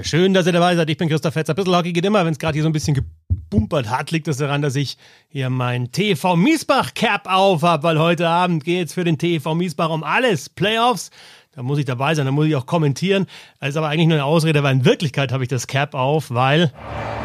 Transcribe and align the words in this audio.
Belvedere. 0.00 0.04
Schön, 0.04 0.34
dass 0.34 0.46
ihr 0.46 0.52
dabei 0.52 0.76
seid. 0.76 0.88
Ich 0.90 0.96
bin 0.96 1.08
Christoph 1.08 1.34
Fetzer. 1.34 1.54
Bissl 1.54 1.74
Hockey 1.74 1.92
geht 1.92 2.04
immer, 2.04 2.24
wenn 2.24 2.32
es 2.32 2.38
gerade 2.38 2.54
hier 2.54 2.62
so 2.62 2.68
ein 2.68 2.72
bisschen 2.72 2.94
gebumpert 2.94 3.88
hat, 3.90 4.10
liegt 4.10 4.26
das 4.28 4.38
daran, 4.38 4.62
dass 4.62 4.76
ich 4.76 4.96
hier 5.28 5.50
mein 5.50 5.92
TV 5.92 6.36
Miesbach 6.36 6.94
Cap 6.94 7.26
auf 7.26 7.62
habe, 7.62 7.82
weil 7.82 7.98
heute 7.98 8.28
Abend 8.28 8.64
geht 8.64 8.88
es 8.88 8.94
für 8.94 9.04
den 9.04 9.18
TV 9.18 9.54
Miesbach 9.54 9.90
um 9.90 10.02
alles. 10.02 10.48
Playoffs. 10.48 11.10
Da 11.52 11.62
muss 11.62 11.78
ich 11.78 11.84
dabei 11.84 12.14
sein, 12.14 12.26
da 12.26 12.32
muss 12.32 12.46
ich 12.46 12.54
auch 12.54 12.66
kommentieren. 12.66 13.26
Das 13.58 13.70
ist 13.70 13.76
aber 13.76 13.88
eigentlich 13.88 14.06
nur 14.06 14.16
eine 14.16 14.24
Ausrede, 14.24 14.62
weil 14.62 14.76
in 14.76 14.84
Wirklichkeit 14.84 15.32
habe 15.32 15.42
ich 15.42 15.48
das 15.48 15.66
Cap 15.66 15.94
auf, 15.94 16.30
weil. 16.30 16.72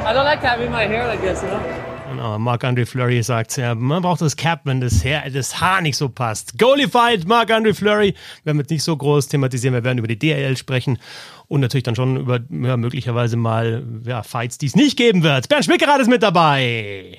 I 0.04 0.08
don't 0.08 0.24
like 0.24 0.44
having 0.44 0.72
my 0.72 0.86
hair 0.86 1.08
like 1.08 1.22
this, 1.22 1.42
you 1.42 1.48
know? 1.48 1.60
Genau, 2.10 2.38
Marc-André 2.38 2.86
Fleury 2.86 3.22
sagt 3.24 3.58
ja, 3.58 3.74
man 3.76 4.02
braucht 4.02 4.22
das 4.22 4.36
Cap, 4.36 4.62
wenn 4.66 4.80
das, 4.80 5.04
Hair, 5.04 5.30
das 5.32 5.60
Haar 5.60 5.82
nicht 5.82 5.98
so 5.98 6.08
passt. 6.08 6.58
Goalified, 6.58 7.28
Marc-André 7.28 7.74
Fleury. 7.74 8.14
Wir 8.44 8.46
werden 8.46 8.60
jetzt 8.60 8.70
nicht 8.70 8.84
so 8.84 8.96
groß 8.96 9.28
thematisieren, 9.28 9.74
wir 9.74 9.84
werden 9.84 9.98
über 9.98 10.08
die 10.08 10.18
DL 10.18 10.56
sprechen 10.56 11.00
und 11.48 11.62
natürlich 11.62 11.84
dann 11.84 11.96
schon 11.96 12.18
über 12.18 12.40
ja, 12.50 12.78
möglicherweise 12.78 13.38
mal 13.38 13.84
ja, 14.06 14.24
Fights, 14.24 14.58
die 14.58 14.68
es 14.68 14.76
nicht 14.76 14.98
geben 14.98 15.24
wird. 15.24 15.50
Bernd 15.50 15.66
Schmickerath 15.66 16.02
ist 16.02 16.10
mit 16.10 16.24
dabei. 16.24 17.18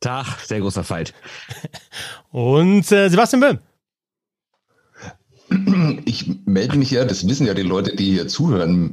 Tag, 0.00 0.40
sehr 0.44 0.60
großer 0.60 0.84
Fight. 0.84 1.14
Und 2.30 2.90
äh, 2.92 3.08
Sebastian 3.08 3.40
Böhm. 3.40 3.58
Ich 6.04 6.28
melde 6.44 6.76
mich 6.76 6.90
ja, 6.90 7.04
das 7.04 7.26
wissen 7.28 7.46
ja 7.46 7.54
die 7.54 7.62
Leute, 7.62 7.94
die 7.94 8.12
hier 8.12 8.26
zuhören, 8.26 8.92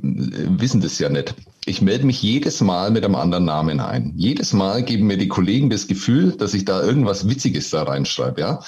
wissen 0.60 0.82
das 0.82 1.00
ja 1.00 1.10
nicht. 1.10 1.34
Ich 1.66 1.82
melde 1.82 2.06
mich 2.06 2.22
jedes 2.22 2.62
Mal 2.62 2.92
mit 2.92 3.04
einem 3.04 3.16
anderen 3.16 3.46
Namen 3.46 3.80
ein. 3.80 4.14
Jedes 4.16 4.54
Mal 4.54 4.84
geben 4.84 5.08
mir 5.08 5.18
die 5.18 5.28
Kollegen 5.28 5.72
das 5.72 5.88
Gefühl, 5.88 6.34
dass 6.34 6.54
ich 6.54 6.66
da 6.66 6.84
irgendwas 6.84 7.28
Witziges 7.28 7.72
da 7.72 7.84
reinschreibe, 7.84 8.42
ja. 8.42 8.60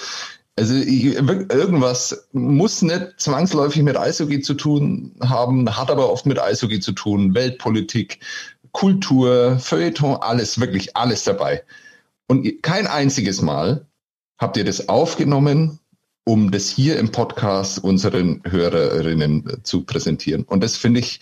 Also 0.58 0.74
ich, 0.74 1.04
irgendwas 1.04 2.30
muss 2.32 2.82
nicht 2.82 3.16
zwangsläufig 3.18 3.84
mit 3.84 3.98
Eishockey 3.98 4.40
zu 4.40 4.54
tun 4.54 5.14
haben, 5.22 5.76
hat 5.76 5.92
aber 5.92 6.10
oft 6.10 6.26
mit 6.26 6.40
Eishockey 6.40 6.80
zu 6.80 6.94
tun, 6.94 7.36
Weltpolitik, 7.36 8.20
Kultur, 8.72 9.60
Feuilleton, 9.60 10.16
alles, 10.16 10.60
wirklich 10.60 10.96
alles 10.96 11.24
dabei. 11.24 11.64
Und 12.28 12.64
kein 12.64 12.88
einziges 12.88 13.42
Mal 13.42 13.86
habt 14.38 14.56
ihr 14.58 14.64
das 14.64 14.88
aufgenommen, 14.88 15.80
um 16.24 16.52
das 16.52 16.70
hier 16.70 16.98
im 17.00 17.12
Podcast 17.12 17.84
unseren 17.84 18.42
Hörerinnen 18.46 19.60
zu 19.64 19.84
präsentieren. 19.84 20.44
Und 20.44 20.64
das 20.64 20.78
finde 20.78 21.02
ich, 21.02 21.20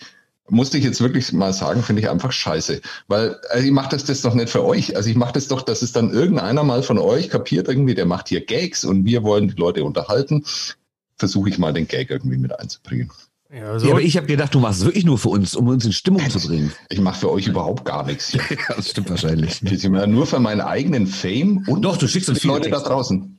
musste 0.48 0.78
ich 0.78 0.84
jetzt 0.84 1.00
wirklich 1.00 1.32
mal 1.32 1.52
sagen, 1.52 1.82
finde 1.82 2.02
ich 2.02 2.10
einfach 2.10 2.32
scheiße. 2.32 2.80
Weil 3.08 3.36
also 3.50 3.64
ich 3.64 3.72
mache 3.72 3.90
das, 3.90 4.04
das 4.04 4.22
doch 4.22 4.34
nicht 4.34 4.50
für 4.50 4.64
euch. 4.64 4.96
Also 4.96 5.08
ich 5.08 5.16
mache 5.16 5.32
das 5.32 5.48
doch, 5.48 5.62
dass 5.62 5.82
es 5.82 5.92
dann 5.92 6.10
irgendeiner 6.10 6.62
mal 6.64 6.82
von 6.82 6.98
euch 6.98 7.30
kapiert 7.30 7.68
irgendwie, 7.68 7.94
der 7.94 8.06
macht 8.06 8.28
hier 8.28 8.44
Gags 8.44 8.84
und 8.84 9.04
wir 9.04 9.22
wollen 9.22 9.48
die 9.48 9.54
Leute 9.54 9.84
unterhalten. 9.84 10.44
Versuche 11.16 11.48
ich 11.48 11.58
mal 11.58 11.72
den 11.72 11.88
Gag 11.88 12.10
irgendwie 12.10 12.36
mit 12.36 12.58
einzubringen. 12.58 13.10
Ja, 13.52 13.78
so. 13.78 13.86
ja 13.86 13.92
aber 13.92 14.02
ich 14.02 14.16
habe 14.16 14.26
gedacht, 14.26 14.54
du 14.54 14.58
machst 14.58 14.80
es 14.80 14.84
wirklich 14.84 15.04
nur 15.04 15.16
für 15.16 15.28
uns, 15.28 15.54
um 15.54 15.68
uns 15.68 15.84
in 15.84 15.92
Stimmung 15.92 16.28
zu 16.28 16.40
bringen. 16.40 16.72
Ich 16.88 17.00
mache 17.00 17.20
für 17.20 17.30
euch 17.30 17.46
überhaupt 17.46 17.84
gar 17.84 18.04
nichts. 18.04 18.30
Hier. 18.30 18.42
ja, 18.50 18.74
das 18.74 18.90
stimmt 18.90 19.10
wahrscheinlich. 19.10 19.62
Ich 19.62 19.84
nur 19.88 20.26
für 20.26 20.40
meinen 20.40 20.60
eigenen 20.60 21.06
Fame 21.06 21.64
und 21.68 21.82
Doch, 21.82 21.96
du 21.96 22.08
schickst 22.08 22.28
uns 22.28 22.40
die 22.40 22.48
Leute 22.48 22.70
da 22.70 22.80
draußen. 22.80 23.38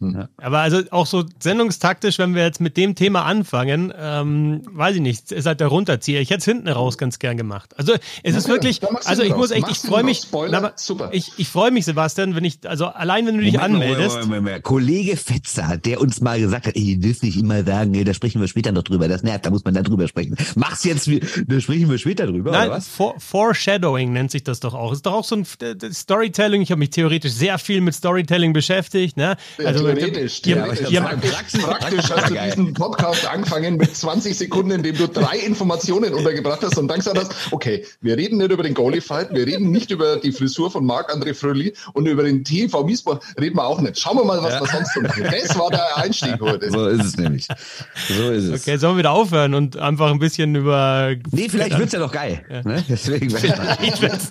Ja. 0.00 0.28
Aber 0.38 0.60
also 0.60 0.80
auch 0.90 1.06
so 1.06 1.24
sendungstaktisch, 1.38 2.18
wenn 2.18 2.34
wir 2.34 2.42
jetzt 2.42 2.60
mit 2.60 2.76
dem 2.76 2.94
Thema 2.94 3.24
anfangen, 3.24 3.92
ähm, 3.96 4.62
weiß 4.70 4.96
ich 4.96 5.02
nicht, 5.02 5.30
ist 5.30 5.46
halt 5.46 5.60
der 5.60 5.66
Runterzieher. 5.66 6.20
Ich 6.20 6.30
hätte 6.30 6.38
es 6.38 6.44
hinten 6.46 6.68
raus 6.68 6.96
ganz 6.96 7.18
gern 7.18 7.36
gemacht. 7.36 7.74
Also 7.76 7.94
es 8.22 8.34
ist 8.34 8.48
wirklich, 8.48 8.80
also 9.04 9.22
ich 9.22 9.36
muss 9.36 9.50
echt, 9.50 9.68
ich 9.70 9.78
freue 9.78 10.02
mich, 10.02 10.18
Spoiler, 10.22 10.72
super. 10.76 11.10
ich, 11.12 11.32
ich 11.36 11.48
freue 11.48 11.70
mich, 11.70 11.84
Sebastian, 11.84 12.34
wenn 12.34 12.44
ich, 12.44 12.58
also 12.66 12.86
allein 12.86 13.26
wenn 13.26 13.36
du 13.36 13.42
dich 13.42 13.54
Moment, 13.54 13.74
anmeldest. 13.74 14.16
Moment, 14.16 14.26
Moment, 14.26 14.44
Moment. 14.44 14.64
Kollege 14.64 15.16
Fetzer, 15.16 15.76
der 15.76 16.00
uns 16.00 16.20
mal 16.20 16.40
gesagt 16.40 16.66
hat, 16.66 16.76
ey, 16.76 16.98
dürft 16.98 17.22
nicht 17.22 17.38
immer 17.38 17.62
sagen, 17.62 17.94
ey, 17.94 18.04
da 18.04 18.14
sprechen 18.14 18.40
wir 18.40 18.48
später 18.48 18.72
noch 18.72 18.84
drüber, 18.84 19.06
das 19.06 19.22
nervt, 19.22 19.44
da 19.44 19.50
muss 19.50 19.64
man 19.64 19.74
dann 19.74 19.84
drüber 19.84 20.08
sprechen. 20.08 20.36
Mach's 20.54 20.84
jetzt, 20.84 21.10
da 21.46 21.60
sprechen 21.60 21.90
wir 21.90 21.98
später 21.98 22.26
drüber, 22.26 22.52
Nein, 22.52 22.68
oder 22.68 22.76
was? 22.78 22.88
For 22.88 23.14
Foreshadowing 23.18 24.12
nennt 24.12 24.30
sich 24.30 24.44
das 24.44 24.60
doch 24.60 24.74
auch. 24.74 24.92
Ist 24.92 25.04
doch 25.04 25.12
auch 25.12 25.24
so 25.24 25.36
ein 25.36 25.44
Storytelling. 25.92 26.62
Ich 26.62 26.70
habe 26.70 26.78
mich 26.78 26.90
theoretisch 26.90 27.32
sehr 27.32 27.58
viel 27.58 27.80
mit 27.80 27.94
Storytelling 27.94 28.52
beschäftigt, 28.52 29.16
ne? 29.16 29.36
Also, 29.58 29.89
theoretisch, 29.94 30.42
ja, 30.44 30.72
ja, 30.88 31.00
praktisch, 31.02 31.62
praktisch 31.62 32.10
hast 32.10 32.30
du 32.30 32.34
diesen 32.34 32.74
Podcast 32.74 33.26
angefangen 33.26 33.76
mit 33.76 33.96
20 33.96 34.36
Sekunden, 34.36 34.70
in 34.72 34.82
dem 34.82 34.96
du 34.96 35.06
drei 35.08 35.38
Informationen 35.38 36.14
untergebracht 36.14 36.60
hast 36.62 36.78
und 36.78 36.88
dann 36.88 36.98
gesagt 36.98 37.18
hast, 37.18 37.32
okay, 37.50 37.84
wir 38.00 38.16
reden 38.16 38.38
nicht 38.38 38.50
über 38.50 38.62
den 38.62 38.74
Goalie-Fight, 38.74 39.32
wir 39.32 39.46
reden 39.46 39.70
nicht 39.70 39.90
über 39.90 40.16
die 40.16 40.32
Frisur 40.32 40.70
von 40.70 40.84
Marc-André 40.84 41.34
Fröhli 41.34 41.72
und 41.92 42.06
über 42.06 42.22
den 42.22 42.44
TV 42.44 42.84
Miesbach 42.84 43.20
reden 43.40 43.56
wir 43.56 43.66
auch 43.66 43.80
nicht. 43.80 43.98
Schauen 43.98 44.18
wir 44.18 44.24
mal, 44.24 44.42
was 44.42 44.54
ja. 44.54 44.60
wir 44.60 44.66
sonst 44.68 44.94
so 44.94 45.00
machen. 45.00 45.24
Das 45.24 45.58
war 45.58 45.70
der 45.70 45.96
Einstieg 45.96 46.40
heute. 46.40 46.70
So 46.70 46.86
ist 46.86 47.04
es 47.04 47.16
nämlich. 47.16 47.46
So 48.08 48.30
ist 48.30 48.44
es. 48.44 48.62
Okay, 48.62 48.76
sollen 48.76 48.94
wir 48.94 48.98
wieder 48.98 49.12
aufhören 49.12 49.54
und 49.54 49.76
einfach 49.76 50.10
ein 50.10 50.18
bisschen 50.18 50.54
über... 50.54 51.14
Nee, 51.30 51.48
vielleicht 51.48 51.78
wird's 51.78 51.92
ja 51.92 51.98
doch 51.98 52.12
geil. 52.12 52.44
Ja. 52.50 52.62
Ne? 52.62 52.84
Deswegen 52.88 53.30
vielleicht 53.30 54.02
wird's... 54.02 54.28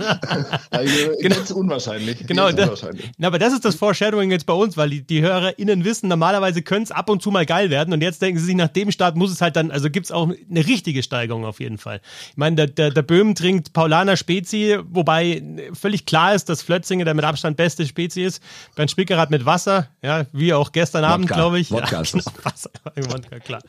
also, 0.70 0.94
genau. 1.20 1.36
Jetzt 1.36 1.52
unwahrscheinlich. 1.52 2.26
Genau, 2.28 2.48
unwahrscheinlich. 2.48 3.12
Na, 3.18 3.28
aber 3.28 3.40
das 3.40 3.54
ist 3.54 3.66
das 3.66 3.76
Foreshadowing 3.76 4.32
jetzt 4.32 4.46
bei 4.46 4.54
uns, 4.54 4.78
weil 4.78 4.90
die, 4.90 5.02
die 5.02 5.22
HörerInnen 5.50 5.84
wissen 5.84 6.08
normal 6.08 6.30
normalerweise 6.30 6.62
könnte 6.62 6.84
es 6.84 6.92
ab 6.92 7.10
und 7.10 7.22
zu 7.22 7.32
mal 7.32 7.46
geil 7.46 7.70
werden 7.70 7.94
und 7.94 8.02
jetzt 8.02 8.22
denken 8.22 8.40
sie 8.40 8.46
sich, 8.46 8.56
nach 8.56 8.68
dem 8.68 8.92
Start 8.92 9.16
muss 9.16 9.32
es 9.32 9.42
halt 9.42 9.56
dann, 9.56 9.72
also 9.72 9.90
gibt 9.90 10.06
es 10.06 10.12
auch 10.12 10.30
eine 10.30 10.68
richtige 10.68 11.02
Steigerung 11.02 11.46
auf 11.46 11.60
jeden 11.60 11.78
Fall. 11.78 12.02
Ich 12.32 12.38
meine, 12.38 12.56
der, 12.56 12.68
der, 12.68 12.92
der 12.92 13.02
Böhm 13.02 13.36
trinkt 13.36 13.74
Paulaner 13.74 14.16
Spezi, 14.16 14.78
wobei 14.84 15.42
völlig 15.74 16.06
klar 16.06 16.36
ist, 16.36 16.50
dass 16.50 16.62
Flötzinge 16.62 17.06
der 17.06 17.14
mit 17.14 17.26
Abstand 17.26 17.58
beste 17.58 17.86
Spezi 17.86 18.22
ist. 18.22 18.44
Bernd 18.76 18.92
Spickerath 18.92 19.32
mit 19.32 19.46
Wasser, 19.46 19.88
ja, 20.02 20.26
wie 20.32 20.54
auch 20.54 20.72
gestern 20.72 21.02
Wodka. 21.02 21.14
Abend, 21.14 21.28
glaube 21.30 21.60
ich. 21.60 21.72
Wodka 21.72 22.02
ja, 22.02 22.12
genau, 22.12 22.24
Wasser, 22.44 22.70
Wodka, 22.96 23.40
klar. 23.40 23.62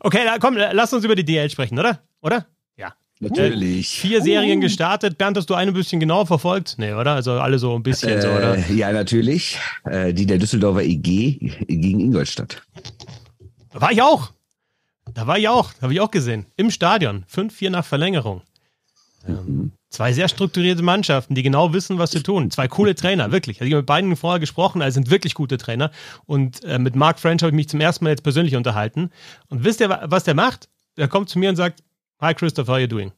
Okay, 0.00 0.20
komm, 0.40 0.56
lass 0.56 0.92
uns 0.92 1.04
über 1.04 1.16
die 1.16 1.24
DL 1.24 1.50
sprechen, 1.50 1.78
oder? 1.78 2.00
Oder? 2.20 2.46
Natürlich. 3.28 3.98
Äh, 3.98 4.00
vier 4.00 4.22
Serien 4.22 4.58
uh. 4.58 4.62
gestartet. 4.62 5.18
Bernd, 5.18 5.36
hast 5.36 5.50
du 5.50 5.54
eine 5.54 5.70
ein 5.70 5.74
bisschen 5.74 6.00
genauer 6.00 6.26
verfolgt? 6.26 6.76
Nee, 6.78 6.92
oder? 6.92 7.14
Also 7.14 7.32
alle 7.32 7.58
so 7.58 7.74
ein 7.74 7.82
bisschen 7.82 8.10
äh, 8.10 8.22
so, 8.22 8.28
oder? 8.28 8.58
Ja, 8.70 8.92
natürlich. 8.92 9.58
Äh, 9.84 10.12
die 10.12 10.26
der 10.26 10.38
Düsseldorfer 10.38 10.82
EG 10.82 11.38
gegen 11.66 12.00
Ingolstadt. 12.00 12.62
Da 13.72 13.80
war 13.80 13.92
ich 13.92 14.02
auch. 14.02 14.32
Da 15.12 15.26
war 15.26 15.38
ich 15.38 15.48
auch. 15.48 15.72
Habe 15.80 15.92
ich 15.92 16.00
auch 16.00 16.10
gesehen. 16.10 16.46
Im 16.56 16.70
Stadion. 16.70 17.24
5-4 17.32 17.70
nach 17.70 17.84
Verlängerung. 17.84 18.42
Mhm. 19.26 19.72
Zwei 19.88 20.12
sehr 20.12 20.28
strukturierte 20.28 20.82
Mannschaften, 20.82 21.36
die 21.36 21.42
genau 21.42 21.72
wissen, 21.72 21.98
was 21.98 22.10
sie 22.10 22.22
tun. 22.22 22.50
Zwei 22.50 22.66
coole 22.66 22.96
Trainer, 22.96 23.30
wirklich. 23.30 23.60
Also 23.60 23.68
ich 23.68 23.72
habe 23.72 23.82
mit 23.82 23.86
beiden 23.86 24.16
vorher 24.16 24.40
gesprochen, 24.40 24.82
also 24.82 24.94
sind 24.94 25.10
wirklich 25.10 25.34
gute 25.34 25.56
Trainer. 25.56 25.92
Und 26.26 26.64
äh, 26.64 26.78
mit 26.78 26.96
Mark 26.96 27.20
French 27.20 27.42
habe 27.42 27.50
ich 27.50 27.54
mich 27.54 27.68
zum 27.68 27.80
ersten 27.80 28.04
Mal 28.04 28.10
jetzt 28.10 28.24
persönlich 28.24 28.56
unterhalten. 28.56 29.10
Und 29.48 29.62
wisst 29.62 29.80
ihr, 29.80 30.00
was 30.02 30.24
der 30.24 30.34
macht? 30.34 30.68
Der 30.96 31.06
kommt 31.06 31.28
zu 31.28 31.38
mir 31.38 31.48
und 31.48 31.56
sagt, 31.56 31.82
Hi 32.24 32.32
Christopher, 32.32 32.72
how 32.72 32.76
are 32.76 32.80
you 32.80 32.88
doing? 32.88 33.12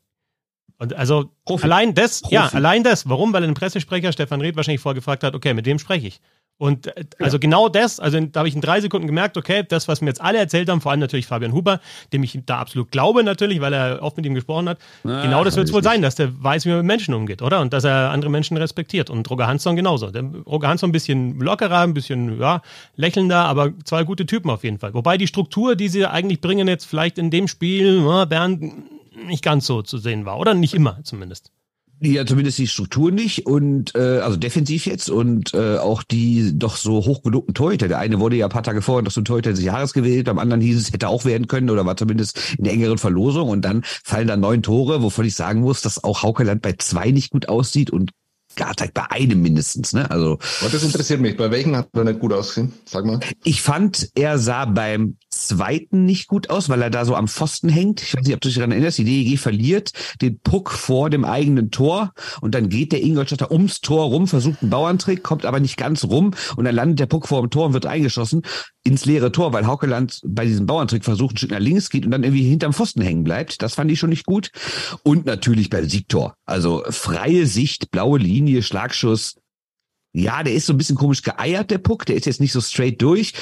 Und 0.79 0.93
also 0.95 1.31
Profi. 1.45 1.65
allein 1.65 1.95
das, 1.95 2.23
Profi. 2.23 2.35
ja, 2.35 2.49
allein 2.49 2.83
das. 2.83 3.09
Warum? 3.09 3.33
Weil 3.33 3.45
ein 3.45 3.55
Pressesprecher 3.55 4.13
Stefan 4.13 4.41
Reth 4.41 4.57
wahrscheinlich 4.57 4.81
vorgefragt 4.81 5.23
hat, 5.23 5.35
okay, 5.35 5.55
mit 5.55 5.65
wem 5.65 5.79
spreche 5.79 6.09
ich? 6.09 6.21
Und 6.59 6.87
äh, 6.87 7.05
also 7.21 7.37
ja. 7.37 7.41
genau 7.41 7.69
das, 7.69 8.01
also 8.01 8.19
da 8.19 8.41
habe 8.41 8.49
ich 8.49 8.55
in 8.55 8.61
drei 8.61 8.81
Sekunden 8.81 9.07
gemerkt, 9.07 9.37
okay, 9.37 9.63
das, 9.67 9.89
was 9.89 10.01
mir 10.01 10.09
jetzt 10.09 10.21
alle 10.21 10.39
erzählt 10.39 10.69
haben, 10.69 10.81
vor 10.81 10.91
allem 10.91 11.01
natürlich 11.01 11.27
Fabian 11.27 11.53
Huber, 11.53 11.81
dem 12.13 12.23
ich 12.23 12.39
da 12.47 12.59
absolut 12.59 12.91
glaube 12.91 13.23
natürlich, 13.23 13.61
weil 13.61 13.75
er 13.75 14.03
oft 14.03 14.17
mit 14.17 14.25
ihm 14.27 14.35
gesprochen 14.35 14.69
hat, 14.69 14.79
Na, 15.05 15.23
genau 15.23 15.45
das 15.45 15.57
wird 15.57 15.69
es 15.69 15.73
wohl 15.73 15.83
sein, 15.83 16.03
dass 16.03 16.15
der 16.15 16.43
weiß, 16.43 16.65
wie 16.65 16.71
man 16.71 16.79
mit 16.79 16.87
Menschen 16.87 17.15
umgeht, 17.15 17.43
oder? 17.43 17.61
Und 17.61 17.73
dass 17.73 17.85
er 17.85 18.11
andere 18.11 18.31
Menschen 18.31 18.57
respektiert. 18.57 19.11
Und 19.11 19.31
Roger 19.31 19.47
Hansson 19.47 19.77
genauso. 19.77 20.11
Der 20.11 20.25
Roger 20.47 20.69
Hansson 20.69 20.89
ein 20.89 20.93
bisschen 20.93 21.39
lockerer, 21.41 21.81
ein 21.81 21.95
bisschen 21.95 22.41
ja, 22.41 22.63
lächelnder, 22.97 23.45
aber 23.45 23.73
zwei 23.85 24.05
gute 24.05 24.25
Typen 24.25 24.51
auf 24.51 24.65
jeden 24.65 24.79
Fall. 24.79 24.95
Wobei 24.95 25.19
die 25.19 25.27
Struktur, 25.27 25.77
die 25.77 25.89
sie 25.89 26.07
eigentlich 26.07 26.41
bringen, 26.41 26.69
jetzt 26.69 26.87
vielleicht 26.87 27.19
in 27.19 27.31
dem 27.31 27.49
Spiel, 27.49 28.03
ja, 28.03 28.25
Bernd, 28.25 28.63
nicht 29.27 29.45
ganz 29.45 29.67
so 29.67 29.83
zu 29.83 29.99
sehen 29.99 30.25
war, 30.25 30.39
oder? 30.39 30.55
Nicht 30.55 30.75
immer 30.75 31.01
zumindest. 31.05 31.51
Ja, 31.99 32.27
zumindest 32.27 32.59
die 32.59 32.67
Struktur 32.67 33.11
nicht 33.11 33.47
und 33.47 33.95
äh, 33.95 34.19
also 34.19 34.37
defensiv 34.37 34.85
jetzt 34.85 35.09
und 35.09 35.55
äh, 35.55 35.79
auch 35.79 36.03
die 36.03 36.53
doch 36.59 36.77
so 36.77 37.07
hochgelobten 37.07 37.55
Torhüter. 37.55 37.89
Der 37.89 37.99
eine 37.99 38.21
wurde 38.21 38.37
ja 38.37 38.47
ein 38.47 38.53
paar 38.53 38.63
Tage 38.63 38.83
vorher 38.83 39.03
noch 39.03 39.13
zum 39.13 39.25
Torhüter 39.25 39.53
des 39.53 39.63
Jahres 39.63 39.95
gewählt, 39.95 40.27
beim 40.27 40.39
anderen 40.39 40.61
hieß 40.61 40.77
es, 40.77 40.93
hätte 40.93 41.09
auch 41.09 41.25
werden 41.25 41.49
können 41.49 41.71
oder 41.71 41.87
war 41.87 41.97
zumindest 41.97 42.39
in 42.59 42.65
der 42.65 42.75
engeren 42.75 42.99
Verlosung 42.99 43.49
und 43.49 43.63
dann 43.63 43.83
fallen 43.83 44.29
da 44.29 44.37
neun 44.37 44.63
Tore, 44.63 45.03
wovon 45.03 45.25
ich 45.25 45.35
sagen 45.35 45.63
muss, 45.63 45.81
dass 45.81 46.05
auch 46.05 46.23
Haukeland 46.23 46.61
bei 46.61 46.75
zwei 46.75 47.13
nicht 47.13 47.31
gut 47.31 47.49
aussieht 47.49 47.91
und 47.91 48.11
Gartag 48.57 48.93
bei 48.95 49.11
einem 49.11 49.43
mindestens, 49.43 49.93
ne? 49.93 50.11
Also. 50.11 50.39
Das 50.63 50.83
interessiert 50.83 51.21
mich. 51.21 51.37
Bei 51.37 51.51
welchen 51.51 51.77
hat 51.77 51.89
er 51.93 52.05
nicht 52.05 52.21
gut 52.21 52.33
ausgesehen? 52.33 52.73
Sag 52.87 53.05
mal. 53.05 53.21
Ich 53.45 53.63
fand, 53.63 54.11
er 54.15 54.39
sah 54.39 54.65
beim 54.65 55.19
zweiten 55.43 56.05
nicht 56.05 56.27
gut 56.29 56.51
aus, 56.51 56.69
weil 56.69 56.83
er 56.83 56.91
da 56.91 57.05
so 57.05 57.15
am 57.15 57.29
Pfosten 57.29 57.69
hängt. 57.69 58.03
Ich 58.03 58.17
weiß 58.17 58.25
nicht, 58.25 58.35
ob 58.35 58.41
du 58.41 58.49
dich 58.49 58.57
daran 58.57 58.73
erinnerst. 58.73 58.99
Die 58.99 59.05
DEG 59.05 59.39
verliert 59.39 59.93
den 60.21 60.39
Puck 60.41 60.71
vor 60.71 61.11
dem 61.11 61.25
eigenen 61.25 61.71
Tor 61.71 62.13
und 62.41 62.55
dann 62.55 62.69
geht 62.69 62.93
der 62.93 63.03
Ingolstädter 63.03 63.51
ums 63.51 63.81
Tor 63.81 64.07
rum, 64.07 64.27
versucht 64.27 64.63
einen 64.63 64.71
Bauerntrick, 64.71 65.23
kommt 65.23 65.45
aber 65.45 65.61
nicht 65.61 65.77
ganz 65.77 66.05
rum 66.05 66.33
und 66.57 66.65
dann 66.65 66.75
landet 66.75 67.01
der 67.01 67.07
Puck 67.07 67.29
vor 67.29 67.43
dem 67.43 67.51
Tor 67.51 67.67
und 67.67 67.73
wird 67.73 67.87
eingeschossen 67.87 68.43
ins 68.87 69.05
leere 69.05 69.33
Tor, 69.33 69.53
weil 69.53 69.67
Haukeland 69.67 70.21
bei 70.25 70.45
diesem 70.45 70.67
Bauerntrick 70.67 71.05
versucht, 71.05 71.35
ein 71.35 71.39
Stück 71.39 71.51
nach 71.51 71.59
links 71.59 71.91
geht 71.91 72.05
und 72.05 72.13
dann 72.13 72.23
irgendwie 72.23 72.49
hinterm 72.49 72.73
Pfosten 72.73 73.03
hängen 73.03 73.25
bleibt. 73.25 73.61
Das 73.61 73.75
fand 73.75 73.91
ich 73.91 73.99
schon 73.99 74.11
nicht 74.11 74.27
gut. 74.27 74.51
Und 75.03 75.27
natürlich 75.27 75.71
bei 75.71 75.83
Siegtor. 75.83 76.37
Also 76.45 76.85
freie 76.91 77.47
Sicht, 77.47 77.91
blaue 77.91 78.19
Linie, 78.19 78.63
Schlagschuss. 78.63 79.37
Ja, 80.13 80.43
der 80.43 80.55
ist 80.55 80.67
so 80.67 80.73
ein 80.73 80.79
bisschen 80.79 80.97
komisch 80.97 81.23
geeiert, 81.23 81.71
der 81.71 81.79
Puck. 81.79 82.07
Der 82.07 82.17
ist 82.17 82.27
jetzt 82.27 82.41
nicht 82.41 82.53
so 82.53 82.61
straight 82.61 83.03
durch. 83.03 83.35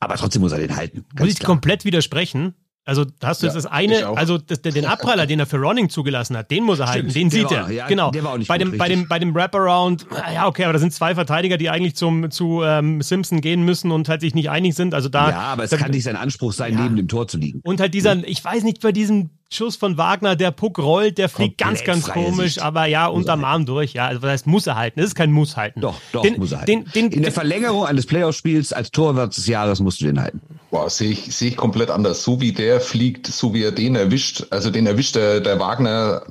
Aber 0.00 0.14
trotzdem 0.16 0.42
muss 0.42 0.52
er 0.52 0.58
den 0.58 0.76
halten. 0.76 1.04
Muss 1.18 1.28
ich 1.28 1.38
klar. 1.38 1.46
komplett 1.48 1.84
widersprechen. 1.84 2.54
Also 2.84 3.04
da 3.04 3.28
hast 3.28 3.42
du 3.42 3.46
Ja, 3.46 3.52
jetzt 3.52 3.64
das 3.64 3.70
eine, 3.70 4.06
also 4.16 4.38
das, 4.38 4.62
den 4.62 4.86
Abpraller, 4.86 5.26
den 5.26 5.38
er 5.40 5.44
für 5.44 5.58
Ronning 5.58 5.90
zugelassen 5.90 6.34
hat, 6.38 6.50
den 6.50 6.64
muss 6.64 6.78
er 6.78 6.86
halten, 6.88 7.12
den 7.12 7.28
sieht 7.28 7.44
war- 7.50 7.68
er. 7.68 7.70
ja, 7.70 7.86
genau. 7.86 8.10
der 8.10 8.24
war 8.24 8.32
auch 8.32 8.38
nicht 8.38 8.48
bei 8.48 8.56
gut, 8.56 8.72
dem, 8.72 8.78
bei 8.78 8.88
dem, 8.88 9.06
bei 9.08 9.18
dem 9.18 9.34
Wraparound, 9.34 10.06
ja 10.32 10.46
okay, 10.46 10.64
aber 10.64 10.72
da 10.72 10.78
sind 10.78 10.94
zwei 10.94 11.14
Verteidiger, 11.14 11.58
die 11.58 11.68
eigentlich 11.68 11.96
zum 11.96 12.30
zu 12.30 12.62
ähm, 12.64 13.02
Simpson 13.02 13.42
gehen 13.42 13.62
müssen 13.62 13.90
und 13.90 14.08
halt 14.08 14.22
sich 14.22 14.34
nicht 14.34 14.48
einig 14.48 14.74
sind. 14.74 14.94
Also 14.94 15.10
da. 15.10 15.28
Ja, 15.28 15.38
aber 15.40 15.64
es 15.64 15.70
da, 15.70 15.76
kann 15.76 15.90
nicht 15.90 16.04
sein 16.04 16.16
Anspruch 16.16 16.54
sein, 16.54 16.72
Ja. 16.74 16.80
neben 16.84 16.96
dem 16.96 17.08
Tor 17.08 17.28
zu 17.28 17.36
liegen. 17.36 17.60
Und 17.62 17.78
halt 17.80 17.92
dieser, 17.92 18.26
ich 18.26 18.42
weiß 18.42 18.62
nicht, 18.62 18.80
bei 18.80 18.90
diesem 18.92 19.28
Schuss 19.50 19.76
von 19.76 19.96
Wagner, 19.96 20.36
der 20.36 20.50
Puck 20.50 20.78
rollt, 20.78 21.16
der 21.16 21.30
fliegt 21.30 21.58
Komplett 21.60 21.86
ganz, 21.86 22.04
ganz 22.04 22.12
komisch, 22.14 22.54
Sicht. 22.54 22.62
aber 22.62 22.84
ja, 22.84 23.06
unterm 23.06 23.44
Arm 23.44 23.64
durch. 23.64 23.94
Ja, 23.94 24.06
also 24.06 24.20
das 24.20 24.30
heißt, 24.30 24.46
muss 24.46 24.66
er 24.66 24.76
halten. 24.76 25.00
Das 25.00 25.08
ist 25.08 25.14
kein 25.14 25.32
Muss 25.32 25.56
halten. 25.56 25.80
Doch, 25.80 25.98
doch, 26.12 26.22
den, 26.22 26.38
muss 26.38 26.52
er 26.52 26.58
halten. 26.58 26.84
Den, 26.92 27.10
den, 27.10 27.12
In 27.12 27.22
der 27.22 27.32
Verlängerung 27.32 27.86
eines 27.86 28.04
Playoff-Spiels 28.04 28.74
als 28.74 28.90
Torwart 28.90 29.34
des 29.34 29.46
Jahres 29.46 29.80
musst 29.80 30.02
du 30.02 30.04
den 30.04 30.20
halten. 30.20 30.42
Boah, 30.70 30.90
sehe 30.90 31.12
ich, 31.12 31.34
sehe 31.34 31.48
ich 31.48 31.56
komplett 31.56 31.90
anders. 31.90 32.22
So 32.24 32.42
wie 32.42 32.52
der 32.52 32.80
fliegt, 32.82 33.26
so 33.26 33.54
wie 33.54 33.62
er 33.62 33.72
den 33.72 33.94
erwischt, 33.96 34.44
also 34.50 34.70
den 34.70 34.86
erwischt 34.86 35.16
der, 35.16 35.40
der 35.40 35.58
Wagner, 35.58 36.22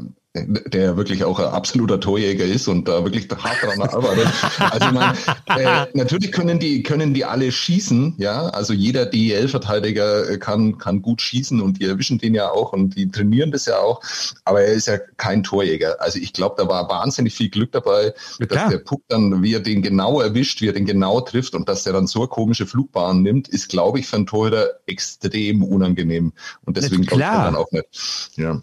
der 0.45 0.97
wirklich 0.97 1.23
auch 1.23 1.39
ein 1.39 1.45
absoluter 1.45 1.99
Torjäger 1.99 2.45
ist 2.45 2.67
und 2.67 2.87
da 2.87 3.03
wirklich 3.03 3.27
hart 3.29 3.63
dran 3.63 3.81
arbeitet. 3.81 4.27
Also 4.59 4.91
meine, 4.91 5.13
äh, 5.47 5.85
natürlich 5.93 6.31
können 6.31 6.59
die, 6.59 6.83
können 6.83 7.13
die 7.13 7.25
alle 7.25 7.51
schießen, 7.51 8.15
ja. 8.17 8.47
Also 8.49 8.73
jeder 8.73 9.05
DEL-Verteidiger 9.05 10.29
äh, 10.29 10.37
kann, 10.37 10.77
kann 10.77 11.01
gut 11.01 11.21
schießen 11.21 11.61
und 11.61 11.79
die 11.79 11.85
erwischen 11.85 12.17
den 12.17 12.35
ja 12.35 12.49
auch 12.51 12.73
und 12.73 12.95
die 12.95 13.09
trainieren 13.09 13.51
das 13.51 13.65
ja 13.65 13.77
auch. 13.79 14.01
Aber 14.45 14.61
er 14.61 14.73
ist 14.73 14.87
ja 14.87 14.97
kein 15.17 15.43
Torjäger. 15.43 16.01
Also 16.01 16.19
ich 16.19 16.33
glaube, 16.33 16.55
da 16.57 16.67
war 16.67 16.89
wahnsinnig 16.89 17.33
viel 17.33 17.49
Glück 17.49 17.71
dabei, 17.71 18.13
Ja, 18.39 18.45
dass 18.45 18.69
der 18.69 18.79
Puck 18.79 19.03
dann, 19.07 19.41
wie 19.43 19.53
er 19.53 19.59
den 19.59 19.81
genau 19.81 20.21
erwischt, 20.21 20.61
wie 20.61 20.67
er 20.67 20.73
den 20.73 20.85
genau 20.85 21.21
trifft 21.21 21.55
und 21.55 21.67
dass 21.69 21.83
der 21.83 21.93
dann 21.93 22.07
so 22.07 22.19
eine 22.19 22.27
komische 22.27 22.67
Flugbahn 22.67 23.21
nimmt, 23.21 23.47
ist, 23.47 23.69
glaube 23.69 23.99
ich, 23.99 24.07
für 24.07 24.17
einen 24.17 24.27
Torhüter 24.27 24.69
extrem 24.85 25.63
unangenehm. 25.63 26.33
Und 26.65 26.77
deswegen 26.77 27.03
Ja, 27.03 27.09
ich 27.11 27.17
klar. 27.17 27.45
dann 27.45 27.55
auch 27.55 27.71
nicht. 27.71 28.31
Ja. 28.35 28.61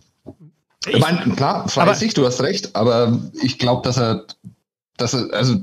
Ich 0.87 0.95
Ich- 0.97 1.01
meine, 1.01 1.35
klar, 1.35 1.69
Sicht, 1.95 2.17
du 2.17 2.27
hast 2.27 2.41
recht, 2.43 2.75
aber 2.77 3.21
ich 3.43 3.59
glaube, 3.59 3.83
dass 3.83 3.97
er, 3.99 4.25
dass 4.97 5.15
er, 5.15 5.33
also 5.33 5.57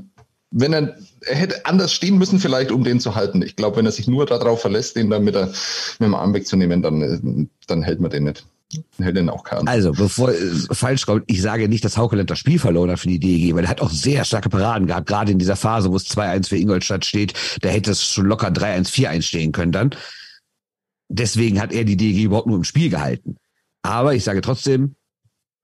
wenn 0.51 0.73
er, 0.73 0.95
er 1.21 1.35
hätte 1.35 1.65
anders 1.65 1.93
stehen 1.93 2.17
müssen, 2.17 2.39
vielleicht, 2.39 2.71
um 2.71 2.83
den 2.83 2.99
zu 2.99 3.15
halten. 3.15 3.41
Ich 3.41 3.55
glaube, 3.55 3.77
wenn 3.77 3.85
er 3.85 3.91
sich 3.93 4.07
nur 4.07 4.25
darauf 4.25 4.61
verlässt, 4.61 4.95
den 4.97 5.09
dann 5.09 5.23
mit, 5.23 5.35
der, 5.35 5.47
mit 5.47 5.55
dem 6.01 6.15
Arm 6.15 6.33
wegzunehmen, 6.33 6.81
dann, 6.81 7.01
äh, 7.01 7.47
dann 7.67 7.83
hält 7.83 8.01
man 8.01 8.11
den 8.11 8.25
nicht. 8.25 8.45
Dann 8.97 9.03
hält 9.05 9.17
den 9.17 9.29
auch 9.29 9.43
keinen. 9.43 9.67
Also, 9.67 9.91
bevor 9.91 10.29
es 10.29 10.67
falsch 10.71 11.05
kommt, 11.05 11.23
ich 11.27 11.41
sage 11.41 11.67
nicht, 11.69 11.83
dass 11.85 11.97
Haukeland 11.97 12.29
das 12.29 12.39
Spiel 12.39 12.57
verloren 12.59 12.89
hat 12.91 12.99
für 12.99 13.07
die 13.07 13.19
DEG, 13.19 13.53
weil 13.55 13.65
er 13.65 13.69
hat 13.69 13.81
auch 13.81 13.89
sehr 13.91 14.23
starke 14.25 14.49
Paraden 14.49 14.87
gehabt, 14.87 15.07
gerade 15.07 15.31
in 15.31 15.39
dieser 15.39 15.55
Phase, 15.57 15.91
wo 15.91 15.95
es 15.97 16.05
2-1 16.09 16.47
für 16.49 16.57
Ingolstadt 16.57 17.05
steht. 17.05 17.33
Da 17.61 17.69
hätte 17.69 17.91
es 17.91 18.03
schon 18.03 18.25
locker 18.25 18.47
3-1, 18.47 18.89
4-1 18.89 19.21
stehen 19.23 19.51
können 19.51 19.71
dann. 19.71 19.91
Deswegen 21.09 21.61
hat 21.61 21.73
er 21.73 21.83
die 21.83 21.97
DEG 21.97 22.23
überhaupt 22.23 22.47
nur 22.47 22.57
im 22.57 22.63
Spiel 22.63 22.89
gehalten. 22.89 23.35
Aber 23.83 24.15
ich 24.15 24.23
sage 24.23 24.41
trotzdem, 24.41 24.95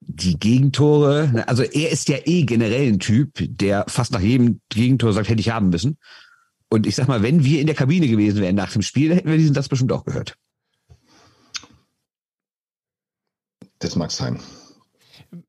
die 0.07 0.39
Gegentore, 0.39 1.30
ne, 1.33 1.48
also 1.48 1.63
er 1.63 1.92
ist 1.92 2.07
ja 2.07 2.18
eh 2.25 2.44
generell 2.44 2.88
ein 2.88 3.00
Typ, 3.00 3.33
der 3.39 3.86
fast 3.88 4.13
nach 4.13 4.21
jedem 4.21 4.62
Gegentor 4.69 5.13
sagt, 5.13 5.30
hätte 5.30 5.42
ich 5.42 5.50
haben 5.50 5.69
müssen. 5.69 5.98
Und 6.69 6.88
ich 6.88 6.95
sag 6.95 7.07
mal, 7.07 7.21
wenn 7.21 7.44
wir 7.44 7.62
in 7.62 7.68
der 7.68 7.75
Kabine 7.75 8.07
gewesen 8.07 8.42
wären 8.42 8.56
nach 8.56 8.71
dem 8.71 8.81
Spiel, 8.81 9.13
hätten 9.13 9.30
wir 9.30 9.38
diesen 9.38 9.54
Satz 9.54 9.68
bestimmt 9.68 9.92
auch 9.92 10.06
gehört. 10.06 10.36
Das 13.80 13.95
mag 13.95 14.12
sein. 14.12 14.39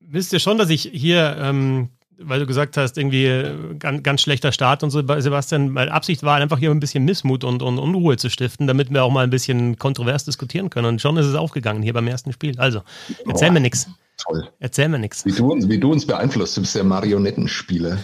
wisst 0.01 0.33
ihr 0.33 0.39
schon, 0.39 0.59
dass 0.59 0.71
ich 0.71 0.91
hier, 0.93 1.37
ähm, 1.41 1.89
weil 2.19 2.41
du 2.41 2.47
gesagt 2.47 2.77
hast, 2.77 2.99
irgendwie 2.99 3.27
äh, 3.27 3.75
ganz, 3.79 4.03
ganz 4.03 4.21
schlechter 4.21 4.53
Start 4.53 4.83
und 4.83 4.91
so, 4.91 5.01
Sebastian, 5.01 5.71
meine 5.71 5.93
Absicht 5.93 6.23
war 6.25 6.37
einfach 6.37 6.59
hier 6.59 6.71
ein 6.71 6.81
bisschen 6.81 7.05
Missmut 7.05 7.43
und, 7.43 7.63
und 7.63 7.79
Unruhe 7.79 8.17
zu 8.17 8.29
stiften, 8.29 8.67
damit 8.67 8.91
wir 8.91 9.03
auch 9.03 9.11
mal 9.11 9.25
ein 9.25 9.31
bisschen 9.31 9.79
kontrovers 9.79 10.25
diskutieren 10.25 10.69
können. 10.69 10.87
Und 10.87 11.01
schon 11.01 11.17
ist 11.17 11.27
es 11.27 11.37
aufgegangen 11.37 11.83
hier 11.83 11.95
beim 11.95 12.07
ersten 12.07 12.33
Spiel. 12.33 12.59
Also, 12.59 12.83
erzähl 13.27 13.49
Boah. 13.49 13.55
mir 13.55 13.61
nix. 13.61 13.89
Toll. 14.19 14.49
Erzähl 14.59 14.89
mir 14.89 14.99
nix. 14.99 15.25
Wie 15.25 15.33
du 15.33 15.53
uns, 15.53 15.69
wie 15.69 15.79
du 15.79 15.93
uns 15.93 16.05
beeinflusst, 16.07 16.57
du 16.57 16.61
bist 16.63 16.75
der 16.75 16.83
Marionettenspieler. 16.85 17.99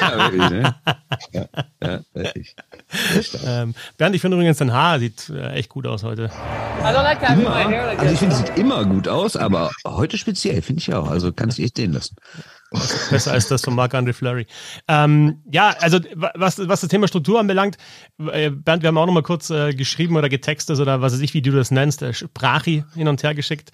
Ja, 0.00 0.18
wirklich, 0.32 0.50
ne? 0.50 0.74
ja, 1.32 1.46
ja, 1.82 2.00
wirklich. 2.12 2.54
Ähm, 3.46 3.74
Bernd, 3.96 4.14
ich 4.14 4.20
finde 4.20 4.36
übrigens, 4.36 4.58
dein 4.58 4.72
Haar 4.72 4.98
sieht 4.98 5.30
äh, 5.30 5.52
echt 5.54 5.70
gut 5.70 5.86
aus 5.86 6.02
heute. 6.04 6.30
Like 6.82 7.22
Also 7.22 8.12
ich 8.12 8.18
finde, 8.18 8.34
es 8.34 8.40
you 8.40 8.46
sieht 8.46 8.58
immer 8.58 8.84
gut 8.84 9.08
aus, 9.08 9.36
aber 9.36 9.70
heute 9.86 10.18
speziell, 10.18 10.60
finde 10.60 10.80
ich 10.80 10.92
auch. 10.92 11.08
Also 11.10 11.32
kannst 11.32 11.58
du 11.58 11.62
echt 11.62 11.78
sehen 11.78 11.92
lassen. 11.94 12.16
Besser 13.10 13.32
als 13.32 13.48
das 13.48 13.62
von 13.62 13.74
Marc-André 13.74 14.12
Fleury. 14.12 14.46
Ähm, 14.88 15.42
ja, 15.50 15.74
also 15.80 16.00
wa- 16.14 16.32
was, 16.34 16.58
was 16.68 16.80
das 16.82 16.90
Thema 16.90 17.08
Struktur 17.08 17.38
anbelangt, 17.40 17.76
äh, 18.30 18.50
Bernd, 18.50 18.82
wir 18.82 18.88
haben 18.88 18.98
auch 18.98 19.06
noch 19.06 19.12
mal 19.14 19.22
kurz 19.22 19.48
äh, 19.50 19.72
geschrieben 19.72 20.16
oder 20.16 20.28
getextet 20.28 20.78
oder 20.80 21.00
was 21.00 21.12
weiß 21.14 21.20
ich, 21.20 21.34
wie 21.34 21.42
du 21.42 21.52
das 21.52 21.70
nennst, 21.70 22.02
äh, 22.02 22.12
Sprachi 22.12 22.84
hin 22.94 23.08
und 23.08 23.22
her 23.22 23.34
geschickt. 23.34 23.70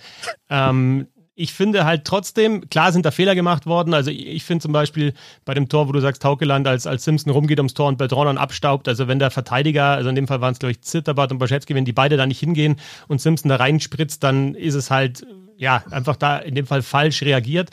Ähm, 0.51 1.09
ich 1.41 1.55
finde 1.55 1.87
halt 1.87 2.05
trotzdem, 2.05 2.69
klar 2.69 2.93
sind 2.93 3.07
da 3.07 3.11
Fehler 3.11 3.35
gemacht 3.35 3.65
worden. 3.65 3.95
Also 3.95 4.11
ich, 4.11 4.27
ich 4.27 4.45
finde 4.45 4.63
zum 4.63 4.73
Beispiel 4.73 5.15
bei 5.47 5.55
dem 5.55 5.71
Tor, 5.71 5.89
wo 5.89 5.93
du 5.93 6.01
sagst, 6.01 6.21
Taukeland, 6.21 6.69
als, 6.69 6.87
als 6.87 7.05
Simpson 7.05 7.33
rumgeht 7.33 7.59
ums 7.59 7.73
Tor 7.73 7.89
und 7.89 7.97
Beltran 7.97 8.37
abstaubt, 8.37 8.89
also 8.89 9.09
wenn 9.09 9.19
der 9.19 9.31
Verteidiger, 9.31 9.85
also 9.85 10.11
in 10.11 10.15
dem 10.15 10.29
Fall 10.29 10.43
waren 10.43 10.53
es 10.53 10.59
glaube 10.59 10.73
ich 10.73 10.83
Zitterbart 10.83 11.33
und 11.33 11.39
Baschetski, 11.39 11.75
wenn 11.75 11.87
die 11.87 11.95
beide 11.95 12.19
da 12.19 12.27
nicht 12.27 12.41
hingehen 12.41 12.77
und 13.09 13.23
Simpson 13.23 13.49
da 13.49 13.57
reinspritzt, 13.57 14.23
dann 14.23 14.55
ist 14.55 14.75
es 14.75 14.91
halt, 14.91 15.27
ja, 15.57 15.83
einfach 15.91 16.17
da 16.17 16.37
in 16.37 16.55
dem 16.55 16.67
Fall 16.67 16.83
falsch 16.83 17.23
reagiert. 17.23 17.71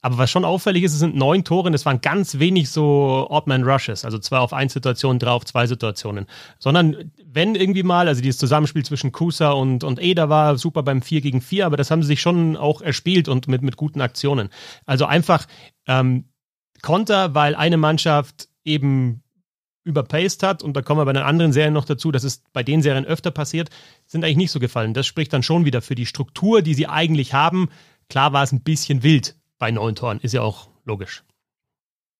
Aber 0.00 0.18
was 0.18 0.30
schon 0.30 0.44
auffällig 0.44 0.84
ist, 0.84 0.92
es 0.92 1.00
sind 1.00 1.16
neun 1.16 1.42
Tore 1.42 1.66
und 1.66 1.74
es 1.74 1.84
waren 1.84 2.00
ganz 2.00 2.38
wenig 2.38 2.70
so 2.70 3.26
Odd-Man-Rushes, 3.30 4.04
also 4.04 4.18
zwei 4.18 4.38
auf 4.38 4.52
ein 4.52 4.68
Situation, 4.68 5.18
drei 5.18 5.30
auf 5.30 5.44
zwei 5.44 5.66
Situationen. 5.66 6.26
Sondern 6.60 7.10
wenn 7.24 7.56
irgendwie 7.56 7.82
mal, 7.82 8.06
also 8.06 8.22
dieses 8.22 8.38
Zusammenspiel 8.38 8.84
zwischen 8.84 9.10
Kusa 9.10 9.50
und, 9.50 9.82
und 9.82 10.00
Eder 10.00 10.28
war 10.28 10.56
super 10.56 10.84
beim 10.84 11.02
4 11.02 11.20
gegen 11.20 11.40
4, 11.40 11.66
aber 11.66 11.76
das 11.76 11.90
haben 11.90 12.02
sie 12.02 12.08
sich 12.08 12.20
schon 12.20 12.56
auch 12.56 12.80
erspielt 12.80 13.28
und 13.28 13.48
mit, 13.48 13.62
mit 13.62 13.76
guten 13.76 14.00
Aktionen. 14.00 14.50
Also 14.86 15.04
einfach 15.04 15.46
ähm, 15.88 16.28
Konter, 16.80 17.34
weil 17.34 17.56
eine 17.56 17.76
Mannschaft 17.76 18.48
eben 18.64 19.24
überpaced 19.82 20.44
hat 20.44 20.62
und 20.62 20.76
da 20.76 20.82
kommen 20.82 21.00
wir 21.00 21.06
bei 21.06 21.12
den 21.12 21.22
anderen 21.22 21.52
Serien 21.52 21.74
noch 21.74 21.86
dazu, 21.86 22.12
das 22.12 22.22
ist 22.22 22.52
bei 22.52 22.62
den 22.62 22.82
Serien 22.82 23.04
öfter 23.04 23.32
passiert, 23.32 23.70
sind 24.06 24.22
eigentlich 24.22 24.36
nicht 24.36 24.50
so 24.52 24.60
gefallen. 24.60 24.94
Das 24.94 25.08
spricht 25.08 25.32
dann 25.32 25.42
schon 25.42 25.64
wieder 25.64 25.82
für 25.82 25.96
die 25.96 26.06
Struktur, 26.06 26.62
die 26.62 26.74
sie 26.74 26.86
eigentlich 26.86 27.34
haben. 27.34 27.68
Klar 28.08 28.32
war 28.32 28.44
es 28.44 28.52
ein 28.52 28.62
bisschen 28.62 29.02
wild 29.02 29.37
bei 29.58 29.70
neun 29.70 29.94
Toren, 29.94 30.20
ist 30.20 30.32
ja 30.34 30.42
auch 30.42 30.68
logisch. 30.84 31.24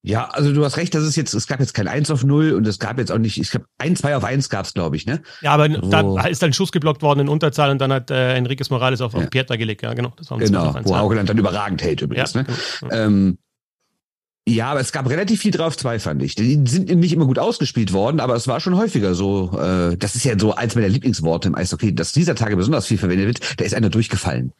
Ja, 0.03 0.29
also 0.29 0.53
du 0.55 0.65
hast 0.65 0.77
recht, 0.77 0.95
das 0.95 1.03
ist 1.03 1.17
jetzt, 1.17 1.35
es 1.35 1.49
gab 1.49 1.59
jetzt 1.59 1.75
kein 1.75 1.89
1 1.89 2.11
auf 2.13 2.23
0 2.23 2.53
und 2.53 2.67
es 2.69 2.79
gab 2.79 2.99
jetzt 2.99 3.11
auch 3.11 3.19
nicht, 3.19 3.37
ich 3.39 3.51
glaube, 3.51 3.67
ein, 3.79 3.97
2 3.97 4.17
auf 4.17 4.25
1 4.25 4.49
gab 4.49 4.65
es, 4.65 4.73
glaube 4.73 4.97
ich, 4.97 5.07
ne? 5.07 5.23
Ja, 5.41 5.53
aber 5.53 5.69
So. 5.69 6.17
da 6.17 6.27
ist 6.27 6.41
dann 6.41 6.51
ein 6.51 6.53
Schuss 6.53 6.71
geblockt 6.71 7.03
worden 7.03 7.21
in 7.21 7.29
Unterzahl 7.29 7.71
und 7.71 7.79
dann 7.81 7.93
hat 7.93 8.11
äh, 8.11 8.35
Enriquez 8.37 8.71
Morales 8.71 9.01
auf, 9.01 9.15
auf 9.15 9.23
Ja. 9.23 9.29
Pietra 9.29 9.57
gelegt. 9.57 9.83
Ja, 9.83 9.95
genau. 9.95 10.13
Das 10.17 10.31
war 10.31 10.39
ein 10.39 10.45
Genau, 10.45 10.63
2 10.63 10.69
auf 10.69 10.77
1, 10.77 10.89
wo 10.89 10.93
ja. 10.93 10.99
Haukeland 11.01 11.29
dann 11.29 11.39
überragend 11.39 11.83
hält 11.83 12.01
übrigens, 12.01 12.33
Ja, 12.33 12.43
ne? 12.43 12.47
genau. 12.81 12.95
Ähm, 12.95 13.39
ja, 14.49 14.71
aber 14.71 14.81
es 14.81 14.93
gab 14.93 15.07
relativ 15.11 15.41
viel 15.41 15.51
drauf 15.51 15.77
zwei, 15.77 15.99
fand 15.99 16.23
ich. 16.23 16.35
Die 16.37 16.59
sind 16.67 16.89
nicht 16.89 17.13
immer 17.13 17.27
gut 17.27 17.39
ausgespielt 17.39 17.93
worden, 17.93 18.19
aber 18.21 18.35
es 18.35 18.49
war 18.49 18.61
schon 18.61 18.77
häufiger 18.77 19.15
so. 19.15 19.59
Äh, 19.61 19.97
das 19.99 20.15
ist 20.15 20.25
ja 20.25 20.39
so 20.39 20.55
eins 20.55 20.75
meiner 20.75 20.89
Lieblingsworte 20.89 21.49
im 21.49 21.55
Eishockey, 21.55 21.95
dass 21.95 22.13
dieser 22.13 22.35
Tage 22.35 22.57
besonders 22.57 22.87
viel 22.87 22.97
verwendet 22.97 23.27
wird. 23.27 23.61
Da 23.61 23.65
ist 23.67 23.75
einer 23.75 23.91
durchgefallen. 23.91 24.53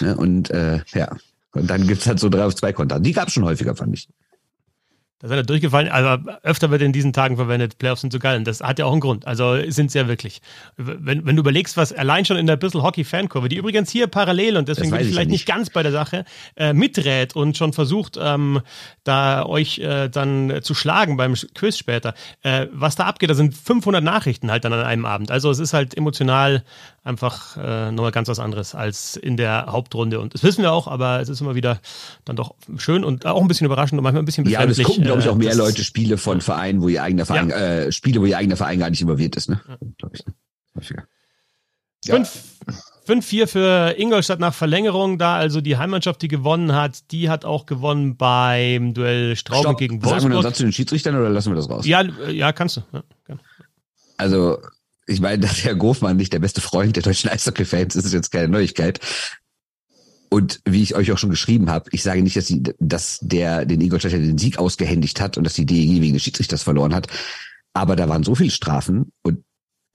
Ne? 0.00 0.16
Und 0.16 0.48
äh, 0.50 0.80
ja, 0.94 1.14
und 1.54 1.68
dann 1.68 1.86
gibt's 1.86 2.06
halt 2.06 2.20
so 2.20 2.28
drei 2.28 2.44
auf 2.44 2.54
zwei 2.54 2.72
Konter. 2.72 3.00
Die 3.00 3.12
gab's 3.12 3.32
schon 3.32 3.44
häufiger, 3.44 3.74
fand 3.74 3.94
ich. 3.94 4.08
Da 5.24 5.30
ist 5.30 5.36
er 5.36 5.42
durchgefallen, 5.42 5.88
aber 5.88 6.40
öfter 6.42 6.70
wird 6.70 6.82
in 6.82 6.92
diesen 6.92 7.14
Tagen 7.14 7.36
verwendet, 7.36 7.78
Playoffs 7.78 8.02
sind 8.02 8.12
so 8.12 8.18
geil. 8.18 8.36
Und 8.36 8.46
das 8.46 8.60
hat 8.60 8.78
ja 8.78 8.84
auch 8.84 8.92
einen 8.92 9.00
Grund. 9.00 9.26
Also 9.26 9.56
sind 9.70 9.90
sie 9.90 9.98
ja 9.98 10.06
wirklich. 10.06 10.42
Wenn, 10.76 11.24
wenn 11.24 11.34
du 11.34 11.40
überlegst, 11.40 11.78
was 11.78 11.94
allein 11.94 12.26
schon 12.26 12.36
in 12.36 12.46
der 12.46 12.56
Bissel 12.56 12.82
Hockey-Fankurve, 12.82 13.48
die 13.48 13.56
übrigens 13.56 13.90
hier 13.90 14.06
parallel 14.06 14.58
und 14.58 14.68
deswegen 14.68 14.90
bin 14.90 15.00
ich 15.00 15.06
ich 15.06 15.12
vielleicht 15.14 15.30
nicht 15.30 15.48
nicht. 15.48 15.48
ganz 15.48 15.70
bei 15.70 15.82
der 15.82 15.92
Sache, 15.92 16.26
äh, 16.56 16.74
miträt 16.74 17.28
und 17.34 17.56
schon 17.56 17.72
versucht, 17.72 18.18
ähm, 18.20 18.60
da 19.04 19.46
euch 19.46 19.78
äh, 19.78 20.10
dann 20.10 20.58
zu 20.60 20.74
schlagen 20.74 21.16
beim 21.16 21.32
Quiz 21.54 21.78
später. 21.78 22.12
Äh, 22.42 22.66
was 22.72 22.96
da 22.96 23.04
abgeht, 23.04 23.30
da 23.30 23.34
sind 23.34 23.54
500 23.54 24.04
Nachrichten 24.04 24.50
halt 24.50 24.66
dann 24.66 24.74
an 24.74 24.84
einem 24.84 25.06
Abend. 25.06 25.30
Also 25.30 25.50
es 25.50 25.58
ist 25.58 25.72
halt 25.72 25.96
emotional 25.96 26.64
einfach 27.04 27.56
äh, 27.58 27.92
nochmal 27.92 28.10
ganz 28.12 28.28
was 28.28 28.38
anderes 28.38 28.74
als 28.74 29.16
in 29.16 29.36
der 29.36 29.66
Hauptrunde. 29.68 30.18
Und 30.20 30.32
das 30.34 30.42
wissen 30.42 30.62
wir 30.62 30.72
auch, 30.72 30.88
aber 30.88 31.20
es 31.20 31.28
ist 31.28 31.40
immer 31.42 31.54
wieder 31.54 31.78
dann 32.24 32.34
doch 32.34 32.54
schön 32.78 33.04
und 33.04 33.26
auch 33.26 33.40
ein 33.42 33.46
bisschen 33.48 33.66
überraschend 33.66 33.98
und 33.98 34.02
manchmal 34.02 34.22
ein 34.22 34.24
bisschen 34.24 34.46
Ja, 34.48 34.62
und 34.62 34.70
es 34.70 34.78
befremdlich. 34.78 34.86
gucken, 34.86 35.04
glaube 35.04 35.20
ich, 35.20 35.28
auch 35.28 35.34
äh, 35.34 35.38
mehr 35.38 35.48
das- 35.50 35.58
Leute 35.58 35.84
Spiele 35.84 36.16
von 36.16 36.40
Vereinen, 36.40 36.80
wo 36.82 36.88
ihr 36.88 37.02
eigener 37.02 37.26
Verein, 37.26 37.50
äh, 37.50 37.92
Spiele, 37.92 38.20
wo 38.20 38.24
ihr 38.24 38.38
eigener 38.38 38.56
Verein 38.56 38.78
gar 38.78 38.88
nicht 38.90 39.02
involviert 39.02 39.36
ist, 39.36 39.50
ne? 39.50 39.60
Glaube 39.98 40.16
ich. 40.16 40.26
Ne? 40.26 40.32
Häufiger. 40.76 41.04
Ja. 42.06 42.14
Fünf- 42.16 42.40
5-4 43.06 43.46
für 43.48 43.94
Ingolstadt 43.98 44.40
nach 44.40 44.54
Verlängerung, 44.54 45.18
da 45.18 45.34
also 45.36 45.60
die 45.60 45.76
Heimmannschaft, 45.76 46.22
die 46.22 46.28
gewonnen 46.28 46.72
hat, 46.74 47.10
die 47.12 47.28
hat 47.28 47.44
auch 47.44 47.66
gewonnen 47.66 48.16
beim 48.16 48.94
Duell 48.94 49.36
Straube 49.36 49.64
Stopp. 49.64 49.78
gegen 49.78 50.00
Sagen 50.00 50.04
wir 50.04 50.08
noch 50.08 50.14
einen 50.14 50.32
Wolfsburg. 50.32 50.42
Satz 50.52 50.56
zu 50.56 50.62
den 50.62 50.72
Schiedsrichtern 50.72 51.14
oder 51.16 51.28
lassen 51.28 51.50
wir 51.50 51.56
das 51.56 51.68
raus? 51.68 51.86
Ja, 51.86 52.00
äh, 52.00 52.32
ja, 52.32 52.52
kannst 52.52 52.78
du. 52.78 52.82
Ja. 52.94 53.02
Also, 54.16 54.56
ich 55.06 55.20
meine, 55.20 55.38
dass 55.46 55.64
Herr 55.64 55.74
Gofmann 55.74 56.16
nicht 56.16 56.32
der 56.32 56.38
beste 56.38 56.60
Freund 56.60 56.96
der 56.96 57.02
deutschen 57.02 57.30
Eishockey-Fans 57.30 57.96
ist, 57.96 58.04
ist 58.04 58.12
jetzt 58.12 58.32
keine 58.32 58.48
Neuigkeit. 58.48 59.00
Und 60.30 60.60
wie 60.64 60.82
ich 60.82 60.96
euch 60.96 61.12
auch 61.12 61.18
schon 61.18 61.30
geschrieben 61.30 61.70
habe, 61.70 61.88
ich 61.92 62.02
sage 62.02 62.22
nicht, 62.22 62.36
dass, 62.36 62.46
die, 62.46 62.62
dass 62.80 63.18
der 63.20 63.66
den 63.66 63.80
Ingolstädter 63.80 64.18
den 64.18 64.38
Sieg 64.38 64.58
ausgehändigt 64.58 65.20
hat 65.20 65.38
und 65.38 65.44
dass 65.44 65.54
die 65.54 65.66
DEG 65.66 66.00
wegen 66.00 66.14
des 66.14 66.22
Schiedsrichters 66.22 66.64
verloren 66.64 66.94
hat. 66.94 67.06
Aber 67.72 67.94
da 67.94 68.08
waren 68.08 68.24
so 68.24 68.34
viele 68.34 68.50
Strafen 68.50 69.12
und 69.22 69.44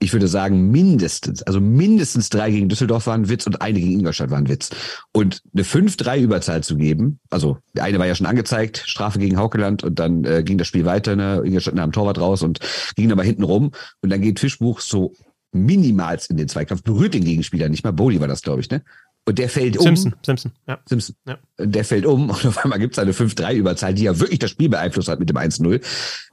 ich 0.02 0.14
würde 0.14 0.28
sagen, 0.28 0.70
mindestens, 0.70 1.42
also 1.42 1.60
mindestens 1.60 2.30
drei 2.30 2.50
gegen 2.50 2.70
Düsseldorf 2.70 3.06
waren 3.06 3.28
Witz 3.28 3.46
und 3.46 3.60
eine 3.60 3.78
gegen 3.78 3.92
Ingolstadt 3.92 4.30
war 4.30 4.38
ein 4.38 4.48
Witz. 4.48 4.70
Und 5.12 5.42
eine 5.52 5.62
5-3-Überzahl 5.62 6.62
zu 6.62 6.76
geben, 6.76 7.20
also 7.28 7.58
der 7.74 7.84
eine 7.84 7.98
war 7.98 8.06
ja 8.06 8.14
schon 8.14 8.26
angezeigt, 8.26 8.82
Strafe 8.86 9.18
gegen 9.18 9.36
Haukeland 9.36 9.84
und 9.84 9.98
dann 9.98 10.24
äh, 10.24 10.42
ging 10.42 10.56
das 10.56 10.68
Spiel 10.68 10.86
weiter, 10.86 11.16
ne? 11.16 11.42
Ingolstadt 11.44 11.74
nahm 11.74 11.92
Torwart 11.92 12.18
raus 12.18 12.42
und 12.42 12.60
ging 12.96 13.12
aber 13.12 13.22
hinten 13.22 13.42
rum 13.42 13.72
und 14.00 14.10
dann 14.10 14.22
geht 14.22 14.40
Fischbuch 14.40 14.80
so 14.80 15.12
minimals 15.52 16.30
in 16.30 16.38
den 16.38 16.48
Zweikampf, 16.48 16.82
berührt 16.82 17.12
den 17.12 17.24
Gegenspieler 17.24 17.68
nicht 17.68 17.84
mal. 17.84 17.92
Bowley 17.92 18.20
war 18.20 18.28
das, 18.28 18.40
glaube 18.40 18.62
ich, 18.62 18.70
ne? 18.70 18.82
Und 19.26 19.38
der 19.38 19.50
fällt 19.50 19.76
um. 19.76 19.84
Simpson, 19.84 20.14
Simpson, 20.24 20.52
ja. 20.66 20.78
Simpson. 20.88 21.14
Ja. 21.26 21.38
Der 21.58 21.84
fällt 21.84 22.06
um 22.06 22.30
und 22.30 22.46
auf 22.46 22.64
einmal 22.64 22.78
gibt's 22.78 22.98
eine 22.98 23.12
5-3-Überzahl, 23.12 23.92
die 23.92 24.04
ja 24.04 24.18
wirklich 24.18 24.38
das 24.38 24.50
Spiel 24.50 24.70
beeinflusst 24.70 25.08
hat 25.08 25.20
mit 25.20 25.28
dem 25.28 25.36
1-0. 25.36 25.82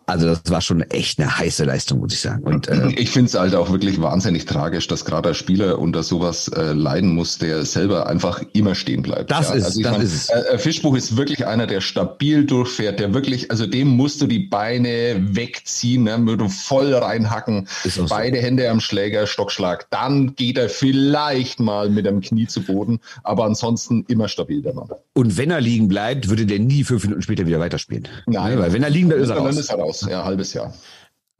Also 0.10 0.26
das 0.28 0.42
war 0.48 0.62
schon 0.62 0.82
echt 0.84 1.20
eine 1.20 1.38
heiße 1.38 1.66
Leistung, 1.66 2.00
muss 2.00 2.14
ich 2.14 2.22
sagen. 2.22 2.42
Und 2.44 2.68
äh, 2.70 2.88
Ich 2.98 3.10
finde 3.12 3.28
es 3.28 3.36
halt 3.38 3.54
auch 3.56 3.72
wirklich 3.72 4.02
wahnsinnig 4.02 4.46
tragisch, 4.46 4.88
dass 4.88 5.04
gerade 5.06 5.30
ein 5.30 5.36
Spieler 5.36 5.80
unter 5.80 6.02
sowas 6.02 6.48
äh, 6.48 6.72
leiden 6.72 7.14
muss, 7.14 7.38
der 7.38 7.66
selber 7.66 8.08
einfach 8.08 8.42
immer 8.54 8.74
stehen 8.74 9.02
bleibt. 9.02 9.30
Das 9.32 9.54
ist- 9.54 9.66
also 9.66 9.82
das 9.82 9.92
mein, 9.92 10.02
ist. 10.02 10.30
Äh, 10.30 10.40
äh, 10.54 10.58
Fischbuch 10.58 10.96
ist 10.96 11.18
wirklich 11.18 11.46
einer, 11.46 11.68
der 11.68 11.82
stabil 11.82 12.46
durchfährt, 12.46 13.00
der 13.02 13.14
wirklich, 13.14 13.52
also 13.52 13.68
dem 13.68 13.90
musst 13.90 14.22
du 14.22 14.28
die 14.28 14.40
Beine 14.40 15.18
wegziehen, 15.20 16.04
ne, 16.04 16.18
mit 16.18 16.42
voll 16.52 16.94
reinhacken, 16.94 17.68
auch 17.68 17.90
so. 17.90 18.06
beide 18.06 18.38
Hände 18.40 18.70
am 18.70 18.80
Schläger, 18.80 19.28
Stockschlag. 19.28 19.88
Dann 19.90 20.36
geht 20.36 20.58
er 20.58 20.70
vielleicht 20.70 21.60
mal 21.60 21.90
mit 21.90 22.06
dem 22.06 22.22
Knie 22.22 22.48
zu 22.48 22.62
Boden, 22.62 23.00
aber 23.24 23.44
ansonsten 23.46 24.06
immer 24.08 24.28
stabil 24.30 24.62
der 24.62 24.74
Mann. 24.74 24.88
und 25.14 25.38
wenn 25.38 25.52
er 25.52 25.60
liegen 25.60 25.88
bleibt, 25.90 26.30
würde 26.30 26.46
der 26.46 26.60
nie 26.60 26.84
fünf 26.86 27.04
Minuten 27.04 27.22
später 27.22 27.46
wieder 27.46 27.60
weiterspielen. 27.60 28.08
Ne, 28.28 28.38
Weil 28.58 28.72
wenn 28.72 28.84
er 28.84 28.90
liegen 28.90 29.10
bleibt, 29.10 29.24
ist 29.24 29.30
er 29.30 29.36
Dann 29.36 29.46
raus. 29.48 29.58
ist 29.58 29.70
er 29.70 29.78
raus, 29.80 29.97
ja, 30.02 30.24
halbes 30.24 30.54
Jahr. 30.54 30.74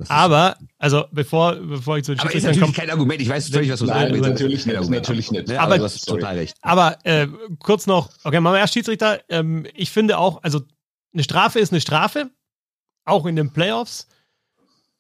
Aber, 0.10 0.56
also 0.78 1.06
bevor, 1.12 1.56
bevor 1.56 1.98
ich 1.98 2.04
zu 2.04 2.12
den 2.14 2.20
aber 2.20 2.28
ist 2.30 2.34
Schiedsrichtern 2.34 2.60
natürlich 2.62 2.76
komme, 2.76 2.88
kein 2.88 2.90
Argument. 2.92 3.22
Ich 3.22 3.30
weiß 3.30 3.50
völlig, 3.50 3.72
was 3.72 3.80
du 3.80 3.88
sagst. 3.88 4.12
natürlich 4.16 4.60
Kein 4.64 4.68
nicht, 4.68 4.78
Argument. 4.78 5.02
natürlich 5.04 5.32
nicht. 5.32 5.48
Ne, 5.48 5.56
Aber- 5.60 5.64
aber 5.74 5.78
du 5.80 5.84
hast 5.86 6.06
total 6.06 6.36
recht. 6.38 6.56
aber 6.62 6.98
äh, 7.04 7.28
kurz 7.60 7.88
noch, 7.88 8.10
okay, 8.24 8.40
machen 8.40 8.54
wir 8.54 8.60
erst 8.60 8.74
Schiedsrichter. 8.76 9.22
Ähm, 9.30 9.66
ich 9.74 9.90
finde 9.90 10.20
auch, 10.20 10.44
also 10.44 10.62
eine 11.14 11.24
Strafe 11.24 11.60
ist 11.60 11.72
eine 11.72 11.82
Strafe, 11.82 12.30
auch 13.06 13.26
in 13.26 13.36
den 13.36 13.52
Playoffs. 13.52 14.08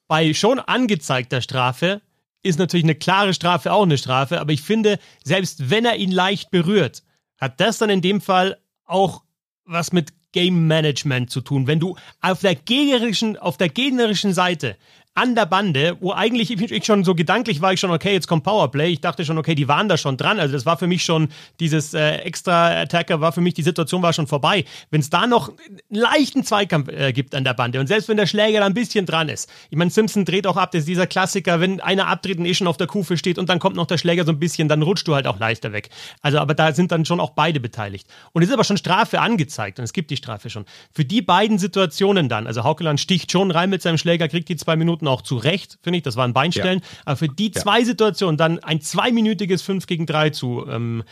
Bei 0.08 0.34
schon 0.34 0.60
angezeigter 0.60 1.42
Strafe 1.42 2.02
ist 2.42 2.58
natürlich 2.58 2.86
eine 2.86 2.96
klare 2.96 3.34
Strafe 3.36 3.74
auch 3.74 3.84
eine 3.84 3.98
Strafe, 4.00 4.40
aber 4.40 4.52
ich 4.54 4.62
finde, 4.64 4.98
selbst 5.24 5.70
wenn 5.70 5.86
er 5.86 5.98
ihn 5.98 6.12
leicht 6.12 6.50
berührt, 6.50 7.04
hat 7.40 7.60
das 7.60 7.78
dann 7.78 7.90
in 7.92 8.02
dem 8.02 8.20
Fall 8.22 8.58
auch 8.86 9.24
was 9.66 9.92
mit 9.92 10.14
Game 10.32 10.68
Management 10.68 11.30
zu 11.30 11.42
tun. 11.42 11.68
Wenn 11.68 11.80
du 11.80 11.96
auf 12.22 12.42
der 12.42 12.56
gegnerischen, 12.56 13.38
auf 13.38 13.58
der 13.58 13.70
gegnerischen 13.70 14.34
Seite 14.34 14.78
an 15.18 15.34
der 15.34 15.48
Bande, 15.48 15.98
wo 16.00 16.12
eigentlich 16.14 16.52
ich, 16.52 16.86
schon 16.86 17.04
so 17.04 17.16
gedanklich 17.16 17.60
war, 17.60 17.74
ich 17.74 17.80
schon, 17.80 17.90
okay, 17.90 18.14
jetzt 18.14 18.28
kommt 18.28 18.44
Powerplay. 18.44 18.90
Ich 18.90 19.02
dachte 19.02 19.26
schon, 19.26 19.40
okay, 19.40 19.56
die 19.56 19.68
waren 19.68 19.90
da 19.90 19.98
schon 19.98 20.16
dran. 20.16 20.40
Also 20.40 20.54
das 20.54 20.68
war 20.68 20.78
für 20.78 20.86
mich 20.86 21.04
schon, 21.04 21.30
dieses 21.60 21.96
äh, 21.96 22.18
extra 22.18 22.82
Attacker 22.82 23.20
war 23.20 23.32
für 23.32 23.42
mich, 23.42 23.56
die 23.56 23.64
Situation 23.64 24.04
war 24.04 24.14
schon 24.14 24.28
vorbei. 24.28 24.64
Wenn 24.92 25.02
es 25.02 25.10
da 25.10 25.26
noch 25.26 25.50
einen 25.50 25.80
leichten 25.90 26.44
Zweikampf 26.44 26.90
äh, 26.90 27.14
gibt 27.14 27.34
an 27.34 27.44
der 27.44 27.56
Bande 27.56 27.80
und 27.80 27.88
selbst 27.88 28.10
wenn 28.10 28.18
der 28.18 28.28
Schläger 28.28 28.60
da 28.60 28.68
ein 28.68 28.76
bisschen 28.76 29.08
dran 29.08 29.28
ist. 29.28 29.50
Ich 29.72 29.78
meine, 29.78 29.90
Simpson 29.90 30.24
dreht 30.24 30.46
auch 30.46 30.56
ab, 30.56 30.72
das 30.72 30.82
ist 30.82 30.88
dieser 30.88 31.08
Klassiker, 31.08 31.60
wenn 31.60 31.82
einer 31.82 32.08
abtritt 32.08 32.38
und 32.38 32.46
eh 32.46 32.54
schon 32.54 32.68
auf 32.68 32.78
der 32.78 32.86
Kufe 32.86 33.18
steht 33.18 33.40
und 33.40 33.50
dann 33.50 33.58
kommt 33.58 33.76
noch 33.76 33.88
der 33.88 33.98
Schläger 33.98 34.24
so 34.24 34.32
ein 34.32 34.40
bisschen, 34.40 34.70
dann 34.70 34.84
rutscht 34.84 35.08
du 35.08 35.16
halt 35.16 35.26
auch 35.26 35.40
leichter 35.40 35.74
weg. 35.74 35.90
Also, 36.22 36.38
aber 36.38 36.54
da 36.54 36.74
sind 36.74 36.92
dann 36.92 37.06
schon 37.06 37.20
auch 37.20 37.32
beide 37.32 37.60
beteiligt. 37.60 38.08
Und 38.34 38.44
es 38.44 38.50
ist 38.50 38.54
aber 38.54 38.64
schon 38.64 38.78
Strafe 38.78 39.20
angezeigt 39.20 39.80
und 39.80 39.84
es 39.84 39.94
gibt 39.94 40.12
die 40.12 40.18
Strafe 40.18 40.52
schon. 40.52 40.66
Für 40.94 41.06
die 41.06 41.24
beiden 41.24 41.58
Situationen 41.58 42.30
dann, 42.30 42.46
also 42.46 42.64
Haukeland 42.64 43.00
sticht 43.00 43.32
schon 43.32 43.50
rein 43.50 43.72
mit 43.72 43.82
seinem 43.82 43.98
Schläger, 43.98 44.28
kriegt 44.28 44.48
die 44.50 44.58
zwei 44.58 44.76
Minuten 44.76 45.07
auch 45.08 45.22
zu 45.22 45.38
Recht, 45.38 45.80
finde 45.82 45.98
ich, 45.98 46.04
das 46.04 46.16
waren 46.16 46.34
Beinstellen. 46.34 46.82
Aber 47.06 47.18
für 47.18 47.28
die 47.28 47.52
zwei 47.52 47.84
Situationen 47.84 48.38
dann 48.38 48.60
ein 48.60 48.82
zweiminütiges 48.82 49.62
5 49.62 49.88
gegen 49.88 50.06
3 50.06 50.32
zu, 50.32 50.66
ähm, 50.68 51.04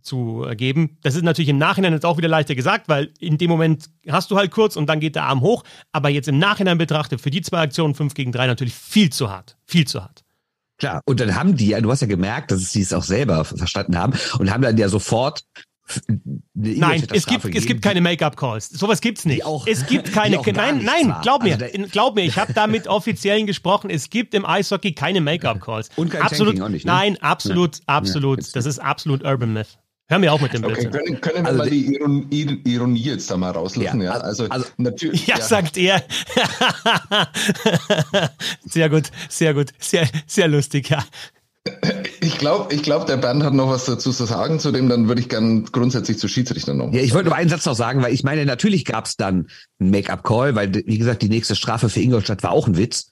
zu 0.00 0.46
geben, 0.56 0.98
das 1.02 1.14
ist 1.14 1.22
natürlich 1.22 1.48
im 1.48 1.58
Nachhinein 1.58 1.92
jetzt 1.92 2.06
auch 2.06 2.18
wieder 2.18 2.28
leichter 2.28 2.54
gesagt, 2.54 2.88
weil 2.88 3.12
in 3.18 3.38
dem 3.38 3.50
Moment 3.50 3.90
hast 4.08 4.30
du 4.30 4.36
halt 4.36 4.50
kurz 4.50 4.76
und 4.76 4.86
dann 4.86 5.00
geht 5.00 5.14
der 5.14 5.24
Arm 5.24 5.40
hoch. 5.40 5.64
Aber 5.92 6.08
jetzt 6.08 6.28
im 6.28 6.38
Nachhinein 6.38 6.78
betrachtet, 6.78 7.20
für 7.20 7.30
die 7.30 7.42
zwei 7.42 7.60
Aktionen 7.60 7.94
5 7.94 8.14
gegen 8.14 8.32
3 8.32 8.46
natürlich 8.46 8.74
viel 8.74 9.10
zu 9.10 9.30
hart. 9.30 9.56
Viel 9.66 9.86
zu 9.86 10.02
hart. 10.02 10.24
Klar. 10.78 11.00
Und 11.04 11.20
dann 11.20 11.36
haben 11.36 11.56
die 11.56 11.68
ja, 11.68 11.80
du 11.80 11.90
hast 11.90 12.00
ja 12.00 12.08
gemerkt, 12.08 12.50
dass 12.50 12.72
sie 12.72 12.80
es 12.80 12.92
auch 12.92 13.04
selber 13.04 13.44
verstanden 13.44 13.96
haben 13.96 14.14
und 14.38 14.50
haben 14.50 14.62
dann 14.62 14.76
ja 14.76 14.88
sofort 14.88 15.44
eine 16.08 16.20
Nein, 16.54 17.06
es 17.12 17.26
gibt, 17.26 17.44
es 17.54 17.66
gibt 17.66 17.82
keine 17.82 18.00
Make-up-Calls. 18.00 18.68
Sowas 18.70 19.00
gibt's 19.00 19.24
nicht. 19.24 19.38
Die 19.38 19.44
auch- 19.44 19.66
es 19.66 19.86
gibt 19.86 20.12
keine. 20.12 20.40
nein, 20.52 20.82
nein, 20.84 21.14
glaub 21.22 21.42
mir, 21.42 21.54
Also 21.60 21.66
glaub 21.90 22.14
mir, 22.14 22.24
ich 22.24 22.38
habe 22.38 22.52
da 22.52 22.66
mit 22.66 22.86
Offiziellen 22.88 23.46
gesprochen. 23.46 23.90
Es 23.90 24.10
gibt 24.10 24.34
im 24.34 24.44
Eishockey 24.46 24.92
keine 24.92 25.20
Make-up-Calls. 25.20 25.90
Und 25.96 26.10
kein 26.10 26.22
absolut, 26.22 26.54
Tanking 26.54 26.62
auch 26.64 26.68
nicht, 26.68 26.86
ne? 26.86 26.92
Nein, 26.92 27.18
absolut, 27.22 27.80
absolut. 27.86 28.38
jetzt 28.38 28.56
das 28.56 28.66
ist 28.66 28.78
absolut 28.78 29.24
Urban 29.24 29.52
Myth. 29.52 29.78
Hör 30.08 30.18
mir 30.18 30.32
auch 30.32 30.40
mit 30.42 30.52
dem 30.52 30.62
Okay, 30.64 30.74
Blödsinn. 30.74 30.90
können, 30.90 31.20
können 31.22 31.36
wir 31.44 31.46
Also 31.46 31.58
mal 31.58 31.70
die- 31.70 31.94
Ironie, 31.94 32.60
Ironie 32.64 33.00
jetzt 33.02 33.30
da 33.30 33.36
mal 33.38 33.50
rauslassen? 33.52 34.00
Ja, 34.02 34.16
Ja, 34.16 34.20
also, 34.20 34.46
also- 34.48 34.66
natürlich. 34.76 35.26
Ja, 35.26 35.40
sagt 35.40 35.78
er. 35.78 36.02
sehr 38.64 38.90
gut, 38.90 39.10
sehr 39.30 39.54
gut, 39.54 39.70
sehr, 39.78 40.08
sehr 40.26 40.48
lustig, 40.48 40.90
ja. 40.90 41.02
Ich 42.20 42.38
glaube, 42.38 42.74
ich 42.74 42.82
glaub, 42.82 43.06
der 43.06 43.16
Bernd 43.16 43.44
hat 43.44 43.54
noch 43.54 43.68
was 43.68 43.84
dazu 43.84 44.12
zu 44.12 44.24
sagen, 44.24 44.58
zu 44.58 44.72
dem 44.72 44.88
dann 44.88 45.08
würde 45.08 45.20
ich 45.20 45.28
gern 45.28 45.64
grundsätzlich 45.66 46.18
zu 46.18 46.28
Schiedsrichtern 46.28 46.76
noch. 46.76 46.92
Ja, 46.92 47.00
ich 47.00 47.14
wollte 47.14 47.28
nur 47.28 47.36
einen 47.36 47.50
Satz 47.50 47.66
noch 47.66 47.76
sagen, 47.76 48.02
weil 48.02 48.12
ich 48.12 48.24
meine, 48.24 48.44
natürlich 48.46 48.84
gab 48.84 49.06
es 49.06 49.16
dann 49.16 49.48
einen 49.78 49.90
Make-up-Call, 49.90 50.54
weil, 50.54 50.74
wie 50.74 50.98
gesagt, 50.98 51.22
die 51.22 51.28
nächste 51.28 51.54
Strafe 51.54 51.88
für 51.88 52.00
Ingolstadt 52.00 52.42
war 52.42 52.50
auch 52.50 52.66
ein 52.66 52.76
Witz. 52.76 53.10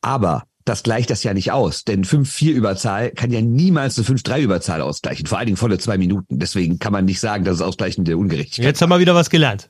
Aber 0.00 0.44
das 0.64 0.82
gleicht 0.82 1.10
das 1.10 1.22
ja 1.22 1.34
nicht 1.34 1.52
aus, 1.52 1.84
denn 1.84 2.04
5-4-Überzahl 2.04 3.10
kann 3.10 3.30
ja 3.30 3.42
niemals 3.42 3.98
eine 3.98 4.06
5-3-Überzahl 4.06 4.80
ausgleichen, 4.80 5.26
vor 5.26 5.38
allen 5.38 5.46
Dingen 5.46 5.58
volle 5.58 5.78
zwei 5.78 5.98
Minuten. 5.98 6.38
Deswegen 6.38 6.78
kann 6.78 6.92
man 6.92 7.04
nicht 7.04 7.20
sagen, 7.20 7.44
dass 7.44 7.56
es 7.56 7.60
ausgleichende 7.60 8.16
Ungerechtigkeit 8.16 8.64
Jetzt 8.64 8.82
haben 8.82 8.88
wir 8.88 8.98
wieder 8.98 9.14
was 9.14 9.28
gelernt. 9.28 9.68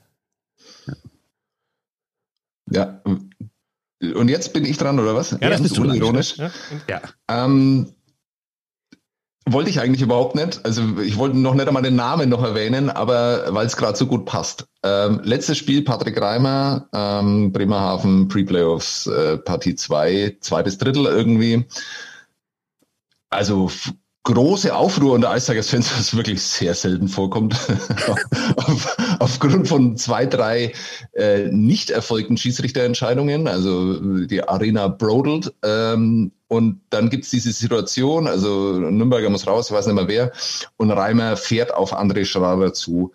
Ja. 2.71 3.01
Und 3.05 4.29
jetzt 4.29 4.53
bin 4.53 4.65
ich 4.65 4.77
dran, 4.77 4.99
oder 4.99 5.15
was? 5.15 5.31
Ja, 5.31 5.49
das 5.49 5.61
bist 5.61 5.77
du. 5.77 5.83
unironisch. 5.83 6.37
Ja. 6.37 6.51
Ja. 6.89 7.01
Ähm, 7.29 7.94
wollte 9.47 9.69
ich 9.69 9.79
eigentlich 9.79 10.01
überhaupt 10.01 10.35
nicht. 10.35 10.65
Also 10.65 10.81
ich 10.99 11.17
wollte 11.17 11.37
noch 11.37 11.53
nicht 11.53 11.67
einmal 11.67 11.83
den 11.83 11.95
Namen 11.95 12.29
noch 12.29 12.43
erwähnen, 12.43 12.89
aber 12.89 13.53
weil 13.53 13.67
es 13.67 13.77
gerade 13.77 13.97
so 13.97 14.07
gut 14.07 14.25
passt. 14.25 14.65
Ähm, 14.83 15.21
letztes 15.23 15.57
Spiel 15.57 15.83
Patrick 15.83 16.19
Reimer, 16.19 16.87
ähm, 16.93 17.51
Bremerhaven 17.51 18.27
Pre-Playoffs, 18.27 19.07
äh, 19.07 19.37
Partie 19.37 19.75
2, 19.75 20.37
zweites 20.41 20.77
Drittel 20.77 21.05
irgendwie. 21.05 21.65
Also 23.29 23.69
große 24.23 24.75
Aufruhr 24.75 25.13
unter 25.13 25.29
Eistigers-Fans, 25.29 25.91
was 25.97 26.17
wirklich 26.17 26.41
sehr 26.41 26.73
selten 26.73 27.07
vorkommt. 27.07 27.55
Auf, 28.57 28.97
aufgrund 29.19 29.67
von 29.67 29.97
zwei, 29.97 30.25
drei 30.25 30.73
äh, 31.13 31.49
nicht 31.51 31.91
erfolgten 31.91 32.35
Schiedsrichterentscheidungen, 32.35 33.47
also 33.47 34.25
die 34.25 34.43
Arena 34.43 34.87
brodelt. 34.87 35.53
Ähm, 35.63 36.31
und 36.55 36.81
dann 36.89 37.09
gibt's 37.09 37.29
diese 37.29 37.51
Situation, 37.51 38.27
also 38.27 38.79
Nürnberger 38.79 39.29
muss 39.29 39.45
raus, 39.45 39.71
weiß 39.71 39.87
nicht 39.87 39.95
mehr 39.95 40.07
wer, 40.07 40.31
und 40.77 40.89
Reimer 40.91 41.35
fährt 41.35 41.73
auf 41.73 41.93
André 41.93 42.25
Schrader 42.25 42.73
zu 42.73 43.11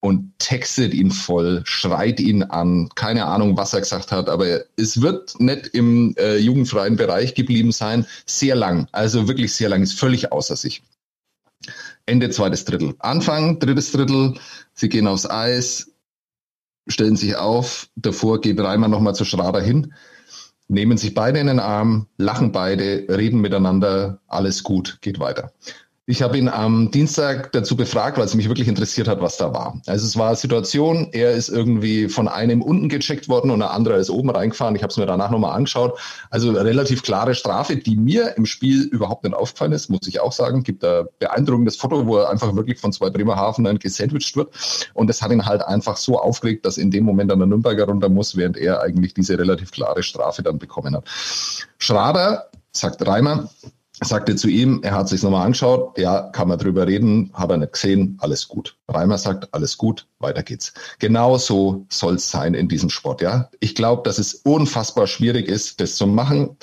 und 0.00 0.32
textet 0.38 0.92
ihn 0.92 1.10
voll, 1.10 1.62
schreit 1.64 2.20
ihn 2.20 2.42
an, 2.42 2.90
keine 2.94 3.24
Ahnung, 3.26 3.56
was 3.56 3.72
er 3.72 3.80
gesagt 3.80 4.12
hat, 4.12 4.28
aber 4.28 4.60
es 4.76 5.00
wird 5.00 5.40
nicht 5.40 5.68
im 5.68 6.14
äh, 6.18 6.36
jugendfreien 6.36 6.96
Bereich 6.96 7.34
geblieben 7.34 7.72
sein, 7.72 8.06
sehr 8.26 8.56
lang, 8.56 8.88
also 8.92 9.26
wirklich 9.26 9.54
sehr 9.54 9.68
lang, 9.68 9.82
ist 9.82 9.98
völlig 9.98 10.32
außer 10.32 10.56
sich. 10.56 10.82
Ende 12.04 12.30
zweites 12.30 12.64
Drittel. 12.64 12.94
Anfang, 12.98 13.60
drittes 13.60 13.92
Drittel, 13.92 14.34
sie 14.74 14.88
gehen 14.88 15.06
aufs 15.06 15.30
Eis, 15.30 15.92
stellen 16.88 17.16
sich 17.16 17.36
auf, 17.36 17.88
davor 17.94 18.40
geht 18.40 18.60
Reimer 18.60 18.88
nochmal 18.88 19.14
zu 19.14 19.24
Schrader 19.24 19.60
hin, 19.60 19.94
nehmen 20.72 20.96
sich 20.96 21.14
beide 21.14 21.38
in 21.38 21.46
den 21.46 21.60
Arm, 21.60 22.06
lachen 22.16 22.50
beide, 22.50 23.06
reden 23.08 23.40
miteinander, 23.40 24.20
alles 24.26 24.62
gut, 24.62 24.98
geht 25.02 25.20
weiter. 25.20 25.52
Ich 26.06 26.20
habe 26.20 26.36
ihn 26.36 26.48
am 26.48 26.90
Dienstag 26.90 27.52
dazu 27.52 27.76
befragt, 27.76 28.18
weil 28.18 28.24
es 28.24 28.34
mich 28.34 28.48
wirklich 28.48 28.66
interessiert 28.66 29.06
hat, 29.06 29.20
was 29.20 29.36
da 29.36 29.54
war. 29.54 29.80
Also 29.86 30.04
es 30.04 30.16
war 30.16 30.28
eine 30.28 30.36
Situation, 30.36 31.08
er 31.12 31.30
ist 31.30 31.48
irgendwie 31.48 32.08
von 32.08 32.26
einem 32.26 32.60
unten 32.60 32.88
gecheckt 32.88 33.28
worden 33.28 33.52
und 33.52 33.60
der 33.60 33.70
andere 33.70 33.98
ist 33.98 34.10
oben 34.10 34.28
reingefahren. 34.30 34.74
Ich 34.74 34.82
habe 34.82 34.90
es 34.90 34.96
mir 34.96 35.06
danach 35.06 35.30
nochmal 35.30 35.54
angeschaut. 35.54 35.96
Also 36.28 36.50
relativ 36.50 37.04
klare 37.04 37.36
Strafe, 37.36 37.76
die 37.76 37.96
mir 37.96 38.36
im 38.36 38.46
Spiel 38.46 38.82
überhaupt 38.82 39.22
nicht 39.22 39.36
aufgefallen 39.36 39.70
ist, 39.70 39.90
muss 39.90 40.08
ich 40.08 40.18
auch 40.18 40.32
sagen. 40.32 40.64
Gibt 40.64 40.84
ein 40.84 41.04
beeindruckendes 41.20 41.76
Foto, 41.76 42.04
wo 42.04 42.16
er 42.16 42.30
einfach 42.30 42.52
wirklich 42.56 42.80
von 42.80 42.92
zwei 42.92 43.08
Bremerhavenern 43.08 43.78
gesandwiched 43.78 44.34
wird. 44.34 44.52
Und 44.94 45.06
das 45.06 45.22
hat 45.22 45.30
ihn 45.30 45.46
halt 45.46 45.62
einfach 45.62 45.96
so 45.96 46.18
aufgeregt, 46.18 46.66
dass 46.66 46.78
in 46.78 46.90
dem 46.90 47.04
Moment 47.04 47.30
dann 47.30 47.38
der 47.38 47.46
Nürnberger 47.46 47.84
runter 47.84 48.08
muss, 48.08 48.36
während 48.36 48.56
er 48.56 48.82
eigentlich 48.82 49.14
diese 49.14 49.38
relativ 49.38 49.70
klare 49.70 50.02
Strafe 50.02 50.42
dann 50.42 50.58
bekommen 50.58 50.96
hat. 50.96 51.04
Schrader, 51.78 52.48
sagt 52.72 53.06
Reimer, 53.06 53.48
sagte 54.04 54.36
zu 54.36 54.48
ihm, 54.48 54.80
er 54.82 54.94
hat 54.94 55.08
sich 55.08 55.22
nochmal 55.22 55.46
angeschaut, 55.46 55.98
ja, 55.98 56.30
kann 56.30 56.48
man 56.48 56.58
drüber 56.58 56.86
reden, 56.86 57.30
habe 57.34 57.54
er 57.54 57.58
nicht 57.58 57.72
gesehen, 57.72 58.16
alles 58.20 58.48
gut. 58.48 58.76
Reimer 58.88 59.18
sagt, 59.18 59.52
alles 59.52 59.76
gut, 59.78 60.06
weiter 60.18 60.42
geht's. 60.42 60.72
Genau 60.98 61.38
so 61.38 61.86
soll 61.90 62.14
es 62.14 62.30
sein 62.30 62.54
in 62.54 62.68
diesem 62.68 62.90
Sport, 62.90 63.22
ja. 63.22 63.50
Ich 63.60 63.74
glaube, 63.74 64.02
dass 64.04 64.18
es 64.18 64.34
unfassbar 64.34 65.06
schwierig 65.06 65.48
ist, 65.48 65.80
das 65.80 65.96
zu 65.96 66.06
machen, 66.06 66.56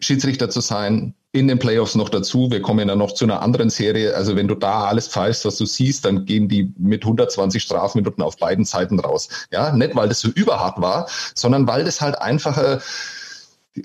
Schiedsrichter 0.00 0.50
zu 0.50 0.60
sein, 0.60 1.14
in 1.32 1.46
den 1.46 1.58
Playoffs 1.58 1.94
noch 1.94 2.08
dazu. 2.08 2.50
Wir 2.50 2.60
kommen 2.60 2.88
ja 2.88 2.96
noch 2.96 3.12
zu 3.12 3.24
einer 3.24 3.40
anderen 3.40 3.70
Serie. 3.70 4.16
Also 4.16 4.34
wenn 4.34 4.48
du 4.48 4.56
da 4.56 4.86
alles 4.86 5.06
pfeifst, 5.06 5.44
was 5.44 5.56
du 5.56 5.66
siehst, 5.66 6.04
dann 6.04 6.24
gehen 6.24 6.48
die 6.48 6.72
mit 6.76 7.04
120 7.04 7.62
Strafminuten 7.62 8.22
auf 8.22 8.36
beiden 8.36 8.64
Seiten 8.64 8.98
raus. 8.98 9.28
Ja, 9.52 9.72
nicht 9.72 9.94
weil 9.94 10.08
das 10.08 10.20
so 10.20 10.28
überhart 10.28 10.80
war, 10.80 11.08
sondern 11.34 11.68
weil 11.68 11.84
das 11.84 12.00
halt 12.00 12.20
einfach 12.20 12.58
äh, 12.58 12.78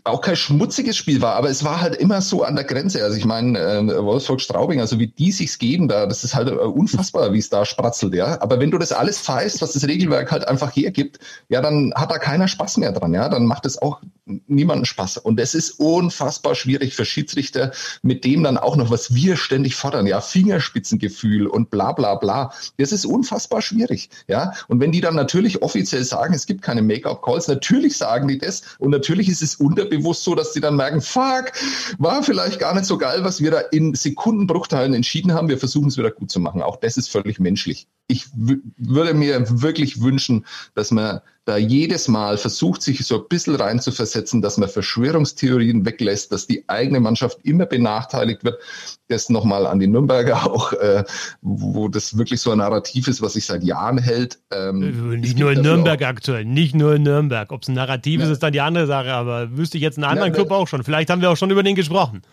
auch 0.03 0.21
kein 0.21 0.35
schmutziges 0.35 0.97
Spiel 0.97 1.21
war, 1.21 1.35
aber 1.35 1.49
es 1.49 1.63
war 1.63 1.79
halt 1.79 1.95
immer 1.95 2.21
so 2.21 2.43
an 2.43 2.55
der 2.55 2.63
Grenze. 2.65 3.03
Also 3.03 3.17
ich 3.17 3.25
meine, 3.25 3.59
äh, 3.59 4.03
Wolfsburg 4.03 4.41
Straubing, 4.41 4.79
also 4.79 4.99
wie 4.99 5.07
die 5.07 5.31
sich's 5.31 5.59
geben 5.59 5.87
da, 5.87 6.07
das 6.07 6.23
ist 6.23 6.33
halt 6.33 6.49
äh, 6.49 6.53
unfassbar, 6.53 7.33
wie 7.33 7.39
es 7.39 7.49
da 7.49 7.65
spratzelt, 7.65 8.15
ja. 8.15 8.41
Aber 8.41 8.59
wenn 8.59 8.71
du 8.71 8.79
das 8.79 8.91
alles 8.91 9.19
pfeifst, 9.19 9.61
was 9.61 9.73
das 9.73 9.87
Regelwerk 9.87 10.31
halt 10.31 10.47
einfach 10.47 10.75
hergibt, 10.75 11.19
ja, 11.49 11.61
dann 11.61 11.93
hat 11.95 12.11
da 12.11 12.17
keiner 12.17 12.47
Spaß 12.47 12.77
mehr 12.77 12.91
dran, 12.91 13.13
ja. 13.13 13.29
Dann 13.29 13.45
macht 13.45 13.65
es 13.65 13.79
auch 13.79 14.01
niemanden 14.25 14.85
Spaß. 14.85 15.17
Und 15.19 15.39
es 15.39 15.53
ist 15.53 15.79
unfassbar 15.79 16.55
schwierig 16.55 16.95
für 16.95 17.05
Schiedsrichter, 17.05 17.71
mit 18.01 18.25
dem 18.25 18.41
dann 18.41 18.57
auch 18.57 18.75
noch, 18.75 18.89
was 18.89 19.13
wir 19.13 19.37
ständig 19.37 19.75
fordern, 19.75 20.07
ja, 20.07 20.19
Fingerspitzengefühl 20.19 21.45
und 21.45 21.69
bla 21.69 21.91
bla 21.91 22.15
bla. 22.15 22.51
Das 22.77 22.91
ist 22.91 23.05
unfassbar 23.05 23.61
schwierig, 23.61 24.09
ja. 24.27 24.53
Und 24.67 24.79
wenn 24.79 24.91
die 24.91 25.01
dann 25.01 25.15
natürlich 25.15 25.61
offiziell 25.61 26.03
sagen, 26.03 26.33
es 26.33 26.47
gibt 26.47 26.63
keine 26.63 26.81
Make-up-Calls, 26.81 27.47
natürlich 27.47 27.97
sagen 27.97 28.27
die 28.27 28.39
das 28.39 28.63
und 28.79 28.89
natürlich 28.89 29.29
ist 29.29 29.43
es 29.43 29.59
un 29.59 29.75
unterbewusst 29.75 30.23
so, 30.23 30.35
dass 30.35 30.53
die 30.53 30.61
dann 30.61 30.75
merken, 30.75 31.01
fuck, 31.01 31.51
war 31.97 32.23
vielleicht 32.23 32.59
gar 32.59 32.73
nicht 32.73 32.85
so 32.85 32.97
geil, 32.97 33.23
was 33.23 33.41
wir 33.41 33.51
da 33.51 33.59
in 33.59 33.93
Sekundenbruchteilen 33.93 34.93
entschieden 34.93 35.33
haben. 35.33 35.49
Wir 35.49 35.57
versuchen 35.57 35.89
es 35.89 35.97
wieder 35.97 36.11
gut 36.11 36.31
zu 36.31 36.39
machen. 36.39 36.61
Auch 36.61 36.77
das 36.77 36.97
ist 36.97 37.09
völlig 37.09 37.39
menschlich. 37.39 37.87
Ich 38.07 38.27
würde 38.33 39.13
mir 39.13 39.61
wirklich 39.61 40.01
wünschen, 40.01 40.45
dass 40.75 40.91
man 40.91 41.21
da 41.45 41.57
jedes 41.57 42.07
Mal 42.07 42.37
versucht, 42.37 42.81
sich 42.81 43.05
so 43.05 43.21
ein 43.21 43.27
bisschen 43.29 43.55
reinzuversetzen, 43.55 44.41
dass 44.41 44.57
man 44.57 44.67
Verschwörungstheorien 44.67 45.85
weglässt, 45.85 46.31
dass 46.31 46.47
die 46.47 46.67
eigene 46.67 46.99
Mannschaft 46.99 47.37
immer 47.43 47.67
benachteiligt 47.67 48.43
wird. 48.43 48.59
Das 49.09 49.29
nochmal 49.29 49.67
an 49.67 49.77
die 49.77 49.85
Nürnberger 49.85 50.51
auch, 50.51 50.73
äh, 50.73 51.03
wo 51.41 51.87
das 51.87 52.17
wirklich 52.17 52.41
so 52.41 52.51
ein 52.51 52.57
Narrativ 52.57 53.07
ist, 53.07 53.21
was 53.21 53.33
sich 53.33 53.45
seit 53.45 53.63
Jahren 53.63 53.99
hält. 53.99 54.39
Ähm, 54.51 55.11
äh, 55.13 55.17
nicht 55.17 55.37
nur 55.37 55.51
in 55.51 55.61
Nürnberg 55.61 56.01
auch, 56.01 56.07
aktuell, 56.07 56.45
nicht 56.45 56.73
nur 56.73 56.95
in 56.95 57.03
Nürnberg. 57.03 57.51
Ob 57.51 57.61
es 57.61 57.67
ein 57.67 57.75
Narrativ 57.75 58.19
ja. 58.19 58.25
ist, 58.25 58.31
ist 58.31 58.43
dann 58.43 58.51
die 58.51 58.61
andere 58.61 58.87
Sache, 58.87 59.13
aber 59.13 59.55
wüsste 59.55 59.77
ich 59.77 59.83
jetzt 59.83 59.99
einen 59.99 60.05
anderen 60.05 60.29
ja, 60.29 60.35
Club 60.35 60.49
auch 60.49 60.67
schon. 60.67 60.83
Vielleicht 60.83 61.11
haben 61.11 61.21
wir 61.21 61.29
auch 61.29 61.37
schon 61.37 61.51
über 61.51 61.61
den 61.61 61.75
gesprochen. 61.75 62.23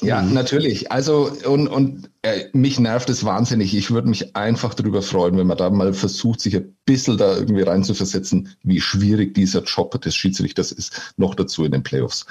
Ja, 0.00 0.22
mhm. 0.22 0.34
natürlich. 0.34 0.92
Also, 0.92 1.32
und, 1.46 1.66
und 1.66 2.10
äh, 2.22 2.44
mich 2.52 2.78
nervt 2.78 3.10
es 3.10 3.24
wahnsinnig. 3.24 3.74
Ich 3.74 3.90
würde 3.90 4.08
mich 4.08 4.36
einfach 4.36 4.74
darüber 4.74 5.02
freuen, 5.02 5.36
wenn 5.36 5.46
man 5.46 5.56
da 5.56 5.68
mal 5.70 5.92
versucht, 5.94 6.40
sich 6.40 6.54
ein 6.54 6.76
bisschen 6.84 7.16
da 7.16 7.36
irgendwie 7.36 7.62
reinzuversetzen, 7.62 8.54
wie 8.62 8.80
schwierig 8.80 9.34
dieser 9.34 9.62
Job 9.62 10.00
des 10.00 10.14
Schiedsrichters 10.14 10.70
ist, 10.70 11.14
noch 11.16 11.34
dazu 11.34 11.64
in 11.64 11.72
den 11.72 11.82
Playoffs. 11.82 12.26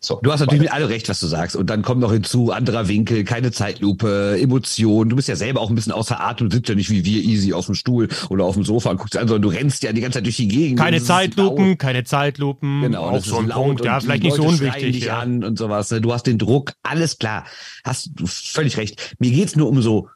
So, 0.00 0.18
du 0.22 0.32
hast 0.32 0.40
natürlich 0.40 0.62
mit 0.62 0.72
allem 0.72 0.88
recht, 0.88 1.08
was 1.08 1.20
du 1.20 1.26
sagst. 1.26 1.56
Und 1.56 1.68
dann 1.70 1.82
kommt 1.82 2.00
noch 2.00 2.12
hinzu, 2.12 2.50
anderer 2.50 2.88
Winkel, 2.88 3.24
keine 3.24 3.52
Zeitlupe, 3.52 4.38
Emotionen. 4.40 5.10
Du 5.10 5.16
bist 5.16 5.28
ja 5.28 5.36
selber 5.36 5.60
auch 5.60 5.68
ein 5.68 5.74
bisschen 5.74 5.92
außer 5.92 6.20
Atem, 6.20 6.48
du 6.48 6.56
sitzt 6.56 6.68
ja 6.68 6.74
nicht 6.74 6.90
wie 6.90 7.04
wir 7.04 7.22
easy 7.22 7.52
auf 7.52 7.66
dem 7.66 7.74
Stuhl 7.74 8.08
oder 8.30 8.44
auf 8.44 8.54
dem 8.54 8.64
Sofa 8.64 8.90
und 8.90 8.96
guckst 8.96 9.16
an, 9.16 9.28
sondern 9.28 9.42
du 9.42 9.56
rennst 9.56 9.82
ja 9.82 9.92
die 9.92 10.00
ganze 10.00 10.18
Zeit 10.18 10.26
durch 10.26 10.36
die 10.36 10.48
Gegend. 10.48 10.80
Keine 10.80 11.02
Zeitlupen, 11.02 11.78
keine 11.78 12.04
Zeitlupen. 12.04 12.82
Genau, 12.82 13.04
auch 13.04 13.24
so 13.24 13.38
ein 13.38 13.48
Punkt, 13.48 13.84
ja, 13.84 14.00
vielleicht 14.00 14.22
nicht 14.22 14.36
so 14.36 14.42
unwichtig. 14.42 15.04
Ja. 15.04 15.18
an 15.18 15.44
und 15.44 15.58
sowas. 15.58 15.90
Ne? 15.90 16.00
Du 16.00 16.12
hast 16.12 16.26
den 16.26 16.38
Druck, 16.38 16.72
alles 16.82 17.03
alles 17.04 17.18
klar. 17.18 17.44
Hast 17.84 18.10
du 18.14 18.26
völlig 18.26 18.78
recht. 18.78 19.14
Mir 19.18 19.30
geht's 19.30 19.56
nur 19.56 19.68
um 19.68 19.82
so 19.82 20.08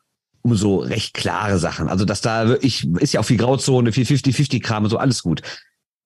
um 0.42 0.56
so 0.56 0.78
recht 0.78 1.12
klare 1.14 1.58
Sachen. 1.58 1.88
Also, 1.88 2.04
dass 2.06 2.22
da 2.22 2.48
wirklich, 2.48 2.86
ist 3.00 3.12
ja 3.12 3.20
auch 3.20 3.24
viel 3.24 3.36
Grauzone, 3.36 3.92
viel 3.92 4.06
50-50-Kram 4.06 4.84
und 4.84 4.90
so, 4.90 4.96
alles 4.96 5.22
gut. 5.22 5.42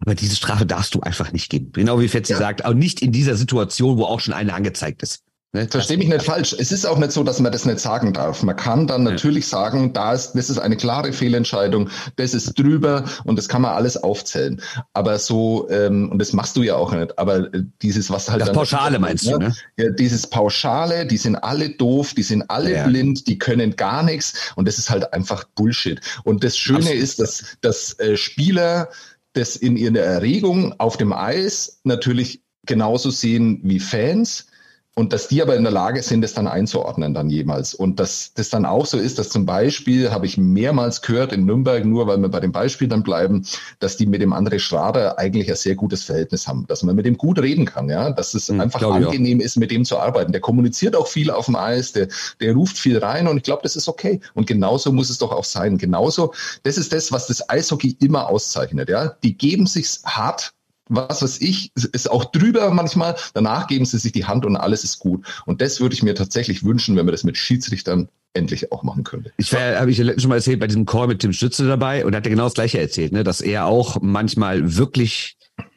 Aber 0.00 0.16
diese 0.16 0.34
Strafe 0.34 0.66
darfst 0.66 0.94
du 0.94 1.00
einfach 1.00 1.30
nicht 1.32 1.48
geben. 1.50 1.70
Genau 1.72 2.00
wie 2.00 2.08
Fetzi 2.08 2.32
ja. 2.32 2.38
sagt, 2.38 2.64
auch 2.64 2.74
nicht 2.74 3.02
in 3.02 3.12
dieser 3.12 3.36
Situation, 3.36 3.98
wo 3.98 4.04
auch 4.04 4.18
schon 4.18 4.34
eine 4.34 4.52
angezeigt 4.54 5.02
ist. 5.02 5.22
Ne, 5.54 5.68
Verstehe 5.68 5.98
mich 5.98 6.08
nicht 6.08 6.22
falsch. 6.22 6.56
Es 6.58 6.72
ist 6.72 6.86
auch 6.86 6.96
nicht 6.96 7.12
so, 7.12 7.22
dass 7.22 7.38
man 7.38 7.52
das 7.52 7.66
nicht 7.66 7.78
sagen 7.78 8.14
darf. 8.14 8.42
Man 8.42 8.56
kann 8.56 8.86
dann 8.86 9.02
natürlich 9.02 9.46
sagen, 9.46 9.92
da 9.92 10.14
ist, 10.14 10.32
das 10.32 10.48
ist 10.48 10.58
eine 10.58 10.78
klare 10.78 11.12
Fehlentscheidung, 11.12 11.90
das 12.16 12.32
ist 12.32 12.58
drüber 12.58 13.04
und 13.24 13.36
das 13.36 13.50
kann 13.50 13.60
man 13.60 13.72
alles 13.72 13.98
aufzählen. 13.98 14.62
Aber 14.94 15.18
so, 15.18 15.68
ähm, 15.68 16.10
und 16.10 16.20
das 16.20 16.32
machst 16.32 16.56
du 16.56 16.62
ja 16.62 16.76
auch 16.76 16.94
nicht, 16.94 17.18
aber 17.18 17.52
äh, 17.52 17.64
dieses, 17.82 18.08
was 18.08 18.30
halt. 18.30 18.40
Das 18.40 18.52
Pauschale 18.52 18.98
meinst 18.98 19.26
ne? 19.26 19.32
du, 19.32 19.38
ne? 19.40 19.54
Ja, 19.76 19.90
dieses 19.90 20.26
Pauschale, 20.26 21.04
die 21.04 21.18
sind 21.18 21.36
alle 21.36 21.68
doof, 21.68 22.14
die 22.14 22.22
sind 22.22 22.48
alle 22.48 22.72
ja. 22.72 22.86
blind, 22.86 23.26
die 23.26 23.38
können 23.38 23.76
gar 23.76 24.02
nichts 24.02 24.52
und 24.56 24.66
das 24.66 24.78
ist 24.78 24.88
halt 24.88 25.12
einfach 25.12 25.44
Bullshit. 25.54 26.00
Und 26.24 26.44
das 26.44 26.56
Schöne 26.56 26.78
Absolut. 26.78 27.02
ist, 27.02 27.18
dass, 27.20 27.44
dass 27.60 27.98
äh, 27.98 28.16
Spieler 28.16 28.88
das 29.34 29.56
in 29.56 29.76
ihrer 29.76 29.98
Erregung 29.98 30.74
auf 30.80 30.96
dem 30.96 31.12
Eis 31.12 31.80
natürlich 31.84 32.42
genauso 32.64 33.10
sehen 33.10 33.60
wie 33.64 33.80
Fans 33.80 34.46
und 34.94 35.14
dass 35.14 35.28
die 35.28 35.40
aber 35.40 35.56
in 35.56 35.62
der 35.62 35.72
Lage 35.72 36.02
sind, 36.02 36.20
das 36.20 36.34
dann 36.34 36.46
einzuordnen 36.46 37.14
dann 37.14 37.30
jemals. 37.30 37.72
Und 37.72 37.98
dass 37.98 38.34
das 38.34 38.50
dann 38.50 38.66
auch 38.66 38.84
so 38.84 38.98
ist, 38.98 39.18
dass 39.18 39.30
zum 39.30 39.46
Beispiel, 39.46 40.10
habe 40.10 40.26
ich 40.26 40.36
mehrmals 40.36 41.00
gehört 41.00 41.32
in 41.32 41.46
Nürnberg, 41.46 41.86
nur 41.86 42.06
weil 42.06 42.18
wir 42.18 42.28
bei 42.28 42.40
dem 42.40 42.52
Beispiel 42.52 42.88
dann 42.88 43.02
bleiben, 43.02 43.46
dass 43.78 43.96
die 43.96 44.04
mit 44.04 44.20
dem 44.20 44.34
André 44.34 44.58
Schrader 44.58 45.18
eigentlich 45.18 45.48
ein 45.48 45.56
sehr 45.56 45.76
gutes 45.76 46.04
Verhältnis 46.04 46.46
haben, 46.46 46.66
dass 46.68 46.82
man 46.82 46.94
mit 46.94 47.06
dem 47.06 47.16
gut 47.16 47.40
reden 47.40 47.64
kann, 47.64 47.88
ja, 47.88 48.10
dass 48.10 48.34
es 48.34 48.48
hm, 48.48 48.60
einfach 48.60 48.82
angenehm 48.82 49.40
ist, 49.40 49.56
mit 49.56 49.70
dem 49.70 49.86
zu 49.86 49.98
arbeiten. 49.98 50.32
Der 50.32 50.42
kommuniziert 50.42 50.94
auch 50.94 51.06
viel 51.06 51.30
auf 51.30 51.46
dem 51.46 51.56
Eis, 51.56 51.92
der, 51.92 52.08
der 52.40 52.52
ruft 52.52 52.76
viel 52.76 52.98
rein 52.98 53.28
und 53.28 53.38
ich 53.38 53.44
glaube, 53.44 53.62
das 53.62 53.76
ist 53.76 53.88
okay. 53.88 54.20
Und 54.34 54.46
genauso 54.46 54.92
muss 54.92 55.08
es 55.08 55.16
doch 55.16 55.32
auch 55.32 55.44
sein. 55.44 55.78
Genauso, 55.78 56.34
das 56.64 56.76
ist 56.76 56.92
das, 56.92 57.10
was 57.10 57.28
das 57.28 57.48
Eishockey 57.48 57.96
immer 58.00 58.28
auszeichnet, 58.28 58.90
ja. 58.90 59.16
Die 59.22 59.38
geben 59.38 59.66
sich's 59.66 60.02
hart 60.04 60.52
was 60.94 61.22
weiß 61.22 61.40
ich, 61.40 61.72
ist 61.74 62.10
auch 62.10 62.26
drüber 62.26 62.70
manchmal. 62.70 63.16
Danach 63.34 63.66
geben 63.66 63.84
sie 63.84 63.98
sich 63.98 64.12
die 64.12 64.24
Hand 64.24 64.44
und 64.46 64.56
alles 64.56 64.84
ist 64.84 64.98
gut. 64.98 65.24
Und 65.46 65.60
das 65.60 65.80
würde 65.80 65.94
ich 65.94 66.02
mir 66.02 66.14
tatsächlich 66.14 66.64
wünschen, 66.64 66.96
wenn 66.96 67.06
wir 67.06 67.12
das 67.12 67.24
mit 67.24 67.36
Schiedsrichtern 67.36 68.08
endlich 68.34 68.72
auch 68.72 68.82
machen 68.82 69.04
könnte. 69.04 69.32
Ich 69.36 69.52
habe 69.54 69.90
ich 69.90 69.98
letztens 69.98 70.22
schon 70.22 70.28
mal 70.30 70.36
erzählt 70.36 70.60
bei 70.60 70.66
diesem 70.66 70.86
Call 70.86 71.06
mit 71.06 71.20
Tim 71.20 71.32
Stütze 71.32 71.66
dabei 71.66 72.04
und 72.04 72.14
er 72.14 72.18
hat 72.18 72.26
ja 72.26 72.30
genau 72.30 72.44
das 72.44 72.54
gleiche 72.54 72.80
erzählt, 72.80 73.12
ne, 73.12 73.24
dass 73.24 73.40
er 73.40 73.66
auch 73.66 73.98
manchmal 74.00 74.76
wirklich 74.76 75.36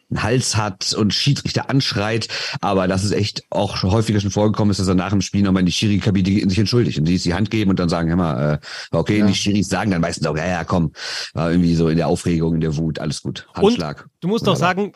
einen 0.09 0.23
Hals 0.23 0.55
hat 0.55 0.93
und 0.93 1.13
Schiedsrichter 1.13 1.69
anschreit, 1.69 2.27
aber 2.61 2.87
das 2.87 3.03
ist 3.03 3.11
echt 3.11 3.43
auch 3.49 3.81
häufiger 3.83 4.19
schon 4.19 4.31
vorgekommen 4.31 4.71
ist, 4.71 4.79
dass 4.79 4.87
er 4.87 4.95
nach 4.95 5.09
dem 5.09 5.21
Spiel 5.21 5.41
nochmal 5.41 5.61
in 5.61 5.65
die 5.65 5.71
Schiri-Kabine 5.71 6.47
sich 6.47 6.59
entschuldigt 6.59 6.99
und 6.99 7.05
die 7.05 7.17
die 7.17 7.33
Hand 7.33 7.49
geben 7.49 7.71
und 7.71 7.79
dann 7.79 7.89
sagen, 7.89 8.09
hör 8.09 8.15
mal, 8.15 8.53
äh, 8.53 8.95
okay, 8.95 9.19
ja. 9.19 9.25
die 9.25 9.33
Schiris 9.33 9.67
sagen 9.67 9.91
dann 9.91 10.01
meistens 10.01 10.27
auch, 10.27 10.37
ja, 10.37 10.47
ja, 10.47 10.63
komm, 10.63 10.91
war 11.33 11.51
irgendwie 11.51 11.75
so 11.75 11.89
in 11.89 11.97
der 11.97 12.07
Aufregung, 12.07 12.55
in 12.55 12.61
der 12.61 12.77
Wut, 12.77 12.99
alles 12.99 13.23
gut, 13.23 13.47
Handschlag. 13.53 14.03
Und 14.03 14.11
du 14.21 14.27
musst 14.27 14.45
doch 14.45 14.55
sagen, 14.55 14.93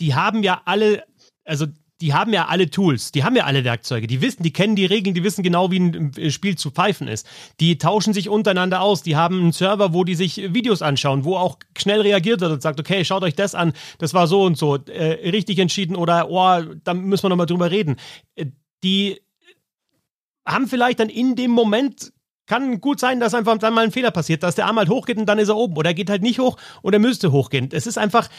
die 0.00 0.14
haben 0.14 0.42
ja 0.42 0.62
alle, 0.64 1.04
also 1.44 1.66
die 2.00 2.14
haben 2.14 2.32
ja 2.32 2.46
alle 2.46 2.70
Tools, 2.70 3.10
die 3.10 3.24
haben 3.24 3.34
ja 3.34 3.44
alle 3.44 3.64
Werkzeuge, 3.64 4.06
die 4.06 4.20
wissen, 4.20 4.42
die 4.42 4.52
kennen 4.52 4.76
die 4.76 4.86
Regeln, 4.86 5.14
die 5.14 5.24
wissen 5.24 5.42
genau, 5.42 5.70
wie 5.72 5.80
ein 5.80 6.30
Spiel 6.30 6.56
zu 6.56 6.70
pfeifen 6.70 7.08
ist. 7.08 7.26
Die 7.58 7.76
tauschen 7.78 8.12
sich 8.12 8.28
untereinander 8.28 8.80
aus, 8.80 9.02
die 9.02 9.16
haben 9.16 9.40
einen 9.40 9.52
Server, 9.52 9.92
wo 9.94 10.04
die 10.04 10.14
sich 10.14 10.54
Videos 10.54 10.80
anschauen, 10.80 11.24
wo 11.24 11.36
auch 11.36 11.58
schnell 11.76 12.00
reagiert 12.00 12.40
wird 12.40 12.52
und 12.52 12.62
sagt, 12.62 12.78
okay, 12.78 13.04
schaut 13.04 13.24
euch 13.24 13.34
das 13.34 13.54
an, 13.54 13.72
das 13.98 14.14
war 14.14 14.28
so 14.28 14.42
und 14.42 14.56
so, 14.56 14.76
äh, 14.76 15.30
richtig 15.30 15.58
entschieden 15.58 15.96
oder, 15.96 16.30
oh, 16.30 16.62
da 16.84 16.94
müssen 16.94 17.24
wir 17.24 17.30
nochmal 17.30 17.46
drüber 17.46 17.70
reden. 17.70 17.96
Äh, 18.36 18.46
die 18.84 19.20
haben 20.46 20.68
vielleicht 20.68 21.00
dann 21.00 21.08
in 21.08 21.34
dem 21.34 21.50
Moment 21.50 22.12
kann 22.46 22.80
gut 22.80 22.98
sein, 22.98 23.20
dass 23.20 23.34
einfach 23.34 23.58
dann 23.58 23.74
mal 23.74 23.84
ein 23.84 23.92
Fehler 23.92 24.10
passiert, 24.10 24.42
dass 24.42 24.54
der 24.54 24.66
Arm 24.66 24.78
halt 24.78 24.88
hochgeht 24.88 25.18
und 25.18 25.26
dann 25.26 25.38
ist 25.38 25.50
er 25.50 25.56
oben. 25.56 25.76
Oder 25.76 25.90
er 25.90 25.94
geht 25.94 26.08
halt 26.08 26.22
nicht 26.22 26.38
hoch 26.38 26.56
und 26.80 26.94
er 26.94 26.98
müsste 26.98 27.30
hochgehen. 27.30 27.68
Es 27.72 27.86
ist 27.86 27.98
einfach, 27.98 28.30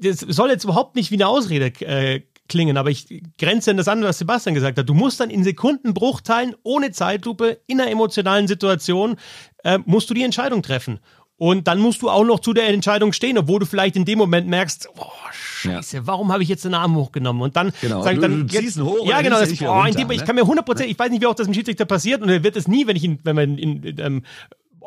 das 0.00 0.20
soll 0.20 0.50
jetzt 0.50 0.64
überhaupt 0.64 0.96
nicht 0.96 1.10
wie 1.10 1.16
eine 1.16 1.28
Ausrede 1.28 1.66
äh, 1.84 2.22
klingen, 2.48 2.76
aber 2.76 2.90
ich 2.90 3.22
grenze 3.38 3.70
an 3.70 3.76
das 3.76 3.88
an, 3.88 4.02
was 4.02 4.18
Sebastian 4.18 4.54
gesagt 4.54 4.78
hat. 4.78 4.88
Du 4.88 4.94
musst 4.94 5.20
dann 5.20 5.30
in 5.30 5.44
Sekundenbruchteilen, 5.44 6.54
ohne 6.62 6.92
Zeitlupe, 6.92 7.60
in 7.66 7.80
einer 7.80 7.90
emotionalen 7.90 8.46
Situation, 8.48 9.16
äh, 9.64 9.78
musst 9.84 10.08
du 10.10 10.14
die 10.14 10.22
Entscheidung 10.22 10.62
treffen. 10.62 11.00
Und 11.38 11.68
dann 11.68 11.80
musst 11.80 12.00
du 12.00 12.08
auch 12.08 12.24
noch 12.24 12.40
zu 12.40 12.54
der 12.54 12.68
Entscheidung 12.68 13.12
stehen, 13.12 13.36
obwohl 13.36 13.60
du 13.60 13.66
vielleicht 13.66 13.96
in 13.96 14.06
dem 14.06 14.18
Moment 14.18 14.48
merkst, 14.48 14.88
oh, 14.96 15.10
Scheiße, 15.32 15.96
ja. 15.98 16.06
warum 16.06 16.32
habe 16.32 16.42
ich 16.42 16.48
jetzt 16.48 16.64
den 16.64 16.72
Arm 16.72 16.96
hochgenommen? 16.96 17.42
Und 17.42 17.56
dann 17.56 17.72
genau. 17.82 18.02
sag 18.02 18.14
ich 18.14 18.20
dann, 18.20 18.30
du, 18.30 18.44
du 18.44 18.54
jetzt, 18.54 18.80
hoch, 18.80 19.06
ja 19.06 19.20
genau, 19.20 19.38
das, 19.38 19.50
oh, 19.60 19.66
runter, 19.66 19.98
dem, 19.98 20.08
ne? 20.08 20.14
ich 20.14 20.24
kann 20.24 20.34
mir 20.34 20.44
100%, 20.44 20.84
ich 20.84 20.98
weiß 20.98 21.10
nicht, 21.10 21.20
wie 21.20 21.26
auch 21.26 21.34
das 21.34 21.46
im 21.46 21.52
Schiedsrichter 21.52 21.84
passiert 21.84 22.22
und 22.22 22.30
er 22.30 22.42
wird 22.42 22.56
es 22.56 22.68
nie, 22.68 22.86
wenn 22.86 22.96
ich 22.96 23.04
ihn, 23.04 23.18
wenn 23.24 23.36
man 23.36 23.58
in, 23.58 23.82
in 23.82 23.98
ähm, 23.98 24.22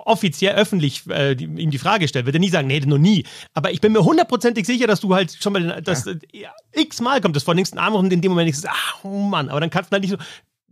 offiziell 0.05 0.55
öffentlich 0.55 1.07
äh, 1.09 1.35
die, 1.35 1.45
ihm 1.45 1.71
die 1.71 1.77
Frage 1.77 2.07
stellt, 2.07 2.25
wird 2.25 2.35
er 2.35 2.39
nie 2.39 2.49
sagen, 2.49 2.67
nee, 2.67 2.79
noch 2.79 2.97
nie. 2.97 3.25
Aber 3.53 3.71
ich 3.71 3.81
bin 3.81 3.93
mir 3.93 4.03
hundertprozentig 4.03 4.65
sicher, 4.65 4.88
dass 4.88 4.99
du 4.99 5.13
halt 5.13 5.35
schon 5.39 5.53
mal, 5.53 5.81
das 5.81 6.05
ja. 6.31 6.49
äh, 6.71 6.81
x-mal 6.81 7.21
kommt 7.21 7.35
das 7.35 7.43
vor 7.43 7.53
nächsten 7.53 7.77
Arm 7.77 7.95
und 7.95 8.12
in 8.12 8.21
dem 8.21 8.31
Moment 8.31 8.47
denkst 8.47 8.62
du, 8.62 8.67
ach, 8.69 9.03
oh 9.03 9.21
Mann, 9.21 9.49
aber 9.49 9.59
dann 9.59 9.69
kannst 9.69 9.91
du 9.91 9.93
halt 9.93 10.03
nicht 10.03 10.12
so, 10.12 10.17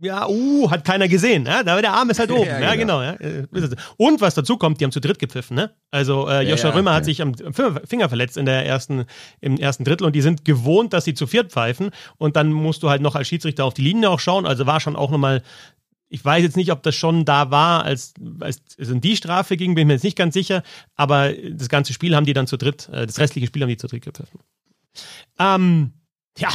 ja, 0.00 0.28
uh, 0.28 0.70
hat 0.70 0.84
keiner 0.84 1.08
gesehen. 1.08 1.46
Ja? 1.46 1.62
Da 1.62 1.80
der 1.80 1.92
Arm 1.92 2.10
ist 2.10 2.18
halt 2.18 2.30
oben. 2.32 2.46
ja, 2.46 2.60
ja, 2.60 2.74
genau. 2.74 3.02
ja. 3.02 3.16
Und 3.96 4.20
was 4.20 4.34
dazu 4.34 4.56
kommt, 4.56 4.80
die 4.80 4.84
haben 4.84 4.92
zu 4.92 5.00
dritt 5.00 5.18
gepfiffen. 5.18 5.56
Ne? 5.56 5.70
Also 5.90 6.28
äh, 6.28 6.42
Joscha 6.42 6.68
ja, 6.68 6.74
Römer 6.74 6.94
hat 6.94 7.04
sich 7.04 7.20
am 7.20 7.34
Finger 7.34 8.08
verletzt 8.08 8.36
in 8.36 8.46
der 8.46 8.64
ersten, 8.64 9.06
im 9.40 9.56
ersten 9.56 9.84
Drittel 9.84 10.06
und 10.06 10.14
die 10.14 10.22
sind 10.22 10.44
gewohnt, 10.44 10.92
dass 10.92 11.04
sie 11.04 11.14
zu 11.14 11.26
viert 11.26 11.52
pfeifen. 11.52 11.90
Und 12.16 12.36
dann 12.36 12.52
musst 12.52 12.82
du 12.82 12.90
halt 12.90 13.02
noch 13.02 13.14
als 13.14 13.28
Schiedsrichter 13.28 13.64
auf 13.64 13.74
die 13.74 13.82
Linie 13.82 14.10
auch 14.10 14.20
schauen. 14.20 14.46
Also 14.46 14.66
war 14.66 14.80
schon 14.80 14.96
auch 14.96 15.10
nochmal 15.10 15.42
ich 16.08 16.24
weiß 16.24 16.42
jetzt 16.42 16.56
nicht, 16.56 16.72
ob 16.72 16.82
das 16.82 16.94
schon 16.94 17.24
da 17.24 17.50
war, 17.50 17.84
als, 17.84 18.14
als 18.40 18.62
es 18.76 18.88
in 18.88 19.00
die 19.00 19.16
Strafe 19.16 19.56
ging, 19.56 19.74
bin 19.74 19.82
ich 19.82 19.86
mir 19.86 19.92
jetzt 19.94 20.04
nicht 20.04 20.16
ganz 20.16 20.34
sicher, 20.34 20.62
aber 20.94 21.32
das 21.32 21.68
ganze 21.68 21.92
Spiel 21.92 22.16
haben 22.16 22.26
die 22.26 22.32
dann 22.32 22.46
zu 22.46 22.56
dritt, 22.56 22.88
äh, 22.88 23.06
das 23.06 23.18
restliche 23.18 23.46
Spiel 23.46 23.62
haben 23.62 23.68
die 23.68 23.76
zu 23.76 23.86
dritt 23.86 24.04
gepfiffen. 24.04 24.40
Ähm, 25.38 25.92
ja, 26.38 26.48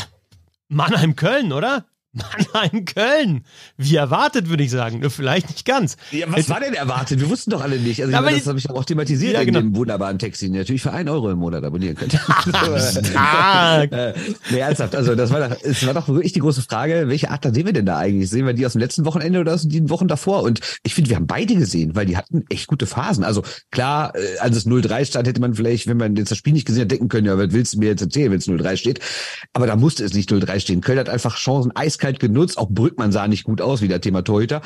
Mannheim-Köln, 0.70 1.54
oder? 1.54 1.86
Mannheim-Köln. 2.14 3.44
Wie 3.78 3.96
erwartet, 3.96 4.50
würde 4.50 4.64
ich 4.64 4.72
sagen. 4.72 5.00
Nur 5.00 5.10
vielleicht 5.10 5.50
nicht 5.50 5.66
ganz. 5.66 5.98
Ja, 6.12 6.28
was 6.30 6.50
war 6.50 6.60
denn 6.60 6.74
erwartet? 6.74 7.20
Wir 7.20 7.30
wussten 7.30 7.52
doch 7.52 7.62
alle 7.62 7.78
nicht. 7.80 8.02
Also, 8.02 8.12
meine, 8.22 8.38
das 8.38 8.48
habe 8.48 8.60
ich 8.60 8.70
auch 8.70 8.86
thematisiert 8.86 9.34
Ja, 9.34 9.42
in 9.42 9.48
genau. 9.48 9.60
dem 9.62 9.76
wunderbaren 9.76 10.20
Text, 10.20 10.42
den 10.42 10.54
ihr 10.54 10.60
natürlich 10.60 10.82
für 10.84 10.94
einen 10.94 11.10
Euro 11.10 11.32
im 11.32 11.40
Monat 11.40 11.64
abonnieren 11.64 11.96
könnt. 11.96 12.14
Stark. 13.08 13.92
Äh, 13.92 14.14
nee, 14.52 14.60
ernsthaft. 14.60 14.96
Also, 14.96 15.16
das 15.16 15.32
war 15.32 15.50
doch, 15.50 15.58
es 15.64 15.86
war 15.86 15.94
doch 15.94 16.08
wirklich 16.08 16.34
die 16.34 16.40
große 16.40 16.62
Frage, 16.62 17.06
welche 17.08 17.32
Art 17.32 17.44
sehen 17.44 17.66
wir 17.66 17.74
denn 17.74 17.86
da 17.86 17.98
eigentlich? 17.98 18.30
Sehen 18.30 18.46
wir 18.46 18.54
die 18.54 18.66
aus 18.66 18.74
dem 18.74 18.82
letzten 18.82 19.06
Wochenende 19.06 19.40
oder 19.40 19.54
aus 19.54 19.68
den 19.68 19.90
Wochen 19.90 20.08
davor? 20.08 20.44
Und 20.44 20.60
ich 20.84 20.94
finde, 20.94 21.10
wir 21.10 21.16
haben 21.18 21.28
beide 21.28 21.56
gesehen, 21.56 21.96
weil 21.96 22.06
die 22.06 22.16
hatten 22.16 22.46
echt 22.50 22.68
gute 22.68 22.86
Phasen. 22.86 23.24
Also, 23.24 23.44
klar, 23.72 24.14
äh, 24.16 24.38
als 24.40 24.56
es 24.56 24.68
0-3 24.68 25.06
stand, 25.06 25.28
hätte 25.28 25.42
man 25.42 25.56
vielleicht, 25.56 25.88
wenn 25.88 25.98
man 25.98 26.16
jetzt 26.16 26.32
das 26.32 26.38
Spiel 26.38 26.54
nicht 26.54 26.66
gesehen 26.66 26.84
hat, 26.84 26.92
denken 26.92 27.10
können, 27.10 27.26
ja, 27.26 27.38
was 27.38 27.52
willst 27.52 27.74
du 27.74 27.80
mir 27.80 27.90
jetzt 27.90 28.02
erzählen, 28.02 28.32
wenn 28.32 28.38
es 28.38 28.48
0-3 28.48 28.78
steht? 28.78 29.00
Aber 29.54 29.66
da 29.68 29.76
musste 29.76 30.04
es 30.04 30.14
nicht 30.14 30.30
0-3 30.32 30.60
stehen. 30.60 30.82
Köln 30.82 31.00
hat 31.00 31.10
einfach 31.10 31.38
Chancen 31.38 31.76
eiskalt 31.76 32.03
genutzt. 32.12 32.58
Auch 32.58 32.70
Brückmann 32.70 33.12
sah 33.12 33.28
nicht 33.28 33.44
gut 33.44 33.62
aus, 33.62 33.82
wieder 33.82 34.02
Thema 34.02 34.24
Torhüter. 34.24 34.62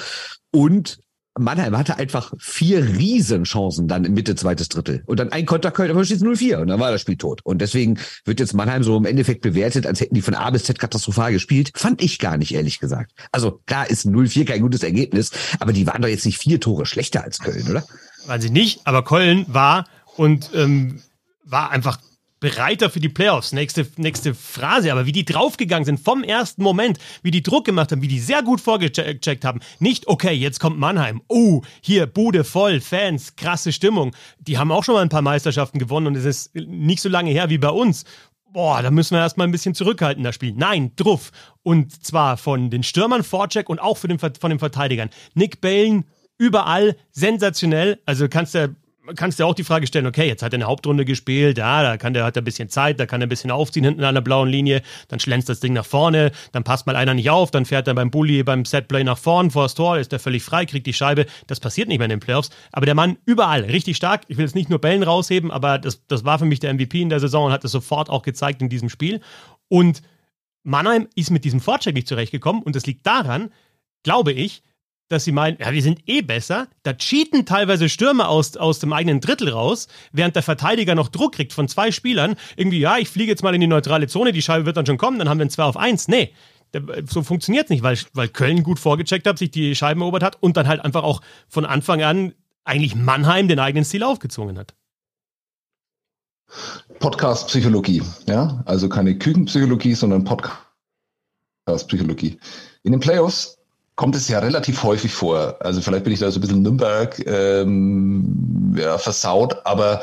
Und 0.51 0.99
Mannheim 1.39 1.77
hatte 1.77 1.97
einfach 1.97 2.33
vier 2.39 2.83
Riesenchancen 2.83 3.87
dann 3.87 4.05
im 4.05 4.13
Mitte 4.13 4.35
zweites 4.35 4.69
Drittel. 4.69 5.03
Und 5.05 5.19
dann 5.19 5.31
ein 5.31 5.45
Konter 5.45 5.71
Köln, 5.71 5.91
aber 5.91 6.03
steht 6.03 6.21
0-4 6.21 6.57
und 6.57 6.67
dann 6.67 6.79
war 6.79 6.91
das 6.91 7.01
Spiel 7.01 7.17
tot. 7.17 7.41
Und 7.43 7.59
deswegen 7.59 7.99
wird 8.25 8.39
jetzt 8.39 8.53
Mannheim 8.53 8.83
so 8.83 8.97
im 8.97 9.05
Endeffekt 9.05 9.41
bewertet, 9.41 9.85
als 9.85 10.01
hätten 10.01 10.15
die 10.15 10.21
von 10.21 10.35
A 10.35 10.49
bis 10.49 10.63
Z 10.63 10.79
katastrophal 10.79 11.31
gespielt. 11.31 11.71
Fand 11.75 12.01
ich 12.01 12.19
gar 12.19 12.37
nicht, 12.37 12.53
ehrlich 12.53 12.79
gesagt. 12.79 13.11
Also 13.31 13.61
klar 13.65 13.89
ist 13.89 14.05
0-4 14.05 14.45
kein 14.45 14.61
gutes 14.61 14.83
Ergebnis, 14.83 15.31
aber 15.59 15.73
die 15.73 15.87
waren 15.87 16.01
doch 16.01 16.09
jetzt 16.09 16.25
nicht 16.25 16.37
vier 16.37 16.59
Tore 16.59 16.85
schlechter 16.85 17.23
als 17.23 17.39
Köln, 17.39 17.67
oder? 17.69 17.83
Weiß 18.25 18.43
ich 18.43 18.51
nicht, 18.51 18.81
aber 18.85 19.03
Köln 19.03 19.45
war 19.47 19.85
und 20.15 20.51
ähm, 20.53 21.01
war 21.43 21.71
einfach 21.71 21.99
bereiter 22.39 22.89
für 22.89 22.99
die 22.99 23.09
Playoffs. 23.09 23.51
Nächste, 23.51 23.87
nächste 23.97 24.33
Phrase, 24.33 24.91
aber 24.91 25.05
wie 25.05 25.11
die 25.11 25.25
draufgegangen 25.25 25.85
sind 25.85 25.99
vom 25.99 26.23
ersten 26.23 26.63
Moment, 26.63 26.99
wie 27.23 27.31
die 27.31 27.43
Druck 27.43 27.65
gemacht 27.65 27.91
haben, 27.91 28.01
wie 28.01 28.07
die 28.07 28.19
sehr 28.19 28.43
gut 28.43 28.61
vorgecheckt 28.61 29.45
haben. 29.45 29.59
Nicht, 29.79 30.07
okay, 30.07 30.33
jetzt 30.33 30.59
kommt 30.59 30.77
Mannheim. 30.77 31.21
Oh, 31.27 31.61
hier, 31.81 32.05
Bude 32.05 32.43
voll, 32.43 32.81
Fans, 32.81 33.35
krasse 33.35 33.71
Stimmung. 33.71 34.15
Die 34.39 34.57
haben 34.57 34.71
auch 34.71 34.83
schon 34.83 34.95
mal 34.95 35.01
ein 35.01 35.09
paar 35.09 35.21
Meisterschaften 35.21 35.79
gewonnen 35.79 36.07
und 36.07 36.15
es 36.15 36.25
ist 36.25 36.55
nicht 36.55 37.01
so 37.01 37.09
lange 37.09 37.31
her 37.31 37.49
wie 37.49 37.57
bei 37.57 37.69
uns. 37.69 38.05
Boah, 38.53 38.81
da 38.81 38.91
müssen 38.91 39.15
wir 39.15 39.19
erstmal 39.19 39.47
ein 39.47 39.51
bisschen 39.51 39.75
zurückhalten, 39.75 40.23
das 40.23 40.35
Spiel. 40.35 40.53
Nein, 40.55 40.93
druff. 40.95 41.31
Und 41.63 42.03
zwar 42.05 42.37
von 42.37 42.69
den 42.69 42.81
Stürmern 42.81 43.23
Vorcheck 43.23 43.69
und 43.69 43.79
auch 43.79 43.97
von 43.97 44.09
den 44.09 44.19
Verteidigern. 44.19 45.09
Nick 45.33 45.59
Balen, 45.59 46.05
überall 46.37 46.95
sensationell. 47.11 47.99
Also 48.05 48.29
kannst 48.29 48.55
du 48.55 48.75
kannst 49.15 49.39
dir 49.39 49.45
auch 49.45 49.55
die 49.55 49.63
Frage 49.63 49.87
stellen, 49.87 50.05
okay, 50.05 50.27
jetzt 50.27 50.43
hat 50.43 50.53
er 50.53 50.57
eine 50.57 50.65
Hauptrunde 50.65 51.05
gespielt, 51.05 51.57
ja, 51.57 51.83
da 51.83 51.97
kann 51.97 52.13
der, 52.13 52.25
hat 52.25 52.35
er 52.35 52.41
ein 52.41 52.45
bisschen 52.45 52.69
Zeit, 52.69 52.99
da 52.99 53.05
kann 53.05 53.21
er 53.21 53.27
ein 53.27 53.29
bisschen 53.29 53.51
aufziehen 53.51 53.83
hinten 53.83 54.03
an 54.03 54.15
der 54.15 54.21
blauen 54.21 54.49
Linie, 54.49 54.81
dann 55.07 55.19
schlänzt 55.19 55.49
das 55.49 55.59
Ding 55.59 55.73
nach 55.73 55.85
vorne, 55.85 56.31
dann 56.51 56.63
passt 56.63 56.85
mal 56.85 56.95
einer 56.95 57.13
nicht 57.13 57.29
auf, 57.29 57.51
dann 57.51 57.65
fährt 57.65 57.87
er 57.87 57.93
beim 57.93 58.11
Bully, 58.11 58.43
beim 58.43 58.65
Setplay 58.65 59.03
nach 59.03 59.17
vorn 59.17 59.51
vor 59.51 59.63
das 59.63 59.75
Tor, 59.75 59.97
ist 59.97 60.13
er 60.13 60.19
völlig 60.19 60.43
frei, 60.43 60.65
kriegt 60.65 60.87
die 60.87 60.93
Scheibe. 60.93 61.25
Das 61.47 61.59
passiert 61.59 61.87
nicht 61.87 61.99
mehr 61.99 62.05
in 62.05 62.11
den 62.11 62.19
Playoffs. 62.19 62.49
Aber 62.71 62.85
der 62.85 62.95
Mann 62.95 63.17
überall, 63.25 63.61
richtig 63.61 63.97
stark. 63.97 64.23
Ich 64.27 64.37
will 64.37 64.45
jetzt 64.45 64.55
nicht 64.55 64.69
nur 64.69 64.79
Bällen 64.79 65.03
rausheben, 65.03 65.51
aber 65.51 65.77
das, 65.77 66.05
das 66.07 66.25
war 66.25 66.39
für 66.39 66.45
mich 66.45 66.59
der 66.59 66.73
MVP 66.73 67.01
in 67.01 67.09
der 67.09 67.19
Saison 67.19 67.45
und 67.45 67.51
hat 67.51 67.63
es 67.63 67.71
sofort 67.71 68.09
auch 68.09 68.23
gezeigt 68.23 68.61
in 68.61 68.69
diesem 68.69 68.89
Spiel. 68.89 69.21
Und 69.69 70.01
Mannheim 70.63 71.07
ist 71.15 71.31
mit 71.31 71.45
diesem 71.45 71.61
Vorcheck 71.61 71.95
nicht 71.95 72.07
zurechtgekommen 72.07 72.61
und 72.61 72.75
das 72.75 72.85
liegt 72.85 73.05
daran, 73.07 73.51
glaube 74.03 74.33
ich, 74.33 74.63
dass 75.09 75.23
sie 75.23 75.31
meinen, 75.31 75.57
ja, 75.59 75.71
wir 75.71 75.81
sind 75.81 76.01
eh 76.07 76.21
besser. 76.21 76.67
Da 76.83 76.93
cheaten 76.93 77.45
teilweise 77.45 77.89
Stürmer 77.89 78.29
aus, 78.29 78.57
aus 78.57 78.79
dem 78.79 78.93
eigenen 78.93 79.21
Drittel 79.21 79.49
raus, 79.49 79.87
während 80.11 80.35
der 80.35 80.43
Verteidiger 80.43 80.95
noch 80.95 81.09
Druck 81.09 81.35
kriegt 81.35 81.53
von 81.53 81.67
zwei 81.67 81.91
Spielern. 81.91 82.35
Irgendwie, 82.55 82.79
ja, 82.79 82.97
ich 82.97 83.09
fliege 83.09 83.31
jetzt 83.31 83.43
mal 83.43 83.55
in 83.55 83.61
die 83.61 83.67
neutrale 83.67 84.07
Zone, 84.07 84.31
die 84.31 84.41
Scheibe 84.41 84.65
wird 84.65 84.77
dann 84.77 84.85
schon 84.85 84.97
kommen, 84.97 85.19
dann 85.19 85.29
haben 85.29 85.39
wir 85.39 85.45
ein 85.45 85.49
2 85.49 85.63
auf 85.63 85.77
1. 85.77 86.07
Nee, 86.07 86.33
so 87.09 87.23
funktioniert 87.23 87.69
nicht, 87.69 87.83
weil, 87.83 87.97
weil 88.13 88.27
Köln 88.27 88.63
gut 88.63 88.79
vorgecheckt 88.79 89.27
hat, 89.27 89.37
sich 89.37 89.51
die 89.51 89.75
Scheiben 89.75 90.01
erobert 90.01 90.23
hat 90.23 90.37
und 90.41 90.57
dann 90.57 90.67
halt 90.67 90.83
einfach 90.83 91.03
auch 91.03 91.21
von 91.47 91.65
Anfang 91.65 92.03
an 92.03 92.33
eigentlich 92.65 92.95
Mannheim 92.95 93.47
den 93.47 93.59
eigenen 93.59 93.85
Stil 93.85 94.03
aufgezwungen 94.03 94.57
hat. 94.57 94.73
Podcast-Psychologie, 96.99 98.01
ja, 98.27 98.61
also 98.65 98.89
keine 98.89 99.17
Küchenpsychologie, 99.17 99.93
sondern 99.93 100.23
Podcast-Psychologie. 100.23 102.39
In 102.83 102.91
den 102.91 103.01
Playoffs 103.01 103.56
kommt 103.97 104.15
es 104.15 104.29
ja 104.29 104.39
relativ 104.39 104.83
häufig 104.83 105.11
vor. 105.11 105.57
Also 105.59 105.81
vielleicht 105.81 106.05
bin 106.05 106.13
ich 106.13 106.19
da 106.19 106.31
so 106.31 106.37
ein 106.37 106.41
bisschen 106.41 106.61
Nürnberg 106.61 107.19
ähm, 107.27 108.75
ja, 108.77 108.97
versaut, 108.97 109.57
aber 109.65 110.01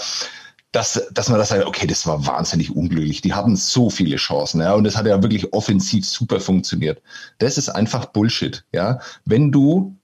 dass, 0.73 1.09
dass 1.13 1.29
man 1.29 1.39
das 1.39 1.51
sagt, 1.51 1.65
okay, 1.65 1.87
das 1.87 2.05
war 2.05 2.27
wahnsinnig 2.27 2.75
unglücklich. 2.75 3.21
Die 3.21 3.33
hatten 3.33 3.55
so 3.55 3.91
viele 3.91 4.17
Chancen, 4.17 4.61
ja, 4.61 4.75
und 4.75 4.83
das 4.83 4.97
hat 4.97 5.07
ja 5.07 5.23
wirklich 5.23 5.53
offensiv 5.53 6.05
super 6.05 6.41
funktioniert. 6.41 7.01
Das 7.39 7.57
ist 7.57 7.69
einfach 7.69 8.07
Bullshit, 8.07 8.65
ja. 8.73 8.99
Wenn 9.25 9.53
du 9.53 9.97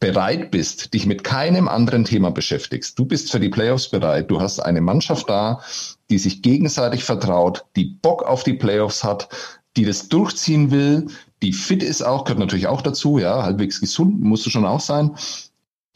bereit 0.00 0.50
bist, 0.50 0.94
dich 0.94 1.04
mit 1.04 1.22
keinem 1.22 1.68
anderen 1.68 2.06
Thema 2.06 2.30
beschäftigst, 2.30 2.98
du 2.98 3.04
bist 3.04 3.30
für 3.30 3.38
die 3.38 3.50
Playoffs 3.50 3.88
bereit, 3.88 4.30
du 4.30 4.40
hast 4.40 4.60
eine 4.60 4.80
Mannschaft 4.80 5.28
da, 5.28 5.60
die 6.08 6.18
sich 6.18 6.40
gegenseitig 6.40 7.04
vertraut, 7.04 7.66
die 7.76 7.84
Bock 7.84 8.22
auf 8.22 8.44
die 8.44 8.54
Playoffs 8.54 9.04
hat, 9.04 9.28
die 9.76 9.84
das 9.84 10.08
durchziehen 10.08 10.70
will, 10.70 11.06
die 11.42 11.52
fit 11.52 11.82
ist 11.82 12.02
auch, 12.02 12.24
gehört 12.24 12.40
natürlich 12.40 12.66
auch 12.66 12.82
dazu, 12.82 13.18
ja, 13.18 13.42
halbwegs 13.42 13.80
gesund 13.80 14.20
musst 14.22 14.46
du 14.46 14.50
schon 14.50 14.64
auch 14.64 14.80
sein. 14.80 15.16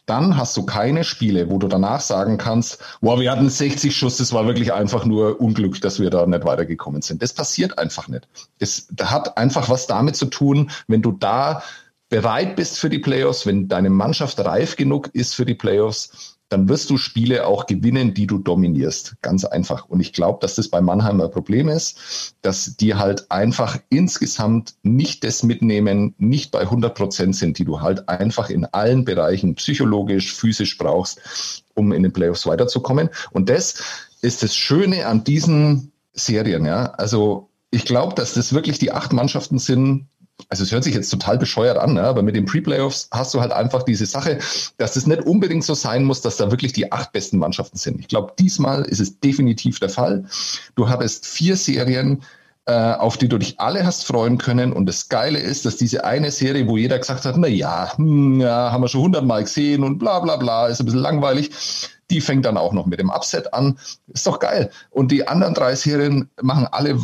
Dann 0.06 0.36
hast 0.36 0.56
du 0.56 0.64
keine 0.64 1.04
Spiele, 1.04 1.50
wo 1.50 1.58
du 1.58 1.68
danach 1.68 2.00
sagen 2.00 2.36
kannst, 2.36 2.78
wow, 3.00 3.20
wir 3.20 3.30
hatten 3.30 3.48
60 3.48 3.96
Schuss, 3.96 4.16
das 4.16 4.32
war 4.32 4.46
wirklich 4.46 4.72
einfach 4.72 5.04
nur 5.04 5.40
Unglück, 5.40 5.80
dass 5.80 6.00
wir 6.00 6.10
da 6.10 6.26
nicht 6.26 6.44
weitergekommen 6.44 7.00
sind. 7.00 7.22
Das 7.22 7.32
passiert 7.32 7.78
einfach 7.78 8.08
nicht. 8.08 8.28
Das 8.58 8.88
hat 9.00 9.38
einfach 9.38 9.68
was 9.68 9.86
damit 9.86 10.16
zu 10.16 10.26
tun, 10.26 10.70
wenn 10.88 11.00
du 11.00 11.12
da 11.12 11.62
bereit 12.08 12.56
bist 12.56 12.78
für 12.78 12.90
die 12.90 12.98
Playoffs, 12.98 13.46
wenn 13.46 13.68
deine 13.68 13.88
Mannschaft 13.88 14.40
reif 14.40 14.76
genug 14.76 15.10
ist 15.12 15.34
für 15.34 15.46
die 15.46 15.54
Playoffs, 15.54 16.39
dann 16.50 16.68
wirst 16.68 16.90
du 16.90 16.98
Spiele 16.98 17.46
auch 17.46 17.66
gewinnen, 17.66 18.12
die 18.12 18.26
du 18.26 18.38
dominierst. 18.38 19.14
Ganz 19.22 19.44
einfach. 19.44 19.88
Und 19.88 20.00
ich 20.00 20.12
glaube, 20.12 20.40
dass 20.42 20.56
das 20.56 20.68
bei 20.68 20.80
Mannheim 20.80 21.20
ein 21.20 21.30
Problem 21.30 21.68
ist, 21.68 22.34
dass 22.42 22.76
die 22.76 22.96
halt 22.96 23.30
einfach 23.30 23.78
insgesamt 23.88 24.74
nicht 24.82 25.22
das 25.22 25.44
mitnehmen, 25.44 26.14
nicht 26.18 26.50
bei 26.50 26.60
100 26.60 26.94
Prozent 26.94 27.36
sind, 27.36 27.58
die 27.58 27.64
du 27.64 27.80
halt 27.80 28.08
einfach 28.08 28.50
in 28.50 28.64
allen 28.66 29.04
Bereichen 29.04 29.54
psychologisch, 29.54 30.34
physisch 30.34 30.76
brauchst, 30.76 31.62
um 31.74 31.92
in 31.92 32.02
den 32.02 32.12
Playoffs 32.12 32.46
weiterzukommen. 32.46 33.10
Und 33.30 33.48
das 33.48 33.82
ist 34.20 34.42
das 34.42 34.56
Schöne 34.56 35.06
an 35.06 35.22
diesen 35.22 35.92
Serien. 36.12 36.64
Ja, 36.64 36.86
also 36.92 37.48
ich 37.70 37.84
glaube, 37.84 38.16
dass 38.16 38.34
das 38.34 38.52
wirklich 38.52 38.80
die 38.80 38.90
acht 38.90 39.12
Mannschaften 39.12 39.60
sind, 39.60 40.08
also 40.50 40.64
es 40.64 40.72
hört 40.72 40.82
sich 40.82 40.94
jetzt 40.94 41.10
total 41.10 41.38
bescheuert 41.38 41.78
an, 41.78 41.94
ne? 41.94 42.02
aber 42.02 42.22
mit 42.22 42.34
den 42.34 42.44
Pre-Playoffs 42.44 43.08
hast 43.12 43.32
du 43.32 43.40
halt 43.40 43.52
einfach 43.52 43.84
diese 43.84 44.04
Sache, 44.04 44.38
dass 44.78 44.96
es 44.96 45.06
nicht 45.06 45.22
unbedingt 45.22 45.64
so 45.64 45.74
sein 45.74 46.04
muss, 46.04 46.22
dass 46.22 46.36
da 46.36 46.50
wirklich 46.50 46.72
die 46.72 46.90
acht 46.90 47.12
besten 47.12 47.38
Mannschaften 47.38 47.78
sind. 47.78 48.00
Ich 48.00 48.08
glaube, 48.08 48.32
diesmal 48.36 48.82
ist 48.82 48.98
es 48.98 49.20
definitiv 49.20 49.78
der 49.78 49.90
Fall. 49.90 50.24
Du 50.74 50.88
hattest 50.88 51.24
vier 51.24 51.56
Serien, 51.56 52.22
äh, 52.66 52.72
auf 52.72 53.16
die 53.16 53.28
du 53.28 53.38
dich 53.38 53.60
alle 53.60 53.86
hast 53.86 54.04
freuen 54.04 54.38
können. 54.38 54.72
Und 54.72 54.86
das 54.86 55.08
Geile 55.08 55.38
ist, 55.38 55.66
dass 55.66 55.76
diese 55.76 56.04
eine 56.04 56.32
Serie, 56.32 56.66
wo 56.66 56.76
jeder 56.76 56.98
gesagt 56.98 57.24
hat, 57.24 57.36
na 57.36 57.46
ja, 57.46 57.96
hm, 57.96 58.40
ja 58.40 58.72
haben 58.72 58.82
wir 58.82 58.88
schon 58.88 59.02
hundertmal 59.02 59.44
gesehen 59.44 59.84
und 59.84 59.98
bla 59.98 60.18
bla 60.18 60.36
bla, 60.36 60.66
ist 60.66 60.80
ein 60.80 60.86
bisschen 60.86 61.00
langweilig, 61.00 61.50
die 62.10 62.20
fängt 62.20 62.44
dann 62.44 62.56
auch 62.56 62.72
noch 62.72 62.86
mit 62.86 63.00
dem 63.00 63.10
Upset 63.10 63.54
an. 63.54 63.78
Ist 64.08 64.26
doch 64.26 64.38
geil. 64.38 64.70
Und 64.90 65.12
die 65.12 65.26
anderen 65.28 65.54
drei 65.54 65.74
Serien 65.74 66.28
machen 66.42 66.66
alle, 66.70 66.98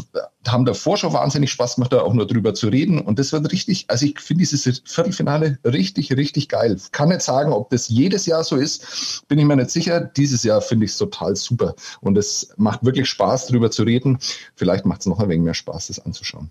haben 0.46 0.64
davor 0.64 0.96
schon 0.96 1.12
wahnsinnig 1.12 1.50
Spaß 1.52 1.76
gemacht, 1.76 1.92
da 1.92 2.00
auch 2.00 2.12
nur 2.12 2.26
drüber 2.26 2.54
zu 2.54 2.68
reden. 2.68 3.00
Und 3.00 3.18
das 3.18 3.32
wird 3.32 3.50
richtig, 3.52 3.86
also 3.88 4.06
ich 4.06 4.20
finde 4.20 4.40
dieses 4.40 4.82
Viertelfinale 4.84 5.58
richtig, 5.64 6.12
richtig 6.16 6.48
geil. 6.48 6.76
Kann 6.92 7.08
nicht 7.08 7.22
sagen, 7.22 7.52
ob 7.52 7.70
das 7.70 7.88
jedes 7.88 8.26
Jahr 8.26 8.44
so 8.44 8.56
ist, 8.56 9.26
bin 9.28 9.38
ich 9.38 9.44
mir 9.44 9.56
nicht 9.56 9.70
sicher. 9.70 10.00
Dieses 10.00 10.42
Jahr 10.42 10.60
finde 10.60 10.86
ich 10.86 10.92
es 10.92 10.98
total 10.98 11.36
super. 11.36 11.74
Und 12.00 12.18
es 12.18 12.52
macht 12.56 12.84
wirklich 12.84 13.08
Spaß, 13.08 13.46
drüber 13.46 13.70
zu 13.70 13.84
reden. 13.84 14.18
Vielleicht 14.54 14.84
macht 14.84 15.00
es 15.00 15.06
noch 15.06 15.20
ein 15.20 15.28
wenig 15.28 15.44
mehr 15.44 15.54
Spaß, 15.54 15.88
das 15.88 16.00
anzuschauen. 16.00 16.50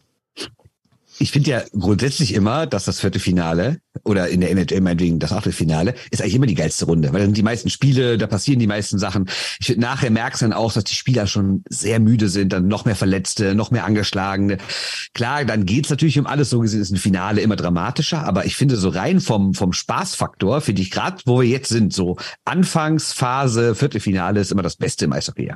Ich 1.18 1.32
finde 1.32 1.50
ja 1.50 1.64
grundsätzlich 1.72 2.34
immer, 2.34 2.68
dass 2.68 2.86
das 2.86 3.00
vierte 3.00 3.20
Finale 3.20 3.80
oder 4.04 4.28
in 4.28 4.42
der 4.42 4.52
NHL 4.52 4.82
meinetwegen 4.82 5.20
das 5.20 5.32
Achtelfinale 5.32 5.96
ist 6.12 6.22
eigentlich 6.22 6.36
immer 6.36 6.46
die 6.46 6.56
geilste 6.56 6.86
Runde, 6.86 7.14
weil 7.14 7.22
dann 7.22 7.34
die 7.34 7.44
meisten 7.44 7.70
Spiele, 7.70 8.18
da 8.18 8.28
passieren 8.28 8.60
die 8.60 8.68
meisten 8.68 9.00
Sachen. 9.00 9.30
Ich 9.60 9.68
finde, 9.68 9.82
nachher 9.82 10.12
merkst 10.12 10.42
du 10.42 10.46
dann 10.46 10.54
auch, 10.54 10.74
dass 10.74 10.84
die 10.84 10.96
Spieler 10.96 11.26
schon 11.26 11.64
sehr 11.70 12.02
müde 12.02 12.28
sind, 12.28 12.52
dann 12.52 12.68
noch 12.68 12.84
mehr 12.84 12.98
Verletzte, 12.98 13.56
noch 13.56 13.72
mehr 13.72 13.86
Angeschlagene. 13.86 14.58
Klar, 15.14 15.46
dann 15.46 15.66
geht's 15.66 15.90
natürlich 15.90 16.20
um 16.20 16.28
alles, 16.28 16.50
so 16.50 16.60
gesehen 16.60 16.82
ist 16.82 16.92
ein 16.92 16.98
Finale 16.98 17.40
immer 17.40 17.56
dramatischer, 17.56 18.24
aber 18.24 18.46
ich 18.46 18.58
finde 18.58 18.76
so 18.76 18.90
rein 18.90 19.22
vom, 19.22 19.54
vom 19.54 19.72
Spaßfaktor, 19.72 20.60
finde 20.60 20.82
ich 20.82 20.92
gerade, 20.92 21.22
wo 21.26 21.40
wir 21.40 21.48
jetzt 21.48 21.70
sind, 21.70 21.94
so 21.94 22.18
Anfangsphase, 22.44 23.76
Viertelfinale 23.76 24.42
ist 24.42 24.52
immer 24.52 24.64
das 24.64 24.76
Beste 24.76 25.06
im 25.06 25.14
Eishockey. 25.14 25.54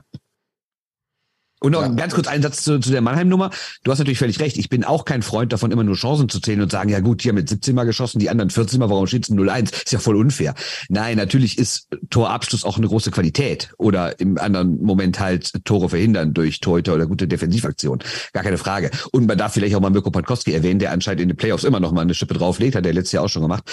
Und 1.60 1.74
noch 1.74 1.82
Ja. 1.82 1.90
ganz 1.90 2.14
kurz 2.14 2.28
einen 2.28 2.42
Satz 2.44 2.64
zu, 2.64 2.80
zu 2.80 2.92
der 2.92 3.02
Mannheim-Nummer. 3.02 3.50
Du 3.84 3.92
hast 3.92 4.00
natürlich 4.00 4.20
völlig 4.20 4.40
recht. 4.40 4.58
Ich 4.58 4.70
bin 4.70 4.84
auch 4.84 5.06
kein 5.06 5.22
Freund 5.22 5.52
davon, 5.52 5.72
immer 5.72 5.84
nur 5.84 5.96
Chancen 5.96 6.30
zu 6.30 6.40
zählen 6.40 6.62
und 6.62 6.72
sagen, 6.72 6.90
ja 6.90 7.00
gut, 7.00 7.24
die 7.24 7.30
haben 7.30 7.36
mit 7.36 7.50
17 7.50 7.76
Mal 7.76 7.84
geschossen, 7.84 8.20
die 8.20 8.30
anderen 8.30 8.50
14 8.50 8.80
Mal, 8.80 8.90
warum 8.90 9.08
steht's 9.08 9.30
0-1? 9.30 9.72
Ist 9.74 9.92
ja 9.92 10.00
voll 10.00 10.16
unfair. 10.16 10.56
Nein, 10.88 11.18
natürlich 11.18 11.58
ist 11.58 11.88
Torabschluss 12.10 12.64
auch 12.64 12.78
eine 12.78 12.88
große 12.88 13.12
Qualität. 13.12 13.72
Oder 13.78 14.20
im 14.20 14.38
anderen 14.38 14.82
Moment 14.82 15.20
halt 15.20 15.66
Tore 15.66 15.90
verhindern 15.90 16.34
durch 16.34 16.60
Torhüter 16.60 16.96
oder 16.96 17.08
gute 17.08 17.28
Defensivaktion. 17.28 18.00
Gar 18.34 18.44
keine 18.44 18.58
Frage. 18.58 18.92
Und 19.12 19.28
man 19.28 19.38
darf 19.38 19.54
vielleicht 19.54 19.76
auch 19.76 19.82
mal 19.82 19.90
Mirko 19.90 20.12
Pankowski 20.12 20.54
erwähnen, 20.54 20.80
der 20.80 20.92
anscheinend 20.92 21.22
in 21.22 21.28
den 21.30 21.38
Playoffs 21.38 21.64
immer 21.64 21.80
noch 21.80 21.92
mal 21.92 22.02
eine 22.02 22.14
Schippe 22.14 22.34
drauflegt, 22.34 22.76
hat 22.76 22.86
er 22.86 22.94
letztes 22.94 23.14
Jahr 23.14 23.24
auch 23.26 23.30
schon 23.30 23.42
gemacht. 23.42 23.64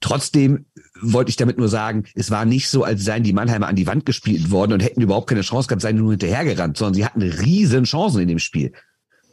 Trotzdem 0.00 0.66
wollte 1.00 1.30
ich 1.30 1.36
damit 1.36 1.58
nur 1.58 1.68
sagen, 1.68 2.04
es 2.14 2.30
war 2.30 2.44
nicht 2.44 2.68
so, 2.68 2.84
als 2.84 3.04
seien 3.04 3.22
die 3.22 3.32
Mannheimer 3.32 3.66
an 3.66 3.76
die 3.76 3.86
Wand 3.86 4.06
gespielt 4.06 4.50
worden 4.50 4.72
und 4.72 4.80
hätten 4.80 5.00
überhaupt 5.00 5.28
keine 5.28 5.42
Chance 5.42 5.68
gehabt, 5.68 5.82
seien 5.82 5.96
nur 5.96 6.12
hinterhergerannt, 6.12 6.76
sondern 6.76 6.94
sie 6.94 7.04
hatten 7.04 7.22
riesen 7.22 7.84
Chancen 7.84 8.20
in 8.20 8.28
dem 8.28 8.38
Spiel. 8.38 8.72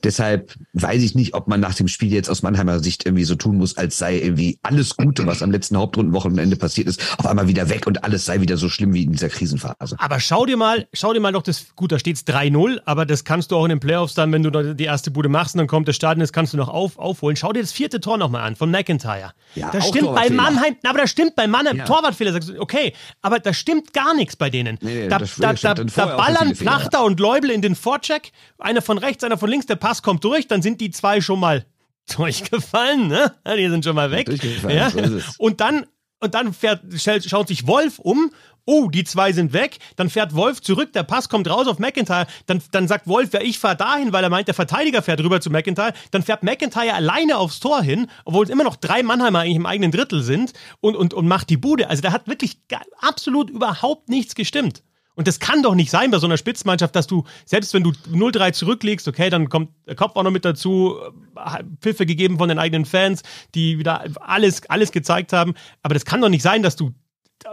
Deshalb 0.04 0.54
weiß 0.74 1.02
ich 1.04 1.16
nicht, 1.16 1.34
ob 1.34 1.48
man 1.48 1.60
nach 1.60 1.76
dem 1.76 1.88
Spiel 1.88 2.12
jetzt 2.12 2.30
aus 2.30 2.42
Mannheimer 2.44 2.80
Sicht 2.80 3.06
irgendwie 3.06 3.24
so 3.24 3.36
tun 3.36 3.58
muss, 3.58 3.78
als 3.78 3.98
sei 3.98 4.18
irgendwie 4.20 4.58
alles 4.64 4.96
Gute, 4.98 5.26
was 5.28 5.42
am 5.44 5.52
letzten 5.52 5.78
Hauptrundenwochenende 5.78 6.56
passiert 6.56 6.88
ist, 6.88 7.02
auf 7.18 7.26
einmal 7.26 7.48
wieder 7.48 7.70
weg 7.70 7.88
und 7.88 8.04
alles 8.04 8.26
sei 8.26 8.42
wieder 8.42 8.58
so 8.58 8.70
schlimm 8.70 8.94
wie 8.94 9.04
in 9.04 9.12
dieser 9.12 9.30
Krisenphase. 9.30 9.96
Aber 10.00 10.20
schau 10.20 10.46
dir 10.46 10.58
mal, 10.58 10.88
schau 10.94 11.14
dir 11.14 11.20
mal 11.20 11.32
doch 11.32 11.44
das, 11.44 11.76
gut, 11.76 11.92
da 11.92 12.00
steht's 12.00 12.22
3-0, 12.26 12.80
aber 12.86 13.06
das 13.06 13.24
kannst 13.24 13.52
du 13.52 13.58
auch 13.58 13.66
in 13.66 13.70
den 13.70 13.80
Playoffs 13.80 14.14
dann, 14.14 14.32
wenn 14.32 14.44
du 14.44 14.74
die 14.74 14.84
erste 14.84 15.12
Bude 15.12 15.30
machst 15.30 15.56
und 15.56 15.60
dann 15.60 15.68
kommt 15.68 15.88
das 15.88 15.96
Stadion, 15.96 16.22
das 16.22 16.34
kannst 16.34 16.54
du 16.54 16.58
noch 16.58 16.70
auf, 16.70 16.98
aufholen. 16.98 17.36
Schau 17.36 17.54
dir 17.54 17.62
das 17.62 17.72
vierte 17.72 18.00
Tor 18.00 18.18
nochmal 18.18 18.42
an, 18.44 18.56
von 18.56 18.72
McIntyre. 18.72 19.32
Ja, 19.56 19.70
das 19.72 19.88
stimmt 19.88 20.14
bei. 20.16 20.30
Mannheim, 20.30 20.76
aber 20.84 21.00
das 21.00 21.10
stimmt 21.12 21.36
bei 21.36 21.48
Mannheim, 21.48 21.78
Ja. 21.78 21.86
Torwartfehler, 21.86 22.32
sagst 22.34 22.50
du, 22.50 22.60
okay, 22.60 22.94
aber 23.22 23.40
da 23.40 23.54
stimmt 23.54 23.94
gar 23.94 24.14
nichts 24.16 24.36
bei 24.36 24.50
denen. 24.50 24.78
Nee, 24.82 24.94
nee, 25.04 25.08
da, 25.08 25.20
das- 25.20 25.36
da, 25.36 25.52
das 25.54 25.62
da, 25.62 25.74
da 25.74 26.16
ballern. 26.16 26.56
Flachter 26.56 27.04
und 27.04 27.20
Leubel 27.20 27.50
in 27.52 27.62
den 27.62 27.76
Vorcheck, 27.76 28.32
einer 28.60 28.82
von 28.82 28.98
rechts, 28.98 29.24
einer 29.24 29.38
von 29.38 29.50
links, 29.50 29.66
der 29.66 29.76
Pass 29.92 30.02
kommt 30.02 30.24
durch, 30.24 30.48
dann 30.48 30.62
sind 30.62 30.80
die 30.80 30.90
zwei 30.90 31.20
schon 31.20 31.42
mal 31.42 31.66
durchgefallen, 32.16 33.10
ne? 33.10 33.36
Die 33.58 33.68
sind 33.68 33.84
schon 33.84 33.96
mal 33.96 34.10
weg. 34.10 34.30
Ja? 34.70 34.90
so. 34.90 35.20
Und 35.38 35.60
dann, 35.60 35.86
und 36.22 36.34
dann 36.34 36.54
fährt, 36.54 36.82
schaut 36.98 37.50
sich 37.50 37.68
Wolf 37.68 38.00
um. 38.00 38.32
Oh, 38.64 38.88
die 38.88 39.04
zwei 39.04 39.34
sind 39.34 39.52
weg. 39.52 39.80
Dann 39.98 40.10
fährt 40.10 40.34
Wolf 40.34 40.62
zurück. 40.62 40.94
Der 40.94 41.04
Pass 41.04 41.28
kommt 41.28 41.50
raus 41.50 41.68
auf 41.68 41.78
McIntyre. 41.78 42.26
Dann, 42.46 42.62
dann 42.72 42.88
sagt 42.88 43.06
Wolf, 43.06 43.34
ja, 43.34 43.42
ich 43.42 43.60
fahr 43.60 43.76
dahin, 43.76 44.14
weil 44.14 44.24
er 44.24 44.30
meint, 44.30 44.48
der 44.48 44.56
Verteidiger 44.56 45.02
fährt 45.02 45.20
rüber 45.20 45.42
zu 45.42 45.50
McIntyre. 45.50 45.92
Dann 46.12 46.24
fährt 46.24 46.42
McIntyre 46.42 46.94
alleine 46.94 47.38
aufs 47.38 47.60
Tor 47.60 47.82
hin, 47.82 48.08
obwohl 48.24 48.46
es 48.46 48.50
immer 48.50 48.64
noch 48.64 48.78
drei 48.78 49.04
Mannheimer 49.04 49.40
eigentlich 49.40 49.58
im 49.58 49.66
eigenen 49.66 49.92
Drittel 49.92 50.24
sind 50.24 50.54
und, 50.80 50.96
und, 50.96 51.14
und 51.14 51.28
macht 51.28 51.50
die 51.50 51.58
Bude. 51.58 51.90
Also 51.90 52.02
da 52.02 52.14
hat 52.14 52.30
wirklich 52.30 52.60
absolut 53.02 53.50
überhaupt 53.50 54.08
nichts 54.08 54.36
gestimmt. 54.36 54.84
Und 55.16 55.28
das 55.28 55.40
kann 55.40 55.62
doch 55.62 55.76
nicht 55.76 55.92
sein 55.92 56.12
bei 56.12 56.20
so 56.20 56.26
einer 56.26 56.38
Spitzmannschaft, 56.38 56.96
dass 56.96 57.08
du, 57.08 57.26
selbst 57.46 57.74
wenn 57.74 57.84
du 57.84 57.92
0-3 57.92 58.54
zurücklegst, 58.54 59.08
okay, 59.08 59.30
dann 59.30 59.50
kommt 59.50 59.72
der 59.86 59.96
Kopf 59.96 60.16
auch 60.16 60.24
noch 60.24 60.32
mit 60.32 60.46
dazu, 60.46 60.96
äh, 61.36 61.64
Pfiffe 61.82 62.06
gegeben 62.06 62.38
von 62.38 62.50
den 62.50 62.60
eigenen 62.60 62.86
Fans, 62.86 63.22
die 63.54 63.78
wieder 63.78 64.06
alles, 64.22 64.70
alles 64.70 64.92
gezeigt 64.92 65.34
haben. 65.34 65.54
Aber 65.84 65.94
das 65.94 66.06
kann 66.06 66.22
doch 66.22 66.30
nicht 66.30 66.44
sein, 66.44 66.64
dass 66.64 66.76
du 66.76 66.94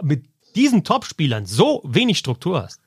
mit 0.01 0.25
diesen 0.55 0.83
Topspielern 0.83 1.45
so 1.45 1.81
wenig 1.85 2.17
Struktur 2.17 2.63
hast. 2.63 2.81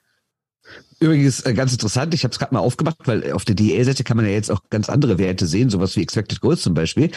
Übrigens 1.00 1.40
äh, 1.40 1.52
ganz 1.52 1.72
interessant, 1.72 2.14
ich 2.14 2.24
habe 2.24 2.32
es 2.32 2.38
gerade 2.38 2.54
mal 2.54 2.60
aufgemacht, 2.60 2.96
weil 3.04 3.32
auf 3.32 3.44
der 3.44 3.56
DL-Seite 3.56 4.04
kann 4.04 4.16
man 4.16 4.26
ja 4.26 4.32
jetzt 4.32 4.50
auch 4.50 4.60
ganz 4.70 4.88
andere 4.88 5.18
Werte 5.18 5.46
sehen, 5.46 5.68
sowas 5.68 5.96
wie 5.96 6.02
Expected 6.02 6.40
Goals 6.40 6.62
zum 6.62 6.74
Beispiel. 6.74 7.10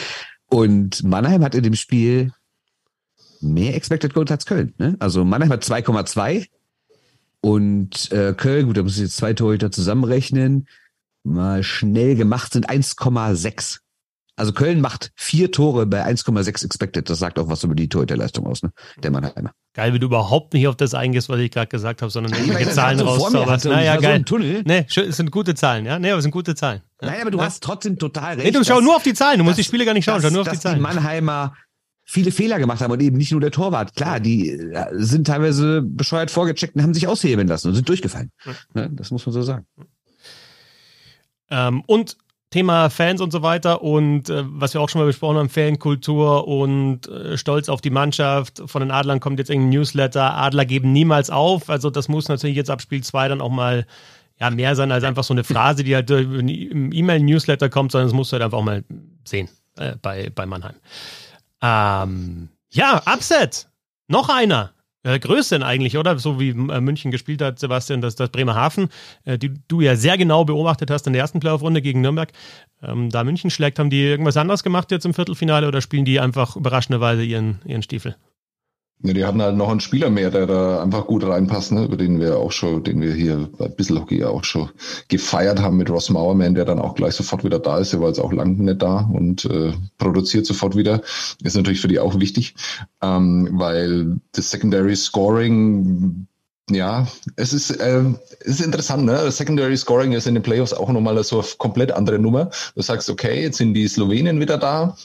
Und 0.48 1.04
Mannheim 1.04 1.42
hat 1.42 1.54
in 1.54 1.62
dem 1.62 1.74
Spiel 1.74 2.32
mehr 3.40 3.74
Expected 3.76 4.14
Goals 4.14 4.30
als 4.30 4.46
Köln. 4.46 4.74
Ne? 4.78 4.96
Also 4.98 5.24
Mannheim 5.24 5.50
hat 5.50 5.64
2,2 5.64 6.46
und 7.46 8.10
äh, 8.10 8.34
Köln, 8.36 8.66
gut, 8.66 8.76
da 8.76 8.82
muss 8.82 8.96
ich 8.96 9.02
jetzt 9.02 9.18
zwei 9.18 9.32
Torhüter 9.32 9.70
zusammenrechnen, 9.70 10.66
mal 11.22 11.62
schnell 11.62 12.16
gemacht 12.16 12.52
sind 12.52 12.68
1,6. 12.68 13.78
Also 14.34 14.52
Köln 14.52 14.80
macht 14.80 15.12
vier 15.14 15.52
Tore 15.52 15.86
bei 15.86 16.04
1,6 16.04 16.64
Expected. 16.64 17.08
Das 17.08 17.20
sagt 17.20 17.38
auch 17.38 17.48
was 17.48 17.62
über 17.62 17.76
die 17.76 17.88
Torhüterleistung 17.88 18.48
aus, 18.48 18.64
ne? 18.64 18.72
Der 19.00 19.12
Mannheimer. 19.12 19.52
Geil, 19.74 19.94
wie 19.94 20.00
du 20.00 20.06
überhaupt 20.06 20.54
nicht 20.54 20.66
auf 20.66 20.74
das 20.74 20.92
eingehst, 20.92 21.28
was 21.28 21.38
ich 21.38 21.52
gerade 21.52 21.68
gesagt 21.68 22.02
habe, 22.02 22.10
sondern 22.10 22.32
irgendwelche 22.32 22.70
Zahlen 22.70 22.98
so 22.98 23.04
rauszauberst. 23.04 23.66
Naja, 23.66 23.94
so 23.94 24.02
geil. 24.02 24.24
Tunnel. 24.24 24.62
Nee, 24.66 24.84
schön, 24.88 25.08
es 25.08 25.16
sind 25.16 25.30
gute 25.30 25.54
Zahlen, 25.54 25.86
ja? 25.86 26.00
Nee, 26.00 26.10
aber 26.10 26.18
es 26.18 26.24
sind 26.24 26.32
gute 26.32 26.56
Zahlen. 26.56 26.82
Ja? 27.00 27.10
Nein, 27.12 27.20
aber 27.20 27.30
du 27.30 27.38
ja. 27.38 27.44
hast 27.44 27.62
trotzdem 27.62 27.96
total 27.96 28.34
recht. 28.34 28.44
Nee, 28.44 28.50
du 28.50 28.64
schau 28.64 28.80
nur 28.80 28.96
auf 28.96 29.04
die 29.04 29.14
Zahlen, 29.14 29.38
du 29.38 29.44
musst 29.44 29.58
die 29.58 29.64
Spiele 29.64 29.84
gar 29.84 29.94
nicht 29.94 30.04
schauen, 30.04 30.16
schau 30.16 30.22
dass, 30.22 30.32
nur 30.32 30.40
auf 30.42 30.48
die 30.48 30.54
dass 30.54 30.62
die 30.62 30.68
Zahlen. 30.68 30.80
Mannheimer 30.80 31.54
viele 32.06 32.30
Fehler 32.30 32.58
gemacht 32.58 32.80
haben 32.80 32.92
und 32.92 33.02
eben 33.02 33.18
nicht 33.18 33.32
nur 33.32 33.40
der 33.40 33.50
Torwart. 33.50 33.94
Klar, 33.96 34.20
die 34.20 34.50
äh, 34.50 34.86
sind 34.92 35.26
teilweise 35.26 35.82
bescheuert 35.82 36.30
vorgecheckt 36.30 36.76
und 36.76 36.82
haben 36.82 36.94
sich 36.94 37.08
aushebeln 37.08 37.48
lassen 37.48 37.68
und 37.68 37.74
sind 37.74 37.88
durchgefallen. 37.88 38.30
Ne, 38.72 38.88
das 38.92 39.10
muss 39.10 39.26
man 39.26 39.32
so 39.32 39.42
sagen. 39.42 39.66
Ähm, 41.50 41.82
und 41.86 42.16
Thema 42.50 42.90
Fans 42.90 43.20
und 43.20 43.32
so 43.32 43.42
weiter 43.42 43.82
und 43.82 44.30
äh, 44.30 44.44
was 44.46 44.72
wir 44.72 44.80
auch 44.80 44.88
schon 44.88 45.00
mal 45.00 45.06
besprochen 45.06 45.36
haben, 45.36 45.48
Fankultur 45.48 46.46
und 46.46 47.08
äh, 47.08 47.36
Stolz 47.36 47.68
auf 47.68 47.80
die 47.80 47.90
Mannschaft. 47.90 48.62
Von 48.66 48.80
den 48.80 48.92
Adlern 48.92 49.18
kommt 49.18 49.40
jetzt 49.40 49.50
irgendein 49.50 49.70
Newsletter. 49.70 50.34
Adler 50.34 50.64
geben 50.64 50.92
niemals 50.92 51.28
auf. 51.28 51.68
Also 51.68 51.90
das 51.90 52.08
muss 52.08 52.28
natürlich 52.28 52.56
jetzt 52.56 52.70
ab 52.70 52.80
Spiel 52.80 53.02
2 53.02 53.28
dann 53.28 53.40
auch 53.40 53.50
mal 53.50 53.84
ja, 54.38 54.50
mehr 54.50 54.76
sein 54.76 54.92
als 54.92 55.02
einfach 55.02 55.24
so 55.24 55.34
eine 55.34 55.42
Phrase, 55.42 55.82
die 55.82 55.94
halt 55.94 56.10
äh, 56.10 56.20
im 56.20 56.92
E-Mail-Newsletter 56.92 57.68
kommt, 57.68 57.90
sondern 57.90 58.08
das 58.08 58.14
musst 58.14 58.30
du 58.30 58.34
halt 58.34 58.44
einfach 58.44 58.58
auch 58.58 58.64
mal 58.64 58.84
sehen 59.24 59.48
äh, 59.76 59.96
bei, 60.00 60.30
bei 60.32 60.46
Mannheim. 60.46 60.76
Ähm, 61.62 62.48
ja, 62.70 63.02
Upset. 63.06 63.68
Noch 64.08 64.28
einer. 64.28 64.72
Äh, 65.06 65.20
größten 65.20 65.62
eigentlich, 65.62 65.96
oder? 65.98 66.18
So 66.18 66.40
wie 66.40 66.48
äh, 66.48 66.80
München 66.80 67.12
gespielt 67.12 67.40
hat, 67.40 67.60
Sebastian, 67.60 68.00
das, 68.00 68.16
das 68.16 68.30
Bremerhaven, 68.30 68.88
äh, 69.24 69.38
die 69.38 69.54
du 69.68 69.80
ja 69.80 69.94
sehr 69.94 70.18
genau 70.18 70.44
beobachtet 70.44 70.90
hast 70.90 71.06
in 71.06 71.12
der 71.12 71.22
ersten 71.22 71.38
Playoff-Runde 71.38 71.80
gegen 71.80 72.00
Nürnberg. 72.00 72.32
Ähm, 72.82 73.10
da 73.10 73.22
München 73.22 73.50
schlägt, 73.50 73.78
haben 73.78 73.88
die 73.88 74.02
irgendwas 74.02 74.36
anderes 74.36 74.64
gemacht 74.64 74.90
jetzt 74.90 75.06
im 75.06 75.14
Viertelfinale 75.14 75.68
oder 75.68 75.80
spielen 75.80 76.04
die 76.04 76.18
einfach 76.18 76.56
überraschenderweise 76.56 77.22
ihren, 77.22 77.60
ihren 77.64 77.82
Stiefel? 77.82 78.16
Ja, 79.02 79.12
die 79.12 79.24
hatten 79.26 79.42
halt 79.42 79.56
noch 79.56 79.68
einen 79.68 79.80
Spieler 79.80 80.08
mehr, 80.08 80.30
der 80.30 80.46
da 80.46 80.82
einfach 80.82 81.06
gut 81.06 81.22
reinpasst, 81.22 81.70
ne? 81.70 81.84
über 81.84 81.96
den 81.98 82.18
wir 82.18 82.38
auch 82.38 82.50
schon, 82.50 82.82
den 82.82 83.02
wir 83.02 83.12
hier 83.12 83.48
bei 83.58 83.68
Bisselhockey 83.68 84.20
ja 84.20 84.28
auch 84.28 84.42
schon 84.42 84.70
gefeiert 85.08 85.60
haben 85.60 85.76
mit 85.76 85.90
Ross 85.90 86.08
Mauerman, 86.08 86.54
der 86.54 86.64
dann 86.64 86.78
auch 86.78 86.94
gleich 86.94 87.14
sofort 87.14 87.44
wieder 87.44 87.58
da 87.58 87.78
ist. 87.78 87.92
Der 87.92 88.00
war 88.00 88.08
jetzt 88.08 88.18
auch 88.18 88.32
lange 88.32 88.54
nicht 88.54 88.80
da 88.80 89.00
und 89.12 89.44
äh, 89.44 89.74
produziert 89.98 90.46
sofort 90.46 90.76
wieder. 90.76 91.02
Ist 91.42 91.56
natürlich 91.56 91.80
für 91.80 91.88
die 91.88 92.00
auch 92.00 92.18
wichtig, 92.18 92.54
ähm, 93.02 93.50
weil 93.52 94.18
das 94.32 94.50
Secondary 94.50 94.96
Scoring 94.96 96.26
ja, 96.70 97.06
es 97.36 97.52
ist, 97.52 97.70
äh, 97.70 98.02
es 98.40 98.58
ist 98.58 98.64
interessant, 98.64 99.04
ne? 99.04 99.12
Das 99.12 99.36
Secondary 99.36 99.76
Scoring 99.76 100.12
ist 100.12 100.26
in 100.26 100.34
den 100.34 100.42
Playoffs 100.42 100.72
auch 100.72 100.88
nochmal 100.88 101.22
so 101.22 101.38
eine 101.38 101.48
komplett 101.58 101.92
andere 101.92 102.18
Nummer. 102.18 102.50
Du 102.74 102.82
sagst, 102.82 103.08
okay, 103.08 103.42
jetzt 103.42 103.58
sind 103.58 103.74
die 103.74 103.86
Slowenen 103.86 104.40
wieder 104.40 104.58
da, 104.58 104.96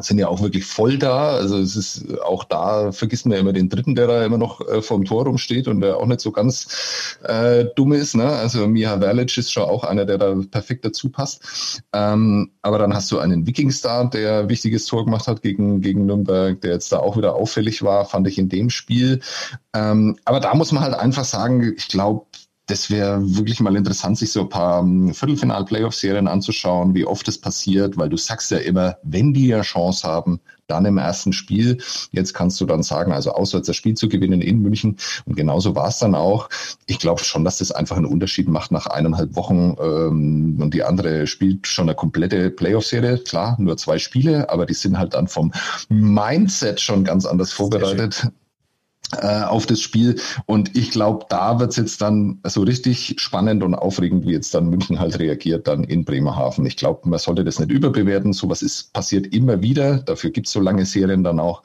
sind 0.00 0.18
ja 0.18 0.28
auch 0.28 0.42
wirklich 0.42 0.64
voll 0.64 0.98
da. 0.98 1.30
Also 1.32 1.58
es 1.58 1.76
ist 1.76 2.20
auch 2.20 2.44
da 2.44 2.92
vergisst 2.92 3.26
man 3.26 3.34
ja 3.34 3.40
immer 3.40 3.52
den 3.52 3.68
dritten, 3.68 3.94
der 3.94 4.06
da 4.06 4.24
immer 4.24 4.38
noch 4.38 4.60
äh, 4.60 4.82
vorm 4.82 5.04
Tor 5.04 5.24
rumsteht 5.24 5.68
und 5.68 5.80
der 5.80 5.96
auch 5.96 6.06
nicht 6.06 6.20
so 6.20 6.32
ganz 6.32 7.18
äh, 7.24 7.66
dumm 7.76 7.92
ist. 7.92 8.14
Ne? 8.14 8.26
Also 8.26 8.66
Miha 8.66 8.98
Verlic 8.98 9.36
ist 9.36 9.52
schon 9.52 9.64
auch 9.64 9.84
einer, 9.84 10.04
der 10.04 10.18
da 10.18 10.34
perfekt 10.50 10.84
dazu 10.84 11.10
passt. 11.10 11.82
Ähm, 11.92 12.50
aber 12.62 12.78
dann 12.78 12.94
hast 12.94 13.10
du 13.10 13.18
einen 13.18 13.46
Wikingstar, 13.46 14.10
der 14.10 14.40
ein 14.40 14.48
wichtiges 14.48 14.86
Tor 14.86 15.04
gemacht 15.04 15.26
hat 15.26 15.42
gegen, 15.42 15.80
gegen 15.80 16.06
Nürnberg, 16.06 16.60
der 16.60 16.72
jetzt 16.72 16.92
da 16.92 16.98
auch 16.98 17.16
wieder 17.16 17.34
auffällig 17.34 17.82
war, 17.82 18.04
fand 18.04 18.26
ich 18.28 18.38
in 18.38 18.48
dem 18.48 18.70
Spiel. 18.70 19.20
Ähm, 19.74 20.16
aber 20.24 20.40
da 20.40 20.54
muss 20.54 20.72
man 20.72 20.82
halt 20.82 20.94
einfach 20.94 21.24
sagen, 21.24 21.74
ich 21.76 21.88
glaube, 21.88 22.26
das 22.68 22.90
wäre 22.90 23.18
wirklich 23.36 23.60
mal 23.60 23.74
interessant, 23.76 24.18
sich 24.18 24.30
so 24.30 24.42
ein 24.42 24.48
paar 24.48 24.82
ähm, 24.82 25.14
Viertelfinal-Playoff-Serien 25.14 26.28
anzuschauen, 26.28 26.94
wie 26.94 27.06
oft 27.06 27.26
es 27.26 27.40
passiert, 27.40 27.96
weil 27.96 28.10
du 28.10 28.16
sagst 28.18 28.50
ja 28.50 28.58
immer, 28.58 28.98
wenn 29.02 29.32
die 29.32 29.48
ja 29.48 29.62
Chance 29.62 30.06
haben, 30.06 30.38
dann 30.66 30.84
im 30.84 30.98
ersten 30.98 31.32
Spiel. 31.32 31.78
Jetzt 32.12 32.34
kannst 32.34 32.60
du 32.60 32.66
dann 32.66 32.82
sagen, 32.82 33.12
also 33.12 33.32
auswärts 33.32 33.68
das 33.68 33.76
Spiel 33.76 33.94
zu 33.94 34.06
gewinnen 34.06 34.42
in 34.42 34.60
München. 34.60 34.98
Und 35.24 35.34
genauso 35.34 35.74
war 35.74 35.88
es 35.88 35.98
dann 35.98 36.14
auch. 36.14 36.50
Ich 36.86 36.98
glaube 36.98 37.24
schon, 37.24 37.42
dass 37.42 37.56
das 37.56 37.72
einfach 37.72 37.96
einen 37.96 38.04
Unterschied 38.04 38.48
macht 38.48 38.70
nach 38.70 38.86
eineinhalb 38.86 39.34
Wochen. 39.34 39.74
Ähm, 39.80 40.58
und 40.60 40.74
die 40.74 40.84
andere 40.84 41.26
spielt 41.26 41.66
schon 41.66 41.88
eine 41.88 41.96
komplette 41.96 42.50
Playoff-Serie. 42.50 43.16
Klar, 43.18 43.56
nur 43.58 43.78
zwei 43.78 43.98
Spiele, 43.98 44.50
aber 44.50 44.66
die 44.66 44.74
sind 44.74 44.98
halt 44.98 45.14
dann 45.14 45.26
vom 45.26 45.52
Mindset 45.88 46.82
schon 46.82 47.02
ganz 47.02 47.24
anders 47.24 47.50
vorbereitet 47.50 48.30
auf 49.16 49.66
das 49.66 49.80
Spiel. 49.80 50.16
Und 50.46 50.76
ich 50.76 50.90
glaube, 50.90 51.26
da 51.28 51.58
wird's 51.58 51.76
jetzt 51.76 52.00
dann 52.02 52.40
so 52.44 52.62
richtig 52.62 53.14
spannend 53.18 53.62
und 53.62 53.74
aufregend, 53.74 54.26
wie 54.26 54.32
jetzt 54.32 54.54
dann 54.54 54.68
München 54.68 55.00
halt 55.00 55.18
reagiert, 55.18 55.66
dann 55.66 55.84
in 55.84 56.04
Bremerhaven. 56.04 56.66
Ich 56.66 56.76
glaube, 56.76 57.08
man 57.08 57.18
sollte 57.18 57.44
das 57.44 57.58
nicht 57.58 57.70
überbewerten. 57.70 58.32
Sowas 58.32 58.62
ist 58.62 58.92
passiert 58.92 59.32
immer 59.34 59.62
wieder. 59.62 59.98
Dafür 59.98 60.30
gibt's 60.30 60.52
so 60.52 60.60
lange 60.60 60.84
Serien 60.84 61.24
dann 61.24 61.40
auch. 61.40 61.62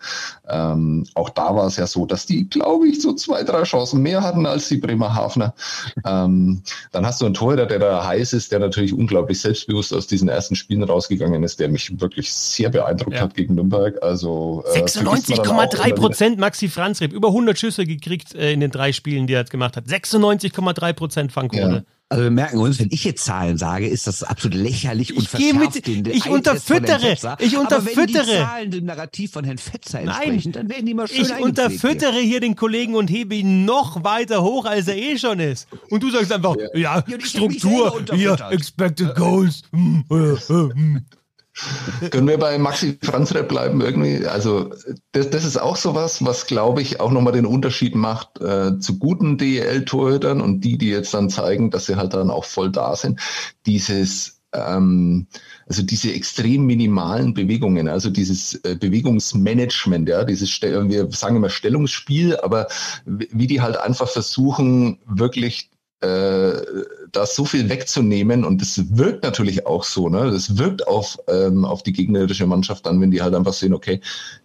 Ähm, 0.47 1.05
auch 1.15 1.29
da 1.29 1.55
war 1.55 1.67
es 1.67 1.77
ja 1.77 1.87
so, 1.87 2.05
dass 2.05 2.25
die, 2.25 2.47
glaube 2.49 2.87
ich, 2.87 3.01
so 3.01 3.13
zwei, 3.13 3.43
drei 3.43 3.63
Chancen 3.63 4.01
mehr 4.01 4.23
hatten 4.23 4.45
als 4.45 4.69
die 4.69 4.77
Bremerhavener. 4.77 5.53
ähm, 6.05 6.61
dann 6.91 7.05
hast 7.05 7.19
du 7.21 7.25
einen 7.25 7.33
Torhüter, 7.33 7.65
der 7.65 7.79
da 7.79 8.05
heiß 8.07 8.33
ist, 8.33 8.51
der 8.51 8.59
natürlich 8.59 8.93
unglaublich 8.93 9.41
selbstbewusst 9.41 9.93
aus 9.93 10.07
diesen 10.07 10.29
ersten 10.29 10.55
Spielen 10.55 10.83
rausgegangen 10.83 11.43
ist, 11.43 11.59
der 11.59 11.67
mich 11.69 11.99
wirklich 11.99 12.33
sehr 12.33 12.69
beeindruckt 12.69 13.15
Ja. 13.15 13.21
hat 13.23 13.35
gegen 13.35 13.55
Nürnberg. 13.55 14.01
Also 14.01 14.63
äh, 14.67 14.71
vergisst 14.73 14.95
man 14.97 15.05
dann 15.05 15.13
auch 15.15 15.17
96,3 15.17 15.75
immer 15.75 15.85
wieder. 15.85 15.95
Prozent 15.95 16.39
Maxi 16.39 16.69
Franzreb, 16.69 17.11
über 17.13 17.32
100 17.33 17.57
Schüsse 17.59 17.85
gekriegt 17.85 18.33
äh, 18.35 18.53
in 18.53 18.59
den 18.59 18.71
drei 18.71 18.91
Spielen, 18.93 19.27
die 19.27 19.33
er 19.33 19.41
jetzt 19.41 19.51
gemacht 19.51 19.75
hat. 19.77 19.85
96,3 19.85 20.93
Prozent 20.93 21.31
Fangquote. 21.31 21.85
Also 22.09 22.25
wir 22.25 22.31
merken 22.31 22.59
uns, 22.59 22.77
wenn 22.79 22.89
ich 22.91 23.05
jetzt 23.05 23.25
Zahlen 23.25 23.57
sage, 23.57 23.87
ist 23.87 24.05
das 24.05 24.21
absolut 24.21 24.55
lächerlich 24.55 25.17
und 25.17 25.23
Ich 25.33 25.53
mit, 25.53 25.87
den 25.87 26.05
ich 26.05 26.29
unterfüttere, 26.29 27.13
ich 27.13 27.25
Aber 27.25 27.37
wenn 27.39 27.49
die 27.49 27.57
unterfüttere. 27.57 28.25
Zahlen 28.25 28.69
dem 28.69 28.85
Narrativ 28.85 29.31
von 29.31 29.43
Herrn 29.45 29.57
Fetzer 29.57 30.01
Nein, 30.01 30.17
entsprechen, 30.21 30.51
dann 30.51 30.69
werden 30.69 30.85
die 30.85 30.93
mal 30.93 31.07
schön 31.07 31.21
Ich 31.21 31.33
eingepflegt 31.33 31.57
hier. 31.57 31.65
unterfüttere 31.65 32.19
hier 32.19 32.39
den 32.39 32.55
Kollegen 32.55 32.93
und 32.93 33.09
hebe 33.09 33.33
ihn 33.33 33.65
noch 33.65 34.03
weiter 34.03 34.43
hoch, 34.43 34.65
als 34.65 34.87
er 34.89 34.97
eh 34.97 35.17
schon 35.17 35.39
ist. 35.39 35.67
Und 35.89 36.03
du 36.03 36.11
sagst 36.11 36.31
einfach, 36.31 36.55
ja, 36.75 37.03
Ja, 37.07 37.17
mich 37.17 37.25
Struktur, 37.29 38.03
hier. 38.13 38.37
Expected 38.51 39.15
Goals. 39.15 39.63
Können 42.09 42.27
wir 42.27 42.39
bei 42.39 42.57
Maxi 42.57 42.97
Franzrep 43.01 43.47
bleiben 43.47 43.81
irgendwie? 43.81 44.25
Also 44.25 44.71
das, 45.11 45.29
das 45.29 45.45
ist 45.45 45.57
auch 45.57 45.75
sowas, 45.75 46.25
was 46.25 46.47
glaube 46.47 46.81
ich 46.81 46.99
auch 46.99 47.11
nochmal 47.11 47.33
den 47.33 47.45
Unterschied 47.45 47.95
macht 47.95 48.41
äh, 48.41 48.79
zu 48.79 48.97
guten 48.97 49.37
DEL-Torhütern 49.37 50.41
und 50.41 50.61
die, 50.61 50.77
die 50.77 50.89
jetzt 50.89 51.13
dann 51.13 51.29
zeigen, 51.29 51.69
dass 51.69 51.85
sie 51.85 51.95
halt 51.95 52.13
dann 52.13 52.31
auch 52.31 52.45
voll 52.45 52.71
da 52.71 52.95
sind. 52.95 53.19
Dieses 53.67 54.41
ähm, 54.53 55.27
also 55.67 55.83
diese 55.83 56.13
extrem 56.13 56.65
minimalen 56.65 57.33
Bewegungen, 57.33 57.87
also 57.87 58.09
dieses 58.09 58.55
äh, 58.63 58.75
Bewegungsmanagement, 58.79 60.07
ja, 60.09 60.23
dieses, 60.23 60.61
wir 60.61 61.11
sagen 61.11 61.35
immer 61.35 61.49
Stellungsspiel, 61.49 62.37
aber 62.37 62.67
wie 63.05 63.47
die 63.47 63.61
halt 63.61 63.77
einfach 63.77 64.09
versuchen, 64.09 64.99
wirklich 65.05 65.69
äh, 66.03 66.61
da 67.13 67.25
so 67.25 67.45
viel 67.45 67.69
wegzunehmen 67.69 68.43
und 68.43 68.61
das 68.61 68.97
wirkt 68.97 69.23
natürlich 69.23 69.65
auch 69.65 69.83
so, 69.83 70.09
ne? 70.09 70.31
Das 70.31 70.57
wirkt 70.57 70.87
auf, 70.87 71.17
ähm, 71.27 71.63
auf 71.63 71.83
die 71.83 71.93
gegnerische 71.93 72.45
Mannschaft 72.45 72.85
dann, 72.85 72.99
wenn 72.99 73.11
die 73.11 73.21
halt 73.21 73.35
einfach 73.35 73.53
sehen, 73.53 73.73
okay, 73.73 74.01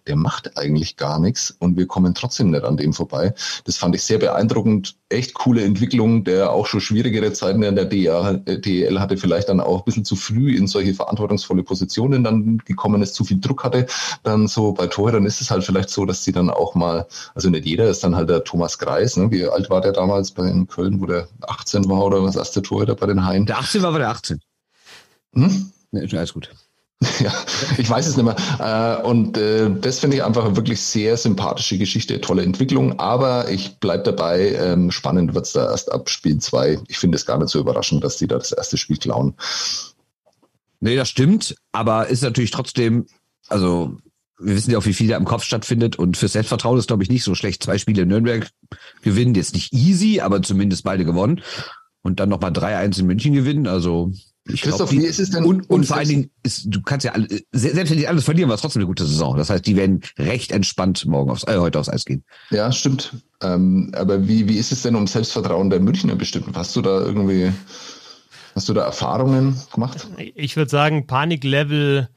der 0.07 0.15
macht 0.15 0.57
eigentlich 0.57 0.95
gar 0.95 1.19
nichts 1.19 1.55
und 1.59 1.77
wir 1.77 1.87
kommen 1.87 2.13
trotzdem 2.13 2.51
nicht 2.51 2.63
an 2.63 2.77
dem 2.77 2.93
vorbei. 2.93 3.33
Das 3.65 3.77
fand 3.77 3.95
ich 3.95 4.03
sehr 4.03 4.19
beeindruckend, 4.19 4.95
echt 5.09 5.33
coole 5.33 5.63
Entwicklung, 5.63 6.23
der 6.23 6.51
auch 6.51 6.65
schon 6.65 6.79
schwierigere 6.79 7.33
Zeiten 7.33 7.63
in 7.63 7.75
der 7.75 7.85
DA, 7.85 8.39
äh, 8.45 8.59
DEL 8.59 8.99
hatte, 8.99 9.17
vielleicht 9.17 9.49
dann 9.49 9.59
auch 9.59 9.79
ein 9.79 9.85
bisschen 9.85 10.05
zu 10.05 10.15
früh 10.15 10.55
in 10.55 10.67
solche 10.67 10.93
verantwortungsvolle 10.93 11.63
Positionen 11.63 12.23
dann 12.23 12.59
gekommen 12.59 13.01
ist, 13.01 13.15
zu 13.15 13.25
viel 13.25 13.39
Druck 13.39 13.63
hatte. 13.63 13.87
Dann 14.23 14.47
so 14.47 14.71
bei 14.71 14.87
Torhütern 14.87 15.25
ist 15.25 15.41
es 15.41 15.51
halt 15.51 15.63
vielleicht 15.63 15.89
so, 15.89 16.05
dass 16.05 16.23
sie 16.23 16.31
dann 16.31 16.49
auch 16.49 16.75
mal, 16.75 17.07
also 17.35 17.49
nicht 17.49 17.65
jeder 17.65 17.89
ist 17.89 18.03
dann 18.03 18.15
halt 18.15 18.29
der 18.29 18.43
Thomas 18.43 18.77
Greis, 18.77 19.17
ne? 19.17 19.29
Wie 19.31 19.45
alt 19.45 19.69
war 19.69 19.81
der 19.81 19.91
damals 19.91 20.31
bei 20.31 20.47
in 20.47 20.67
Köln, 20.67 21.01
wo 21.01 21.05
der 21.05 21.27
18 21.49 21.89
war 21.89 22.05
oder 22.05 22.23
was 22.23 22.35
erste 22.35 22.61
Torhüter 22.61 22.95
bei 22.95 23.07
den 23.07 23.25
Haien? 23.25 23.45
Der 23.45 23.59
18 23.59 23.81
war 23.81 23.89
aber 23.89 23.99
der 23.99 24.09
18. 24.09 24.39
Hm? 25.33 25.71
Ne, 25.91 26.03
ist 26.03 26.13
alles 26.13 26.33
gut. 26.33 26.49
Ja, 27.21 27.33
ich 27.77 27.89
weiß 27.89 28.07
es 28.07 28.17
nicht 28.17 28.25
mehr. 28.25 28.35
Äh, 28.59 29.01
Und 29.07 29.37
äh, 29.37 29.69
das 29.69 29.99
finde 29.99 30.17
ich 30.17 30.23
einfach 30.23 30.43
eine 30.45 30.57
wirklich 30.57 30.81
sehr 30.81 31.15
sympathische 31.15 31.77
Geschichte, 31.77 32.19
tolle 32.19 32.43
Entwicklung. 32.43 32.99
Aber 32.99 33.49
ich 33.49 33.77
bleib 33.79 34.03
dabei, 34.03 34.53
ähm, 34.53 34.91
spannend 34.91 35.33
wird's 35.33 35.53
da 35.53 35.69
erst 35.71 35.91
ab 35.91 36.09
Spiel 36.09 36.39
zwei. 36.39 36.77
Ich 36.89 36.97
finde 36.97 37.15
es 37.15 37.25
gar 37.25 37.37
nicht 37.37 37.49
so 37.49 37.59
überraschend, 37.59 38.03
dass 38.03 38.17
die 38.17 38.27
da 38.27 38.37
das 38.37 38.51
erste 38.51 38.77
Spiel 38.77 38.97
klauen. 38.97 39.35
Nee, 40.81 40.95
das 40.97 41.09
stimmt, 41.09 41.55
aber 41.71 42.07
ist 42.07 42.23
natürlich 42.23 42.51
trotzdem, 42.51 43.05
also 43.47 43.97
wir 44.39 44.55
wissen 44.55 44.71
ja 44.71 44.77
auch, 44.77 44.85
wie 44.85 44.93
viel 44.93 45.07
da 45.07 45.17
im 45.17 45.25
Kopf 45.25 45.43
stattfindet 45.43 45.97
und 45.97 46.17
fürs 46.17 46.33
Selbstvertrauen 46.33 46.77
ist, 46.79 46.87
glaube 46.87 47.03
ich, 47.03 47.09
nicht 47.09 47.23
so 47.23 47.35
schlecht. 47.35 47.63
Zwei 47.63 47.77
Spiele 47.77 48.03
in 48.03 48.07
Nürnberg 48.09 48.49
gewinnen, 49.01 49.35
jetzt 49.35 49.53
nicht 49.53 49.73
easy, 49.73 50.19
aber 50.21 50.41
zumindest 50.41 50.83
beide 50.83 51.05
gewonnen. 51.05 51.41
Und 52.01 52.19
dann 52.21 52.29
nochmal 52.29 52.51
3-1 52.51 52.99
in 52.99 53.07
München 53.07 53.33
gewinnen, 53.33 53.67
also 53.67 54.11
ich 54.51 54.61
glaub, 54.61 54.71
Christoph, 54.79 54.89
die- 54.91 54.99
wie 55.01 55.05
ist 55.05 55.19
es 55.19 55.29
denn- 55.31 55.43
Und, 55.43 55.69
und 55.69 55.85
vor 55.85 55.97
allen 55.97 56.07
Dingen, 56.07 56.31
ist, 56.43 56.63
du 56.67 56.81
kannst 56.81 57.03
ja 57.05 57.11
alle, 57.11 57.27
se- 57.27 57.43
selbst 57.51 57.91
wenn 57.91 57.97
die 57.97 58.07
alles 58.07 58.23
verlieren, 58.23 58.47
war 58.49 58.55
es 58.55 58.61
trotzdem 58.61 58.79
eine 58.79 58.87
gute 58.87 59.05
Saison. 59.05 59.35
Das 59.37 59.49
heißt, 59.49 59.65
die 59.67 59.75
werden 59.75 60.01
recht 60.17 60.51
entspannt 60.51 61.05
morgen 61.05 61.29
aufs, 61.29 61.43
äh, 61.43 61.57
heute 61.57 61.77
aufs 61.77 61.89
Eis 61.89 62.05
gehen. 62.05 62.23
Ja, 62.49 62.71
stimmt. 62.71 63.13
Ähm, 63.43 63.91
aber 63.95 64.27
wie, 64.27 64.47
wie 64.47 64.55
ist 64.57 64.71
es 64.71 64.81
denn 64.81 64.95
um 64.95 65.05
Selbstvertrauen 65.05 65.69
der 65.69 65.81
Münchner 65.81 66.15
bestimmt? 66.15 66.55
Hast 66.55 66.75
du 66.75 66.81
da 66.81 66.99
irgendwie, 67.01 67.51
hast 68.55 68.69
du 68.69 68.73
da 68.73 68.85
Erfahrungen 68.85 69.55
gemacht? 69.73 70.07
Ich 70.35 70.55
würde 70.55 70.71
sagen, 70.71 71.05
Paniklevel 71.05 72.09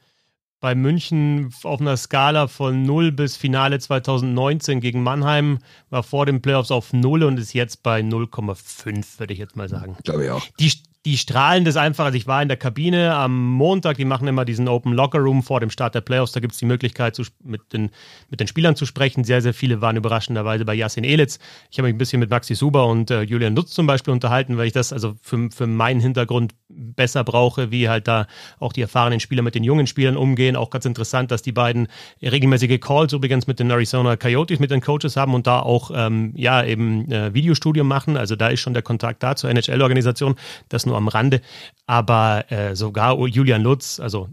bei 0.63 0.75
München 0.75 1.53
auf 1.63 1.81
einer 1.81 1.97
Skala 1.97 2.47
von 2.47 2.83
0 2.83 3.11
bis 3.11 3.35
Finale 3.35 3.79
2019 3.79 4.79
gegen 4.79 5.03
Mannheim 5.03 5.59
war 5.89 6.03
vor 6.03 6.25
den 6.25 6.41
Playoffs 6.41 6.71
auf 6.71 6.93
0 6.93 7.23
und 7.23 7.37
ist 7.37 7.51
jetzt 7.51 7.83
bei 7.83 7.99
0,5, 7.99 9.19
würde 9.19 9.33
ich 9.33 9.39
jetzt 9.39 9.57
mal 9.57 9.67
sagen. 9.67 9.97
Glaube 10.05 10.23
ich 10.23 10.31
auch. 10.31 10.47
Die, 10.61 10.71
die 11.05 11.17
strahlen 11.17 11.65
das 11.65 11.75
einfach. 11.75 12.05
Also 12.05 12.17
ich 12.17 12.27
war 12.27 12.41
in 12.41 12.47
der 12.47 12.55
Kabine 12.55 13.13
am 13.13 13.51
Montag, 13.51 13.97
die 13.97 14.05
machen 14.05 14.27
immer 14.27 14.45
diesen 14.45 14.69
Open 14.69 14.93
Locker 14.93 15.19
Room 15.19 15.43
vor 15.43 15.59
dem 15.59 15.69
Start 15.69 15.95
der 15.95 16.01
Playoffs. 16.01 16.31
Da 16.31 16.39
gibt 16.39 16.53
es 16.53 16.59
die 16.59 16.65
Möglichkeit, 16.65 17.15
zu, 17.15 17.23
mit, 17.43 17.73
den, 17.73 17.89
mit 18.29 18.39
den 18.39 18.47
Spielern 18.47 18.77
zu 18.77 18.85
sprechen. 18.85 19.25
Sehr, 19.25 19.41
sehr 19.41 19.53
viele 19.53 19.81
waren 19.81 19.97
überraschenderweise 19.97 20.63
bei 20.63 20.73
Jasin 20.73 21.03
Elitz. 21.03 21.39
Ich 21.71 21.77
habe 21.77 21.87
mich 21.87 21.95
ein 21.95 21.97
bisschen 21.97 22.21
mit 22.21 22.29
Maxi 22.29 22.55
Suber 22.55 22.87
und 22.87 23.11
äh, 23.11 23.23
Julian 23.23 23.53
Lutz 23.53 23.71
zum 23.71 23.85
Beispiel 23.85 24.13
unterhalten, 24.13 24.57
weil 24.57 24.67
ich 24.67 24.73
das 24.73 24.93
also 24.93 25.15
für, 25.21 25.49
für 25.51 25.67
meinen 25.67 25.99
Hintergrund 25.99 26.55
besser 26.69 27.25
brauche, 27.25 27.69
wie 27.69 27.89
halt 27.89 28.07
da 28.07 28.27
auch 28.59 28.71
die 28.71 28.81
erfahrenen 28.81 29.19
Spieler 29.19 29.41
mit 29.41 29.55
den 29.55 29.63
jungen 29.65 29.87
Spielern 29.87 30.15
umgehen. 30.15 30.55
Auch 30.55 30.69
ganz 30.69 30.85
interessant, 30.85 31.31
dass 31.31 31.41
die 31.41 31.51
beiden 31.51 31.89
regelmäßige 32.21 32.79
Calls 32.79 33.11
übrigens 33.11 33.45
mit 33.45 33.59
den 33.59 33.69
Arizona 33.69 34.15
Coyotes, 34.15 34.59
mit 34.59 34.71
den 34.71 34.79
Coaches 34.79 35.17
haben 35.17 35.33
und 35.33 35.47
da 35.47 35.59
auch 35.59 35.91
ähm, 35.93 36.31
ja 36.35 36.63
eben 36.63 37.11
äh, 37.11 37.33
Videostudium 37.33 37.87
machen. 37.87 38.15
Also 38.15 38.37
da 38.37 38.47
ist 38.47 38.61
schon 38.61 38.73
der 38.73 38.83
Kontakt 38.83 39.21
da 39.21 39.35
zur 39.35 39.49
NHL-Organisation. 39.49 40.35
Das 40.69 40.85
nur 40.85 40.92
am 40.93 41.07
Rande. 41.07 41.41
Aber 41.85 42.51
äh, 42.51 42.75
sogar 42.75 43.17
Julian 43.27 43.63
Lutz, 43.63 43.99
also 43.99 44.29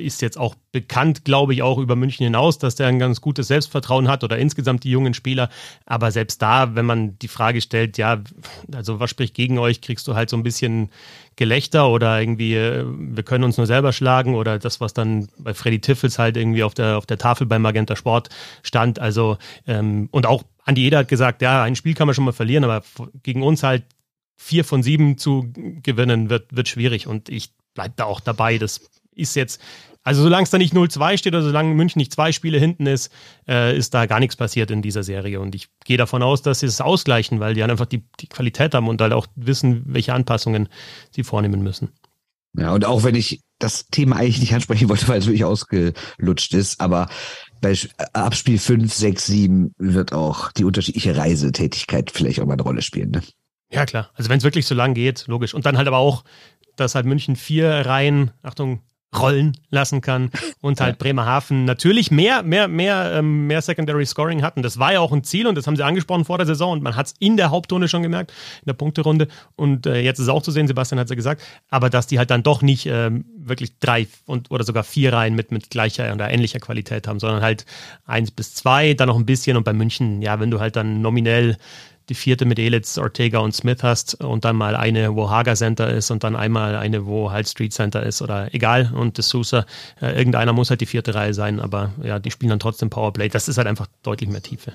ist 0.00 0.22
jetzt 0.22 0.38
auch 0.38 0.54
bekannt, 0.72 1.24
glaube 1.24 1.52
ich, 1.52 1.62
auch 1.62 1.78
über 1.78 1.96
München 1.96 2.24
hinaus, 2.24 2.58
dass 2.58 2.74
der 2.74 2.88
ein 2.88 2.98
ganz 2.98 3.20
gutes 3.20 3.48
Selbstvertrauen 3.48 4.08
hat 4.08 4.24
oder 4.24 4.38
insgesamt 4.38 4.84
die 4.84 4.90
jungen 4.90 5.14
Spieler. 5.14 5.48
Aber 5.86 6.10
selbst 6.10 6.42
da, 6.42 6.74
wenn 6.74 6.86
man 6.86 7.18
die 7.18 7.28
Frage 7.28 7.60
stellt, 7.60 7.98
ja, 7.98 8.22
also 8.72 9.00
was 9.00 9.10
spricht 9.10 9.34
gegen 9.34 9.58
euch, 9.58 9.80
kriegst 9.80 10.08
du 10.08 10.14
halt 10.14 10.30
so 10.30 10.36
ein 10.36 10.42
bisschen 10.42 10.90
Gelächter 11.36 11.88
oder 11.88 12.20
irgendwie, 12.20 12.54
äh, 12.54 12.84
wir 12.86 13.22
können 13.22 13.44
uns 13.44 13.56
nur 13.56 13.66
selber 13.66 13.92
schlagen 13.92 14.34
oder 14.34 14.58
das, 14.58 14.80
was 14.80 14.92
dann 14.92 15.28
bei 15.38 15.54
Freddy 15.54 15.80
Tiffels 15.80 16.18
halt 16.18 16.36
irgendwie 16.36 16.62
auf 16.62 16.74
der, 16.74 16.98
auf 16.98 17.06
der 17.06 17.18
Tafel 17.18 17.46
beim 17.46 17.62
Magenta 17.62 17.96
Sport 17.96 18.28
stand. 18.62 18.98
Also, 18.98 19.38
ähm, 19.66 20.08
und 20.10 20.26
auch 20.26 20.44
Andi 20.64 20.86
Eder 20.86 20.98
hat 20.98 21.08
gesagt, 21.08 21.42
ja, 21.42 21.62
ein 21.62 21.76
Spiel 21.76 21.94
kann 21.94 22.06
man 22.06 22.14
schon 22.14 22.24
mal 22.24 22.32
verlieren, 22.32 22.64
aber 22.64 22.82
gegen 23.22 23.42
uns 23.42 23.62
halt 23.62 23.84
vier 24.42 24.64
von 24.64 24.82
sieben 24.82 25.18
zu 25.18 25.52
gewinnen 25.82 26.30
wird, 26.30 26.56
wird 26.56 26.66
schwierig 26.66 27.06
und 27.06 27.28
ich 27.28 27.52
bleibe 27.74 27.92
da 27.96 28.04
auch 28.04 28.20
dabei. 28.20 28.56
Das 28.56 28.80
ist 29.14 29.36
jetzt, 29.36 29.60
also 30.02 30.22
solange 30.22 30.44
es 30.44 30.50
da 30.50 30.56
nicht 30.56 30.72
0-2 30.72 31.18
steht 31.18 31.34
oder 31.34 31.42
solange 31.42 31.74
München 31.74 31.98
nicht 31.98 32.12
zwei 32.14 32.32
Spiele 32.32 32.58
hinten 32.58 32.86
ist, 32.86 33.12
äh, 33.46 33.76
ist 33.76 33.92
da 33.92 34.06
gar 34.06 34.18
nichts 34.18 34.36
passiert 34.36 34.70
in 34.70 34.80
dieser 34.80 35.02
Serie 35.02 35.40
und 35.40 35.54
ich 35.54 35.68
gehe 35.84 35.98
davon 35.98 36.22
aus, 36.22 36.40
dass 36.40 36.60
sie 36.60 36.66
es 36.66 36.80
ausgleichen, 36.80 37.38
weil 37.38 37.52
die 37.52 37.60
halt 37.60 37.70
einfach 37.70 37.84
die, 37.84 38.02
die 38.18 38.28
Qualität 38.28 38.74
haben 38.74 38.88
und 38.88 39.00
halt 39.02 39.12
auch 39.12 39.26
wissen, 39.36 39.82
welche 39.86 40.14
Anpassungen 40.14 40.68
sie 41.14 41.22
vornehmen 41.22 41.62
müssen. 41.62 41.90
Ja, 42.56 42.72
und 42.72 42.84
auch 42.86 43.04
wenn 43.04 43.14
ich 43.14 43.42
das 43.58 43.88
Thema 43.88 44.16
eigentlich 44.16 44.40
nicht 44.40 44.54
ansprechen 44.54 44.88
wollte, 44.88 45.06
weil 45.08 45.18
es 45.18 45.26
wirklich 45.26 45.44
ausgelutscht 45.44 46.54
ist, 46.54 46.80
aber 46.80 47.10
bei 47.60 47.72
Sch- 47.72 47.90
ab 48.14 48.34
Spiel 48.34 48.58
5, 48.58 48.92
6, 48.92 49.26
7 49.26 49.72
wird 49.76 50.14
auch 50.14 50.50
die 50.52 50.64
unterschiedliche 50.64 51.14
Reisetätigkeit 51.14 52.10
vielleicht 52.10 52.40
auch 52.40 52.46
mal 52.46 52.54
eine 52.54 52.62
Rolle 52.62 52.80
spielen. 52.80 53.10
Ne? 53.10 53.22
Ja, 53.72 53.86
klar. 53.86 54.10
Also 54.14 54.30
wenn 54.30 54.38
es 54.38 54.44
wirklich 54.44 54.66
so 54.66 54.74
lang 54.74 54.94
geht, 54.94 55.26
logisch. 55.26 55.54
Und 55.54 55.66
dann 55.66 55.76
halt 55.76 55.88
aber 55.88 55.98
auch, 55.98 56.24
dass 56.76 56.94
halt 56.94 57.06
München 57.06 57.36
vier 57.36 57.70
Reihen, 57.86 58.32
Achtung, 58.42 58.82
rollen 59.18 59.56
lassen 59.70 60.00
kann 60.00 60.30
und 60.60 60.80
halt 60.80 60.98
Bremerhaven 60.98 61.64
natürlich 61.64 62.10
mehr, 62.10 62.42
mehr, 62.42 62.68
mehr, 62.68 63.12
ähm, 63.14 63.46
mehr 63.46 63.60
Secondary 63.60 64.06
Scoring 64.06 64.42
hatten. 64.42 64.62
Das 64.62 64.78
war 64.78 64.92
ja 64.92 65.00
auch 65.00 65.12
ein 65.12 65.24
Ziel 65.24 65.46
und 65.46 65.56
das 65.56 65.66
haben 65.66 65.76
sie 65.76 65.84
angesprochen 65.84 66.24
vor 66.24 66.38
der 66.38 66.46
Saison 66.46 66.72
und 66.72 66.82
man 66.82 66.96
hat 66.96 67.06
es 67.06 67.14
in 67.18 67.36
der 67.36 67.50
Hauptrunde 67.50 67.88
schon 67.88 68.02
gemerkt, 68.02 68.30
in 68.60 68.66
der 68.66 68.74
Punkterunde. 68.74 69.28
Und 69.56 69.86
äh, 69.86 70.00
jetzt 70.00 70.18
ist 70.18 70.24
es 70.24 70.28
auch 70.28 70.42
zu 70.42 70.50
sehen, 70.50 70.68
Sebastian 70.68 70.98
hat 70.98 71.06
es 71.06 71.10
ja 71.10 71.16
gesagt, 71.16 71.42
aber 71.68 71.90
dass 71.90 72.06
die 72.06 72.18
halt 72.18 72.30
dann 72.30 72.42
doch 72.42 72.62
nicht 72.62 72.86
ähm, 72.86 73.24
wirklich 73.36 73.78
drei 73.78 74.06
und 74.26 74.50
oder 74.50 74.64
sogar 74.64 74.84
vier 74.84 75.12
Reihen 75.12 75.34
mit, 75.34 75.50
mit 75.50 75.70
gleicher 75.70 76.12
oder 76.12 76.30
ähnlicher 76.30 76.60
Qualität 76.60 77.08
haben, 77.08 77.18
sondern 77.18 77.42
halt 77.42 77.66
eins 78.04 78.30
bis 78.30 78.54
zwei, 78.54 78.94
dann 78.94 79.08
noch 79.08 79.18
ein 79.18 79.26
bisschen 79.26 79.56
und 79.56 79.64
bei 79.64 79.72
München, 79.72 80.22
ja, 80.22 80.38
wenn 80.38 80.50
du 80.50 80.60
halt 80.60 80.76
dann 80.76 81.02
nominell 81.02 81.56
die 82.10 82.14
vierte 82.14 82.44
mit 82.44 82.58
Elitz, 82.58 82.98
Ortega 82.98 83.38
und 83.38 83.54
Smith 83.54 83.82
hast 83.82 84.16
und 84.22 84.44
dann 84.44 84.56
mal 84.56 84.76
eine, 84.76 85.14
wo 85.14 85.30
Hager 85.30 85.54
Center 85.54 85.88
ist 85.90 86.10
und 86.10 86.22
dann 86.24 86.36
einmal 86.36 86.76
eine, 86.76 87.06
wo 87.06 87.30
halt 87.30 87.48
Street 87.48 87.72
Center 87.72 88.02
ist 88.02 88.20
oder 88.20 88.52
egal 88.54 88.92
und 88.94 89.16
das 89.16 89.28
Sousa, 89.28 89.64
äh, 90.02 90.16
irgendeiner 90.18 90.52
muss 90.52 90.68
halt 90.70 90.80
die 90.82 90.86
vierte 90.86 91.14
Reihe 91.14 91.32
sein, 91.32 91.60
aber 91.60 91.92
ja, 92.02 92.18
die 92.18 92.30
spielen 92.30 92.50
dann 92.50 92.60
trotzdem 92.60 92.90
Powerplay. 92.90 93.28
Das 93.28 93.48
ist 93.48 93.56
halt 93.56 93.66
einfach 93.68 93.86
deutlich 94.02 94.28
mehr 94.28 94.42
Tiefe. 94.42 94.74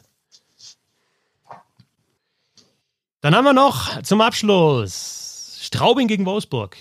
Dann 3.21 3.36
haben 3.36 3.45
wir 3.45 3.53
noch 3.53 4.01
zum 4.03 4.21
Abschluss 4.21 5.59
Straubing 5.61 6.07
gegen 6.07 6.25
Wolfsburg. 6.25 6.77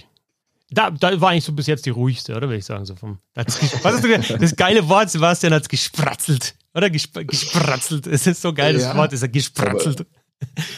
Da, 0.71 0.91
da 0.91 1.21
war 1.21 1.31
eigentlich 1.31 1.45
so 1.45 1.53
bis 1.53 1.67
jetzt 1.67 1.87
die 1.87 1.91
ruhigste, 1.91 2.33
oder 2.33 2.49
würde 2.49 2.57
ich 2.59 2.65
sagen, 2.65 2.85
so 2.85 2.95
vom. 2.97 3.19
ges- 3.37 3.73
Was 3.83 3.95
hast 3.95 4.05
du 4.05 4.09
gesagt? 4.09 4.43
Das 4.43 4.57
geile 4.57 4.89
Wort, 4.89 5.09
Sebastian 5.11 5.55
hat 5.55 5.63
es 5.63 5.69
gespratzelt. 5.69 6.55
Oder 6.75 6.91
Gesp 6.91 7.25
gespratzelt. 7.27 8.07
Es 8.09 8.27
ist 8.27 8.43
so 8.43 8.53
geil, 8.53 8.75
das 8.75 8.83
Ja, 8.83 8.97
Wort 8.97 9.13
ist 9.13 9.21
ja 9.23 9.29
gespratzelt. 9.29 10.05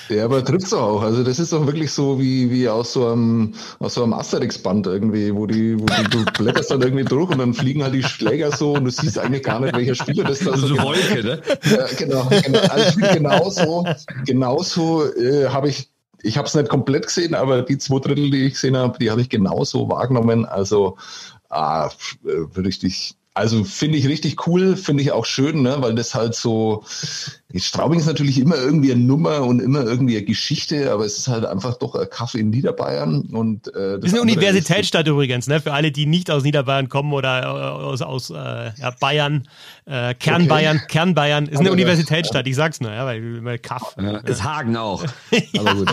Ja, 0.08 0.24
aber 0.24 0.44
trifft's 0.44 0.72
auch. 0.72 1.02
Also 1.02 1.24
das 1.24 1.38
ist 1.38 1.52
doch 1.52 1.66
wirklich 1.66 1.90
so 1.90 2.20
wie, 2.20 2.50
wie 2.50 2.68
aus 2.68 2.92
so 2.92 3.08
einem, 3.08 3.54
aus 3.78 3.94
so 3.94 4.02
einem 4.02 4.12
Asterix-Band 4.12 4.86
irgendwie, 4.86 5.34
wo 5.34 5.46
die, 5.46 5.78
wo 5.78 5.84
die, 5.86 6.10
du 6.10 6.24
blätterst 6.24 6.70
dann 6.70 6.82
irgendwie 6.82 7.04
durch 7.04 7.30
und 7.30 7.38
dann 7.38 7.54
fliegen 7.54 7.82
halt 7.82 7.94
die 7.94 8.02
Schläger 8.02 8.52
so 8.52 8.74
und 8.74 8.84
du 8.84 8.90
siehst 8.90 9.18
eigentlich 9.18 9.42
gar 9.42 9.60
nicht, 9.60 9.76
welcher 9.76 9.94
Spieler 9.94 10.24
das 10.24 10.40
da 10.40 10.56
so 10.56 10.68
genau, 10.68 10.84
Wolke, 10.84 11.24
ne? 11.24 11.42
ja, 11.64 11.86
genau, 11.98 12.28
genau. 12.44 12.60
Also 12.68 13.00
genauso, 13.00 13.86
genauso 14.24 15.14
äh, 15.14 15.48
habe 15.48 15.68
ich 15.68 15.90
ich 16.22 16.38
habe 16.38 16.48
es 16.48 16.54
nicht 16.54 16.68
komplett 16.68 17.06
gesehen, 17.06 17.34
aber 17.34 17.62
die 17.62 17.78
zwei 17.78 18.00
Drittel, 18.00 18.30
die 18.30 18.46
ich 18.46 18.54
gesehen 18.54 18.76
habe, 18.76 18.98
die 18.98 19.10
habe 19.10 19.20
ich 19.20 19.28
genauso 19.28 19.88
wahrgenommen. 19.88 20.44
Also 20.44 20.96
ah, 21.50 21.90
äh, 22.24 22.60
richtig 22.60 23.16
also 23.36 23.64
finde 23.64 23.98
ich 23.98 24.08
richtig 24.08 24.46
cool, 24.46 24.76
finde 24.76 25.02
ich 25.02 25.12
auch 25.12 25.26
schön, 25.26 25.60
ne? 25.60 25.76
weil 25.80 25.94
das 25.94 26.14
halt 26.14 26.34
so, 26.34 26.84
Straubing 27.54 28.00
ist 28.00 28.06
natürlich 28.06 28.40
immer 28.40 28.56
irgendwie 28.56 28.90
eine 28.90 29.02
Nummer 29.02 29.42
und 29.42 29.60
immer 29.60 29.84
irgendwie 29.84 30.16
eine 30.16 30.26
Geschichte, 30.26 30.90
aber 30.90 31.04
es 31.04 31.16
ist 31.16 31.28
halt 31.28 31.44
einfach 31.44 31.76
doch 31.78 31.94
ein 31.94 32.10
Kaffee 32.10 32.40
in 32.40 32.50
Niederbayern. 32.50 33.20
Und, 33.32 33.68
äh, 33.68 34.00
das 34.00 34.06
ist 34.06 34.14
eine 34.14 34.22
Universitätsstadt 34.22 35.06
übrigens, 35.06 35.46
ne? 35.46 35.60
für 35.60 35.72
alle, 35.72 35.92
die 35.92 36.06
nicht 36.06 36.28
aus 36.28 36.42
Niederbayern 36.42 36.88
kommen 36.88 37.12
oder 37.12 37.42
äh, 37.42 37.46
aus, 37.46 38.02
aus 38.02 38.30
äh, 38.30 38.34
ja, 38.34 38.90
Bayern, 38.98 39.48
äh, 39.84 40.14
Kernbayern, 40.14 40.78
okay. 40.78 40.86
Kernbayern, 40.88 41.46
ist 41.46 41.60
eine 41.60 41.70
Universitätsstadt, 41.70 42.48
ich 42.48 42.56
sag's 42.56 42.80
nur, 42.80 42.90
ja, 42.90 43.06
weil, 43.06 43.44
weil 43.44 43.60
Kaff. 43.60 43.94
Ja, 43.96 44.16
ist 44.18 44.42
Hagen 44.42 44.76
auch. 44.76 45.04
aber 45.58 45.74
gut. 45.74 45.92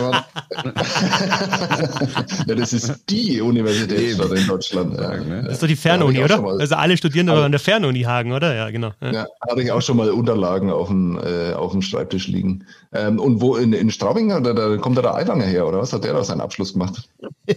ja, 2.46 2.54
das 2.54 2.72
ist 2.72 3.04
die 3.08 3.40
Universitätsstadt 3.40 4.32
in 4.32 4.46
Deutschland. 4.48 4.98
Ja. 4.98 5.16
Ne? 5.18 5.42
Das 5.44 5.52
ist 5.54 5.62
doch 5.62 5.68
die 5.68 5.76
Fernuni, 5.76 6.22
oder? 6.22 6.42
Also 6.44 6.74
alle 6.74 6.96
studieren 6.96 7.28
aber 7.28 7.44
an 7.44 7.52
der 7.52 7.60
Fernuni 7.60 8.02
Hagen, 8.02 8.32
oder? 8.32 8.54
Ja, 8.54 8.70
genau. 8.70 8.90
Ja. 9.00 9.12
ja, 9.12 9.26
hatte 9.48 9.62
ich 9.62 9.70
auch 9.70 9.82
schon 9.82 9.96
mal 9.96 10.10
Unterlagen 10.10 10.70
auf 10.70 10.88
dem, 10.88 11.16
äh, 11.18 11.43
auf 11.52 11.72
dem 11.72 11.82
Schreibtisch 11.82 12.28
liegen. 12.28 12.64
Ähm, 12.92 13.18
und 13.18 13.40
wo 13.40 13.56
in, 13.56 13.72
in 13.72 13.90
Straubing, 13.90 14.28
da, 14.28 14.40
da 14.40 14.76
kommt 14.78 14.96
da 14.96 15.02
der 15.02 15.14
Eiwanger 15.14 15.44
her, 15.44 15.66
oder 15.66 15.78
was? 15.78 15.92
Hat 15.92 16.04
der 16.04 16.14
da 16.14 16.24
seinen 16.24 16.40
Abschluss 16.40 16.72
gemacht? 16.72 17.08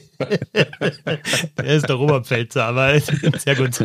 der 1.57 1.65
ist 1.65 1.87
der 1.87 1.99
Oberpfälzer, 1.99 2.65
aber 2.65 2.99
sehr 3.37 3.55
gut. 3.55 3.75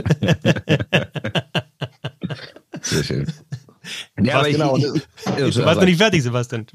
Sehr 2.82 3.05
schön. 3.05 3.26
Ja, 4.33 4.39
aber 4.41 4.51
genau. 4.51 4.76
Ich, 4.76 4.85
ich, 4.85 5.55
du 5.55 5.64
warst 5.64 5.80
noch 5.80 5.87
nicht 5.87 5.99
fertig, 5.99 6.22
Sebastian. 6.22 6.66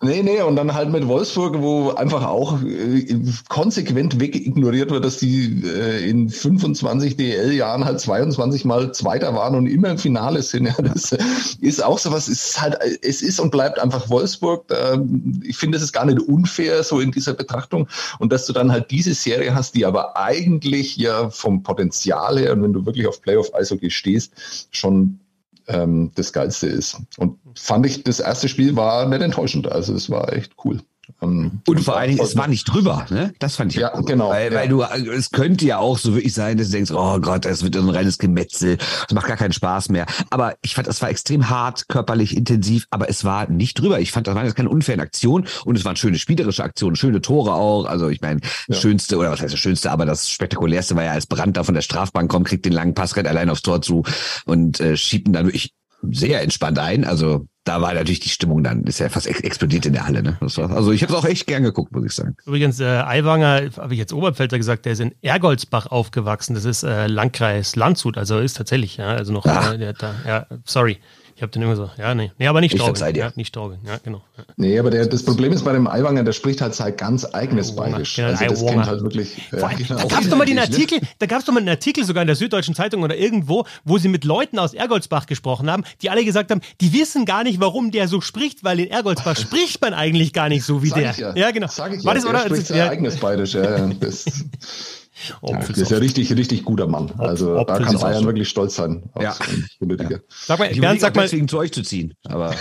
Nee, 0.00 0.22
nee, 0.22 0.40
und 0.42 0.56
dann 0.56 0.74
halt 0.74 0.90
mit 0.90 1.06
Wolfsburg, 1.06 1.60
wo 1.60 1.90
einfach 1.90 2.24
auch 2.24 2.62
äh, 2.62 3.06
konsequent 3.48 4.20
wegignoriert 4.20 4.90
wird, 4.90 5.04
dass 5.04 5.18
die 5.18 5.62
äh, 5.64 6.08
in 6.08 6.28
25 6.28 7.16
DL-Jahren 7.16 7.84
halt 7.84 8.00
22 8.00 8.64
Mal 8.64 8.92
Zweiter 8.92 9.34
waren 9.34 9.54
und 9.54 9.66
immer 9.66 9.90
im 9.90 9.98
Finale 9.98 10.42
sind. 10.42 10.66
Ja, 10.66 10.74
das 10.82 11.16
ist 11.60 11.84
auch 11.84 11.98
sowas, 11.98 12.28
ist 12.28 12.60
halt, 12.60 12.76
es 13.02 13.22
ist 13.22 13.38
und 13.38 13.50
bleibt 13.50 13.78
einfach 13.78 14.08
Wolfsburg. 14.08 14.66
Da, 14.68 15.00
ich 15.42 15.56
finde, 15.56 15.76
es 15.76 15.84
ist 15.84 15.92
gar 15.92 16.06
nicht 16.06 16.20
unfair, 16.20 16.82
so 16.82 17.00
in 17.00 17.12
dieser 17.12 17.34
Betrachtung. 17.34 17.88
Und 18.18 18.32
dass 18.32 18.46
du 18.46 18.52
dann 18.52 18.72
halt 18.72 18.90
diese 18.90 19.14
Serie 19.14 19.54
hast, 19.54 19.74
die 19.74 19.84
aber 19.86 20.16
eigentlich 20.16 20.96
ja 20.96 21.30
vom 21.30 21.62
Potenzial 21.62 22.38
her, 22.38 22.52
und 22.52 22.62
wenn 22.62 22.72
du 22.72 22.86
wirklich 22.86 23.06
auf 23.06 23.22
Playoff-Eishockey 23.22 23.90
stehst, 23.90 24.32
schon 24.70 25.20
ähm, 25.68 26.12
das 26.14 26.32
Geilste 26.32 26.66
ist. 26.66 27.00
Und 27.18 27.38
fand 27.54 27.86
ich, 27.86 28.04
das 28.04 28.20
erste 28.20 28.48
Spiel 28.48 28.76
war 28.76 29.06
nicht 29.06 29.22
enttäuschend. 29.22 29.70
Also 29.70 29.94
es 29.94 30.10
war 30.10 30.32
echt 30.32 30.54
cool. 30.64 30.80
Ähm, 31.26 31.60
und 31.66 31.80
vor 31.80 31.96
allen 31.96 32.10
Dingen, 32.10 32.22
es 32.22 32.36
war 32.36 32.48
nicht 32.48 32.64
drüber, 32.64 33.06
ne? 33.10 33.34
Das 33.38 33.56
fand 33.56 33.74
ich 33.74 33.80
ja, 33.80 33.92
cool. 33.96 34.04
genau. 34.04 34.30
Weil, 34.30 34.52
ja. 34.52 34.58
weil 34.58 34.68
du, 34.68 34.82
es 34.82 35.30
könnte 35.30 35.64
ja 35.66 35.78
auch 35.78 35.98
so 35.98 36.14
wirklich 36.14 36.34
sein, 36.34 36.56
dass 36.56 36.68
du 36.68 36.72
denkst, 36.72 36.90
oh 36.92 37.18
Gott, 37.20 37.44
das 37.44 37.62
wird 37.62 37.76
ein 37.76 37.88
reines 37.88 38.18
Gemetzel, 38.18 38.76
das 38.76 39.14
macht 39.14 39.26
gar 39.26 39.36
keinen 39.36 39.52
Spaß 39.52 39.90
mehr. 39.90 40.06
Aber 40.30 40.54
ich 40.62 40.74
fand, 40.74 40.88
es 40.88 41.02
war 41.02 41.10
extrem 41.10 41.50
hart, 41.50 41.88
körperlich 41.88 42.36
intensiv, 42.36 42.86
aber 42.90 43.08
es 43.08 43.24
war 43.24 43.48
nicht 43.50 43.80
drüber. 43.80 44.00
Ich 44.00 44.12
fand, 44.12 44.26
das 44.26 44.34
war 44.34 44.44
jetzt 44.44 44.56
keine 44.56 44.68
unfairen 44.68 45.00
Aktion 45.00 45.46
und 45.64 45.76
es 45.76 45.84
waren 45.84 45.96
schöne 45.96 46.18
spielerische 46.18 46.64
Aktionen, 46.64 46.96
schöne 46.96 47.20
Tore 47.20 47.54
auch. 47.54 47.86
Also 47.86 48.08
ich 48.08 48.20
meine, 48.20 48.40
ja. 48.68 48.76
schönste, 48.76 49.16
oder 49.16 49.30
was 49.30 49.40
heißt 49.40 49.52
das 49.52 49.60
schönste, 49.60 49.90
aber 49.90 50.06
das 50.06 50.30
spektakulärste 50.30 50.96
war 50.96 51.04
ja, 51.04 51.12
als 51.12 51.26
Brand 51.26 51.56
da 51.56 51.64
von 51.64 51.74
der 51.74 51.82
Strafbank 51.82 52.30
kommt, 52.30 52.48
kriegt 52.48 52.64
den 52.64 52.72
langen 52.72 52.94
Pass, 52.94 53.16
rennt 53.16 53.28
allein 53.28 53.50
aufs 53.50 53.62
Tor 53.62 53.82
zu 53.82 54.04
und 54.44 54.80
äh, 54.80 54.96
schiebt 54.96 55.28
ihn 55.28 55.32
dann 55.32 55.46
wirklich 55.46 55.72
sehr 56.02 56.42
entspannt 56.42 56.78
ein. 56.78 57.04
Also 57.04 57.46
da 57.66 57.82
war 57.82 57.92
natürlich 57.92 58.20
die 58.20 58.28
Stimmung 58.28 58.62
dann, 58.62 58.84
ist 58.84 59.00
ja 59.00 59.08
fast 59.08 59.26
ex 59.26 59.40
explodiert 59.40 59.86
in 59.86 59.92
der 59.92 60.06
Halle. 60.06 60.22
Ne? 60.22 60.36
War, 60.40 60.70
also 60.70 60.92
ich 60.92 61.02
habe 61.02 61.12
es 61.12 61.18
auch 61.18 61.24
echt 61.24 61.46
gern 61.46 61.64
geguckt, 61.64 61.92
muss 61.92 62.04
ich 62.04 62.12
sagen. 62.12 62.36
Übrigens, 62.46 62.78
äh, 62.80 62.84
Aiwanger, 62.84 63.70
habe 63.76 63.92
ich 63.92 63.98
jetzt 63.98 64.12
Oberpfälzer 64.12 64.56
gesagt, 64.56 64.84
der 64.84 64.92
ist 64.92 65.00
in 65.00 65.14
Ergoldsbach 65.20 65.86
aufgewachsen. 65.86 66.54
Das 66.54 66.64
ist 66.64 66.84
äh, 66.84 67.08
Landkreis 67.08 67.74
Landshut, 67.74 68.16
also 68.16 68.38
ist 68.38 68.56
tatsächlich, 68.56 68.98
ja, 68.98 69.08
also 69.08 69.32
noch, 69.32 69.44
ah. 69.46 69.74
äh, 69.74 69.78
der, 69.78 69.92
da, 69.94 70.14
ja, 70.24 70.46
sorry. 70.64 70.98
Ich 71.36 71.42
habe 71.42 71.52
den 71.52 71.60
immer 71.60 71.76
so, 71.76 71.90
ja, 71.98 72.14
nee. 72.14 72.32
Nee, 72.38 72.46
aber 72.46 72.62
nicht 72.62 72.74
Straubing. 72.74 73.14
Ja, 73.14 73.30
nicht 73.34 73.48
Straubing, 73.48 73.80
ja, 73.86 73.98
genau. 74.02 74.22
Ja. 74.38 74.44
Nee, 74.56 74.78
aber 74.78 74.90
der, 74.90 75.06
das 75.06 75.22
Problem 75.22 75.52
ist 75.52 75.66
bei 75.66 75.74
dem 75.74 75.86
Eiwanger, 75.86 76.24
der 76.24 76.32
spricht 76.32 76.62
halt 76.62 76.74
sein 76.74 76.96
ganz 76.96 77.26
eigenes 77.26 77.76
Bayerisch. 77.76 78.16
Genau, 78.16 78.28
also 78.28 78.42
das 78.42 78.62
Eiwanger. 78.62 78.72
kennt 78.72 78.86
halt 78.86 79.02
wirklich. 79.02 79.36
Ja, 79.52 79.68
genau. 79.68 79.96
Da 79.96 80.04
gab 80.06 80.22
es 80.22 80.30
doch 80.30 80.38
mal 80.38 80.46
den 80.46 80.58
Artikel, 80.58 80.98
da 81.18 81.26
gab 81.26 81.40
es 81.40 81.44
doch 81.44 81.52
mal 81.52 81.60
einen 81.60 81.68
Artikel 81.68 82.04
sogar 82.04 82.22
in 82.22 82.26
der 82.26 82.36
Süddeutschen 82.36 82.74
Zeitung 82.74 83.02
oder 83.02 83.14
irgendwo, 83.18 83.66
wo 83.84 83.98
sie 83.98 84.08
mit 84.08 84.24
Leuten 84.24 84.58
aus 84.58 84.72
Ergoldsbach 84.72 85.26
gesprochen 85.26 85.70
haben, 85.70 85.84
die 86.00 86.08
alle 86.08 86.24
gesagt 86.24 86.50
haben, 86.50 86.62
die 86.80 86.94
wissen 86.94 87.26
gar 87.26 87.44
nicht, 87.44 87.60
warum 87.60 87.90
der 87.90 88.08
so 88.08 88.22
spricht, 88.22 88.64
weil 88.64 88.80
in 88.80 88.90
Ergoldsbach 88.90 89.36
spricht 89.38 89.82
man 89.82 89.92
eigentlich 89.92 90.32
gar 90.32 90.48
nicht 90.48 90.64
so 90.64 90.82
wie 90.82 90.88
Sag 90.88 90.98
der. 90.98 91.14
Ja. 91.18 91.36
ja. 91.36 91.50
genau. 91.50 91.66
Sag 91.68 91.92
ich 91.92 92.02
War 92.02 92.14
ja. 92.14 92.20
das, 92.20 92.26
oder? 92.30 92.38
Er 92.38 92.46
spricht 92.46 92.66
sein 92.68 92.88
eigenes 92.88 93.18
Bayerisch, 93.18 93.52
ja. 93.52 93.90
Das, 94.00 94.24
ja, 95.42 95.58
das 95.58 95.70
ist 95.70 95.90
ja 95.90 95.98
richtig, 95.98 96.34
richtig 96.36 96.64
guter 96.64 96.86
Mann. 96.86 97.12
Also 97.18 97.64
da 97.64 97.78
kann 97.78 97.98
Bayern 97.98 98.24
wirklich 98.26 98.48
stolz 98.48 98.76
sein. 98.76 99.04
Ja. 99.16 99.34
ja. 99.80 100.18
Sag 100.28 100.58
mal, 100.58 100.70
ich 100.70 100.80
Bernd, 100.80 101.00
sag 101.00 101.16
mal, 101.16 101.22
deswegen 101.22 101.48
zu 101.48 101.58
euch 101.58 101.72
zu 101.72 101.82
ziehen. 101.82 102.14
Aber 102.24 102.54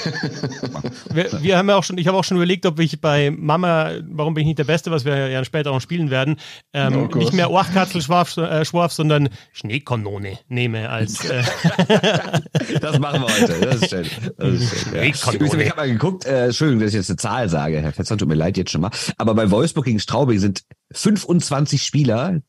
wir, 1.13 1.41
wir, 1.41 1.57
haben 1.57 1.67
ja 1.67 1.75
auch 1.75 1.83
schon, 1.83 1.97
ich 1.97 2.07
habe 2.07 2.17
auch 2.17 2.23
schon 2.23 2.37
überlegt, 2.37 2.65
ob 2.65 2.79
ich 2.79 3.01
bei 3.01 3.29
Mama, 3.31 3.91
warum 4.09 4.33
bin 4.33 4.41
ich 4.41 4.47
nicht 4.47 4.59
der 4.59 4.63
Beste, 4.63 4.89
was 4.89 5.03
wir 5.03 5.27
ja 5.27 5.43
später 5.43 5.71
auch 5.71 5.81
spielen 5.81 6.09
werden, 6.09 6.37
ähm, 6.73 7.09
oh 7.13 7.17
nicht 7.17 7.33
mehr 7.33 7.51
Orchkatzelschwarf, 7.51 8.37
äh, 8.37 8.63
Schwarf, 8.63 8.93
sondern 8.93 9.29
Schneekanone 9.51 10.39
nehme 10.47 10.89
als. 10.89 11.25
Äh 11.25 11.43
das 12.79 12.99
machen 12.99 13.21
wir 13.21 13.27
heute. 13.27 13.59
Das 13.61 13.81
ist 13.81 13.89
schön. 13.89 14.05
Das 14.37 14.49
ist 14.49 14.83
schön 14.83 14.95
ja. 14.95 15.01
Ich 15.03 15.25
habe 15.25 15.75
mal 15.75 15.89
geguckt. 15.89 16.25
Äh, 16.25 16.45
Entschuldigung, 16.45 16.81
dass 16.81 16.89
ich 16.91 16.95
jetzt 16.95 17.09
eine 17.09 17.17
Zahl 17.17 17.49
sage, 17.49 17.81
Herr 17.81 17.91
Fetzer, 17.91 18.17
tut 18.17 18.27
mir 18.27 18.35
leid 18.35 18.57
jetzt 18.57 18.71
schon 18.71 18.81
mal. 18.81 18.91
Aber 19.17 19.33
bei 19.35 19.51
Wolfsburg 19.51 19.85
gegen 19.85 19.99
Straubing 19.99 20.39
sind 20.39 20.61
25 20.91 21.83
Spieler, 21.83 22.41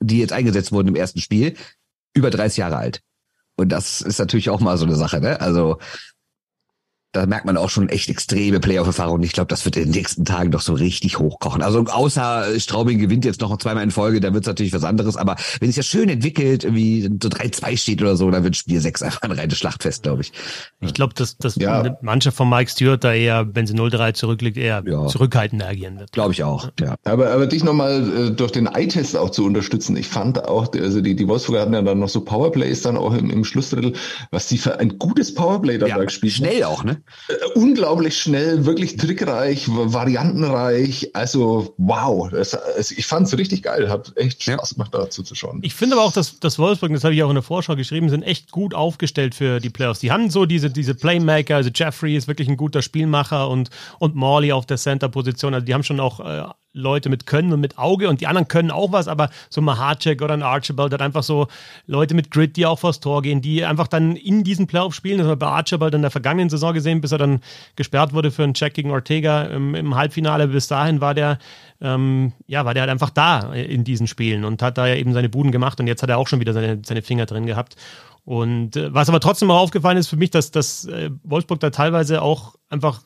die 0.00 0.18
jetzt 0.18 0.32
eingesetzt 0.32 0.72
wurden 0.72 0.88
im 0.88 0.96
ersten 0.96 1.20
Spiel, 1.20 1.56
über 2.14 2.30
30 2.30 2.58
Jahre 2.58 2.76
alt. 2.76 3.02
Und 3.56 3.70
das 3.70 4.00
ist 4.00 4.18
natürlich 4.18 4.50
auch 4.50 4.60
mal 4.60 4.76
so 4.76 4.86
eine 4.86 4.96
Sache, 4.96 5.20
ne? 5.20 5.40
Also 5.40 5.78
da 7.12 7.24
merkt 7.24 7.46
man 7.46 7.56
auch 7.56 7.70
schon 7.70 7.88
echt 7.88 8.10
extreme 8.10 8.60
Playoff-Erfahrungen. 8.60 9.22
Ich 9.22 9.32
glaube, 9.32 9.48
das 9.48 9.64
wird 9.64 9.76
in 9.76 9.84
den 9.84 9.92
nächsten 9.92 10.26
Tagen 10.26 10.50
doch 10.50 10.60
so 10.60 10.74
richtig 10.74 11.18
hochkochen. 11.18 11.62
Also 11.62 11.82
außer 11.84 12.60
Straubing 12.60 12.98
gewinnt 12.98 13.24
jetzt 13.24 13.40
noch 13.40 13.56
zweimal 13.56 13.82
in 13.82 13.90
Folge, 13.90 14.20
da 14.20 14.34
wird 14.34 14.44
es 14.44 14.46
natürlich 14.46 14.74
was 14.74 14.84
anderes. 14.84 15.16
Aber 15.16 15.36
wenn 15.60 15.70
es 15.70 15.76
ja 15.76 15.82
schön 15.82 16.10
entwickelt, 16.10 16.66
wie 16.74 17.02
so 17.02 17.28
3-2 17.28 17.76
steht 17.78 18.02
oder 18.02 18.16
so, 18.16 18.30
dann 18.30 18.44
wird 18.44 18.56
Spiel 18.56 18.78
6 18.78 19.02
einfach 19.02 19.22
ein 19.22 19.32
reines 19.32 19.56
Schlachtfest, 19.56 20.02
glaube 20.02 20.20
ich. 20.20 20.32
Ich 20.80 20.92
glaube, 20.92 21.14
dass, 21.14 21.38
dass 21.38 21.56
ja. 21.56 21.96
Mannschaft 22.02 22.36
von 22.36 22.50
Mike 22.50 22.70
Stewart 22.70 23.02
da 23.02 23.14
eher, 23.14 23.48
wenn 23.54 23.66
sie 23.66 23.74
0-3 23.74 24.12
zurückliegt, 24.12 24.58
eher 24.58 24.82
ja. 24.86 25.06
zurückhaltender 25.06 25.66
agieren 25.66 25.98
wird. 25.98 26.12
Glaube 26.12 26.32
ich 26.32 26.44
auch, 26.44 26.68
ja. 26.78 26.96
Aber, 27.04 27.30
aber 27.30 27.46
dich 27.46 27.64
nochmal 27.64 28.28
äh, 28.28 28.30
durch 28.32 28.52
den 28.52 28.66
Eye-Test 28.66 29.16
auch 29.16 29.30
zu 29.30 29.46
unterstützen. 29.46 29.96
Ich 29.96 30.08
fand 30.08 30.44
auch, 30.44 30.72
also 30.74 31.00
die, 31.00 31.16
die 31.16 31.26
Wolfsburger 31.26 31.62
hatten 31.62 31.72
ja 31.72 31.80
dann 31.80 32.00
noch 32.00 32.10
so 32.10 32.20
Powerplays 32.20 32.82
dann 32.82 32.98
auch 32.98 33.14
im, 33.14 33.30
im 33.30 33.44
Schlussdrittel, 33.44 33.94
was 34.30 34.48
sie 34.50 34.58
für 34.58 34.78
ein 34.78 34.98
gutes 34.98 35.34
Powerplay 35.34 35.78
dabei 35.78 35.90
ja, 35.90 36.04
gespielt 36.04 36.34
haben. 36.34 36.44
Schnell 36.44 36.64
auch, 36.64 36.84
ne? 36.84 36.97
Äh, 37.28 37.34
unglaublich 37.54 38.18
schnell, 38.18 38.66
wirklich 38.66 38.96
trickreich, 38.96 39.66
variantenreich. 39.68 41.10
Also 41.14 41.74
wow, 41.78 42.30
das, 42.30 42.54
also 42.54 42.94
ich 42.96 43.06
fand 43.06 43.26
es 43.26 43.36
richtig 43.36 43.62
geil, 43.62 43.88
hat 43.88 44.12
echt 44.16 44.42
Spaß 44.42 44.74
gemacht 44.74 44.94
dazu 44.94 45.22
zu 45.22 45.34
schauen. 45.34 45.60
Ich 45.62 45.74
finde 45.74 45.96
aber 45.96 46.04
auch, 46.04 46.12
dass, 46.12 46.38
dass 46.40 46.58
Wolfsburg, 46.58 46.92
das 46.92 47.04
habe 47.04 47.14
ich 47.14 47.22
auch 47.22 47.28
in 47.28 47.34
der 47.34 47.42
Vorschau 47.42 47.76
geschrieben, 47.76 48.08
sind 48.08 48.22
echt 48.22 48.50
gut 48.50 48.74
aufgestellt 48.74 49.34
für 49.34 49.60
die 49.60 49.70
Playoffs. 49.70 50.00
Die 50.00 50.12
haben 50.12 50.30
so 50.30 50.46
diese, 50.46 50.70
diese 50.70 50.94
Playmaker, 50.94 51.56
also 51.56 51.70
Jeffrey 51.74 52.16
ist 52.16 52.28
wirklich 52.28 52.48
ein 52.48 52.56
guter 52.56 52.82
Spielmacher 52.82 53.48
und, 53.48 53.70
und 53.98 54.14
Morley 54.14 54.52
auf 54.52 54.66
der 54.66 54.76
Center-Position. 54.76 55.54
Also 55.54 55.66
die 55.66 55.74
haben 55.74 55.84
schon 55.84 56.00
auch 56.00 56.20
äh, 56.20 56.44
Leute 56.78 57.08
mit 57.08 57.26
Können 57.26 57.52
und 57.52 57.60
mit 57.60 57.78
Auge 57.78 58.08
und 58.08 58.20
die 58.20 58.26
anderen 58.26 58.48
können 58.48 58.70
auch 58.70 58.92
was, 58.92 59.08
aber 59.08 59.30
so 59.50 59.60
ein 59.60 59.64
Mahacek 59.64 60.22
oder 60.22 60.34
ein 60.34 60.42
Archibald 60.42 60.92
hat 60.92 61.02
einfach 61.02 61.22
so 61.22 61.48
Leute 61.86 62.14
mit 62.14 62.30
Grit, 62.30 62.56
die 62.56 62.66
auch 62.66 62.78
vors 62.78 63.00
Tor 63.00 63.22
gehen, 63.22 63.42
die 63.42 63.64
einfach 63.64 63.88
dann 63.88 64.16
in 64.16 64.44
diesen 64.44 64.66
Playoff 64.66 64.94
spielen. 64.94 65.18
Das 65.18 65.26
haben 65.26 65.32
wir 65.32 65.36
bei 65.36 65.46
Archibald 65.46 65.94
in 65.94 66.02
der 66.02 66.10
vergangenen 66.10 66.48
Saison 66.48 66.72
gesehen, 66.72 67.00
bis 67.00 67.12
er 67.12 67.18
dann 67.18 67.40
gesperrt 67.76 68.12
wurde 68.12 68.30
für 68.30 68.44
einen 68.44 68.54
Check 68.54 68.74
gegen 68.74 68.90
Ortega 68.90 69.42
im, 69.42 69.74
im 69.74 69.94
Halbfinale. 69.94 70.48
Bis 70.48 70.68
dahin 70.68 71.00
war 71.00 71.14
der, 71.14 71.38
ähm, 71.80 72.32
ja, 72.46 72.64
war 72.64 72.74
der 72.74 72.82
halt 72.82 72.90
einfach 72.90 73.10
da 73.10 73.52
in 73.52 73.84
diesen 73.84 74.06
Spielen 74.06 74.44
und 74.44 74.62
hat 74.62 74.78
da 74.78 74.86
ja 74.86 74.94
eben 74.94 75.12
seine 75.12 75.28
Buden 75.28 75.52
gemacht 75.52 75.80
und 75.80 75.86
jetzt 75.86 76.02
hat 76.02 76.10
er 76.10 76.18
auch 76.18 76.28
schon 76.28 76.40
wieder 76.40 76.52
seine, 76.52 76.80
seine 76.84 77.02
Finger 77.02 77.26
drin 77.26 77.46
gehabt. 77.46 77.76
Und 78.24 78.76
äh, 78.76 78.92
was 78.92 79.08
aber 79.08 79.20
trotzdem 79.20 79.50
auch 79.50 79.60
aufgefallen 79.60 79.96
ist 79.96 80.08
für 80.08 80.18
mich, 80.18 80.30
dass, 80.30 80.50
dass 80.50 80.84
äh, 80.84 81.10
Wolfsburg 81.24 81.60
da 81.60 81.70
teilweise 81.70 82.20
auch 82.20 82.56
einfach 82.68 83.00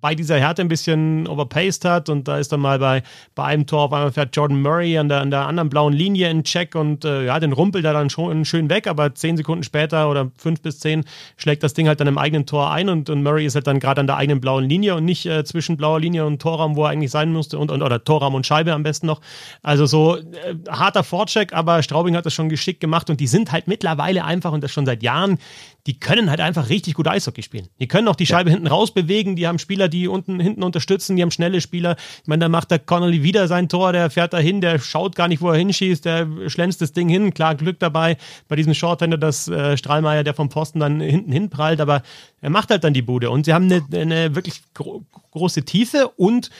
bei 0.00 0.14
dieser 0.14 0.38
Härte 0.38 0.62
ein 0.62 0.68
bisschen 0.68 1.26
overpaced 1.26 1.84
hat 1.84 2.08
und 2.08 2.28
da 2.28 2.38
ist 2.38 2.52
dann 2.52 2.60
mal 2.60 2.78
bei, 2.78 3.02
bei 3.34 3.44
einem 3.44 3.66
Tor 3.66 3.84
auf 3.84 3.92
einmal 3.92 4.12
fährt 4.12 4.34
Jordan 4.36 4.60
Murray 4.60 4.98
an 4.98 5.08
der, 5.08 5.20
an 5.20 5.30
der 5.30 5.46
anderen 5.46 5.68
blauen 5.68 5.92
Linie 5.92 6.30
in 6.30 6.44
Check 6.44 6.74
und 6.74 7.04
äh, 7.04 7.24
ja, 7.26 7.40
den 7.40 7.52
rumpelt 7.52 7.84
er 7.84 7.92
dann 7.92 8.10
schon 8.10 8.44
schön 8.44 8.70
weg, 8.70 8.86
aber 8.86 9.14
zehn 9.14 9.36
Sekunden 9.36 9.64
später 9.64 10.10
oder 10.10 10.30
fünf 10.36 10.62
bis 10.62 10.78
zehn 10.78 11.04
schlägt 11.36 11.62
das 11.62 11.74
Ding 11.74 11.88
halt 11.88 12.00
dann 12.00 12.06
im 12.06 12.18
eigenen 12.18 12.46
Tor 12.46 12.70
ein 12.70 12.88
und, 12.88 13.10
und 13.10 13.22
Murray 13.22 13.46
ist 13.46 13.54
halt 13.54 13.66
dann 13.66 13.80
gerade 13.80 14.00
an 14.00 14.06
der 14.06 14.16
eigenen 14.16 14.40
blauen 14.40 14.68
Linie 14.68 14.94
und 14.94 15.04
nicht 15.04 15.26
äh, 15.26 15.44
zwischen 15.44 15.76
blauer 15.76 16.00
Linie 16.00 16.26
und 16.26 16.40
Torraum, 16.40 16.76
wo 16.76 16.84
er 16.84 16.90
eigentlich 16.90 17.10
sein 17.10 17.32
musste 17.32 17.58
und, 17.58 17.70
und 17.70 17.82
oder 17.82 18.04
Torraum 18.04 18.34
und 18.34 18.46
Scheibe 18.46 18.72
am 18.72 18.82
besten 18.82 19.06
noch. 19.06 19.20
Also 19.62 19.86
so 19.86 20.16
äh, 20.16 20.22
harter 20.68 21.04
Vorcheck, 21.04 21.52
aber 21.52 21.82
Straubing 21.82 22.16
hat 22.16 22.26
das 22.26 22.34
schon 22.34 22.48
geschickt 22.48 22.80
gemacht 22.80 23.10
und 23.10 23.20
die 23.20 23.26
sind 23.26 23.52
halt 23.52 23.68
mittlerweile 23.68 24.24
einfach 24.24 24.52
und 24.52 24.62
das 24.62 24.70
schon 24.70 24.86
seit 24.86 25.02
Jahren, 25.02 25.38
die 25.86 25.98
können 25.98 26.28
halt 26.28 26.40
einfach 26.40 26.68
richtig 26.68 26.94
gut 26.94 27.08
Eishockey 27.08 27.42
spielen. 27.42 27.68
Die 27.80 27.88
können 27.88 28.08
auch 28.08 28.16
die 28.16 28.26
Scheibe 28.26 28.50
ja. 28.50 28.54
hinten 28.54 28.68
raus 28.68 28.92
bewegen, 28.92 29.36
die 29.36 29.46
haben 29.46 29.58
Spieler, 29.58 29.87
Spieler, 29.88 30.02
die 30.02 30.08
unten 30.08 30.40
hinten 30.40 30.62
unterstützen, 30.62 31.16
die 31.16 31.22
haben 31.22 31.30
schnelle 31.30 31.60
Spieler. 31.60 31.96
Ich 32.22 32.28
meine, 32.28 32.44
da 32.44 32.48
macht 32.48 32.70
der 32.70 32.78
Connolly 32.78 33.22
wieder 33.22 33.48
sein 33.48 33.68
Tor, 33.68 33.92
der 33.92 34.10
fährt 34.10 34.32
da 34.32 34.38
hin, 34.38 34.60
der 34.60 34.78
schaut 34.78 35.16
gar 35.16 35.28
nicht, 35.28 35.40
wo 35.40 35.50
er 35.50 35.56
hinschießt, 35.56 36.04
der 36.04 36.28
schlänzt 36.48 36.80
das 36.80 36.92
Ding 36.92 37.08
hin. 37.08 37.34
Klar, 37.34 37.54
Glück 37.54 37.78
dabei 37.78 38.16
bei 38.48 38.56
diesem 38.56 38.74
Shorthander, 38.74 39.18
dass 39.18 39.48
äh, 39.48 39.76
Strahlmeier, 39.76 40.24
der 40.24 40.34
vom 40.34 40.48
Posten 40.48 40.80
dann 40.80 41.00
hinten 41.00 41.32
hinprallt, 41.32 41.80
aber 41.80 42.02
er 42.40 42.50
macht 42.50 42.70
halt 42.70 42.84
dann 42.84 42.94
die 42.94 43.02
Bude. 43.02 43.30
Und 43.30 43.44
sie 43.46 43.54
haben 43.54 43.64
eine, 43.64 43.82
eine 43.92 44.34
wirklich 44.34 44.62
gro 44.74 45.04
große 45.30 45.64
Tiefe 45.64 46.08
und 46.16 46.50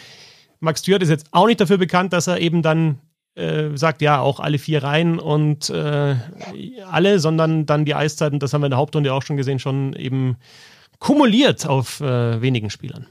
Max 0.61 0.81
Stewart 0.81 1.03
ist 1.03 1.09
jetzt 1.09 1.27
auch 1.33 1.47
nicht 1.47 1.61
dafür 1.61 1.79
bekannt, 1.79 2.13
dass 2.13 2.27
er 2.27 2.41
eben 2.41 2.63
dann 2.63 2.99
äh, 3.35 3.77
sagt, 3.77 4.03
ja, 4.03 4.21
auch 4.21 4.41
alle 4.41 4.59
vier 4.59 4.83
Reihen 4.83 5.19
und 5.19 5.71
äh, 5.71 6.17
alle, 6.91 7.19
sondern 7.19 7.67
dann 7.67 7.85
die 7.85 7.95
Eiszeiten, 7.95 8.39
das 8.39 8.53
haben 8.53 8.63
wir 8.63 8.67
in 8.67 8.73
der 8.73 8.79
Hauptrunde 8.79 9.13
auch 9.13 9.23
schon 9.23 9.37
gesehen, 9.37 9.59
schon 9.59 9.95
eben 9.95 10.37
kumuliert 10.99 11.67
auf 11.67 12.01
äh, 12.01 12.41
wenigen 12.43 12.71
Spielern. 12.71 13.07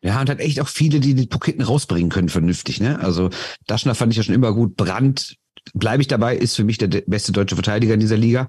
Ja, 0.00 0.20
und 0.20 0.30
hat 0.30 0.40
echt 0.40 0.60
auch 0.60 0.68
viele, 0.68 1.00
die 1.00 1.14
die 1.14 1.26
Paketen 1.26 1.62
rausbringen 1.62 2.10
können, 2.10 2.28
vernünftig. 2.28 2.80
Ne? 2.80 3.00
Also 3.00 3.30
Daschner 3.66 3.94
fand 3.94 4.12
ich 4.12 4.16
ja 4.16 4.22
schon 4.22 4.34
immer 4.34 4.52
gut. 4.52 4.76
Brandt, 4.76 5.36
bleibe 5.74 6.02
ich 6.02 6.08
dabei, 6.08 6.36
ist 6.36 6.54
für 6.54 6.64
mich 6.64 6.78
der 6.78 6.88
beste 7.06 7.32
deutsche 7.32 7.56
Verteidiger 7.56 7.94
in 7.94 8.00
dieser 8.00 8.16
Liga. 8.16 8.48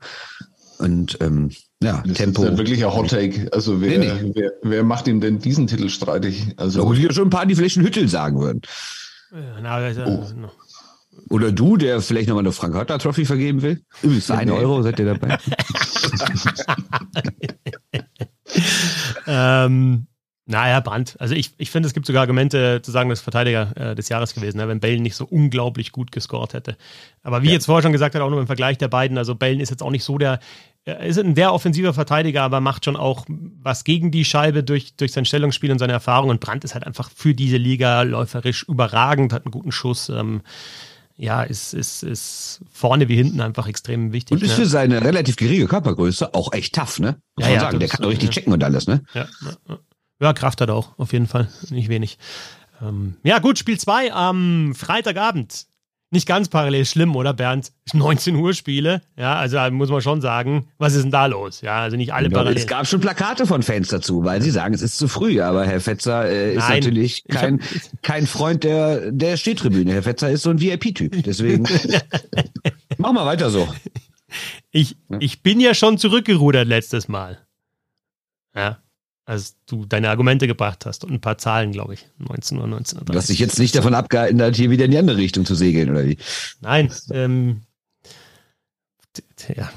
Und 0.78 1.18
ähm, 1.22 1.52
ja, 1.82 2.04
das 2.06 2.18
Tempo. 2.18 2.44
ist 2.44 2.52
ja 2.52 2.58
wirklich 2.58 2.86
ein 2.86 2.94
Hot 2.94 3.10
Take. 3.10 3.50
Also 3.52 3.82
wer, 3.82 4.00
nee, 4.00 4.14
nee. 4.22 4.32
wer, 4.36 4.52
wer 4.62 4.84
macht 4.84 5.08
ihm 5.08 5.20
denn 5.20 5.40
diesen 5.40 5.68
Titel 5.68 5.90
streitig? 5.90 6.54
Also 6.58 6.94
da 6.94 6.98
ja 6.98 7.12
schon 7.12 7.28
ein 7.28 7.32
paar, 7.32 7.46
die 7.46 7.56
vielleicht 7.56 7.78
einen 7.78 7.86
Hüttel 7.86 8.08
sagen 8.08 8.40
würden. 8.40 8.62
Ja, 9.32 9.62
na, 9.62 9.76
also, 9.76 10.04
oh. 10.06 10.26
Oder 11.30 11.52
du, 11.52 11.76
der 11.78 12.02
vielleicht 12.02 12.30
nochmal 12.30 12.44
eine 12.44 12.54
Frank 12.54 12.76
Hötter 12.76 12.98
Trophy 12.98 13.26
vergeben 13.26 13.62
will. 13.62 13.82
Übrigens 14.02 14.28
für 14.28 14.36
einen 14.36 14.52
Euro 14.52 14.82
seid 14.82 15.00
ihr 15.00 15.06
dabei. 15.06 15.38
ähm, 19.28 20.08
naja, 20.50 20.80
Brandt. 20.80 21.16
Also 21.20 21.36
ich, 21.36 21.52
ich 21.60 21.70
finde, 21.70 21.88
es 21.88 21.94
gibt 21.94 22.08
sogar 22.08 22.22
Argumente 22.22 22.82
zu 22.82 22.90
sagen, 22.90 23.08
dass 23.10 23.22
Verteidiger 23.22 23.72
äh, 23.78 23.96
des 23.96 24.10
Jahres 24.10 24.34
gewesen, 24.34 24.58
ne, 24.58 24.68
wenn 24.68 24.80
Bellen 24.80 25.04
nicht 25.04 25.16
so 25.16 25.26
unglaublich 25.26 25.92
gut 25.92 26.12
gescored 26.12 26.54
hätte. 26.54 26.76
Aber 27.22 27.44
wie 27.44 27.48
ja. 27.48 27.54
jetzt 27.54 27.68
vorher 27.68 27.84
schon 27.84 27.92
gesagt 27.92 28.16
hat, 28.16 28.22
auch 28.24 28.32
nur 28.32 28.40
im 28.40 28.48
Vergleich 28.48 28.80
der 28.80 28.88
beiden, 28.88 29.20
also 29.20 29.36
Bellen 29.36 29.60
ist 29.60 29.70
jetzt 29.70 29.84
auch 29.84 29.92
nicht 29.92 30.04
so 30.04 30.18
der, 30.18 30.40
er 30.86 31.02
ist 31.02 31.20
ein 31.20 31.36
sehr 31.36 31.54
offensiver 31.54 31.94
Verteidiger, 31.94 32.42
aber 32.42 32.62
macht 32.62 32.86
schon 32.86 32.96
auch 32.96 33.28
was 33.28 33.84
gegen 33.84 34.10
die 34.10 34.26
Scheibe 34.26 34.64
durch, 34.64 34.96
durch 34.96 35.12
sein 35.12 35.26
Stellungsspiel 35.26 35.72
und 35.72 35.78
seine 35.78 35.94
Erfahrung. 35.94 36.32
Und 36.32 36.40
Brandt 36.40 36.64
ist 36.64 36.74
halt 36.74 36.88
einfach 36.88 37.12
für 37.14 37.36
diese 37.36 37.58
Liga 37.58 38.02
läuferisch 38.02 38.64
überragend, 38.64 39.34
hat 39.34 39.46
einen 39.46 39.52
guten 39.52 39.72
Schuss. 39.72 40.10
Ähm, 40.10 40.42
ja, 41.16 41.44
ist, 41.44 41.76
ist, 41.76 42.02
ist 42.02 42.62
vorne 42.72 43.08
wie 43.08 43.18
hinten 43.18 43.42
einfach 43.42 43.68
extrem 43.68 44.14
wichtig. 44.14 44.38
Und 44.38 44.42
ist 44.42 44.58
ne? 44.58 44.64
für 44.64 44.66
seine 44.66 45.04
relativ 45.04 45.36
geringe 45.36 45.68
Körpergröße 45.68 46.34
auch 46.34 46.54
echt 46.54 46.74
tough, 46.74 46.98
ne? 47.00 47.22
Muss 47.36 47.46
ja, 47.46 47.46
man 47.46 47.54
ja, 47.54 47.60
sagen. 47.60 47.80
Der 47.80 47.90
kann 47.90 48.02
doch 48.02 48.10
richtig 48.10 48.30
ja. 48.30 48.34
checken 48.34 48.54
und 48.54 48.64
alles, 48.64 48.88
ne? 48.88 49.04
Ja, 49.14 49.28
ja, 49.42 49.58
ja, 49.68 49.80
Kraft 50.20 50.62
hat 50.62 50.70
er 50.70 50.76
auch, 50.76 50.98
auf 50.98 51.14
jeden 51.14 51.28
Fall. 51.28 51.50
Nicht 51.70 51.90
wenig. 51.90 52.18
Ähm, 52.82 53.16
ja, 53.24 53.40
gut, 53.40 53.58
Spiel 53.58 53.80
2 53.80 54.14
am 54.14 54.74
Freitagabend 54.76 55.68
nicht 56.12 56.28
ganz 56.28 56.50
parallel 56.50 56.86
schlimm, 56.86 57.16
oder 57.16 57.34
Bernd? 57.34 57.72
19 57.94 58.36
Uhr 58.36 58.54
Spiele, 58.54 59.02
ja, 59.16 59.36
also 59.36 59.60
muss 59.72 59.90
man 59.90 60.02
schon 60.02 60.22
sagen, 60.22 60.68
was 60.78 60.96
ist 60.96 61.04
denn 61.04 61.12
da 61.12 61.28
los? 61.28 61.62
Ja, 61.62 61.82
also 61.82 61.98
nicht 61.98 62.14
alle 62.14 62.30
ja, 62.30 62.34
parallel. 62.34 62.58
Es 62.58 62.68
gab 62.68 62.88
schon 62.88 63.00
Plakate 63.00 63.46
von 63.46 63.64
Fans 63.64 63.90
dazu, 63.90 64.24
weil 64.24 64.42
sie 64.42 64.52
sagen, 64.52 64.74
es 64.74 64.82
ist 64.82 64.98
zu 64.98 65.08
früh, 65.08 65.42
aber 65.42 65.66
Herr 65.66 65.82
Fetzer 65.82 66.28
äh, 66.28 66.56
ist 66.56 66.68
Nein, 66.68 66.80
natürlich 66.80 67.26
kein, 67.26 67.62
kein 68.02 68.28
Freund 68.28 68.64
der, 68.64 69.12
der 69.12 69.38
Stehtribüne. 69.38 69.94
Herr 69.94 70.04
Fetzer 70.04 70.30
ist 70.30 70.44
so 70.44 70.50
ein 70.50 70.60
VIP-Typ, 70.60 71.24
deswegen 71.24 71.68
mach 72.98 73.12
mal 73.12 73.26
weiter 73.26 73.50
so. 73.50 73.68
Ich, 74.72 74.98
ich 75.20 75.42
bin 75.42 75.60
ja 75.60 75.74
schon 75.74 75.98
zurückgerudert 75.98 76.68
letztes 76.68 77.08
Mal. 77.08 77.40
Ja, 78.56 78.80
als 79.30 79.56
du 79.68 79.86
deine 79.86 80.10
Argumente 80.10 80.48
gebracht 80.48 80.88
hast 80.88 81.04
und 81.04 81.12
ein 81.12 81.22
paar 81.22 81.38
Zahlen, 81.38 81.72
glaube 81.72 81.94
ich. 81.94 82.08
19 82.18 82.58
Uhr, 82.58 82.66
19 82.66 82.98
Uhr. 82.98 83.06
Du 83.06 83.14
hast 83.14 83.30
dich 83.30 83.38
jetzt 83.38 83.60
nicht 83.60 83.76
davon 83.76 83.94
abgehalten 83.94 84.42
hat, 84.42 84.56
hier 84.56 84.72
wieder 84.72 84.86
in 84.86 84.92
die 84.92 84.98
andere 84.98 85.18
Richtung 85.18 85.46
zu 85.46 85.54
segeln, 85.54 85.92
oder 85.92 86.04
wie? 86.04 86.18
Nein, 86.62 86.92
ähm, 87.12 87.62
ja, 89.56 89.72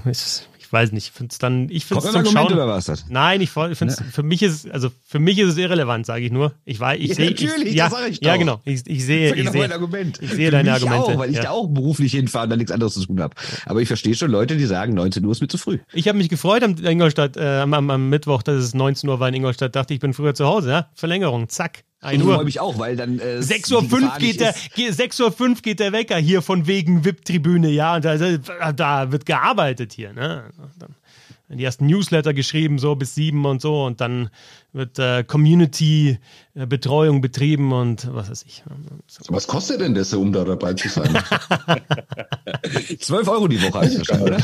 weiß 0.73 0.93
nicht, 0.93 1.07
ich 1.07 1.13
finde 1.13 1.33
es 1.33 1.39
dann, 1.39 1.69
ich 1.69 1.85
finde 1.85 2.07
es 2.07 2.13
zum 2.13 2.25
Schauen. 2.25 2.53
Oder 2.53 2.67
was 2.67 2.87
das? 2.87 3.07
Nein, 3.09 3.41
ich, 3.41 3.51
ich 3.57 3.79
finde 3.79 3.95
ja. 3.95 4.05
für 4.11 4.23
mich 4.23 4.43
ist 4.43 4.71
also 4.71 4.91
für 5.05 5.19
mich 5.19 5.39
ist 5.39 5.51
es 5.51 5.59
irrelevant, 5.59 6.07
sage 6.07 6.25
ich 6.25 6.33
nur. 6.33 6.55
Ich 6.65 6.81
weiß, 6.81 6.99
ich 7.01 7.09
ja, 7.09 7.15
sehe, 7.15 7.31
natürlich, 7.31 7.69
ich, 7.69 7.75
ja, 7.75 7.89
das 7.89 8.09
ich 8.09 8.21
doch. 8.21 8.27
ja, 8.27 8.37
genau, 8.37 8.61
ich, 8.65 8.83
ich 8.87 9.05
sehe, 9.05 9.31
das 9.31 9.39
ist 9.39 9.47
ich 9.47 9.53
sehe, 9.53 9.73
Argument. 9.73 10.23
ich 10.23 10.31
sehe 10.31 10.51
deine 10.51 10.73
Argumente, 10.73 11.13
auch, 11.13 11.19
weil 11.19 11.31
ich 11.31 11.37
ja. 11.37 11.43
da 11.43 11.51
auch 11.51 11.69
beruflich 11.69 12.13
hinfahre 12.13 12.45
und 12.45 12.51
da 12.51 12.57
nichts 12.57 12.73
anderes 12.73 12.95
zu 12.95 13.05
tun 13.05 13.21
habe. 13.21 13.35
Aber 13.67 13.81
ich 13.81 13.89
verstehe 13.89 14.15
schon 14.15 14.31
Leute, 14.31 14.57
die 14.57 14.67
sagen, 14.67 14.95
19 14.95 15.25
Uhr 15.25 15.33
ist 15.33 15.41
mir 15.41 15.49
zu 15.49 15.59
früh. 15.59 15.79
Ich 15.93 16.09
habe 16.09 16.19
mich 16.19 16.29
gefreut 16.29 16.63
am 16.63 16.77
Ingolstadt, 16.83 17.37
äh, 17.37 17.61
am, 17.61 17.73
am, 17.75 18.09
Mittwoch, 18.09 18.43
dass 18.43 18.57
es 18.57 18.75
19 18.75 19.09
Uhr 19.09 19.21
war 19.21 19.29
in 19.29 19.35
Ingolstadt. 19.35 19.77
Dachte 19.77 19.95
ich 19.95 20.01
bin 20.01 20.15
früher 20.15 20.35
zu 20.35 20.47
Hause, 20.47 20.71
ja, 20.71 20.89
Verlängerung, 20.95 21.49
zack. 21.49 21.85
1 22.03 22.23
Uhr. 22.23 22.35
freue 22.35 22.45
mich 22.45 22.61
auch, 22.61 22.79
weil 22.79 22.97
dann. 22.97 23.19
Äh, 23.19 23.39
6.05 23.39 24.03
Uhr 24.03 24.19
geht 24.19 24.41
der, 24.41 24.55
6 24.93 25.21
Uhr 25.21 25.33
5 25.33 25.63
geht 25.63 25.81
der 25.81 25.93
Wecker 25.93 26.17
hier 26.17 26.43
von 26.43 26.67
wegen 26.67 27.05
VIP-Tribüne, 27.05 27.71
ja. 27.71 27.95
Und 27.97 28.05
da, 28.05 28.73
da, 28.73 29.13
wird 29.13 29.25
gearbeitet 29.25 29.93
hier, 29.93 30.13
ne? 30.13 30.51
Dann 30.79 30.97
die 31.49 31.65
ersten 31.65 31.87
Newsletter 31.87 32.33
geschrieben, 32.33 32.79
so 32.79 32.95
bis 32.95 33.15
sieben 33.15 33.45
und 33.45 33.61
so. 33.61 33.85
Und 33.85 34.01
dann 34.01 34.31
wird 34.73 34.99
äh, 34.99 35.23
Community-Betreuung 35.25 37.21
betrieben 37.21 37.73
und 37.73 38.09
was 38.13 38.31
weiß 38.31 38.45
ich. 38.47 38.63
Was 39.29 39.47
kostet 39.47 39.81
denn 39.81 39.95
das, 39.95 40.15
um 40.15 40.33
da 40.33 40.45
dabei 40.45 40.75
zu 40.75 40.89
sein? 40.89 41.11
12 42.99 43.29
Euro 43.29 43.49
die 43.49 43.63
Woche 43.63 43.81
heißt 43.81 43.99
das 43.99 44.07
schon, 44.07 44.23
oder? 44.23 44.39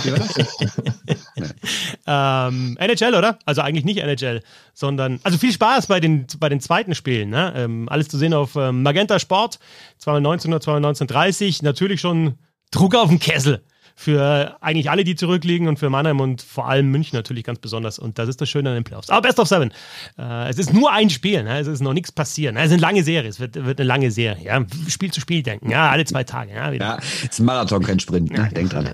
ähm, 2.49 2.77
NHL, 2.79 3.15
oder? 3.15 3.39
Also 3.47 3.63
eigentlich 3.63 3.85
nicht 3.85 3.99
NHL, 3.99 4.43
sondern, 4.75 5.21
also 5.23 5.39
viel 5.39 5.53
Spaß 5.53 5.87
bei 5.87 6.01
den, 6.01 6.27
bei 6.39 6.49
den 6.49 6.61
zweiten 6.61 6.95
Spielen. 6.95 7.31
Ne? 7.31 7.53
Ähm, 7.57 7.89
alles 7.89 8.09
zu 8.09 8.19
sehen 8.19 8.35
auf 8.35 8.55
ähm, 8.57 8.83
Magenta 8.83 9.19
Sport, 9.19 9.59
zweimal 9.97 10.21
19 10.21 10.53
Uhr, 10.53 10.61
zweimal 10.61 10.93
19.30 10.93 11.65
Natürlich 11.65 12.01
schon 12.01 12.35
Druck 12.71 12.95
auf 12.95 13.09
den 13.09 13.19
Kessel 13.19 13.63
für 13.99 14.57
eigentlich 14.61 14.91
alle, 14.91 15.03
die 15.03 15.17
zurückliegen 15.17 15.67
und 15.67 15.81
für 15.81 15.91
Mannheim 15.91 16.21
und 16.21 16.41
vor 16.41 16.69
allem 16.69 16.89
München 16.89 17.17
natürlich 17.17 17.43
ganz 17.43 17.59
besonders. 17.59 17.99
Und 17.99 18.17
das 18.17 18.29
ist 18.29 18.41
das 18.41 18.49
Schöne 18.49 18.69
an 18.69 18.77
den 18.77 18.85
Playoffs. 18.85 19.11
Aber 19.11 19.23
Best 19.23 19.41
of 19.41 19.49
Seven. 19.49 19.73
Äh, 20.17 20.49
es 20.49 20.57
ist 20.57 20.73
nur 20.73 20.93
ein 20.93 21.11
Spiel, 21.11 21.43
ne? 21.43 21.59
es 21.59 21.67
ist 21.67 21.81
noch 21.81 21.93
nichts 21.93 22.13
passieren. 22.13 22.55
Ne? 22.55 22.61
Es 22.61 22.67
ist 22.67 22.75
eine 22.75 22.83
lange 22.83 23.03
Serie, 23.03 23.29
es 23.29 23.41
wird, 23.41 23.57
wird 23.57 23.81
eine 23.81 23.89
lange 23.89 24.13
Serie. 24.13 24.45
Ja? 24.45 24.65
Spiel 24.87 25.11
zu 25.11 25.21
Spiel 25.21 25.43
denken, 25.43 25.69
ja, 25.69 25.91
alle 25.91 26.05
zwei 26.05 26.23
Tage. 26.23 26.53
Ja, 26.53 26.71
ja 26.71 26.99
ist 27.25 27.41
ein 27.41 27.45
Marathon, 27.45 27.83
kein 27.83 27.99
Sprint. 27.99 28.31
Ne? 28.31 28.49
Denk 28.55 28.71
dran. 28.71 28.91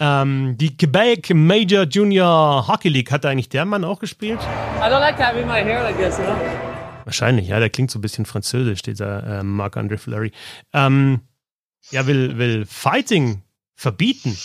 Ähm, 0.00 0.56
die 0.58 0.76
Quebec 0.76 1.32
Major 1.32 1.84
Junior 1.84 2.66
Hockey 2.66 2.88
League 2.88 3.12
hat 3.12 3.24
eigentlich 3.26 3.48
der 3.48 3.64
Mann 3.64 3.84
auch 3.84 4.00
gespielt? 4.00 4.40
I 4.40 4.84
don't 4.84 4.98
like 4.98 5.20
having 5.20 5.46
my 5.46 5.62
hair 5.62 5.84
like 5.84 5.96
this, 5.98 6.18
you 6.18 6.24
know? 6.24 6.34
Wahrscheinlich, 7.04 7.46
ja, 7.46 7.60
der 7.60 7.70
klingt 7.70 7.92
so 7.92 7.98
ein 7.98 8.02
bisschen 8.02 8.26
französisch, 8.26 8.82
dieser 8.82 9.40
äh, 9.40 9.42
Marc-André 9.44 9.98
Fleury. 9.98 10.32
Ähm, 10.72 11.20
ja, 11.90 12.06
will, 12.06 12.36
will 12.38 12.64
Fighting 12.66 13.42
verbieten. 13.74 14.36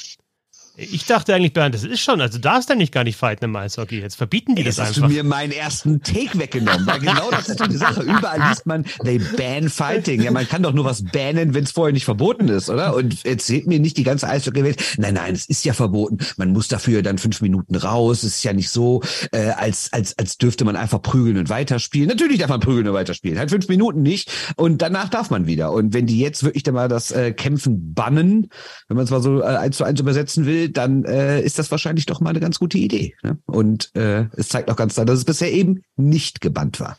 Ich 0.77 1.05
dachte 1.05 1.33
eigentlich, 1.33 1.53
Bernd, 1.53 1.73
das 1.73 1.83
ist 1.83 2.01
schon, 2.01 2.19
also 2.19 2.37
du 2.37 2.41
darfst 2.41 2.69
ja 2.69 2.75
nicht 2.75 2.91
gar 2.91 3.05
nicht 3.05 3.15
fighten 3.15 3.45
im 3.45 3.55
Eishockey. 3.55 4.01
Jetzt 4.01 4.15
verbieten 4.15 4.55
die 4.55 4.63
Ey, 4.63 4.67
das 4.67 4.79
einfach. 4.79 5.03
Hast 5.03 5.03
du 5.03 5.07
mir 5.07 5.23
meinen 5.23 5.53
ersten 5.53 6.01
Take 6.01 6.37
weggenommen, 6.37 6.85
weil 6.85 6.99
genau 6.99 7.31
das 7.31 7.47
ist 7.47 7.65
die 7.65 7.77
Sache. 7.77 8.01
Überall 8.01 8.49
liest 8.49 8.65
man, 8.65 8.83
they 9.03 9.19
ban 9.37 9.69
fighting. 9.69 10.21
Ja, 10.21 10.31
man 10.31 10.47
kann 10.47 10.63
doch 10.63 10.73
nur 10.73 10.83
was 10.83 11.03
bannen, 11.03 11.53
wenn 11.53 11.63
es 11.63 11.71
vorher 11.71 11.93
nicht 11.93 12.03
verboten 12.03 12.49
ist, 12.49 12.69
oder? 12.69 12.93
Und 12.93 13.25
erzählt 13.25 13.67
mir 13.67 13.79
nicht 13.79 13.95
die 13.97 14.03
ganze 14.03 14.27
Eishockey-Welt. 14.27 14.83
Nein, 14.97 15.13
nein, 15.13 15.33
es 15.33 15.45
ist 15.45 15.63
ja 15.63 15.71
verboten. 15.71 16.17
Man 16.35 16.51
muss 16.51 16.67
dafür 16.67 17.01
dann 17.01 17.19
fünf 17.19 17.41
Minuten 17.41 17.75
raus. 17.75 18.23
Es 18.23 18.37
ist 18.37 18.43
ja 18.43 18.51
nicht 18.51 18.69
so, 18.69 19.01
äh, 19.31 19.51
als, 19.51 19.93
als, 19.93 20.17
als 20.17 20.37
dürfte 20.37 20.65
man 20.65 20.75
einfach 20.75 21.01
prügeln 21.01 21.37
und 21.37 21.47
weiterspielen. 21.47 22.09
Natürlich 22.09 22.39
darf 22.39 22.49
man 22.49 22.59
prügeln 22.59 22.87
und 22.87 22.93
weiterspielen. 22.93 23.39
Halt 23.39 23.49
fünf 23.49 23.69
Minuten 23.69 24.01
nicht. 24.01 24.29
Und 24.57 24.81
danach 24.81 25.07
darf 25.07 25.29
man 25.29 25.47
wieder. 25.47 25.71
Und 25.71 25.93
wenn 25.93 26.05
die 26.05 26.19
jetzt 26.19 26.43
wirklich 26.43 26.63
dann 26.63 26.73
mal 26.73 26.89
das 26.89 27.11
äh, 27.11 27.31
Kämpfen 27.31 27.93
bannen, 27.93 28.49
wenn 28.89 28.97
man 28.97 29.05
es 29.05 29.11
mal 29.11 29.21
so 29.21 29.41
äh, 29.41 29.45
eins 29.45 29.77
zu 29.77 29.85
eins 29.85 30.01
übersetzen 30.01 30.45
will, 30.45 30.64
dann 30.71 31.05
äh, 31.05 31.41
ist 31.41 31.59
das 31.59 31.71
wahrscheinlich 31.71 32.05
doch 32.05 32.19
mal 32.19 32.31
eine 32.31 32.39
ganz 32.39 32.59
gute 32.59 32.77
Idee. 32.77 33.15
Ne? 33.23 33.37
Und 33.45 33.95
äh, 33.95 34.25
es 34.35 34.49
zeigt 34.49 34.69
auch 34.69 34.75
ganz 34.75 34.93
klar, 34.93 35.05
dass 35.05 35.19
es 35.19 35.25
bisher 35.25 35.51
eben 35.51 35.83
nicht 35.95 36.41
gebannt 36.41 36.79
war. 36.79 36.97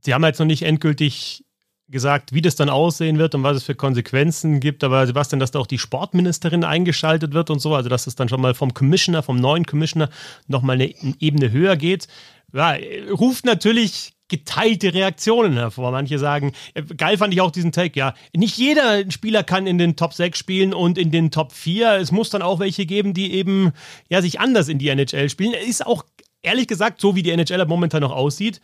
Sie 0.00 0.12
haben 0.12 0.24
jetzt 0.24 0.38
noch 0.38 0.46
nicht 0.46 0.62
endgültig 0.62 1.44
gesagt, 1.88 2.32
wie 2.32 2.42
das 2.42 2.56
dann 2.56 2.70
aussehen 2.70 3.18
wird 3.18 3.34
und 3.34 3.42
was 3.42 3.56
es 3.56 3.64
für 3.64 3.74
Konsequenzen 3.74 4.60
gibt. 4.60 4.84
Aber 4.84 5.06
Sebastian, 5.06 5.40
dass 5.40 5.50
da 5.50 5.58
auch 5.58 5.66
die 5.66 5.78
Sportministerin 5.78 6.64
eingeschaltet 6.64 7.34
wird 7.34 7.50
und 7.50 7.60
so, 7.60 7.74
also 7.74 7.88
dass 7.88 8.06
es 8.06 8.14
dann 8.14 8.28
schon 8.28 8.40
mal 8.40 8.54
vom 8.54 8.74
Commissioner, 8.74 9.22
vom 9.22 9.36
neuen 9.36 9.66
Commissioner 9.66 10.10
nochmal 10.46 10.74
eine, 10.74 10.94
Ebene 11.20 11.52
höher 11.52 11.76
geht, 11.76 12.08
ja, 12.52 12.76
ruft 13.10 13.44
natürlich 13.44 14.13
geteilte 14.28 14.94
Reaktionen 14.94 15.54
hervor. 15.54 15.90
Manche 15.90 16.18
sagen, 16.18 16.52
äh, 16.74 16.82
geil 16.82 17.18
fand 17.18 17.34
ich 17.34 17.40
auch 17.40 17.50
diesen 17.50 17.72
Take, 17.72 17.98
ja, 17.98 18.14
nicht 18.34 18.56
jeder 18.56 19.10
Spieler 19.10 19.44
kann 19.44 19.66
in 19.66 19.78
den 19.78 19.96
Top 19.96 20.14
6 20.14 20.38
spielen 20.38 20.74
und 20.74 20.98
in 20.98 21.10
den 21.10 21.30
Top 21.30 21.52
4. 21.52 21.96
Es 21.96 22.12
muss 22.12 22.30
dann 22.30 22.42
auch 22.42 22.58
welche 22.58 22.86
geben, 22.86 23.14
die 23.14 23.34
eben 23.34 23.72
ja 24.08 24.22
sich 24.22 24.40
anders 24.40 24.68
in 24.68 24.78
die 24.78 24.88
NHL 24.88 25.28
spielen. 25.28 25.52
Ist 25.52 25.86
auch 25.86 26.04
ehrlich 26.42 26.66
gesagt, 26.66 27.00
so 27.00 27.14
wie 27.16 27.22
die 27.22 27.30
NHL 27.30 27.64
momentan 27.66 28.02
noch 28.02 28.12
aussieht, 28.12 28.60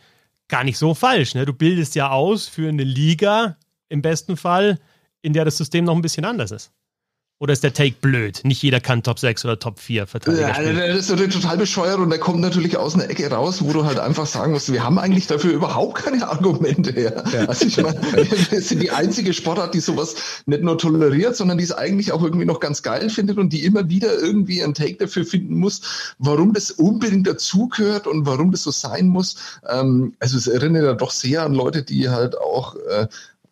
gar 0.47 0.63
nicht 0.63 0.77
so 0.77 0.93
falsch. 0.93 1.35
Ne? 1.35 1.45
Du 1.45 1.53
bildest 1.53 1.95
ja 1.95 2.09
aus 2.09 2.47
für 2.47 2.69
eine 2.69 2.83
Liga 2.83 3.57
im 3.89 4.01
besten 4.01 4.37
Fall, 4.37 4.79
in 5.21 5.33
der 5.33 5.45
das 5.45 5.57
System 5.57 5.85
noch 5.85 5.95
ein 5.95 6.01
bisschen 6.01 6.25
anders 6.25 6.51
ist. 6.51 6.71
Oder 7.41 7.53
ist 7.53 7.63
der 7.63 7.73
Take 7.73 7.95
blöd? 7.99 8.41
Nicht 8.43 8.61
jeder 8.61 8.79
kann 8.79 9.01
Top 9.01 9.17
6 9.17 9.45
oder 9.45 9.57
Top 9.57 9.79
4 9.79 10.05
Verteidiger 10.05 10.49
Ja, 10.49 10.53
spielen. 10.53 10.77
das 10.77 10.99
ist 10.99 11.09
natürlich 11.09 11.33
total 11.33 11.57
bescheuert 11.57 11.97
und 11.97 12.11
der 12.11 12.19
kommt 12.19 12.39
natürlich 12.39 12.77
aus 12.77 12.93
einer 12.93 13.09
Ecke 13.09 13.31
raus, 13.31 13.63
wo 13.63 13.73
du 13.73 13.83
halt 13.83 13.97
einfach 13.97 14.27
sagen 14.27 14.51
musst, 14.51 14.71
wir 14.71 14.83
haben 14.83 14.99
eigentlich 14.99 15.25
dafür 15.25 15.51
überhaupt 15.51 16.03
keine 16.03 16.27
Argumente. 16.29 17.01
Ja. 17.01 17.09
Also 17.47 17.65
ich 17.65 17.77
meine, 17.77 17.99
wir 18.51 18.61
sind 18.61 18.83
die 18.83 18.91
einzige 18.91 19.33
Sportart, 19.33 19.73
die 19.73 19.79
sowas 19.79 20.43
nicht 20.45 20.61
nur 20.61 20.77
toleriert, 20.77 21.35
sondern 21.35 21.57
die 21.57 21.63
es 21.63 21.71
eigentlich 21.71 22.11
auch 22.11 22.21
irgendwie 22.21 22.45
noch 22.45 22.59
ganz 22.59 22.83
geil 22.83 23.09
findet 23.09 23.39
und 23.39 23.51
die 23.51 23.65
immer 23.65 23.89
wieder 23.89 24.13
irgendwie 24.19 24.61
einen 24.61 24.75
Take 24.75 24.97
dafür 24.97 25.25
finden 25.25 25.55
muss, 25.57 26.13
warum 26.19 26.53
das 26.53 26.69
unbedingt 26.69 27.25
dazugehört 27.25 28.05
und 28.05 28.27
warum 28.27 28.51
das 28.51 28.61
so 28.61 28.69
sein 28.69 29.07
muss. 29.07 29.35
Ähm, 29.67 30.13
also 30.19 30.37
es 30.37 30.45
erinnert 30.45 30.83
ja 30.83 30.93
doch 30.93 31.09
sehr 31.09 31.41
an 31.41 31.55
Leute, 31.55 31.81
die 31.81 32.07
halt 32.07 32.37
auch 32.37 32.75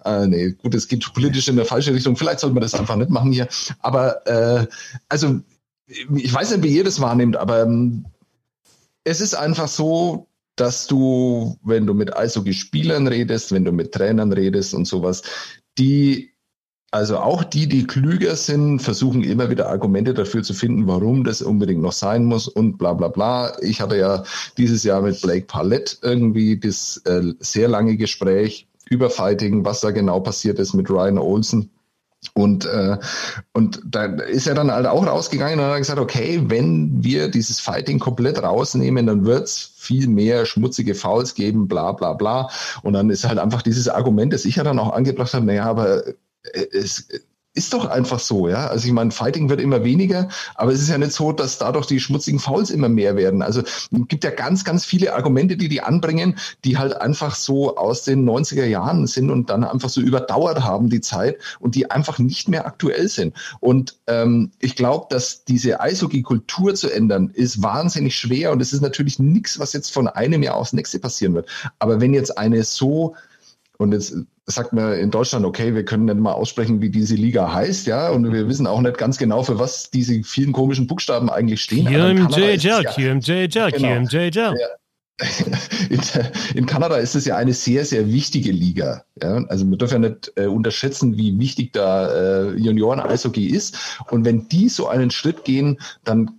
äh, 0.05 0.27
nee, 0.27 0.51
gut, 0.51 0.73
es 0.75 0.87
geht 0.87 1.13
politisch 1.13 1.47
in 1.47 1.55
der 1.55 1.65
falsche 1.65 1.93
Richtung. 1.93 2.15
Vielleicht 2.15 2.39
sollte 2.39 2.53
man 2.53 2.61
das 2.61 2.73
einfach 2.73 2.95
nicht 2.95 3.09
machen 3.09 3.31
hier. 3.31 3.47
Aber 3.81 4.25
äh, 4.27 4.67
also 5.09 5.41
ich 5.87 6.33
weiß 6.33 6.51
nicht, 6.51 6.63
wie 6.63 6.75
ihr 6.75 6.83
das 6.83 7.01
wahrnehmt, 7.01 7.35
aber 7.35 7.63
ähm, 7.63 8.05
es 9.03 9.21
ist 9.21 9.33
einfach 9.33 9.67
so, 9.67 10.27
dass 10.55 10.87
du, 10.87 11.57
wenn 11.63 11.87
du 11.87 11.93
mit 11.93 12.15
Eishockey-Spielern 12.15 13.07
redest, 13.07 13.51
wenn 13.51 13.65
du 13.65 13.71
mit 13.71 13.93
Trainern 13.93 14.33
redest 14.33 14.73
und 14.73 14.85
sowas, 14.85 15.23
die, 15.77 16.31
also 16.91 17.17
auch 17.17 17.43
die, 17.43 17.67
die 17.67 17.87
klüger 17.87 18.35
sind, 18.35 18.79
versuchen 18.79 19.23
immer 19.23 19.49
wieder 19.49 19.69
Argumente 19.69 20.13
dafür 20.13 20.43
zu 20.43 20.53
finden, 20.53 20.85
warum 20.87 21.23
das 21.23 21.41
unbedingt 21.41 21.81
noch 21.81 21.93
sein 21.93 22.25
muss 22.25 22.47
und 22.47 22.77
bla 22.77 22.93
bla 22.93 23.07
bla. 23.07 23.57
Ich 23.61 23.79
hatte 23.79 23.97
ja 23.97 24.23
dieses 24.57 24.83
Jahr 24.83 25.01
mit 25.01 25.21
Blake 25.21 25.45
Palette 25.45 25.97
irgendwie 26.01 26.59
das 26.59 26.97
äh, 27.05 27.33
sehr 27.39 27.67
lange 27.67 27.95
Gespräch 27.95 28.68
über 28.89 29.09
Fighting, 29.09 29.65
was 29.65 29.81
da 29.81 29.91
genau 29.91 30.19
passiert 30.19 30.59
ist 30.59 30.73
mit 30.73 30.89
Ryan 30.89 31.17
Olsen. 31.17 31.71
Und, 32.33 32.65
äh, 32.65 32.97
und 33.53 33.81
da 33.85 34.05
ist 34.05 34.45
er 34.45 34.53
dann 34.53 34.71
halt 34.71 34.85
auch 34.85 35.07
rausgegangen 35.07 35.59
und 35.59 35.65
hat 35.65 35.77
gesagt, 35.77 35.99
okay, 35.99 36.43
wenn 36.47 37.01
wir 37.01 37.29
dieses 37.29 37.61
Fighting 37.61 37.99
komplett 37.99 38.43
rausnehmen, 38.43 39.07
dann 39.07 39.25
wird's 39.25 39.71
viel 39.77 40.07
mehr 40.09 40.45
schmutzige 40.45 40.95
Fouls 40.95 41.33
geben, 41.33 41.69
bla 41.69 41.93
bla 41.93 42.13
bla. 42.13 42.49
Und 42.83 42.93
dann 42.93 43.09
ist 43.09 43.25
halt 43.25 43.39
einfach 43.39 43.61
dieses 43.61 43.87
Argument, 43.87 44.33
das 44.33 44.43
ich 44.43 44.57
ja 44.57 44.63
dann 44.63 44.79
auch 44.79 44.91
angebracht 44.91 45.33
habe, 45.33 45.45
naja, 45.45 45.63
aber 45.63 46.07
äh, 46.07 46.13
es 46.73 47.07
ist 47.59 47.73
doch 47.73 47.85
einfach 47.85 48.19
so, 48.19 48.47
ja. 48.47 48.67
Also 48.67 48.87
ich 48.87 48.93
meine, 48.93 49.11
Fighting 49.11 49.49
wird 49.49 49.59
immer 49.59 49.83
weniger, 49.83 50.29
aber 50.55 50.71
es 50.71 50.81
ist 50.81 50.87
ja 50.87 50.97
nicht 50.97 51.11
so, 51.11 51.33
dass 51.33 51.57
dadurch 51.57 51.87
die 51.87 51.99
schmutzigen 51.99 52.39
Fouls 52.39 52.69
immer 52.69 52.87
mehr 52.87 53.17
werden. 53.17 53.41
Also 53.41 53.59
es 53.59 53.89
gibt 54.07 54.23
ja 54.23 54.31
ganz, 54.31 54.63
ganz 54.63 54.85
viele 54.85 55.13
Argumente, 55.13 55.57
die 55.57 55.67
die 55.67 55.81
anbringen, 55.81 56.37
die 56.63 56.77
halt 56.77 56.95
einfach 56.95 57.35
so 57.35 57.75
aus 57.75 58.05
den 58.05 58.27
90er 58.27 58.63
Jahren 58.63 59.07
sind 59.07 59.29
und 59.29 59.49
dann 59.49 59.65
einfach 59.65 59.89
so 59.89 59.99
überdauert 59.99 60.63
haben 60.63 60.89
die 60.89 61.01
Zeit 61.01 61.37
und 61.59 61.75
die 61.75 61.91
einfach 61.91 62.17
nicht 62.17 62.47
mehr 62.47 62.65
aktuell 62.65 63.09
sind. 63.09 63.35
Und 63.59 63.97
ähm, 64.07 64.51
ich 64.59 64.77
glaube, 64.77 65.07
dass 65.09 65.43
diese 65.43 65.81
Eishockey-Kultur 65.81 66.75
zu 66.75 66.89
ändern, 66.89 67.29
ist 67.33 67.61
wahnsinnig 67.61 68.15
schwer 68.15 68.53
und 68.53 68.61
es 68.61 68.71
ist 68.71 68.81
natürlich 68.81 69.19
nichts, 69.19 69.59
was 69.59 69.73
jetzt 69.73 69.91
von 69.91 70.07
einem 70.07 70.43
Jahr 70.43 70.55
aufs 70.55 70.71
nächste 70.71 70.99
passieren 70.99 71.33
wird. 71.33 71.49
Aber 71.77 71.99
wenn 71.99 72.13
jetzt 72.13 72.37
eine 72.37 72.63
so 72.63 73.15
und 73.77 73.91
jetzt 73.91 74.15
sagt 74.49 74.73
man 74.73 74.93
in 74.93 75.11
Deutschland, 75.11 75.45
okay, 75.45 75.75
wir 75.75 75.85
können 75.85 76.05
nicht 76.05 76.17
mal 76.17 76.33
aussprechen, 76.33 76.81
wie 76.81 76.89
diese 76.89 77.15
Liga 77.15 77.51
heißt, 77.51 77.87
ja, 77.87 78.09
und 78.09 78.31
wir 78.31 78.47
wissen 78.47 78.67
auch 78.67 78.81
nicht 78.81 78.97
ganz 78.97 79.17
genau, 79.17 79.43
für 79.43 79.59
was 79.59 79.89
diese 79.91 80.23
vielen 80.23 80.51
komischen 80.51 80.87
Buchstaben 80.87 81.29
eigentlich 81.29 81.61
stehen. 81.61 81.87
Aber 81.87 82.09
in 82.09 82.17
Kanada 82.17 82.49
ist 82.49 82.65
es 82.65 82.95
QMJHL, 82.95 83.49
ja- 83.53 83.71
QMJHL. 83.71 83.71
QMJHL. 83.71 84.55
in, 85.89 85.99
in 86.55 86.65
Kanada 86.65 86.95
ist 86.95 87.15
es 87.15 87.25
ja 87.25 87.35
eine 87.35 87.53
sehr, 87.53 87.83
sehr 87.83 88.07
wichtige 88.11 88.51
Liga. 88.51 89.03
Ja? 89.21 89.43
Also 89.49 89.65
man 89.65 89.77
darf 89.77 89.91
ja 89.91 89.99
nicht 89.99 90.31
äh, 90.35 90.45
unterschätzen, 90.45 91.17
wie 91.17 91.37
wichtig 91.37 91.73
da 91.73 92.09
äh, 92.09 92.55
Junioren-Eishockey 92.55 93.47
ist. 93.47 93.77
Und 94.09 94.23
wenn 94.23 94.47
die 94.47 94.69
so 94.69 94.87
einen 94.87 95.11
Schritt 95.11 95.43
gehen, 95.43 95.79
dann 96.05 96.38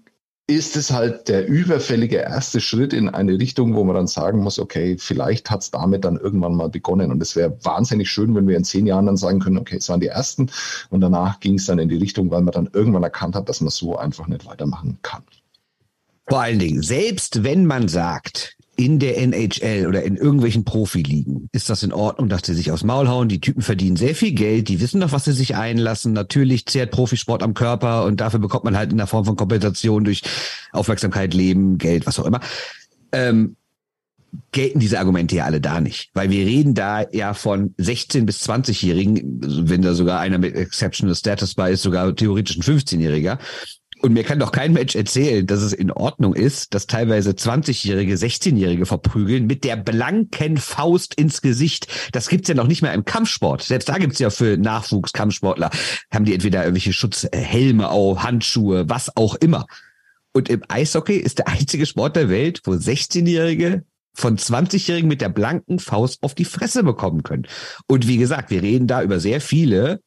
ist 0.50 0.76
es 0.76 0.90
halt 0.90 1.28
der 1.28 1.46
überfällige 1.46 2.16
erste 2.16 2.60
Schritt 2.60 2.92
in 2.92 3.08
eine 3.08 3.38
Richtung, 3.38 3.76
wo 3.76 3.84
man 3.84 3.94
dann 3.94 4.08
sagen 4.08 4.40
muss, 4.40 4.58
okay, 4.58 4.96
vielleicht 4.98 5.48
hat 5.48 5.62
es 5.62 5.70
damit 5.70 6.04
dann 6.04 6.16
irgendwann 6.16 6.56
mal 6.56 6.68
begonnen. 6.68 7.12
Und 7.12 7.22
es 7.22 7.36
wäre 7.36 7.56
wahnsinnig 7.62 8.10
schön, 8.10 8.34
wenn 8.34 8.48
wir 8.48 8.56
in 8.56 8.64
zehn 8.64 8.86
Jahren 8.86 9.06
dann 9.06 9.16
sagen 9.16 9.38
können, 9.38 9.58
okay, 9.58 9.76
es 9.76 9.88
waren 9.88 10.00
die 10.00 10.08
ersten 10.08 10.50
und 10.90 11.00
danach 11.00 11.38
ging 11.38 11.54
es 11.54 11.66
dann 11.66 11.78
in 11.78 11.88
die 11.88 11.96
Richtung, 11.96 12.30
weil 12.32 12.42
man 12.42 12.52
dann 12.52 12.68
irgendwann 12.72 13.04
erkannt 13.04 13.36
hat, 13.36 13.48
dass 13.48 13.60
man 13.60 13.70
so 13.70 13.96
einfach 13.96 14.26
nicht 14.26 14.44
weitermachen 14.44 14.98
kann. 15.02 15.22
Vor 16.28 16.40
allen 16.40 16.58
Dingen, 16.58 16.82
selbst 16.82 17.44
wenn 17.44 17.66
man 17.66 17.86
sagt, 17.88 18.56
in 18.80 18.98
der 18.98 19.18
NHL 19.18 19.86
oder 19.86 20.02
in 20.04 20.16
irgendwelchen 20.16 20.64
Profiligen 20.64 21.50
ist 21.52 21.68
das 21.68 21.82
in 21.82 21.92
Ordnung, 21.92 22.30
dass 22.30 22.46
sie 22.46 22.54
sich 22.54 22.72
aufs 22.72 22.82
Maul 22.82 23.08
hauen. 23.08 23.28
Die 23.28 23.38
Typen 23.38 23.60
verdienen 23.60 23.96
sehr 23.96 24.14
viel 24.14 24.32
Geld, 24.32 24.68
die 24.68 24.80
wissen 24.80 25.02
doch, 25.02 25.12
was 25.12 25.26
sie 25.26 25.34
sich 25.34 25.54
einlassen. 25.54 26.14
Natürlich 26.14 26.64
zehrt 26.64 26.90
Profisport 26.90 27.42
am 27.42 27.52
Körper 27.52 28.06
und 28.06 28.22
dafür 28.22 28.40
bekommt 28.40 28.64
man 28.64 28.78
halt 28.78 28.90
in 28.90 28.96
der 28.96 29.06
Form 29.06 29.26
von 29.26 29.36
Kompensation 29.36 30.04
durch 30.04 30.22
Aufmerksamkeit, 30.72 31.34
Leben, 31.34 31.76
Geld, 31.76 32.06
was 32.06 32.18
auch 32.18 32.24
immer. 32.24 32.40
Ähm, 33.12 33.56
gelten 34.52 34.78
diese 34.78 34.98
Argumente 34.98 35.36
ja 35.36 35.44
alle 35.44 35.60
da 35.60 35.78
nicht, 35.78 36.08
weil 36.14 36.30
wir 36.30 36.46
reden 36.46 36.72
da 36.72 37.04
ja 37.12 37.34
von 37.34 37.74
16 37.76 38.24
bis 38.24 38.48
20-Jährigen, 38.48 39.68
wenn 39.68 39.82
da 39.82 39.92
sogar 39.92 40.20
einer 40.20 40.38
mit 40.38 40.54
Exceptional 40.54 41.14
Status 41.14 41.54
bei 41.54 41.72
ist, 41.72 41.82
sogar 41.82 42.16
theoretisch 42.16 42.56
ein 42.56 42.62
15-Jähriger. 42.62 43.38
Und 44.02 44.14
mir 44.14 44.24
kann 44.24 44.38
doch 44.38 44.50
kein 44.50 44.72
Mensch 44.72 44.94
erzählen, 44.94 45.46
dass 45.46 45.60
es 45.60 45.74
in 45.74 45.90
Ordnung 45.90 46.34
ist, 46.34 46.72
dass 46.72 46.86
teilweise 46.86 47.32
20-Jährige, 47.32 48.14
16-Jährige 48.14 48.86
verprügeln 48.86 49.46
mit 49.46 49.62
der 49.62 49.76
blanken 49.76 50.56
Faust 50.56 51.14
ins 51.14 51.42
Gesicht. 51.42 51.86
Das 52.12 52.28
gibt's 52.28 52.48
ja 52.48 52.54
noch 52.54 52.66
nicht 52.66 52.80
mehr 52.80 52.94
im 52.94 53.04
Kampfsport. 53.04 53.62
Selbst 53.62 53.90
da 53.90 53.98
gibt's 53.98 54.18
ja 54.18 54.30
für 54.30 54.56
Nachwuchskampfsportler, 54.56 55.70
haben 56.10 56.24
die 56.24 56.32
entweder 56.32 56.60
irgendwelche 56.60 56.94
Schutzhelme 56.94 57.90
auf, 57.90 58.22
Handschuhe, 58.22 58.88
was 58.88 59.14
auch 59.16 59.34
immer. 59.34 59.66
Und 60.32 60.48
im 60.48 60.62
Eishockey 60.68 61.16
ist 61.16 61.38
der 61.38 61.48
einzige 61.48 61.84
Sport 61.84 62.16
der 62.16 62.30
Welt, 62.30 62.62
wo 62.64 62.72
16-Jährige 62.72 63.84
von 64.14 64.38
20-Jährigen 64.38 65.08
mit 65.08 65.20
der 65.20 65.28
blanken 65.28 65.78
Faust 65.78 66.22
auf 66.22 66.34
die 66.34 66.44
Fresse 66.46 66.84
bekommen 66.84 67.22
können. 67.22 67.46
Und 67.86 68.08
wie 68.08 68.16
gesagt, 68.16 68.50
wir 68.50 68.62
reden 68.62 68.86
da 68.86 69.02
über 69.02 69.20
sehr 69.20 69.42
viele, 69.42 70.00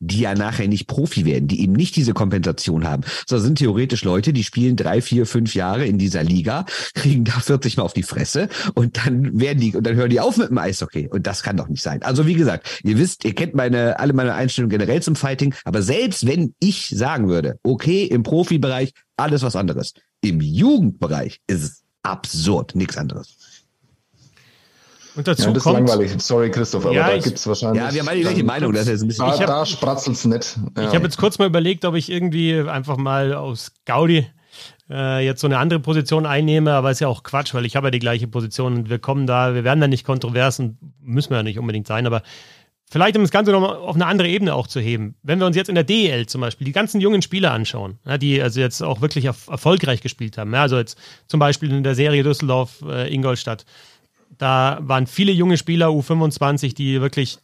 die 0.00 0.20
ja 0.20 0.34
nachher 0.34 0.68
nicht 0.68 0.86
Profi 0.86 1.24
werden, 1.24 1.48
die 1.48 1.60
eben 1.62 1.72
nicht 1.72 1.96
diese 1.96 2.12
Kompensation 2.12 2.86
haben, 2.86 3.02
sondern 3.26 3.46
sind 3.46 3.58
theoretisch 3.58 4.04
Leute, 4.04 4.32
die 4.32 4.44
spielen 4.44 4.76
drei, 4.76 5.00
vier, 5.00 5.26
fünf 5.26 5.54
Jahre 5.54 5.86
in 5.86 5.98
dieser 5.98 6.22
Liga, 6.22 6.66
kriegen 6.94 7.24
da 7.24 7.32
40 7.32 7.76
Mal 7.76 7.82
auf 7.82 7.92
die 7.92 8.02
Fresse 8.02 8.48
und 8.74 8.98
dann 8.98 9.38
werden 9.40 9.60
die, 9.60 9.74
und 9.74 9.86
dann 9.86 9.96
hören 9.96 10.10
die 10.10 10.20
auf 10.20 10.36
mit 10.36 10.50
dem 10.50 10.58
Eishockey. 10.58 11.08
Und 11.08 11.26
das 11.26 11.42
kann 11.42 11.56
doch 11.56 11.68
nicht 11.68 11.82
sein. 11.82 12.02
Also 12.02 12.26
wie 12.26 12.34
gesagt, 12.34 12.80
ihr 12.82 12.98
wisst, 12.98 13.24
ihr 13.24 13.34
kennt 13.34 13.54
meine, 13.54 13.98
alle 13.98 14.12
meine 14.12 14.34
Einstellungen 14.34 14.70
generell 14.70 15.02
zum 15.02 15.16
Fighting, 15.16 15.54
aber 15.64 15.82
selbst 15.82 16.26
wenn 16.26 16.54
ich 16.58 16.88
sagen 16.90 17.28
würde, 17.28 17.58
okay, 17.62 18.04
im 18.04 18.22
Profibereich 18.22 18.92
alles 19.16 19.42
was 19.42 19.56
anderes, 19.56 19.94
im 20.20 20.40
Jugendbereich 20.40 21.40
ist 21.46 21.62
es 21.62 21.82
absurd, 22.02 22.74
nichts 22.74 22.96
anderes. 22.96 23.36
Und 25.16 25.26
dazu 25.26 25.42
Ja, 25.42 25.48
das 25.48 25.56
ist 25.58 25.62
kommt, 25.64 25.88
langweilig. 25.88 26.12
Sorry, 26.22 26.50
Christoph, 26.50 26.84
aber 26.86 26.94
Ja, 26.94 27.08
da 27.08 27.14
ich- 27.16 27.24
gibt's 27.24 27.46
wahrscheinlich. 27.46 27.82
Ja, 27.82 27.92
wir 27.92 28.00
haben 28.00 28.08
alle 28.08 28.16
die 28.18 28.22
gleiche 28.24 28.44
Meinung, 28.44 28.72
das 28.72 28.82
ist 28.82 28.88
jetzt 28.88 29.02
ein 29.02 29.08
bisschen. 29.08 29.26
Da, 29.26 29.34
Ich 29.34 29.40
hab- 29.40 29.46
da 29.46 29.66
spratzelt's 29.66 30.24
nicht. 30.24 30.58
Ja. 30.76 30.82
Ich 30.88 30.94
habe 30.94 31.04
jetzt 31.04 31.16
kurz 31.16 31.38
mal 31.38 31.46
überlegt, 31.46 31.84
ob 31.84 31.94
ich 31.94 32.10
irgendwie 32.10 32.60
einfach 32.60 32.96
mal 32.96 33.32
aus 33.34 33.72
Gaudi 33.86 34.26
äh, 34.88 35.24
jetzt 35.24 35.40
so 35.40 35.46
eine 35.48 35.58
andere 35.58 35.80
Position 35.80 36.26
einnehme, 36.26 36.72
aber 36.72 36.90
ist 36.90 37.00
ja 37.00 37.08
auch 37.08 37.22
Quatsch, 37.24 37.52
weil 37.54 37.66
ich 37.66 37.76
habe 37.76 37.88
ja 37.88 37.90
die 37.90 37.98
gleiche 37.98 38.28
Position 38.28 38.74
und 38.74 38.90
wir 38.90 38.98
kommen 38.98 39.26
da, 39.26 39.54
wir 39.54 39.64
werden 39.64 39.80
da 39.80 39.88
nicht 39.88 40.04
kontrovers 40.06 40.60
und 40.60 40.76
müssen 41.02 41.30
wir 41.30 41.38
ja 41.38 41.42
nicht 41.42 41.58
unbedingt 41.58 41.86
sein, 41.88 42.06
aber 42.06 42.22
vielleicht 42.88 43.16
um 43.16 43.22
das 43.22 43.32
Ganze 43.32 43.50
nochmal 43.50 43.74
auf 43.76 43.96
eine 43.96 44.06
andere 44.06 44.28
Ebene 44.28 44.54
auch 44.54 44.66
zu 44.68 44.78
heben. 44.80 45.16
Wenn 45.24 45.40
wir 45.40 45.46
uns 45.46 45.56
jetzt 45.56 45.68
in 45.68 45.74
der 45.74 45.82
DEL 45.84 46.26
zum 46.26 46.40
Beispiel 46.40 46.64
die 46.64 46.72
ganzen 46.72 47.00
jungen 47.00 47.20
Spieler 47.20 47.50
anschauen, 47.52 47.98
ja, 48.06 48.16
die 48.16 48.40
also 48.40 48.60
jetzt 48.60 48.80
auch 48.82 49.00
wirklich 49.00 49.24
erf 49.24 49.48
erfolgreich 49.48 50.00
gespielt 50.02 50.38
haben, 50.38 50.52
ja, 50.54 50.62
also 50.62 50.78
jetzt 50.78 50.96
zum 51.26 51.40
Beispiel 51.40 51.70
in 51.72 51.82
der 51.82 51.96
Serie 51.96 52.22
Düsseldorf, 52.22 52.82
äh, 52.88 53.12
Ingolstadt, 53.12 53.64
da 54.38 54.78
waren 54.82 55.06
viele 55.06 55.32
junge 55.32 55.56
Spieler 55.56 55.88
U25, 55.88 56.74
die 56.74 57.00
wirklich 57.00 57.38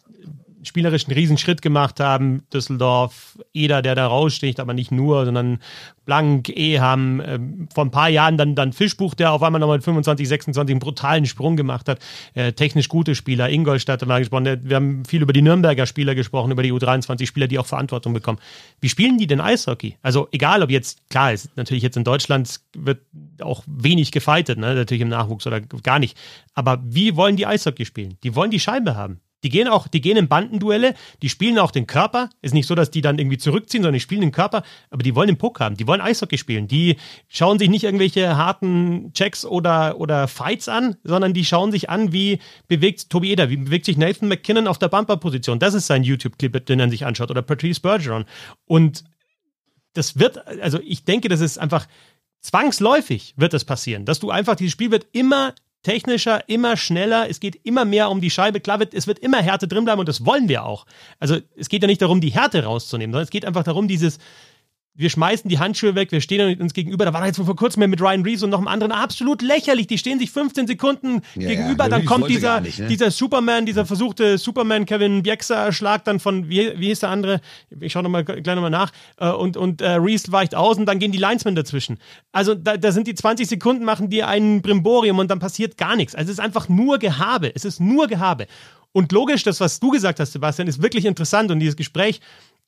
spielerisch 0.62 1.06
einen 1.06 1.14
Riesenschritt 1.14 1.62
gemacht 1.62 2.00
haben. 2.00 2.42
Düsseldorf, 2.52 3.38
Eder, 3.52 3.82
der 3.82 3.94
da 3.94 4.06
raussticht, 4.06 4.60
aber 4.60 4.74
nicht 4.74 4.90
nur, 4.90 5.24
sondern 5.24 5.58
Blank, 6.04 6.48
Eham, 6.48 7.20
ähm, 7.24 7.68
vor 7.72 7.84
ein 7.84 7.90
paar 7.90 8.08
Jahren 8.08 8.36
dann, 8.36 8.54
dann 8.54 8.72
Fischbuch, 8.72 9.14
der 9.14 9.32
auf 9.32 9.42
einmal 9.42 9.60
nochmal 9.60 9.78
mit 9.78 9.84
25, 9.84 10.28
26 10.28 10.72
einen 10.72 10.80
brutalen 10.80 11.26
Sprung 11.26 11.56
gemacht 11.56 11.88
hat. 11.88 12.00
Äh, 12.34 12.52
technisch 12.52 12.88
gute 12.88 13.14
Spieler, 13.14 13.50
Ingolstadt 13.50 14.02
haben 14.02 14.08
wir 14.08 14.18
gesprochen. 14.18 14.60
Wir 14.64 14.76
haben 14.76 15.04
viel 15.04 15.22
über 15.22 15.32
die 15.32 15.42
Nürnberger 15.42 15.86
Spieler 15.86 16.14
gesprochen, 16.14 16.50
über 16.50 16.62
die 16.62 16.72
U23-Spieler, 16.72 17.46
die 17.46 17.58
auch 17.58 17.66
Verantwortung 17.66 18.12
bekommen. 18.12 18.38
Wie 18.80 18.88
spielen 18.88 19.18
die 19.18 19.26
denn 19.26 19.40
Eishockey? 19.40 19.96
Also 20.02 20.28
egal, 20.32 20.62
ob 20.62 20.70
jetzt, 20.70 21.08
klar, 21.08 21.32
ist 21.32 21.56
natürlich 21.56 21.82
jetzt 21.82 21.96
in 21.96 22.04
Deutschland 22.04 22.60
wird 22.76 23.00
auch 23.40 23.62
wenig 23.66 24.12
gefightet, 24.12 24.58
ne? 24.58 24.74
natürlich 24.74 25.02
im 25.02 25.08
Nachwuchs 25.08 25.46
oder 25.46 25.60
gar 25.60 25.98
nicht. 25.98 26.16
Aber 26.54 26.80
wie 26.84 27.16
wollen 27.16 27.36
die 27.36 27.46
Eishockey 27.46 27.84
spielen? 27.84 28.16
Die 28.22 28.34
wollen 28.34 28.50
die 28.50 28.60
Scheibe 28.60 28.96
haben. 28.96 29.20
Die 29.42 29.48
gehen 29.48 29.68
auch, 29.68 29.88
die 29.88 30.00
gehen 30.00 30.16
in 30.16 30.28
Bandenduelle, 30.28 30.94
die 31.22 31.28
spielen 31.28 31.58
auch 31.58 31.70
den 31.70 31.86
Körper. 31.86 32.30
Ist 32.42 32.54
nicht 32.54 32.66
so, 32.66 32.74
dass 32.74 32.90
die 32.90 33.00
dann 33.00 33.18
irgendwie 33.18 33.38
zurückziehen, 33.38 33.82
sondern 33.82 33.94
die 33.94 34.00
spielen 34.00 34.20
den 34.20 34.32
Körper, 34.32 34.62
aber 34.90 35.02
die 35.02 35.14
wollen 35.14 35.28
den 35.28 35.38
Puck 35.38 35.60
haben, 35.60 35.76
die 35.76 35.86
wollen 35.86 36.00
Eishockey 36.00 36.38
spielen. 36.38 36.68
Die 36.68 36.96
schauen 37.28 37.58
sich 37.58 37.68
nicht 37.68 37.84
irgendwelche 37.84 38.36
harten 38.36 39.12
Checks 39.14 39.44
oder, 39.44 39.98
oder 39.98 40.28
Fights 40.28 40.68
an, 40.68 40.96
sondern 41.04 41.34
die 41.34 41.44
schauen 41.44 41.72
sich 41.72 41.90
an, 41.90 42.12
wie 42.12 42.38
bewegt 42.68 43.10
Tobi 43.10 43.32
Eder, 43.32 43.50
wie 43.50 43.56
bewegt 43.56 43.86
sich 43.86 43.96
Nathan 43.96 44.28
McKinnon 44.28 44.68
auf 44.68 44.78
der 44.78 44.88
Bumper-Position. 44.88 45.58
Das 45.58 45.74
ist 45.74 45.86
sein 45.86 46.04
YouTube-Clip, 46.04 46.64
den 46.66 46.80
er 46.80 46.90
sich 46.90 47.04
anschaut. 47.04 47.30
Oder 47.30 47.42
Patrice 47.42 47.80
Bergeron. 47.80 48.24
Und 48.66 49.04
das 49.94 50.18
wird, 50.18 50.46
also 50.60 50.78
ich 50.82 51.04
denke, 51.04 51.28
das 51.28 51.40
ist 51.40 51.58
einfach 51.58 51.86
zwangsläufig 52.40 53.34
wird 53.36 53.52
das 53.52 53.64
passieren, 53.64 54.04
dass 54.04 54.20
du 54.20 54.30
einfach, 54.30 54.56
dieses 54.56 54.72
Spiel 54.72 54.90
wird 54.90 55.06
immer 55.12 55.54
technischer, 55.82 56.48
immer 56.48 56.76
schneller, 56.76 57.28
es 57.28 57.40
geht 57.40 57.58
immer 57.64 57.84
mehr 57.84 58.10
um 58.10 58.20
die 58.20 58.30
Scheibe. 58.30 58.60
Klar, 58.60 58.78
wird, 58.78 58.94
es 58.94 59.06
wird 59.06 59.18
immer 59.18 59.42
Härte 59.42 59.66
drin 59.68 59.84
bleiben 59.84 60.00
und 60.00 60.08
das 60.08 60.24
wollen 60.24 60.48
wir 60.48 60.64
auch. 60.64 60.86
Also 61.18 61.38
es 61.56 61.68
geht 61.68 61.82
ja 61.82 61.88
nicht 61.88 62.02
darum, 62.02 62.20
die 62.20 62.30
Härte 62.30 62.64
rauszunehmen, 62.64 63.12
sondern 63.12 63.24
es 63.24 63.30
geht 63.30 63.44
einfach 63.44 63.64
darum, 63.64 63.88
dieses, 63.88 64.18
wir 64.94 65.08
schmeißen 65.08 65.48
die 65.48 65.58
Handschuhe 65.58 65.94
weg, 65.94 66.12
wir 66.12 66.20
stehen 66.20 66.60
uns 66.60 66.74
gegenüber. 66.74 67.06
Da 67.06 67.14
war 67.14 67.24
jetzt 67.26 67.36
vor 67.36 67.56
kurzem 67.56 67.88
mit 67.88 68.00
Ryan 68.00 68.22
Reeves 68.22 68.42
und 68.42 68.50
noch 68.50 68.58
einem 68.58 68.68
anderen 68.68 68.92
absolut 68.92 69.40
lächerlich. 69.40 69.86
Die 69.86 69.96
stehen 69.96 70.18
sich 70.18 70.30
15 70.30 70.66
Sekunden 70.66 71.22
ja, 71.34 71.48
gegenüber. 71.48 71.84
Ja, 71.84 71.90
dann 71.90 72.04
kommt 72.04 72.28
dieser, 72.28 72.60
nicht, 72.60 72.78
ne? 72.78 72.88
dieser 72.88 73.10
Superman, 73.10 73.64
dieser 73.64 73.86
versuchte 73.86 74.36
Superman 74.36 74.84
Kevin 74.84 75.22
Bieksa 75.22 75.72
Schlag 75.72 76.04
dann 76.04 76.20
von, 76.20 76.50
wie, 76.50 76.78
wie 76.78 76.88
hieß 76.88 77.00
der 77.00 77.08
andere? 77.08 77.40
Ich 77.80 77.92
schaue 77.92 78.02
nochmal 78.02 78.24
gleich 78.24 78.44
nochmal 78.54 78.70
nach. 78.70 78.92
Äh, 79.16 79.30
und, 79.30 79.56
und 79.56 79.80
äh, 79.80 79.92
Reeves 79.92 80.30
weicht 80.30 80.54
aus 80.54 80.76
und 80.76 80.84
dann 80.84 80.98
gehen 80.98 81.12
die 81.12 81.18
Linesmen 81.18 81.54
dazwischen. 81.54 81.98
Also 82.32 82.54
da, 82.54 82.76
da 82.76 82.92
sind 82.92 83.06
die 83.06 83.14
20 83.14 83.48
Sekunden, 83.48 83.84
machen 83.84 84.10
die 84.10 84.22
ein 84.22 84.60
Brimborium 84.60 85.18
und 85.18 85.30
dann 85.30 85.38
passiert 85.38 85.78
gar 85.78 85.96
nichts. 85.96 86.14
Also 86.14 86.30
es 86.30 86.38
ist 86.38 86.44
einfach 86.44 86.68
nur 86.68 86.98
Gehabe. 86.98 87.50
Es 87.54 87.64
ist 87.64 87.80
nur 87.80 88.08
Gehabe. 88.08 88.46
Und 88.92 89.10
logisch, 89.12 89.42
das, 89.42 89.58
was 89.60 89.80
du 89.80 89.90
gesagt 89.90 90.20
hast, 90.20 90.32
Sebastian, 90.32 90.68
ist 90.68 90.82
wirklich 90.82 91.06
interessant 91.06 91.50
und 91.50 91.60
dieses 91.60 91.76
Gespräch 91.76 92.20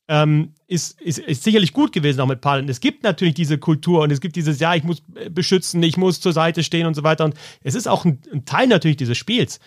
ähm, 0.08 0.54
ist, 0.66 1.00
ist, 1.00 1.18
ist 1.18 1.44
sicherlich 1.44 1.72
gut 1.72 1.92
gewesen 1.92 2.20
auch 2.20 2.26
mit 2.26 2.40
Paaren. 2.40 2.68
Es 2.68 2.80
gibt 2.80 3.02
natürlich 3.02 3.34
diese 3.34 3.58
Kultur 3.58 4.02
und 4.02 4.10
es 4.10 4.20
gibt 4.20 4.36
dieses, 4.36 4.60
ja, 4.60 4.74
ich 4.74 4.84
muss 4.84 5.02
beschützen, 5.30 5.82
ich 5.82 5.96
muss 5.96 6.20
zur 6.20 6.32
Seite 6.32 6.62
stehen 6.62 6.86
und 6.86 6.94
so 6.94 7.02
weiter. 7.02 7.24
Und 7.24 7.34
es 7.62 7.74
ist 7.74 7.88
auch 7.88 8.04
ein, 8.04 8.20
ein 8.32 8.44
Teil 8.44 8.66
natürlich 8.66 8.96
dieses 8.96 9.16
Spiels. 9.16 9.60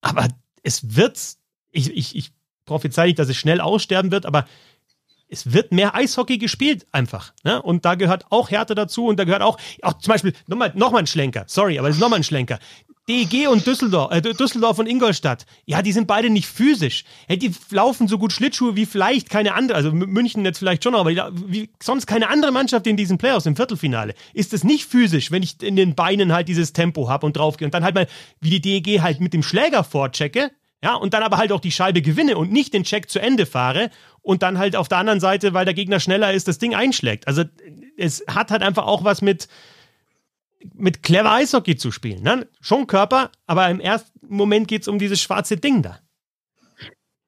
Aber 0.00 0.28
es 0.62 0.96
wird, 0.96 1.18
ich, 1.72 1.90
ich, 1.96 2.16
ich 2.16 2.32
prophezei 2.64 3.06
nicht, 3.06 3.18
dass 3.18 3.28
es 3.28 3.36
schnell 3.36 3.60
aussterben 3.60 4.10
wird, 4.10 4.26
aber 4.26 4.46
es 5.28 5.52
wird 5.52 5.72
mehr 5.72 5.94
Eishockey 5.94 6.38
gespielt 6.38 6.86
einfach. 6.92 7.32
Ne? 7.42 7.60
Und 7.60 7.84
da 7.84 7.96
gehört 7.96 8.26
auch 8.30 8.50
Härte 8.50 8.74
dazu 8.74 9.06
und 9.06 9.18
da 9.18 9.24
gehört 9.24 9.42
auch, 9.42 9.58
auch 9.82 9.94
zum 9.94 10.12
Beispiel, 10.12 10.32
nochmal 10.46 10.72
noch 10.76 10.92
mal 10.92 10.98
ein 10.98 11.06
Schlenker, 11.06 11.44
sorry, 11.48 11.78
aber 11.78 11.88
es 11.88 11.96
ist 11.96 12.00
nochmal 12.00 12.20
ein 12.20 12.24
Schlenker. 12.24 12.58
DEG 13.08 13.48
und 13.48 13.66
Düsseldorf, 13.66 14.12
äh, 14.12 14.20
Düsseldorf 14.20 14.78
und 14.78 14.86
Ingolstadt, 14.86 15.46
ja, 15.64 15.80
die 15.80 15.92
sind 15.92 16.06
beide 16.06 16.28
nicht 16.28 16.46
physisch. 16.46 17.04
Ja, 17.28 17.36
die 17.36 17.52
laufen 17.70 18.08
so 18.08 18.18
gut 18.18 18.32
Schlittschuhe 18.32 18.74
wie 18.74 18.86
vielleicht 18.86 19.30
keine 19.30 19.54
andere, 19.54 19.76
also 19.76 19.92
München 19.92 20.44
jetzt 20.44 20.58
vielleicht 20.58 20.82
schon, 20.82 20.94
aber 20.94 21.10
wie 21.32 21.70
sonst 21.80 22.06
keine 22.06 22.28
andere 22.28 22.50
Mannschaft 22.50 22.86
in 22.86 22.96
diesen 22.96 23.18
Playoffs 23.18 23.46
im 23.46 23.54
Viertelfinale. 23.54 24.14
Ist 24.34 24.52
es 24.52 24.64
nicht 24.64 24.86
physisch, 24.86 25.30
wenn 25.30 25.42
ich 25.42 25.62
in 25.62 25.76
den 25.76 25.94
Beinen 25.94 26.32
halt 26.32 26.48
dieses 26.48 26.72
Tempo 26.72 27.08
habe 27.08 27.26
und 27.26 27.36
draufgehe 27.36 27.66
und 27.66 27.74
dann 27.74 27.84
halt 27.84 27.94
mal 27.94 28.08
wie 28.40 28.58
die 28.58 28.60
DEG 28.60 29.00
halt 29.00 29.20
mit 29.20 29.32
dem 29.32 29.42
Schläger 29.44 29.84
vorchecke, 29.84 30.50
ja, 30.82 30.94
und 30.94 31.14
dann 31.14 31.22
aber 31.22 31.38
halt 31.38 31.52
auch 31.52 31.60
die 31.60 31.72
Scheibe 31.72 32.02
gewinne 32.02 32.36
und 32.36 32.52
nicht 32.52 32.74
den 32.74 32.84
Check 32.84 33.08
zu 33.08 33.18
Ende 33.18 33.46
fahre 33.46 33.90
und 34.20 34.42
dann 34.42 34.58
halt 34.58 34.76
auf 34.76 34.88
der 34.88 34.98
anderen 34.98 35.20
Seite, 35.20 35.54
weil 35.54 35.64
der 35.64 35.74
Gegner 35.74 36.00
schneller 36.00 36.32
ist, 36.32 36.48
das 36.48 36.58
Ding 36.58 36.74
einschlägt. 36.74 37.26
Also 37.26 37.44
es 37.96 38.22
hat 38.28 38.50
halt 38.50 38.62
einfach 38.62 38.86
auch 38.86 39.02
was 39.02 39.22
mit, 39.22 39.48
mit 40.74 41.02
clever 41.02 41.32
Eishockey 41.32 41.76
zu 41.76 41.90
spielen. 41.90 42.22
Ne? 42.22 42.48
Schon 42.60 42.86
Körper, 42.86 43.30
aber 43.46 43.68
im 43.70 43.80
ersten 43.80 44.10
Moment 44.28 44.68
geht 44.68 44.82
es 44.82 44.88
um 44.88 44.98
dieses 44.98 45.20
schwarze 45.20 45.56
Ding 45.56 45.82
da. 45.82 46.00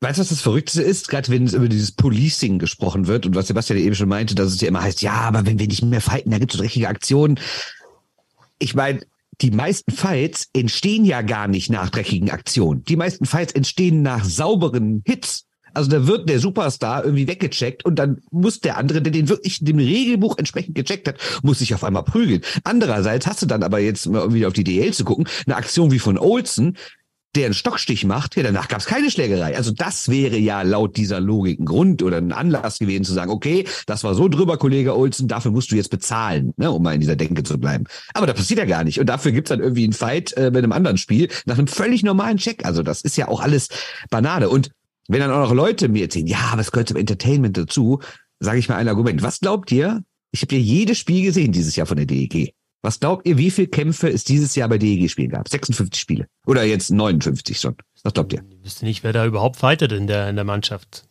Weißt 0.00 0.18
du, 0.18 0.20
was 0.20 0.28
das 0.28 0.40
Verrückteste 0.40 0.82
ist? 0.82 1.08
Gerade 1.08 1.28
wenn 1.30 1.44
es 1.44 1.54
über 1.54 1.68
dieses 1.68 1.90
Policing 1.92 2.60
gesprochen 2.60 3.08
wird 3.08 3.26
und 3.26 3.34
was 3.34 3.48
Sebastian 3.48 3.80
eben 3.80 3.96
schon 3.96 4.08
meinte, 4.08 4.36
dass 4.36 4.52
es 4.52 4.60
ja 4.60 4.68
immer 4.68 4.82
heißt, 4.82 5.02
ja, 5.02 5.12
aber 5.12 5.44
wenn 5.44 5.58
wir 5.58 5.66
nicht 5.66 5.82
mehr 5.82 6.00
fighten, 6.00 6.30
da 6.30 6.38
gibt 6.38 6.54
es 6.54 6.60
dreckige 6.60 6.88
Aktionen. 6.88 7.40
Ich 8.60 8.76
meine, 8.76 9.00
die 9.40 9.50
meisten 9.50 9.90
Fights 9.90 10.48
entstehen 10.52 11.04
ja 11.04 11.22
gar 11.22 11.48
nicht 11.48 11.70
nach 11.70 11.90
dreckigen 11.90 12.30
Aktionen. 12.30 12.84
Die 12.84 12.96
meisten 12.96 13.24
Fights 13.24 13.52
entstehen 13.52 14.02
nach 14.02 14.24
sauberen 14.24 15.02
Hits. 15.04 15.47
Also 15.78 15.90
da 15.90 16.08
wird 16.08 16.28
der 16.28 16.40
Superstar 16.40 17.04
irgendwie 17.04 17.28
weggecheckt 17.28 17.84
und 17.84 18.00
dann 18.00 18.20
muss 18.32 18.58
der 18.58 18.78
andere, 18.78 19.00
der 19.00 19.12
den 19.12 19.28
wirklich 19.28 19.60
dem 19.60 19.78
Regelbuch 19.78 20.36
entsprechend 20.36 20.74
gecheckt 20.74 21.06
hat, 21.06 21.18
muss 21.42 21.60
sich 21.60 21.72
auf 21.72 21.84
einmal 21.84 22.02
prügeln. 22.02 22.40
Andererseits 22.64 23.28
hast 23.28 23.42
du 23.42 23.46
dann 23.46 23.62
aber 23.62 23.78
jetzt 23.78 24.06
mal 24.08 24.22
irgendwie 24.22 24.44
auf 24.44 24.54
die 24.54 24.64
DL 24.64 24.92
zu 24.92 25.04
gucken, 25.04 25.28
eine 25.46 25.54
Aktion 25.54 25.92
wie 25.92 26.00
von 26.00 26.18
Olsen, 26.18 26.76
der 27.36 27.44
einen 27.44 27.54
Stockstich 27.54 28.04
macht, 28.04 28.34
ja, 28.34 28.42
danach 28.42 28.66
gab 28.66 28.80
es 28.80 28.86
keine 28.86 29.08
Schlägerei. 29.08 29.56
Also 29.56 29.70
das 29.70 30.08
wäre 30.08 30.36
ja 30.36 30.62
laut 30.62 30.96
dieser 30.96 31.20
Logik 31.20 31.60
ein 31.60 31.64
Grund 31.64 32.02
oder 32.02 32.16
ein 32.16 32.32
Anlass 32.32 32.80
gewesen 32.80 33.04
zu 33.04 33.12
sagen, 33.12 33.30
okay, 33.30 33.64
das 33.86 34.02
war 34.02 34.16
so 34.16 34.26
drüber, 34.26 34.56
Kollege 34.56 34.96
Olsen, 34.96 35.28
dafür 35.28 35.52
musst 35.52 35.70
du 35.70 35.76
jetzt 35.76 35.90
bezahlen, 35.90 36.54
ne, 36.56 36.72
um 36.72 36.82
mal 36.82 36.94
in 36.94 37.00
dieser 37.00 37.14
Denke 37.14 37.44
zu 37.44 37.56
bleiben. 37.56 37.84
Aber 38.14 38.26
das 38.26 38.34
passiert 38.34 38.58
ja 38.58 38.64
gar 38.64 38.82
nicht. 38.82 38.98
Und 38.98 39.06
dafür 39.06 39.30
gibt's 39.30 39.50
dann 39.50 39.60
irgendwie 39.60 39.84
einen 39.84 39.92
Fight 39.92 40.36
äh, 40.36 40.50
bei 40.50 40.58
einem 40.58 40.72
anderen 40.72 40.98
Spiel 40.98 41.28
nach 41.44 41.56
einem 41.56 41.68
völlig 41.68 42.02
normalen 42.02 42.38
Check. 42.38 42.64
Also 42.64 42.82
das 42.82 43.02
ist 43.02 43.16
ja 43.16 43.28
auch 43.28 43.40
alles 43.40 43.68
Banane. 44.10 44.48
Und 44.48 44.72
wenn 45.08 45.20
dann 45.20 45.30
auch 45.30 45.48
noch 45.48 45.54
Leute 45.54 45.88
mir 45.88 46.02
erzählen, 46.02 46.26
ja, 46.26 46.52
was 46.54 46.70
gehört 46.70 46.88
zum 46.88 46.98
Entertainment 46.98 47.56
dazu, 47.56 48.00
sage 48.40 48.58
ich 48.58 48.68
mal 48.68 48.76
ein 48.76 48.88
Argument. 48.88 49.22
Was 49.22 49.40
glaubt 49.40 49.72
ihr? 49.72 50.04
Ich 50.30 50.42
habe 50.42 50.54
ja 50.54 50.60
jedes 50.60 50.98
Spiel 50.98 51.22
gesehen 51.22 51.52
dieses 51.52 51.74
Jahr 51.76 51.86
von 51.86 51.96
der 51.96 52.06
DEG. 52.06 52.54
Was 52.82 53.00
glaubt 53.00 53.26
ihr, 53.26 53.38
wie 53.38 53.50
viele 53.50 53.66
Kämpfe 53.66 54.08
es 54.08 54.22
dieses 54.22 54.54
Jahr 54.54 54.68
bei 54.68 54.78
DEG-Spielen 54.78 55.30
gab? 55.30 55.48
56 55.48 56.00
Spiele. 56.00 56.26
Oder 56.46 56.62
jetzt 56.62 56.90
59 56.90 57.58
schon. 57.58 57.74
Was 58.04 58.14
glaubt 58.14 58.32
ihr? 58.32 58.44
Ich 58.50 58.64
wüsste 58.64 58.84
nicht, 58.84 59.02
wer 59.02 59.12
da 59.12 59.26
überhaupt 59.26 59.56
fightet 59.56 59.90
in 59.90 60.06
der, 60.06 60.28
in 60.28 60.36
der 60.36 60.44
Mannschaft. 60.44 61.08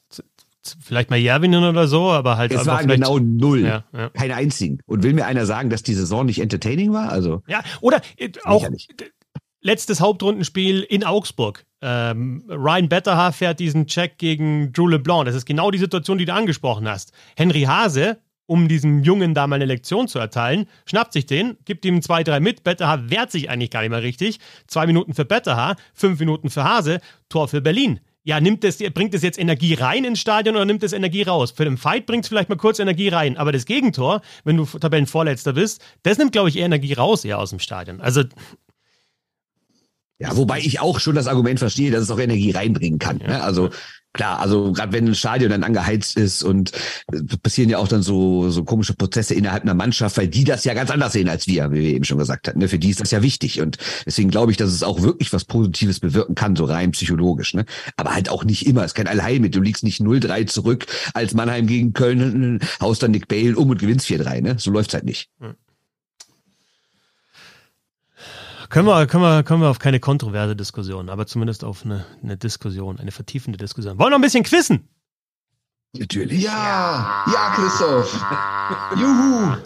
Vielleicht 0.81 1.09
mal 1.09 1.17
Järvinen 1.17 1.63
oder 1.63 1.87
so, 1.87 2.09
aber 2.09 2.37
halt. 2.37 2.51
Es 2.51 2.65
waren 2.65 2.87
genau 2.87 3.19
null. 3.19 3.61
Ja, 3.61 3.85
ja. 3.93 4.09
Keine 4.09 4.35
einzigen. 4.35 4.79
Und 4.85 5.03
will 5.03 5.13
mir 5.13 5.25
einer 5.25 5.45
sagen, 5.45 5.69
dass 5.69 5.81
die 5.81 5.93
Saison 5.93 6.25
nicht 6.25 6.39
entertaining 6.39 6.91
war? 6.91 7.09
Also. 7.09 7.41
Ja, 7.47 7.63
oder 7.79 8.01
äh, 8.17 8.31
auch 8.43 8.67
letztes 9.61 10.01
Hauptrundenspiel 10.01 10.81
in 10.81 11.03
Augsburg. 11.03 11.65
Ähm, 11.81 12.43
Ryan 12.49 12.89
Betterhaar 12.89 13.33
fährt 13.33 13.59
diesen 13.59 13.87
Check 13.87 14.17
gegen 14.17 14.71
Drew 14.73 14.87
LeBlanc. 14.87 15.25
Das 15.25 15.35
ist 15.35 15.45
genau 15.45 15.71
die 15.71 15.77
Situation, 15.77 16.17
die 16.17 16.25
du 16.25 16.33
angesprochen 16.33 16.87
hast. 16.87 17.11
Henry 17.35 17.63
Hase, 17.63 18.17
um 18.47 18.67
diesem 18.67 19.03
Jungen 19.03 19.33
da 19.33 19.45
mal 19.45 19.57
eine 19.57 19.65
Lektion 19.65 20.07
zu 20.07 20.19
erteilen, 20.19 20.67
schnappt 20.85 21.13
sich 21.13 21.25
den, 21.25 21.57
gibt 21.65 21.85
ihm 21.85 22.01
zwei, 22.01 22.23
drei 22.23 22.39
mit. 22.39 22.63
Betterhaar 22.63 23.09
wehrt 23.09 23.31
sich 23.31 23.49
eigentlich 23.49 23.69
gar 23.69 23.81
nicht 23.81 23.91
mehr 23.91 24.01
richtig. 24.01 24.39
Zwei 24.67 24.87
Minuten 24.87 25.13
für 25.13 25.25
Betterhaar, 25.25 25.75
fünf 25.93 26.19
Minuten 26.19 26.49
für 26.49 26.63
Hase, 26.63 26.99
Tor 27.29 27.47
für 27.47 27.61
Berlin. 27.61 27.99
Ja, 28.23 28.41
nimmt 28.41 28.65
das, 28.65 28.77
bringt 28.77 29.13
es 29.13 29.21
jetzt 29.21 29.39
Energie 29.39 29.73
rein 29.73 30.03
ins 30.03 30.19
Stadion 30.19 30.57
oder 30.57 30.65
nimmt 30.65 30.83
es 30.83 30.91
Energie 30.91 31.21
raus? 31.21 31.51
Für 31.51 31.63
den 31.63 31.77
Fight 31.77 32.05
bringt 32.05 32.25
es 32.25 32.27
vielleicht 32.27 32.49
mal 32.49 32.57
kurz 32.57 32.79
Energie 32.79 33.07
rein, 33.07 33.37
aber 33.37 33.53
das 33.53 33.65
Gegentor, 33.65 34.21
wenn 34.43 34.57
du 34.57 34.65
Tabellenvorletzter 34.65 35.53
bist, 35.53 35.81
das 36.03 36.17
nimmt, 36.17 36.33
glaube 36.33 36.49
ich, 36.49 36.57
eher 36.57 36.65
Energie 36.65 36.91
raus 36.91 37.23
eher 37.23 37.39
aus 37.39 37.51
dem 37.51 37.59
Stadion. 37.59 38.01
Also 38.01 38.23
ja, 40.19 40.35
wobei 40.35 40.59
ich 40.59 40.79
auch 40.79 40.99
schon 40.99 41.15
das 41.15 41.27
Argument 41.27 41.59
verstehe, 41.59 41.91
dass 41.91 42.01
es 42.01 42.11
auch 42.11 42.19
Energie 42.19 42.51
reinbringen 42.51 42.97
kann. 42.97 43.17
Ne? 43.17 43.41
Also 43.43 43.69
klar, 44.13 44.39
also 44.39 44.71
gerade 44.71 44.91
wenn 44.91 45.07
ein 45.07 45.13
Stadion 45.13 45.51
dann 45.51 45.63
angeheizt 45.63 46.17
ist 46.17 46.41
und 46.41 46.71
äh, 47.13 47.21
passieren 47.43 47.69
ja 47.69 47.77
auch 47.77 47.87
dann 47.87 48.01
so 48.01 48.49
so 48.49 48.63
komische 48.63 48.95
Prozesse 48.95 49.35
innerhalb 49.35 49.61
einer 49.61 49.75
Mannschaft, 49.75 50.17
weil 50.17 50.27
die 50.27 50.43
das 50.43 50.65
ja 50.65 50.73
ganz 50.73 50.89
anders 50.89 51.13
sehen 51.13 51.29
als 51.29 51.45
wir, 51.45 51.71
wie 51.71 51.81
wir 51.81 51.93
eben 51.93 52.03
schon 52.03 52.17
gesagt 52.17 52.47
hatten. 52.47 52.57
Ne? 52.57 52.67
Für 52.67 52.79
die 52.79 52.89
ist 52.89 52.99
das 52.99 53.11
ja 53.11 53.21
wichtig 53.21 53.61
und 53.61 53.77
deswegen 54.07 54.31
glaube 54.31 54.51
ich, 54.51 54.57
dass 54.57 54.71
es 54.71 54.81
auch 54.81 55.03
wirklich 55.03 55.31
was 55.33 55.45
Positives 55.45 55.99
bewirken 55.99 56.33
kann, 56.33 56.55
so 56.55 56.65
rein 56.65 56.91
psychologisch. 56.91 57.53
Ne? 57.53 57.65
Aber 57.95 58.15
halt 58.15 58.29
auch 58.29 58.43
nicht 58.43 58.65
immer. 58.65 58.81
Es 58.81 58.87
ist 58.87 58.95
kein 58.95 59.07
Allheilmittel. 59.07 59.61
Du 59.61 59.65
liegst 59.65 59.83
nicht 59.83 60.01
0-3 60.01 60.47
zurück 60.47 60.87
als 61.13 61.35
Mannheim 61.35 61.67
gegen 61.67 61.93
Köln, 61.93 62.59
haust 62.81 63.03
dann 63.03 63.11
Nick 63.11 63.27
Bale 63.27 63.55
um 63.55 63.69
und 63.69 63.79
gewinnst 63.79 64.07
4-3. 64.07 64.41
Ne? 64.41 64.55
So 64.57 64.71
läuft's 64.71 64.95
halt 64.95 65.05
nicht. 65.05 65.29
Hm. 65.39 65.55
Können 68.69 68.87
wir, 68.87 69.07
können, 69.07 69.23
wir, 69.23 69.43
können 69.43 69.61
wir 69.61 69.69
auf 69.69 69.79
keine 69.79 69.99
kontroverse 69.99 70.55
Diskussion, 70.55 71.09
aber 71.09 71.25
zumindest 71.25 71.63
auf 71.63 71.85
eine, 71.85 72.05
eine 72.21 72.37
Diskussion, 72.37 72.99
eine 72.99 73.11
vertiefende 73.11 73.57
Diskussion. 73.57 73.97
Wollen 73.97 74.07
wir 74.07 74.09
noch 74.11 74.17
ein 74.17 74.21
bisschen 74.21 74.43
quissen? 74.43 74.89
Natürlich. 75.93 76.43
Ja, 76.43 77.25
ja, 77.31 77.53
Christoph. 77.55 78.13
Juhu. 78.95 79.57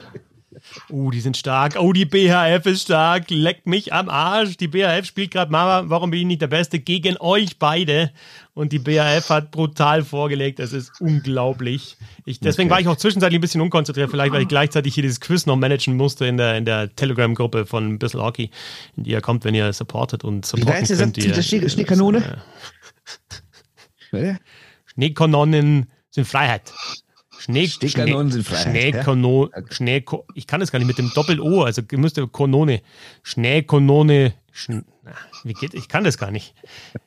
Uh, 0.89 1.12
die 1.12 1.22
sind 1.22 1.38
stark. 1.38 1.76
Oh, 1.80 1.93
die 1.93 2.05
BHF 2.05 2.66
ist 2.66 2.84
stark. 2.84 3.30
Leckt 3.30 3.68
mich 3.68 3.93
am 3.93 4.09
Arsch. 4.09 4.57
Die 4.57 4.68
BHF 4.68 5.05
spielt 5.05 5.32
gerade 5.32 5.51
Mama, 5.51 5.89
warum 5.89 6.12
bin 6.12 6.22
ich 6.22 6.26
nicht 6.26 6.41
der 6.41 6.47
Beste? 6.47 6.80
Gegen 6.80 7.18
euch 7.20 7.59
beide. 7.59 8.12
Und 8.53 8.74
die 8.74 8.80
BHF 8.80 9.30
hat 9.30 9.51
brutal 9.51 10.03
vorgelegt. 10.03 10.59
Das 10.59 10.74
ist 10.74 10.99
unglaublich. 10.99 11.97
Ich, 12.26 12.39
deswegen 12.39 12.68
okay. 12.68 12.74
war 12.76 12.82
ich 12.82 12.88
auch 12.88 12.97
zwischenzeitlich 12.97 13.39
ein 13.39 13.41
bisschen 13.41 13.62
unkonzentriert, 13.62 14.12
vielleicht 14.12 14.34
weil 14.34 14.41
ich 14.41 14.47
gleichzeitig 14.47 14.93
hier 14.93 15.03
dieses 15.03 15.22
Quiz 15.22 15.45
noch 15.45 15.55
managen 15.55 15.95
musste 15.95 16.26
in 16.26 16.38
der, 16.38 16.57
in 16.57 16.66
der 16.66 16.93
Telegram-Gruppe 16.95 17.66
von 17.66 17.97
Bissel 17.97 18.22
Hockey, 18.22 18.49
in 18.97 19.03
die 19.03 19.12
ihr 19.12 19.22
kommt, 19.22 19.45
wenn 19.45 19.55
ihr 19.55 19.72
supportet 19.74 20.24
und 20.24 20.45
supporten 20.45 20.89
Wie 20.89 20.95
könnt. 20.95 21.18
Ihr, 21.18 21.41
Schnee, 21.41 21.70
Schneekanone? 21.70 22.41
Äh, 24.12 24.36
Schneekanonen 24.93 25.89
sind 26.09 26.28
Freiheit. 26.28 26.74
Schnee, 27.41 27.67
Schneekanonen 27.67 28.31
sind 28.31 28.45
Freiheit. 28.45 28.67
Schneekano, 28.67 29.49
ja? 29.51 29.63
Schnee, 29.71 30.05
ich 30.35 30.45
kann 30.45 30.59
das 30.59 30.71
gar 30.71 30.77
nicht 30.77 30.87
mit 30.87 30.99
dem 30.99 31.11
Doppel-O, 31.15 31.63
also 31.63 31.81
müsste 31.93 32.27
Kanone. 32.27 32.81
Schneekanone. 33.23 34.35
Schne, 34.51 34.83
Wie 35.43 35.53
geht? 35.53 35.73
Ich 35.73 35.87
kann 35.87 36.03
das 36.03 36.19
gar 36.19 36.29
nicht. 36.29 36.53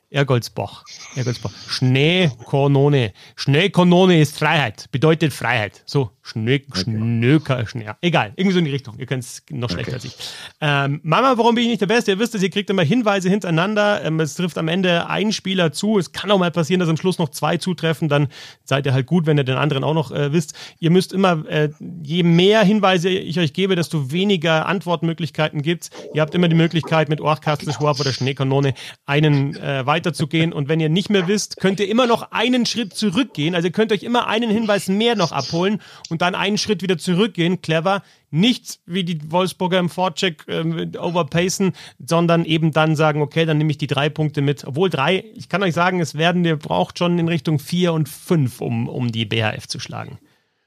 Ergoldsbach. 0.09 0.83
Ergoldsbach. 1.15 1.51
Schneekanone. 1.67 3.13
Schneekanone 3.35 4.21
ist 4.21 4.37
Freiheit. 4.37 4.85
Bedeutet 4.91 5.33
Freiheit. 5.33 5.83
So, 5.85 6.11
Schnee, 6.21 6.65
Schnöker, 6.73 7.67
Schnee. 7.67 7.89
Egal. 8.01 8.33
Irgendwie 8.35 8.53
so 8.53 8.59
in 8.59 8.65
die 8.65 8.71
Richtung. 8.71 8.97
Ihr 8.97 9.05
könnt 9.05 9.23
es 9.23 9.43
noch 9.51 9.69
schlechter 9.69 9.93
als 9.93 10.05
ich. 10.05 10.15
Ähm, 10.59 10.99
Mama, 11.03 11.37
warum 11.37 11.53
bin 11.53 11.65
ich 11.65 11.69
nicht 11.69 11.81
der 11.81 11.87
Beste? 11.87 12.11
Ihr 12.11 12.19
wisst 12.19 12.33
es, 12.33 12.41
ihr 12.41 12.49
kriegt 12.49 12.69
immer 12.71 12.81
Hinweise 12.81 13.29
hintereinander. 13.29 14.03
Ähm, 14.03 14.19
es 14.19 14.35
trifft 14.35 14.57
am 14.57 14.67
Ende 14.67 15.07
ein 15.07 15.31
Spieler 15.31 15.71
zu. 15.71 15.99
Es 15.99 16.13
kann 16.13 16.31
auch 16.31 16.39
mal 16.39 16.49
passieren, 16.49 16.79
dass 16.79 16.89
am 16.89 16.97
Schluss 16.97 17.19
noch 17.19 17.29
zwei 17.29 17.57
zutreffen. 17.57 18.09
Dann 18.09 18.29
seid 18.63 18.87
ihr 18.87 18.93
halt 18.93 19.05
gut, 19.05 19.27
wenn 19.27 19.37
ihr 19.37 19.43
den 19.43 19.57
anderen 19.57 19.83
auch 19.83 19.93
noch 19.93 20.11
äh, 20.11 20.33
wisst. 20.33 20.55
Ihr 20.79 20.89
müsst 20.89 21.13
immer, 21.13 21.45
äh, 21.47 21.69
je 22.01 22.23
mehr 22.23 22.63
Hinweise 22.63 23.09
ich 23.09 23.39
euch 23.39 23.53
gebe, 23.53 23.75
desto 23.75 24.11
weniger 24.11 24.65
Antwortmöglichkeiten 24.65 25.61
gibt's. 25.61 25.91
Ihr 26.15 26.21
habt 26.21 26.33
immer 26.33 26.47
die 26.47 26.55
Möglichkeit, 26.55 27.07
mit 27.07 27.21
Orchkastel, 27.21 27.71
Schwab 27.71 27.99
oder 27.99 28.13
Schneekanone 28.13 28.73
einen 29.05 29.55
äh, 29.57 29.85
weiterzugehen. 29.95 30.51
Und 30.51 30.67
wenn 30.67 30.79
ihr 30.79 30.89
nicht 30.89 31.09
mehr 31.09 31.27
wisst, 31.27 31.57
könnt 31.57 31.79
ihr 31.79 31.87
immer 31.87 32.05
noch 32.05 32.31
einen 32.31 32.65
Schritt 32.65 32.93
zurückgehen. 32.93 33.55
Also 33.55 33.67
ihr 33.67 33.71
könnt 33.71 33.91
euch 33.91 34.03
immer 34.03 34.27
einen 34.27 34.49
Hinweis 34.49 34.87
mehr 34.89 35.15
noch 35.15 35.31
abholen 35.31 35.81
und 36.09 36.21
dann 36.21 36.35
einen 36.35 36.57
Schritt 36.57 36.81
wieder 36.81 36.97
zurückgehen. 36.97 37.61
Clever. 37.61 38.03
Nicht 38.31 38.79
wie 38.85 39.05
die 39.05 39.31
Wolfsburger 39.31 39.79
im 39.79 39.87
Vorcheck 39.87 40.43
ähm, 40.49 40.91
overpacen, 40.99 41.71
sondern 42.05 42.43
eben 42.43 42.71
dann 42.73 42.97
sagen, 42.97 43.21
okay, 43.21 43.45
dann 43.45 43.57
nehme 43.57 43.71
ich 43.71 43.77
die 43.77 43.87
drei 43.87 44.09
Punkte 44.09 44.41
mit. 44.41 44.65
Obwohl 44.65 44.89
drei, 44.89 45.23
ich 45.35 45.47
kann 45.47 45.63
euch 45.63 45.73
sagen, 45.73 46.01
es 46.01 46.15
werden, 46.15 46.43
ihr 46.43 46.57
braucht 46.57 46.99
schon 46.99 47.17
in 47.17 47.29
Richtung 47.29 47.59
vier 47.59 47.93
und 47.93 48.09
fünf, 48.09 48.59
um, 48.59 48.89
um 48.89 49.11
die 49.11 49.23
BHF 49.23 49.67
zu 49.67 49.79
schlagen. 49.79 50.19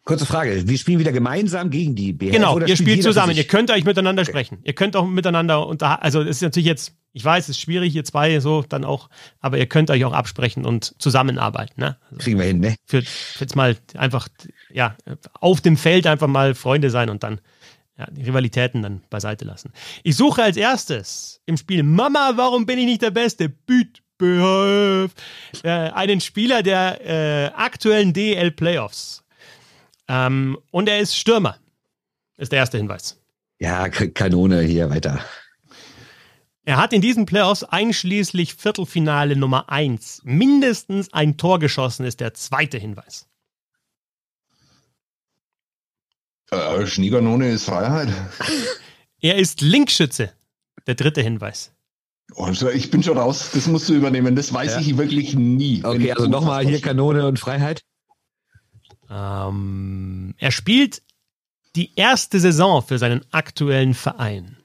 Kurze 0.08 0.24
Frage. 0.24 0.66
Wir 0.66 0.78
spielen 0.78 1.00
wieder 1.00 1.12
gemeinsam 1.12 1.68
gegen 1.68 1.94
die 1.94 2.14
BHF. 2.14 2.32
Genau, 2.32 2.54
oder 2.54 2.66
ihr 2.66 2.78
spielt 2.78 3.02
zusammen. 3.02 3.36
Ihr 3.36 3.44
könnt 3.44 3.70
euch 3.70 3.84
miteinander 3.84 4.24
sprechen. 4.24 4.56
Ihr 4.62 4.72
könnt 4.72 4.96
auch 4.96 5.06
miteinander 5.06 5.66
unter, 5.66 6.02
also 6.02 6.22
es 6.22 6.36
ist 6.36 6.40
natürlich 6.40 6.66
jetzt, 6.66 6.94
ich 7.12 7.22
weiß, 7.22 7.44
es 7.44 7.50
ist 7.50 7.60
schwierig, 7.60 7.94
ihr 7.94 8.04
zwei 8.04 8.40
so 8.40 8.64
dann 8.66 8.86
auch, 8.86 9.10
aber 9.40 9.58
ihr 9.58 9.66
könnt 9.66 9.90
euch 9.90 10.06
auch 10.06 10.14
absprechen 10.14 10.64
und 10.64 10.94
zusammenarbeiten. 10.98 11.78
Ne? 11.78 11.98
Also 12.06 12.22
Kriegen 12.22 12.38
wir 12.38 12.46
hin, 12.46 12.58
ne? 12.58 12.76
für, 12.86 13.02
für 13.02 13.44
jetzt 13.44 13.54
mal 13.54 13.76
einfach, 13.98 14.28
ja, 14.72 14.96
auf 15.40 15.60
dem 15.60 15.76
Feld 15.76 16.06
einfach 16.06 16.26
mal 16.26 16.54
Freunde 16.54 16.88
sein 16.88 17.10
und 17.10 17.22
dann 17.22 17.42
ja, 17.98 18.06
die 18.10 18.22
Rivalitäten 18.22 18.80
dann 18.80 19.02
beiseite 19.10 19.44
lassen. 19.44 19.74
Ich 20.04 20.16
suche 20.16 20.42
als 20.42 20.56
erstes 20.56 21.42
im 21.44 21.58
Spiel 21.58 21.82
Mama, 21.82 22.32
warum 22.36 22.64
bin 22.64 22.78
ich 22.78 22.86
nicht 22.86 23.02
der 23.02 23.10
Beste? 23.10 23.50
Büt, 23.50 24.02
BHF. 24.16 25.12
Äh, 25.62 25.68
einen 25.68 26.22
Spieler 26.22 26.62
der 26.62 26.98
äh, 27.04 27.50
aktuellen 27.54 28.14
DL 28.14 28.52
Playoffs. 28.52 29.22
Ähm, 30.08 30.58
und 30.70 30.88
er 30.88 31.00
ist 31.00 31.16
Stürmer. 31.16 31.58
Ist 32.36 32.52
der 32.52 32.60
erste 32.60 32.78
Hinweis. 32.78 33.20
Ja, 33.58 33.88
Kanone 33.88 34.60
hier 34.62 34.90
weiter. 34.90 35.20
Er 36.64 36.76
hat 36.76 36.92
in 36.92 37.00
diesen 37.00 37.26
Playoffs 37.26 37.64
einschließlich 37.64 38.54
Viertelfinale 38.54 39.36
Nummer 39.36 39.70
1 39.70 40.20
mindestens 40.24 41.12
ein 41.12 41.36
Tor 41.36 41.58
geschossen, 41.58 42.04
ist 42.04 42.20
der 42.20 42.34
zweite 42.34 42.78
Hinweis. 42.78 43.26
Äh, 46.50 46.86
Schneekanone 46.86 47.50
ist 47.50 47.64
Freiheit. 47.64 48.08
Er 49.20 49.34
ist 49.36 49.62
Linkschütze, 49.62 50.32
der 50.86 50.94
dritte 50.94 51.20
Hinweis. 51.20 51.72
Oh, 52.36 52.48
ich 52.72 52.90
bin 52.92 53.02
schon 53.02 53.18
raus. 53.18 53.50
Das 53.52 53.66
musst 53.66 53.88
du 53.88 53.94
übernehmen. 53.94 54.36
Das 54.36 54.52
weiß 54.52 54.74
Ja. 54.74 54.80
ich 54.80 54.96
wirklich 54.96 55.34
nie. 55.34 55.82
Okay, 55.84 56.12
also 56.12 56.28
nochmal 56.28 56.64
hier 56.64 56.80
Kanone 56.80 57.26
und 57.26 57.36
Freiheit. 57.40 57.82
Ähm, 59.10 60.34
er 60.38 60.50
spielt 60.50 61.02
die 61.76 61.94
erste 61.96 62.40
Saison 62.40 62.82
für 62.82 62.98
seinen 62.98 63.24
aktuellen 63.32 63.94
Verein. 63.94 64.56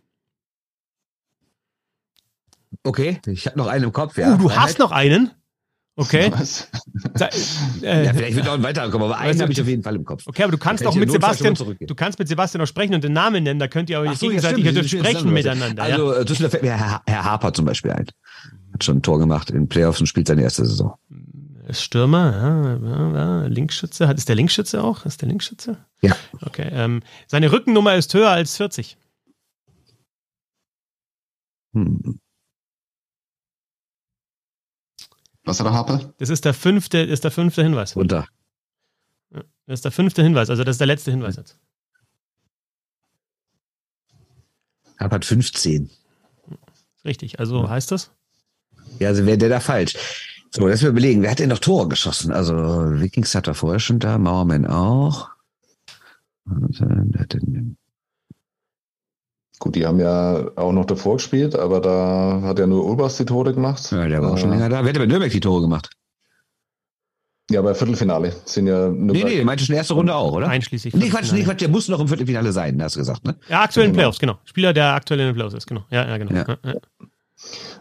Okay, 2.83 3.19
ich 3.27 3.45
habe 3.45 3.57
noch 3.57 3.67
einen 3.67 3.85
im 3.85 3.93
Kopf. 3.93 4.17
Ja, 4.17 4.33
uh, 4.33 4.37
du 4.37 4.49
Freiheit. 4.49 4.63
hast 4.63 4.79
noch 4.79 4.91
einen? 4.91 5.31
Okay. 5.95 6.31
Was? 6.35 6.69
Da, 7.13 7.29
äh, 7.83 8.05
Ja, 8.05 8.13
vielleicht 8.13 8.35
wird 8.35 8.45
noch 8.45 8.53
ein 8.53 8.63
weiterer 8.63 8.89
kommen, 8.89 9.03
aber 9.03 9.17
einen 9.19 9.39
habe 9.41 9.51
ich 9.51 9.61
auf 9.61 9.67
jeden 9.67 9.83
Fall 9.83 9.95
im 9.95 10.05
Kopf. 10.05 10.23
okay, 10.25 10.43
aber 10.43 10.51
du 10.51 10.57
kannst 10.57 10.85
auch 10.85 10.93
ich 10.93 10.99
mit 10.99 11.11
Sebastian, 11.11 11.53
du 11.53 11.95
kannst 11.95 12.17
mit 12.17 12.27
Sebastian 12.27 12.61
auch 12.63 12.67
sprechen 12.67 12.95
und 12.95 13.03
den 13.03 13.13
Namen 13.13 13.43
nennen, 13.43 13.59
da 13.59 13.67
könnt 13.67 13.89
ihr 13.89 13.99
euch 13.99 14.17
so, 14.17 14.25
ja, 14.25 14.31
gegenseitig 14.31 14.63
stimmt, 14.63 14.75
ja, 14.75 14.81
das 14.81 14.91
ist 14.91 14.99
sprechen 14.99 15.33
miteinander. 15.33 15.87
Ja. 15.87 15.93
Also, 15.93 16.13
äh, 16.13 16.25
Düsseldorf 16.25 16.51
fällt 16.51 16.63
mir 16.63 16.77
Herr, 16.77 17.01
Herr 17.05 17.23
Harper 17.23 17.53
zum 17.53 17.65
Beispiel 17.65 17.91
ein. 17.91 18.07
Hat 18.73 18.83
schon 18.83 18.97
ein 18.97 19.01
Tor 19.03 19.19
gemacht 19.19 19.51
in 19.51 19.69
Playoffs 19.69 19.99
und 19.99 20.07
spielt 20.07 20.27
seine 20.27 20.41
erste 20.41 20.65
Saison. 20.65 20.95
Ist 21.67 21.81
Stürmer, 21.81 22.31
ja, 22.31 22.87
ja, 22.89 23.13
ja, 23.13 23.47
Linksschütze. 23.47 24.07
Hat, 24.07 24.17
ist 24.17 24.27
der 24.27 24.35
Linksschütze 24.35 24.83
auch? 24.83 25.05
Ist 25.05 25.21
der 25.21 25.29
Linksschütze? 25.29 25.77
Ja. 26.01 26.15
Okay. 26.41 26.67
Ähm, 26.71 27.01
seine 27.27 27.51
Rückennummer 27.51 27.95
ist 27.95 28.13
höher 28.13 28.29
als 28.29 28.57
40. 28.57 28.97
Hm. 31.73 32.19
Was 35.45 35.59
hat 35.59 35.65
der 35.67 35.73
Harper? 35.73 36.13
Das 36.17 36.29
ist 36.29 36.43
der 36.45 36.53
fünfte, 36.53 36.99
ist 36.99 37.23
der 37.23 37.31
fünfte 37.31 37.63
Hinweis. 37.63 37.95
Runter. 37.95 38.27
Das 39.31 39.45
ist 39.79 39.85
der 39.85 39.91
fünfte 39.91 40.21
Hinweis, 40.21 40.49
also 40.49 40.63
das 40.63 40.75
ist 40.75 40.79
der 40.79 40.87
letzte 40.87 41.11
Hinweis 41.11 41.37
jetzt. 41.37 41.57
Harper 44.99 45.15
hat 45.15 45.25
15. 45.25 45.89
Richtig, 47.05 47.39
also 47.39 47.69
heißt 47.69 47.91
das? 47.91 48.11
Ja, 48.99 49.09
also 49.09 49.25
wäre 49.25 49.37
der 49.37 49.49
da 49.49 49.59
falsch. 49.59 50.32
So, 50.55 50.67
lass 50.67 50.83
mal 50.83 50.89
überlegen, 50.89 51.23
wer 51.23 51.31
hat 51.31 51.39
denn 51.39 51.49
noch 51.49 51.57
Tore 51.57 51.87
geschossen? 51.87 52.31
Also, 52.31 52.53
Vikings 52.55 53.33
hat 53.33 53.47
er 53.47 53.55
vorher 53.55 53.79
schon 53.79 53.97
da, 53.97 54.19
Mauerman 54.19 54.67
auch. 54.67 55.29
Gut, 59.59 59.75
die 59.75 59.85
haben 59.87 59.99
ja 59.99 60.51
auch 60.55 60.71
noch 60.73 60.85
davor 60.85 61.15
gespielt, 61.17 61.55
aber 61.55 61.79
da 61.81 62.41
hat 62.43 62.59
ja 62.59 62.67
nur 62.67 62.85
Urbas 62.85 63.17
die 63.17 63.25
Tore 63.25 63.53
gemacht. 63.53 63.91
Ja, 63.91 64.07
der 64.07 64.21
war 64.21 64.33
auch 64.33 64.37
schon 64.37 64.49
Äh, 64.51 64.55
länger 64.55 64.69
da. 64.69 64.81
Wer 64.83 64.89
hat 64.89 64.95
denn 64.95 65.01
bei 65.01 65.07
Nürnberg 65.07 65.31
die 65.31 65.39
Tore 65.39 65.61
gemacht? 65.61 65.89
Ja, 67.49 67.61
bei 67.61 67.73
Viertelfinale 67.73 68.35
sind 68.45 68.67
ja 68.67 68.89
nur 68.89 69.13
Nee, 69.15 69.23
nee, 69.23 69.35
der 69.37 69.45
meinte 69.45 69.65
schon 69.65 69.75
erste 69.75 69.95
Runde 69.95 70.13
auch, 70.15 70.33
oder? 70.33 70.49
Einschließlich. 70.49 70.93
Nee, 70.93 71.09
Quatsch, 71.09 71.31
nee. 71.33 71.43
Quatsch, 71.43 71.61
der 71.61 71.69
muss 71.69 71.87
noch 71.87 71.99
im 71.99 72.07
Viertelfinale 72.07 72.51
sein, 72.51 72.81
hast 72.81 72.95
du 72.95 72.99
gesagt, 72.99 73.25
ne? 73.25 73.35
Ja, 73.49 73.63
aktuell 73.63 73.87
in 73.87 73.91
Genau. 73.91 74.01
Playoffs, 74.01 74.19
genau. 74.19 74.37
Spieler, 74.45 74.71
der 74.73 74.93
aktuell 74.93 75.19
in 75.19 75.25
den 75.27 75.35
Playoffs 75.35 75.55
ist, 75.55 75.65
genau. 75.67 75.83
Ja, 75.89 76.07
ja, 76.07 76.17
genau. 76.17 76.33
Ja. 76.33 76.57
Ja. 76.63 76.73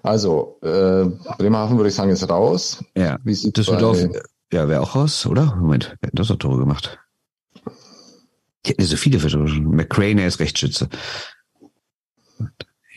Also, 0.02 0.58
äh, 0.62 1.04
Bremerhaven 1.38 1.76
würde 1.76 1.88
ich 1.88 1.94
sagen, 1.94 2.10
ist 2.10 2.28
raus. 2.28 2.82
Ja. 2.96 3.18
Wie 3.22 3.34
sieht 3.34 3.56
Düsseldorf, 3.56 3.98
bei, 4.02 4.22
ja, 4.52 4.68
wäre 4.68 4.80
auch 4.80 4.96
raus, 4.96 5.26
oder? 5.26 5.56
Moment, 5.56 5.96
wer 6.00 6.08
hat 6.08 6.18
das 6.18 6.28
Tore 6.38 6.58
gemacht? 6.58 6.98
Die 8.64 8.70
hätten 8.70 8.82
ja 8.82 8.86
so 8.86 8.96
viele 8.96 9.18
verschossen. 9.18 9.64
McCrane, 9.70 10.20
er 10.20 10.28
ist 10.28 10.40
Rechtsschütze. 10.40 10.88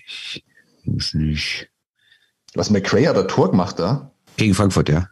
Ich 0.07 0.43
muss 0.83 1.13
nicht. 1.13 1.69
Was 2.53 2.69
McRae 2.69 3.07
hat 3.07 3.17
ein 3.17 3.27
Tor 3.27 3.51
gemacht 3.51 3.79
da? 3.79 4.11
Gegen 4.37 4.53
Frankfurt, 4.53 4.89
ja. 4.89 5.09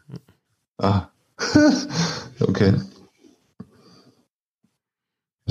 Ah. 0.78 1.10
okay. 2.40 2.76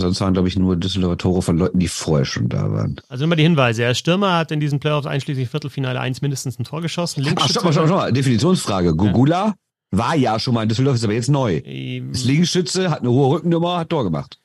Sonst 0.02 0.20
waren, 0.20 0.32
glaube 0.34 0.48
ich, 0.48 0.56
nur 0.56 0.76
Düsseldorfer 0.76 1.16
Tore 1.18 1.42
von 1.42 1.56
Leuten, 1.56 1.78
die 1.78 1.88
vorher 1.88 2.24
schon 2.24 2.48
da 2.48 2.70
waren. 2.70 3.00
Also 3.08 3.24
immer 3.24 3.36
die 3.36 3.42
Hinweise. 3.42 3.82
Er 3.82 3.92
ist 3.92 3.98
Stürmer, 3.98 4.36
hat 4.36 4.50
in 4.50 4.60
diesen 4.60 4.80
Playoffs 4.80 5.06
einschließlich 5.06 5.48
Viertelfinale 5.48 5.98
1 5.98 6.22
mindestens 6.22 6.58
ein 6.58 6.64
Tor 6.64 6.82
geschossen. 6.82 7.26
Ach, 7.36 7.48
stopp 7.48 7.64
mal, 7.64 7.72
stopp 7.72 7.88
mal. 7.88 8.12
Definitionsfrage. 8.12 8.94
Gugula 8.94 9.54
war 9.92 10.16
ja 10.16 10.38
schon 10.38 10.54
mal 10.54 10.62
in 10.62 10.68
Düsseldorf, 10.68 10.96
ist 10.96 11.04
aber 11.04 11.12
jetzt 11.12 11.28
neu. 11.28 11.60
Ähm, 11.64 12.12
Ist 12.12 12.24
Linksschütze, 12.24 12.90
hat 12.90 13.00
eine 13.00 13.10
hohe 13.10 13.36
Rückennummer, 13.36 13.78
hat 13.78 13.90
Tor 13.90 14.04
gemacht. 14.04 14.38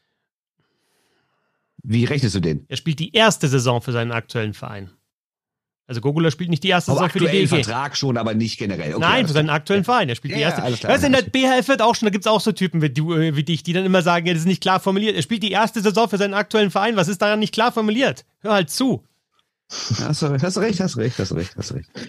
Wie 1.83 2.03
rechnest 2.05 2.35
du 2.35 2.41
den? 2.41 2.65
Er 2.67 2.77
spielt 2.77 2.99
die 2.99 3.13
erste 3.13 3.47
Saison 3.47 3.81
für 3.81 3.93
seinen 3.93 4.11
aktuellen 4.11 4.53
Verein. 4.53 4.91
Also 5.89 6.01
Gogula 6.01 6.29
spielt 6.31 6.49
nicht 6.49 6.63
die 6.63 6.67
erste 6.67 6.91
Saison 6.91 7.09
für 7.09 7.19
die 7.19 7.27
DEG. 7.27 7.47
Vertrag 7.47 7.95
schon, 7.95 8.17
aber 8.17 8.33
nicht 8.33 8.59
generell. 8.59 8.91
Okay, 8.95 8.99
Nein, 8.99 9.25
für 9.25 9.31
seinen 9.31 9.49
aktuellen 9.49 9.85
Verein. 9.85 10.09
Er 10.09 10.15
spielt 10.15 10.35
die 10.35 10.39
Ja, 10.41 10.49
erste. 10.49 10.61
ja, 10.69 10.75
klar. 10.75 10.91
weißt 10.93 11.03
du, 11.03 11.07
in 11.07 11.13
der 11.13 11.21
BHF 11.21 11.69
wird 11.69 11.81
auch 11.81 11.95
schon, 11.95 12.07
da 12.07 12.09
gibt 12.11 12.25
es 12.25 12.27
auch 12.31 12.41
so 12.41 12.51
Typen 12.51 12.81
wie, 12.81 12.89
du, 12.89 13.13
äh, 13.13 13.37
wie 13.37 13.43
dich, 13.43 13.63
die 13.63 13.71
dann 13.71 13.85
immer 13.85 14.01
sagen, 14.01 14.25
ja, 14.27 14.33
das 14.33 14.41
ist 14.41 14.47
nicht 14.47 14.61
klar 14.61 14.81
formuliert. 14.81 15.15
Er 15.15 15.21
spielt 15.21 15.43
die 15.43 15.51
erste 15.51 15.79
Saison 15.81 16.09
für 16.09 16.17
seinen 16.17 16.33
aktuellen 16.33 16.71
Verein. 16.71 16.97
Was 16.97 17.07
ist 17.07 17.21
daran 17.21 17.39
nicht 17.39 17.53
klar 17.53 17.71
formuliert? 17.71 18.25
Hör 18.41 18.51
halt 18.53 18.69
zu. 18.69 19.03
Hast 19.69 20.21
du, 20.21 20.29
hast 20.41 20.55
du 20.55 20.59
recht, 20.61 20.79
hast 20.79 20.95
du 20.95 20.99
recht, 20.99 21.19
hast 21.19 21.31
du 21.31 21.35
recht, 21.35 21.55
hast 21.57 21.71
du 21.71 21.75
recht. 21.75 21.89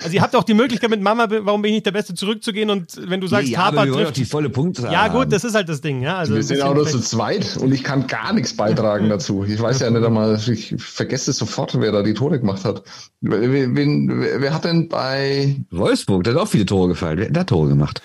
Also 0.00 0.14
ihr 0.14 0.22
habt 0.22 0.34
auch 0.34 0.44
die 0.44 0.54
Möglichkeit 0.54 0.90
mit 0.90 1.00
Mama, 1.00 1.28
warum 1.28 1.62
bin 1.62 1.70
ich 1.70 1.76
nicht 1.76 1.86
der 1.86 1.92
Beste, 1.92 2.14
zurückzugehen 2.14 2.70
und 2.70 3.00
wenn 3.10 3.20
du 3.20 3.26
sagst, 3.28 3.46
Nee, 3.46 3.52
ja, 3.52 3.60
aber 3.60 3.78
Harper 3.80 3.92
wir 3.92 4.04
trifft. 4.04 4.16
die 4.16 4.24
volle 4.24 4.48
Punkte 4.50 4.82
Ja 4.82 5.04
haben. 5.04 5.14
gut, 5.14 5.32
das 5.32 5.44
ist 5.44 5.54
halt 5.54 5.68
das 5.68 5.80
Ding. 5.80 6.02
Ja, 6.02 6.18
also 6.18 6.34
wir 6.34 6.42
sind 6.42 6.62
auch 6.62 6.74
nur 6.74 6.86
zu 6.86 7.00
zweit 7.00 7.56
und 7.56 7.72
ich 7.72 7.84
kann 7.84 8.06
gar 8.08 8.32
nichts 8.32 8.56
beitragen 8.56 9.08
dazu. 9.08 9.44
Ich 9.44 9.60
weiß 9.60 9.80
ja 9.80 9.90
nicht 9.90 10.04
einmal, 10.04 10.36
ich 10.48 10.74
vergesse 10.78 11.32
sofort, 11.32 11.80
wer 11.80 11.92
da 11.92 12.02
die 12.02 12.14
Tore 12.14 12.38
gemacht 12.40 12.64
hat. 12.64 12.82
Wer, 13.20 13.40
wer, 13.74 14.40
wer, 14.40 14.54
hat 14.54 14.64
denn 14.64 14.88
bei 14.88 15.56
Wolfsburg, 15.70 16.24
da 16.24 16.30
hat 16.32 16.38
auch 16.38 16.48
viele 16.48 16.66
Tore 16.66 16.88
gefallen. 16.88 17.18
Wer 17.18 17.24
hat 17.24 17.28
denn 17.28 17.34
da 17.34 17.44
Tore 17.44 17.68
gemacht? 17.68 18.02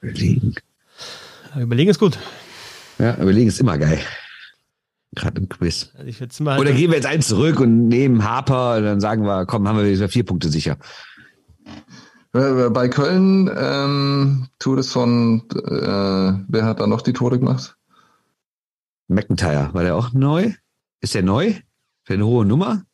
Überlegen. 0.00 0.54
Überlegen 1.56 1.90
ist 1.90 1.98
gut. 1.98 2.18
Ja, 2.98 3.16
überlegen 3.16 3.48
ist 3.48 3.60
immer 3.60 3.78
geil. 3.78 4.00
Gerade 5.14 5.40
im 5.40 5.48
Quiz. 5.48 5.90
Also 5.94 6.06
ich 6.06 6.20
jetzt 6.20 6.40
mal 6.40 6.58
Oder 6.60 6.72
gehen 6.72 6.90
wir 6.90 6.96
jetzt 6.96 7.06
eins 7.06 7.26
zurück 7.28 7.58
und 7.60 7.88
nehmen 7.88 8.22
Harper 8.24 8.76
und 8.76 8.84
dann 8.84 9.00
sagen 9.00 9.24
wir, 9.24 9.44
komm, 9.46 9.66
haben 9.66 9.76
wir 9.78 9.84
wieder 9.90 10.08
vier 10.08 10.24
Punkte 10.24 10.48
sicher. 10.48 10.76
äh, 12.32 12.70
bei 12.70 12.88
Köln 12.88 13.50
ähm, 13.56 14.48
Tours 14.60 14.92
von 14.92 15.42
äh, 15.52 16.44
wer 16.48 16.64
hat 16.64 16.80
da 16.80 16.86
noch 16.86 17.02
die 17.02 17.12
Tore 17.12 17.38
gemacht? 17.40 17.76
McIntyre, 19.08 19.70
war 19.72 19.82
der 19.82 19.96
auch 19.96 20.12
neu? 20.12 20.52
Ist 21.00 21.14
der 21.14 21.24
neu? 21.24 21.54
Für 22.04 22.14
eine 22.14 22.26
hohe 22.26 22.44
Nummer? 22.46 22.84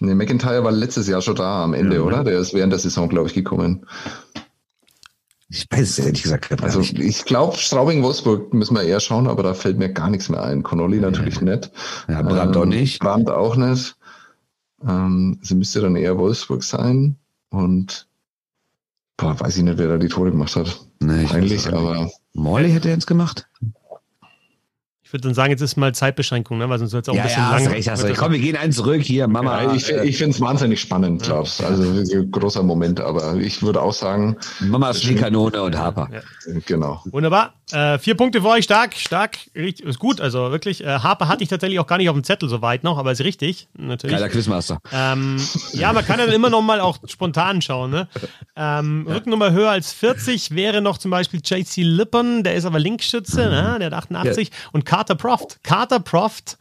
Nee, 0.00 0.14
McIntyre 0.14 0.64
war 0.64 0.72
letztes 0.72 1.08
Jahr 1.08 1.20
schon 1.20 1.34
da 1.36 1.64
am 1.64 1.74
Ende, 1.74 1.96
Ja, 1.96 2.02
oder? 2.02 2.24
Der 2.24 2.38
ist 2.38 2.54
während 2.54 2.72
der 2.72 2.78
Saison, 2.78 3.08
glaube 3.08 3.28
ich, 3.28 3.34
gekommen. 3.34 3.84
Ich 5.50 5.66
weiß 5.70 5.80
es 5.80 5.98
ehrlich 5.98 6.22
gesagt 6.22 6.50
gar 6.50 6.62
Also 6.62 6.80
nicht. 6.80 6.98
ich 6.98 7.24
glaube, 7.24 7.56
Straubing-Wolfsburg 7.56 8.52
müssen 8.52 8.74
wir 8.74 8.82
eher 8.82 9.00
schauen, 9.00 9.26
aber 9.28 9.42
da 9.42 9.54
fällt 9.54 9.78
mir 9.78 9.88
gar 9.88 10.10
nichts 10.10 10.28
mehr 10.28 10.42
ein. 10.42 10.62
Connolly 10.62 11.00
natürlich 11.00 11.40
nicht. 11.40 11.70
Ja, 12.06 12.20
Brandt 12.22 12.56
auch 12.56 12.62
Ähm, 12.64 12.68
nicht. 12.68 13.00
Brandt 13.00 13.30
auch 13.30 13.56
nicht. 13.56 13.96
Ähm, 14.86 15.38
sie 15.42 15.54
müsste 15.54 15.80
dann 15.80 15.96
eher 15.96 16.18
Wolfsburg 16.18 16.62
sein. 16.62 17.16
Und 17.48 18.06
boah, 19.16 19.40
weiß 19.40 19.56
ich 19.56 19.62
nicht, 19.62 19.78
wer 19.78 19.88
da 19.88 19.96
die 19.96 20.08
Tore 20.08 20.30
gemacht 20.30 20.54
hat. 20.54 20.78
Nee, 21.00 21.24
ich 21.24 21.30
auch 21.32 21.36
nicht. 21.38 21.66
aber 21.68 22.10
Morley 22.34 22.70
hätte 22.70 22.88
er 22.88 22.94
jetzt 22.94 23.06
gemacht? 23.06 23.48
Ich 25.08 25.12
würde 25.14 25.22
dann 25.22 25.32
sagen, 25.32 25.50
jetzt 25.50 25.62
ist 25.62 25.78
mal 25.78 25.94
Zeitbeschränkung, 25.94 26.58
ne? 26.58 26.68
weil 26.68 26.78
sonst 26.78 26.92
wird 26.92 27.06
es 27.06 27.08
auch 27.08 27.14
ein 27.14 27.16
ja, 27.16 27.22
bisschen 27.22 27.42
ja, 27.42 27.50
lang. 27.50 27.64
hast 27.64 27.70
recht, 27.72 27.88
hast 27.88 28.04
recht. 28.04 28.18
Komm, 28.18 28.32
wir 28.32 28.38
gehen 28.40 28.56
einen 28.56 28.72
zurück 28.72 29.00
hier, 29.00 29.26
Mama. 29.26 29.62
ja, 29.62 29.72
ich, 29.72 29.90
äh, 29.90 30.04
ich 30.04 30.18
finde 30.18 30.34
es 30.34 30.40
wahnsinnig 30.42 30.82
spannend, 30.82 31.22
Klaus. 31.22 31.62
Also 31.62 31.82
ein 31.82 32.30
großer 32.30 32.62
Moment, 32.62 33.00
aber 33.00 33.36
ich 33.36 33.62
würde 33.62 33.80
auch 33.80 33.94
sagen, 33.94 34.36
Mama 34.60 34.92
Schneekanone 34.92 35.62
und 35.62 35.78
Harper. 35.78 36.10
Ja. 36.12 36.52
äh, 36.52 36.60
genau. 36.60 37.02
Wunderbar. 37.06 37.54
Äh, 37.72 37.98
vier 37.98 38.16
Punkte 38.16 38.42
für 38.42 38.48
euch, 38.48 38.64
stark, 38.64 38.94
stark, 38.94 39.38
richtig, 39.54 39.86
ist 39.86 39.98
gut. 39.98 40.20
Also 40.20 40.50
wirklich, 40.50 40.84
äh, 40.84 40.86
Harper 40.86 41.28
hatte 41.28 41.42
ich 41.42 41.48
tatsächlich 41.48 41.78
auch 41.80 41.86
gar 41.86 41.98
nicht 41.98 42.08
auf 42.08 42.16
dem 42.16 42.24
Zettel 42.24 42.48
so 42.48 42.62
weit 42.62 42.84
noch, 42.84 42.98
aber 42.98 43.12
ist 43.12 43.22
richtig, 43.22 43.68
natürlich. 43.76 44.14
Geiler 44.14 44.28
Quizmaster. 44.28 44.78
Ähm, 44.92 45.36
ja, 45.72 45.92
man 45.92 46.04
kann 46.04 46.18
dann 46.18 46.32
immer 46.32 46.48
noch 46.48 46.62
mal 46.62 46.80
auch 46.80 46.98
spontan 47.06 47.60
schauen. 47.60 47.90
Ne? 47.90 48.08
Ähm, 48.56 49.06
Rückennummer 49.08 49.52
höher 49.52 49.70
als 49.70 49.92
40 49.92 50.54
wäre 50.54 50.80
noch 50.80 50.98
zum 50.98 51.10
Beispiel 51.10 51.40
JC 51.44 51.78
Lippern, 51.78 52.42
der 52.42 52.54
ist 52.54 52.64
aber 52.64 52.78
Linksschütze, 52.78 53.48
ne? 53.48 53.76
der 53.78 53.86
hat 53.86 53.94
88. 53.94 54.50
Und 54.72 54.86
Carter 54.98 55.14
Proft. 55.14 55.62
Carter 55.62 56.00
Proft 56.00 56.56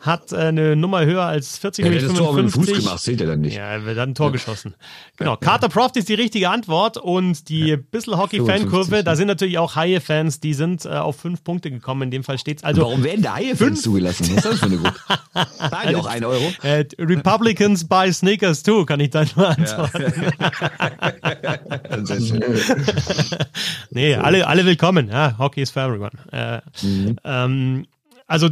hat 0.00 0.32
äh, 0.32 0.36
eine 0.36 0.76
Nummer 0.76 1.04
höher 1.04 1.24
als 1.24 1.58
40, 1.58 1.84
Er 1.84 1.90
nämlich 1.90 2.04
hätte 2.04 2.14
das 2.14 2.22
Tor 2.22 2.34
mit 2.34 2.44
dem 2.44 2.50
Fuß 2.50 2.66
55. 2.66 2.84
gemacht, 2.84 3.02
zählt 3.02 3.20
er 3.20 3.26
dann 3.26 3.40
nicht. 3.40 3.56
Ja, 3.56 3.64
er 3.64 3.84
wird 3.84 3.98
dann 3.98 4.10
ein 4.10 4.14
Tor 4.14 4.32
geschossen. 4.32 4.74
Genau. 5.16 5.36
Carter 5.36 5.68
Proft 5.68 5.96
ist 5.96 6.08
die 6.08 6.14
richtige 6.14 6.50
Antwort 6.50 6.96
und 6.98 7.48
die 7.48 7.76
Bissel 7.76 8.16
Hockey 8.16 8.36
55, 8.36 8.70
Fankurve, 8.70 8.96
ja. 8.96 9.02
da 9.02 9.16
sind 9.16 9.28
natürlich 9.28 9.58
auch 9.58 9.74
Haie-Fans, 9.76 10.40
die 10.40 10.54
sind 10.54 10.84
äh, 10.84 10.90
auf 10.90 11.16
fünf 11.16 11.42
Punkte 11.42 11.70
gekommen. 11.70 12.02
In 12.02 12.10
dem 12.10 12.24
Fall 12.24 12.38
steht's 12.38 12.62
also 12.62 12.82
Warum 12.82 13.02
werden 13.02 13.22
da 13.22 13.34
Haie-Fans 13.34 13.82
zugelassen? 13.82 14.28
Was 14.36 14.36
ist 14.36 14.44
das 14.44 14.58
für 14.60 14.66
eine 14.66 14.76
Gruppe? 14.76 14.94
Zahlen 15.70 15.88
die 15.88 15.96
auch 15.96 16.06
einen 16.06 16.24
Euro? 16.24 16.52
äh, 16.62 16.84
Republicans 16.98 17.88
buy 17.88 18.12
Sneakers 18.12 18.62
too, 18.62 18.84
kann 18.84 19.00
ich 19.00 19.10
dann 19.10 19.28
nur 19.34 19.48
antworten. 19.48 20.04
Nee, 23.90 24.14
alle, 24.14 24.46
alle 24.46 24.64
willkommen. 24.64 25.08
Ja, 25.08 25.36
Hockey 25.38 25.62
is 25.62 25.70
for 25.70 25.82
everyone. 25.82 26.10
Äh, 26.32 26.60
Mhm. 26.82 27.16
ähm, 27.24 27.86
also 28.26 28.48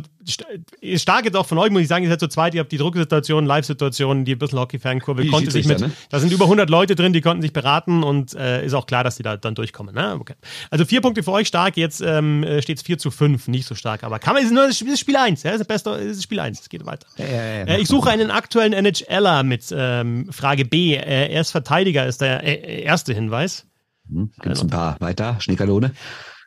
stark 0.97 1.25
jetzt 1.25 1.37
auch 1.37 1.47
von 1.47 1.59
euch, 1.59 1.71
muss 1.71 1.83
ich 1.83 1.89
sagen, 1.89 2.05
ihr 2.05 2.11
seid 2.11 2.21
zu 2.21 2.29
zweit, 2.29 2.55
ihr 2.55 2.61
habt 2.61 2.73
die 2.73 2.77
Drucksituation, 2.79 3.47
Live-Situation, 3.47 4.25
die 4.25 4.35
bisschen 4.37 4.59
Hockey-Fankurve 4.59 5.27
konnte 5.27 5.51
sich 5.51 5.67
mit, 5.67 5.79
Schiedsrichter, 5.79 5.89
ne? 6.03 6.09
da 6.11 6.19
sind 6.21 6.33
über 6.33 6.45
100 6.45 6.71
Leute 6.71 6.95
drin, 6.95 7.13
die 7.13 7.21
konnten 7.21 7.43
sich 7.43 7.53
beraten 7.53 8.03
und 8.03 8.35
äh, 8.35 8.65
ist 8.65 8.75
auch 8.75 8.87
klar, 8.87 9.05
dass 9.05 9.17
die 9.17 9.23
da 9.23 9.37
dann 9.37 9.55
durchkommen. 9.55 9.95
Ne? 9.95 10.17
Okay. 10.19 10.35
Also 10.71 10.85
vier 10.85 11.01
Punkte 11.01 11.23
für 11.23 11.33
euch 11.33 11.49
stark, 11.49 11.77
jetzt 11.77 12.01
ähm, 12.01 12.45
steht 12.61 12.79
es 12.79 12.83
4 12.83 12.99
zu 12.99 13.11
5, 13.11 13.49
nicht 13.49 13.67
so 13.67 13.75
stark, 13.75 14.05
aber 14.05 14.19
kann 14.19 14.35
man, 14.35 14.45
ist 14.45 14.53
nur 14.53 14.67
das 14.67 14.77
Spiel- 14.77 14.89
das 14.89 14.95
ist 14.95 15.01
Spiel 15.01 15.17
1, 15.17 15.43
ja, 15.43 15.51
ist, 15.53 15.61
das 15.61 15.67
beste, 15.67 15.91
ist 15.91 16.23
Spiel 16.23 16.41
1, 16.41 16.61
es 16.61 16.69
geht 16.69 16.87
weiter. 16.87 17.07
Ja, 17.19 17.27
ja, 17.27 17.35
ja. 17.35 17.65
Äh, 17.65 17.81
ich 17.81 17.89
suche 17.89 18.11
einen 18.11 18.31
aktuellen 18.31 18.73
NHLer 18.73 19.43
mit 19.43 19.75
ähm, 19.77 20.29
Frage 20.31 20.65
B. 20.65 20.95
Äh, 20.95 21.33
er 21.33 21.41
ist 21.41 21.51
Verteidiger, 21.51 22.07
ist 22.07 22.21
der 22.21 22.43
äh, 22.43 22.83
erste 22.83 23.13
Hinweis. 23.15 23.67
Hm, 24.09 24.31
Gibt's 24.43 24.61
ein 24.63 24.69
paar 24.69 24.97
weiter? 25.01 25.37
Schneekanone? 25.41 25.93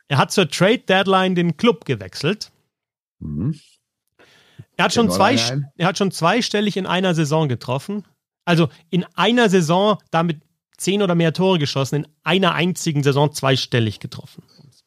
Er 0.08 0.18
hat 0.18 0.32
zur 0.32 0.48
Trade 0.48 0.78
Deadline 0.78 1.34
den 1.34 1.56
Club 1.56 1.84
gewechselt. 1.84 2.50
Mhm. 3.20 3.58
Er 4.76 4.84
hat, 4.84 4.94
schon 4.94 5.10
zwei, 5.10 5.34
er 5.76 5.86
hat 5.86 5.98
schon 5.98 6.10
zweistellig 6.12 6.76
in 6.76 6.86
einer 6.86 7.14
Saison 7.14 7.48
getroffen. 7.48 8.04
Also 8.44 8.68
in 8.90 9.04
einer 9.14 9.48
Saison 9.50 9.98
damit 10.10 10.40
zehn 10.76 11.02
oder 11.02 11.14
mehr 11.14 11.32
Tore 11.32 11.58
geschossen, 11.58 11.96
in 11.96 12.06
einer 12.22 12.54
einzigen 12.54 13.02
Saison 13.02 13.32
zweistellig 13.32 13.98
getroffen. 14.00 14.44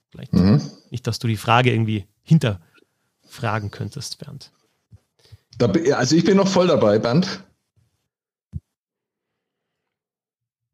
Vielleicht 0.09 0.33
Mhm. 0.33 0.61
nicht, 0.89 1.05
dass 1.07 1.19
du 1.19 1.27
die 1.27 1.37
Frage 1.37 1.71
irgendwie 1.71 2.05
hinterfragen 2.23 3.71
könntest, 3.71 4.17
Bernd. 4.19 4.51
Da, 5.57 5.67
also 5.95 6.15
ich 6.15 6.23
bin 6.23 6.37
noch 6.37 6.47
voll 6.47 6.67
dabei, 6.67 6.97
Bernd. 6.97 7.43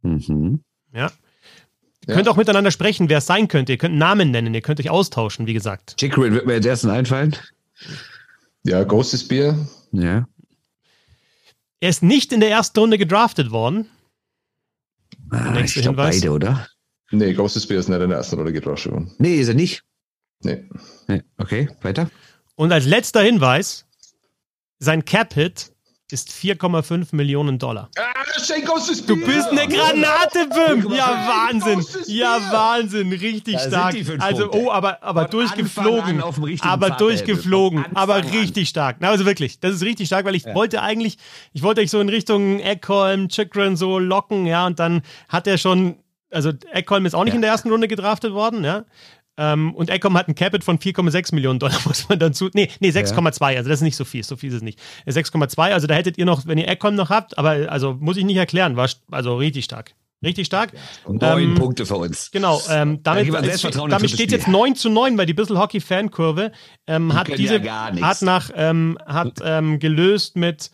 Mhm. 0.01 0.63
Ja. 0.93 1.11
Ihr 2.07 2.11
Ja. 2.11 2.15
könnt 2.15 2.29
auch 2.29 2.37
miteinander 2.37 2.71
sprechen, 2.71 3.09
wer 3.09 3.17
es 3.17 3.25
sein 3.25 3.47
könnte. 3.49 3.73
Ihr 3.73 3.77
könnt 3.77 3.91
einen 3.91 3.99
Namen 3.99 4.31
nennen, 4.31 4.53
ihr 4.53 4.61
könnt 4.61 4.79
euch 4.79 4.89
austauschen, 4.89 5.45
wie 5.45 5.53
gesagt. 5.53 5.97
Chickering 5.97 6.33
wird 6.33 6.45
mir 6.45 6.53
als 6.53 6.65
ersten 6.65 6.89
einfallen. 6.89 7.35
Ja, 8.63 8.83
Ghost 8.83 9.13
is 9.13 9.27
Beer. 9.27 9.57
Ja. 9.91 10.27
Er 11.79 11.89
ist 11.89 12.01
nicht 12.03 12.31
in 12.31 12.39
der 12.39 12.49
ersten 12.49 12.79
Runde 12.79 12.97
gedraftet 12.97 13.51
worden. 13.51 13.87
Ah, 15.29 15.59
ich 15.59 15.73
glaube 15.73 15.89
Hinweis. 16.01 16.21
beide, 16.21 16.31
oder? 16.31 16.67
Nee, 17.11 17.33
Ghost 17.33 17.55
is 17.57 17.67
Beer 17.67 17.79
ist 17.79 17.89
nicht 17.89 17.99
in 18.01 18.09
der 18.09 18.17
ersten 18.17 18.35
Runde 18.37 18.53
gedraftet 18.53 18.91
worden. 18.91 19.11
Nee, 19.17 19.35
ist 19.35 19.47
er 19.49 19.53
nicht. 19.53 19.83
Nee. 20.43 20.63
Nee. 21.07 21.23
Okay, 21.37 21.69
weiter. 21.81 22.09
Und 22.55 22.71
als 22.71 22.85
letzter 22.85 23.21
Hinweis, 23.21 23.85
sein 24.79 25.03
Cap-Hit 25.05 25.71
ist 26.11 26.29
4,5 26.29 27.07
Millionen 27.15 27.59
Dollar. 27.59 27.89
Ah, 27.97 28.03
Du 29.07 29.15
bist 29.17 29.49
eine 29.49 29.67
Granate, 29.67 30.47
Bim! 30.53 30.93
Ja, 30.93 31.27
Wahnsinn! 31.27 31.83
Ja. 32.07 32.39
Wahnsinn! 32.51 33.11
Richtig 33.11 33.59
stark. 33.59 33.95
Also, 34.19 34.51
oh, 34.51 34.71
aber, 34.71 35.03
aber 35.03 35.25
durchgeflogen. 35.25 36.23
Aber 36.61 36.91
durchgeflogen. 36.91 37.85
Aber 37.93 38.23
richtig 38.23 38.69
stark. 38.69 38.97
Also 39.01 39.25
wirklich, 39.25 39.59
das 39.59 39.75
ist 39.75 39.83
richtig 39.83 40.07
stark, 40.07 40.25
weil 40.25 40.35
ich 40.35 40.45
wollte 40.45 40.81
eigentlich, 40.81 41.17
ich 41.53 41.63
wollte 41.63 41.81
euch 41.81 41.91
so 41.91 41.99
in 41.99 42.09
Richtung 42.09 42.59
Eckholm, 42.59 43.27
Chikrin 43.29 43.75
so 43.75 43.99
locken, 43.99 44.45
ja, 44.45 44.65
und 44.65 44.79
dann 44.79 45.01
hat 45.27 45.47
er 45.47 45.57
schon, 45.57 45.97
also 46.31 46.51
Eckholm 46.71 47.05
ist 47.05 47.15
auch 47.15 47.23
nicht 47.23 47.33
Ja. 47.33 47.37
in 47.37 47.41
der 47.41 47.51
ersten 47.51 47.69
Runde 47.69 47.87
gedraftet 47.87 48.33
worden, 48.33 48.63
ja. 48.63 48.85
Ähm, 49.37 49.73
und 49.75 49.89
Ecom 49.89 50.17
hat 50.17 50.27
ein 50.27 50.35
Capit 50.35 50.63
von 50.63 50.79
4,6 50.79 51.33
Millionen 51.35 51.59
Dollar, 51.59 51.77
muss 51.85 52.09
man 52.09 52.17
dazu. 52.19 52.49
Nee, 52.53 52.69
nee, 52.79 52.89
6,2, 52.89 53.57
also 53.57 53.69
das 53.69 53.79
ist 53.79 53.83
nicht 53.83 53.95
so 53.95 54.03
viel, 54.05 54.23
so 54.23 54.35
viel 54.35 54.49
ist 54.49 54.55
es 54.55 54.61
nicht. 54.63 54.79
Äh, 55.05 55.11
6,2, 55.11 55.59
also 55.73 55.85
da 55.87 55.93
hättet 55.95 56.17
ihr 56.17 56.25
noch, 56.25 56.45
wenn 56.47 56.57
ihr 56.57 56.67
Ecom 56.67 56.95
noch 56.95 57.09
habt, 57.09 57.37
aber 57.37 57.71
also 57.71 57.95
muss 57.99 58.17
ich 58.17 58.25
nicht 58.25 58.37
erklären, 58.37 58.75
war 58.75 58.89
also 59.11 59.37
richtig 59.37 59.65
stark. 59.65 59.93
Richtig 60.23 60.47
stark. 60.47 60.71
Neun 61.07 61.21
Ähm, 61.43 61.55
Punkte 61.55 61.85
für 61.85 61.97
uns. 61.97 62.31
Genau, 62.31 62.59
ähm, 62.71 63.03
damit, 63.03 63.29
man 63.31 63.43
es- 63.43 63.61
damit 63.61 64.09
steht 64.09 64.31
jetzt 64.31 64.47
9 64.47 64.75
zu 64.75 64.89
9, 64.89 65.15
weil 65.15 65.27
die 65.27 65.35
Bissel 65.35 65.59
Hockey 65.59 65.79
Fankurve 65.79 66.51
ähm, 66.87 67.13
hat 67.13 67.27
diese 67.37 67.57
ja 67.61 67.91
hat 68.01 68.23
nach 68.23 68.49
ähm, 68.55 68.97
hat 69.05 69.33
ähm, 69.43 69.77
gelöst 69.77 70.35
mit 70.35 70.71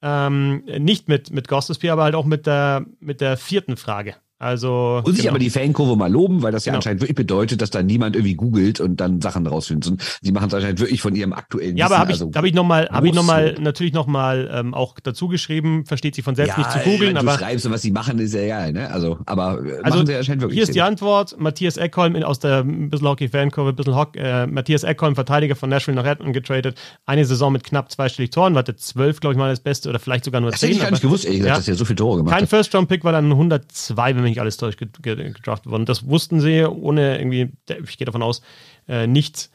ähm, 0.00 0.62
nicht 0.78 1.08
mit 1.08 1.30
mit 1.30 1.46
Gostisbeer, 1.46 1.92
aber 1.92 2.04
halt 2.04 2.14
auch 2.14 2.24
mit 2.24 2.46
der 2.46 2.86
mit 3.00 3.20
der 3.20 3.36
vierten 3.36 3.76
Frage. 3.76 4.14
Also 4.38 5.00
Muss 5.04 5.14
ich 5.14 5.20
genau. 5.20 5.30
aber 5.30 5.38
die 5.38 5.48
Fankurve 5.50 5.96
mal 5.96 6.10
loben, 6.12 6.42
weil 6.42 6.52
das 6.52 6.64
ja 6.66 6.70
Genau. 6.72 6.78
anscheinend 6.78 7.00
wirklich 7.00 7.16
bedeutet, 7.16 7.62
dass 7.62 7.70
da 7.70 7.82
niemand 7.82 8.16
irgendwie 8.16 8.34
googelt 8.34 8.80
und 8.80 8.96
dann 9.00 9.20
Sachen 9.22 9.46
rausfindet. 9.46 9.90
Und 9.90 10.18
Sie 10.20 10.30
machen 10.32 10.48
es 10.48 10.54
anscheinend 10.54 10.78
wirklich 10.80 11.00
von 11.00 11.14
ihrem 11.14 11.32
aktuellen 11.32 11.76
ja, 11.76 11.86
aber 11.86 11.94
Wissen, 11.94 12.00
habe 12.00 12.12
ich, 12.12 12.20
also 12.22 12.30
hab 12.38 12.44
ich 12.44 12.54
nochmal, 12.54 12.88
habe 12.90 13.08
ich 13.08 13.14
noch 13.14 13.22
mal, 13.24 13.54
natürlich 13.58 13.92
nochmal 13.94 14.50
ähm, 14.52 14.74
auch 14.74 14.96
dazu 15.02 15.28
geschrieben, 15.28 15.86
versteht 15.86 16.14
sie 16.14 16.22
von 16.22 16.34
selbst 16.34 16.52
ja, 16.56 16.58
nicht 16.58 16.70
zu 16.72 16.78
googeln, 16.80 17.14
wenn 17.16 17.24
du 17.24 17.30
aber 17.30 17.38
schreibst 17.38 17.64
und 17.66 17.72
was 17.72 17.80
sie 17.82 17.90
machen, 17.92 18.18
ist 18.18 18.34
ja 18.34 18.40
egal, 18.42 18.72
ne? 18.72 18.90
Also, 18.90 19.18
aber 19.26 19.64
äh, 19.64 19.78
Also, 19.82 19.96
machen 19.98 20.06
sie 20.06 20.14
anscheinend 20.16 20.42
wirklich. 20.42 20.56
Hier 20.56 20.64
ist 20.64 20.74
die. 20.74 20.82
Antwort. 20.82 21.36
Matthias 21.40 21.76
Eckholm 21.78 22.14
in, 22.14 22.22
aus 22.22 22.38
der 22.38 22.62
Bissl 22.64 23.06
Hockey 23.06 23.28
Fankurve, 23.28 23.72
Bissl 23.72 23.94
Hock, 23.94 24.16
äh, 24.16 24.46
Matthias 24.46 24.84
Eckholm, 24.84 25.14
Verteidiger 25.14 25.56
von 25.56 25.68
Nashville 25.70 25.96
nach 25.96 26.04
Redmond 26.04 26.32
getradet. 26.34 26.76
Eine 27.06 27.24
Saison 27.24 27.52
mit 27.52 27.64
knapp 27.64 27.90
zweistellig 27.90 28.30
Toren, 28.30 28.54
war 28.54 28.62
der 28.62 28.76
zwölf, 28.76 29.20
glaube 29.20 29.32
ich 29.34 29.38
mal, 29.38 29.50
das 29.50 29.60
Beste 29.60 29.88
oder 29.88 29.98
vielleicht 29.98 30.24
sogar 30.24 30.40
nur 30.40 30.50
Das 30.50 30.60
hätte 30.62 30.72
zehn. 30.72 30.76
ich 30.76 30.82
gar 30.82 30.90
nicht 30.90 31.00
aber- 31.02 31.08
gewusst, 31.08 31.24
ehrlich 31.24 31.40
gesagt, 31.40 31.54
Ja. 31.54 31.58
dass 31.58 31.68
er 31.68 31.74
so 31.74 31.84
viele 31.84 31.96
Tore 31.96 32.18
gemacht 32.18 32.32
Kein 32.34 32.42
hat. 32.42 32.50
First-Round-Pick 32.50 33.02
war 33.04 33.12
dann 33.12 33.30
102, 33.32 34.14
wenn 34.16 34.25
mich 34.26 34.32
nicht 34.32 34.40
alles 34.40 34.56
täuscht, 34.56 34.78
ge- 34.78 34.88
ge- 35.00 35.32
gedraftet 35.32 35.70
worden. 35.70 35.86
Das 35.86 36.06
wussten 36.08 36.40
sie, 36.40 36.64
ohne 36.64 37.18
irgendwie, 37.18 37.52
ich 37.84 37.96
gehe 37.98 38.04
davon 38.04 38.22
aus, 38.22 38.42
äh, 38.88 39.06
nicht 39.06 39.50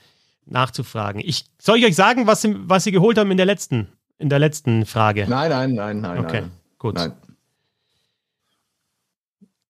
nachzufragen. 0.46 1.22
Ich, 1.24 1.46
soll 1.60 1.78
ich 1.78 1.86
euch 1.86 1.96
sagen, 1.96 2.28
was 2.28 2.42
sie, 2.42 2.56
was 2.58 2.84
sie 2.84 2.92
geholt 2.92 3.18
haben 3.18 3.32
in 3.32 3.38
der 3.38 3.46
letzten, 3.46 3.88
in 4.18 4.30
der 4.30 4.40
letzten 4.40 4.86
Frage? 4.86 5.26
Nein, 5.30 5.50
nein, 5.50 5.74
nein, 5.76 6.02
nein. 6.02 6.20
okay, 6.20 6.42
nein. 6.42 6.52
gut. 6.80 6.96
Nein. 6.96 7.14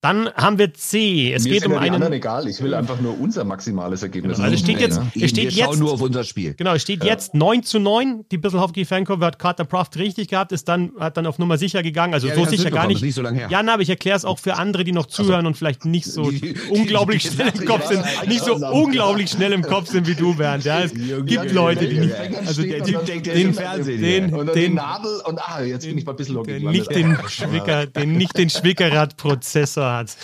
Dann 0.03 0.29
haben 0.33 0.57
wir 0.57 0.73
C. 0.73 1.31
Es 1.31 1.43
Mir 1.43 1.51
geht 1.51 1.65
um 1.67 1.73
ja 1.73 1.79
die 1.79 1.85
anderen 1.89 2.03
einen. 2.05 2.13
egal. 2.13 2.47
Ich 2.47 2.59
will 2.59 2.73
einfach 2.73 2.99
nur 2.99 3.19
unser 3.19 3.43
maximales 3.43 4.01
Ergebnis. 4.01 4.39
Also 4.39 4.49
haben. 4.51 4.57
steht 4.57 4.79
jetzt- 4.79 4.97
Ja. 5.13 5.23
es 5.25 5.29
steht 5.29 5.43
wir 5.43 5.51
schauen 5.51 5.69
jetzt- 5.73 5.79
nur 5.79 5.91
auf 5.93 6.01
unser 6.01 6.23
Spiel. 6.23 6.55
Genau, 6.55 6.73
es 6.73 6.81
steht 6.81 7.03
jetzt 7.03 7.35
9 7.35 7.61
zu 7.61 7.77
9. 7.77 8.25
Die 8.31 8.39
Bissel 8.39 8.59
Hockey 8.61 8.83
Fankurve 8.83 9.23
hat 9.23 9.37
Carter 9.37 9.63
Proft 9.63 9.97
richtig 9.97 10.29
gehabt, 10.29 10.53
ist 10.53 10.67
dann, 10.67 10.89
hat 10.99 11.17
dann 11.17 11.27
auf 11.27 11.37
Nummer 11.37 11.59
sicher 11.59 11.83
gegangen. 11.83 12.15
Also 12.15 12.29
Ja, 12.29 12.33
so 12.33 12.45
sicher 12.45 12.71
gar 12.71 12.87
nicht. 12.87 13.03
nicht 13.03 13.13
so 13.13 13.21
lange 13.21 13.37
her. 13.41 13.47
Ja, 13.51 13.61
na, 13.61 13.73
aber 13.75 13.83
ich 13.83 13.89
erkläre 13.91 14.17
es 14.17 14.25
auch 14.25 14.39
für 14.39 14.55
andere, 14.55 14.83
die 14.85 14.91
noch 14.91 15.05
zuhören 15.05 15.45
und 15.45 15.55
vielleicht 15.55 15.85
nicht 15.85 16.05
so 16.07 16.31
Die- 16.31 16.41
die- 16.41 16.55
unglaublich 16.71 17.21
die- 17.21 17.35
schnell 17.35 17.51
im 17.55 17.65
Kopf 17.65 17.85
sind, 17.85 18.03
nicht 18.27 18.43
so 18.43 18.55
unglaublich 18.55 19.29
schnell 19.29 19.53
im 19.53 19.61
Kopf 19.61 19.87
sind 19.91 20.07
wie 20.07 20.15
du, 20.15 20.33
Bernd. 20.33 20.63
Ja, 20.65 20.79
es 20.81 20.93
gibt 20.95 21.51
Leute, 21.51 21.87
die 21.87 21.99
nicht, 21.99 22.15
also 22.47 22.63
der 22.63 22.83
Typ 22.83 23.05
denkt, 23.05 23.27
der 23.27 23.35
den, 23.35 23.47
im 23.49 23.53
Fernsehen, 23.53 24.01
den, 24.01 24.47
den, 24.55 24.73
Nadel 24.73 25.21
und 25.27 25.39
ah, 25.39 25.61
jetzt 25.61 25.85
bin 25.85 25.95
ich 25.95 26.05
mal 26.07 26.13
ein 26.13 26.15
bisschen 26.15 26.41
nicht 26.71 26.89
den 26.89 27.15
Schwicker, 27.27 27.85
den 27.85 28.13
nicht 28.13 28.35
den 28.35 28.49
Schwickerrad-Prozessor 28.49 29.90
hat. 29.97 30.17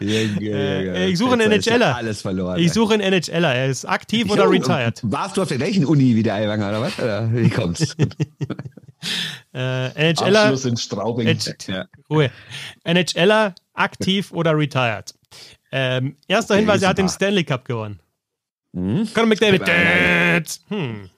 Äh, 0.00 1.08
ich 1.08 1.18
suche 1.18 1.32
einen 1.34 1.50
NHLer. 1.50 1.96
Alles 1.96 2.22
verloren. 2.22 2.58
Ich 2.60 2.72
suche 2.72 2.94
einen 2.94 3.02
NHLer. 3.12 3.54
Er 3.54 3.66
ist 3.68 3.84
aktiv 3.84 4.30
oder 4.30 4.48
retired. 4.48 5.00
Warst 5.02 5.36
du 5.36 5.42
auf 5.42 5.48
der 5.48 5.56
gleichen 5.58 5.84
Uni 5.84 6.14
wie 6.14 6.22
der 6.22 6.34
Eiwanger, 6.34 6.68
oder 6.68 6.80
was? 6.82 6.98
Oder 6.98 7.32
wie 7.32 7.50
kommt's? 7.50 7.96
Äh, 9.52 10.12
NHLer, 10.12 10.42
Abschluss 10.42 10.64
in 10.64 10.76
Straubing. 10.76 11.26
Ed- 11.26 11.66
ja. 11.66 11.86
Ruhe. 12.08 12.30
NHLer, 12.84 13.52
aktiv 13.74 14.30
oder 14.30 14.56
retired. 14.56 15.12
Ähm, 15.72 16.14
erster 16.28 16.54
Hinweis, 16.54 16.82
er 16.82 16.90
hat 16.90 16.98
den. 16.98 17.08
Stanley 17.08 17.42
Cup 17.42 17.64
gewonnen. 17.64 17.98
Hm? 18.74 19.08
Conor 19.12 19.26
McDavid. 19.26 19.66
Hm. 20.68 21.10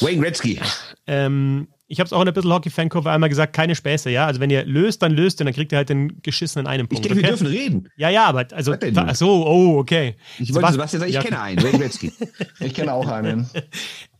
Wayne 0.00 0.20
Gretzky. 0.20 0.60
Ähm, 1.06 1.68
ich 1.88 2.00
habe 2.00 2.06
es 2.06 2.12
auch 2.12 2.20
in 2.20 2.26
ein 2.26 2.34
bisschen 2.34 2.52
Hockey-Fankurve 2.52 3.10
einmal 3.12 3.28
gesagt, 3.28 3.52
keine 3.52 3.76
Späße, 3.76 4.10
ja. 4.10 4.26
Also 4.26 4.40
wenn 4.40 4.50
ihr 4.50 4.64
löst, 4.64 5.02
dann 5.02 5.12
löst 5.12 5.40
ihr, 5.40 5.44
dann 5.44 5.54
kriegt 5.54 5.70
ihr 5.70 5.78
halt 5.78 5.88
den 5.88 6.20
geschissenen 6.20 6.66
einen 6.66 6.84
Ich 6.84 6.88
Punkt. 6.88 7.04
denke, 7.04 7.16
wir 7.16 7.22
okay? 7.22 7.28
dürfen 7.30 7.46
reden. 7.46 7.88
Ja, 7.96 8.08
ja, 8.08 8.24
aber 8.26 8.44
also, 8.52 8.74
ach 8.96 9.14
so, 9.14 9.46
oh, 9.46 9.78
okay. 9.78 10.16
Ich 10.40 10.52
wollte 10.52 10.66
Sebast- 10.68 10.72
Sebastian 10.72 11.00
sagen, 11.00 11.08
ich 11.10 11.14
ja. 11.14 11.22
kenne 11.22 11.40
einen, 11.40 11.62
Wayne 11.62 11.78
Gretzky. 11.78 12.12
Ich 12.60 12.74
kenne 12.74 12.92
auch 12.92 13.06
einen. 13.06 13.48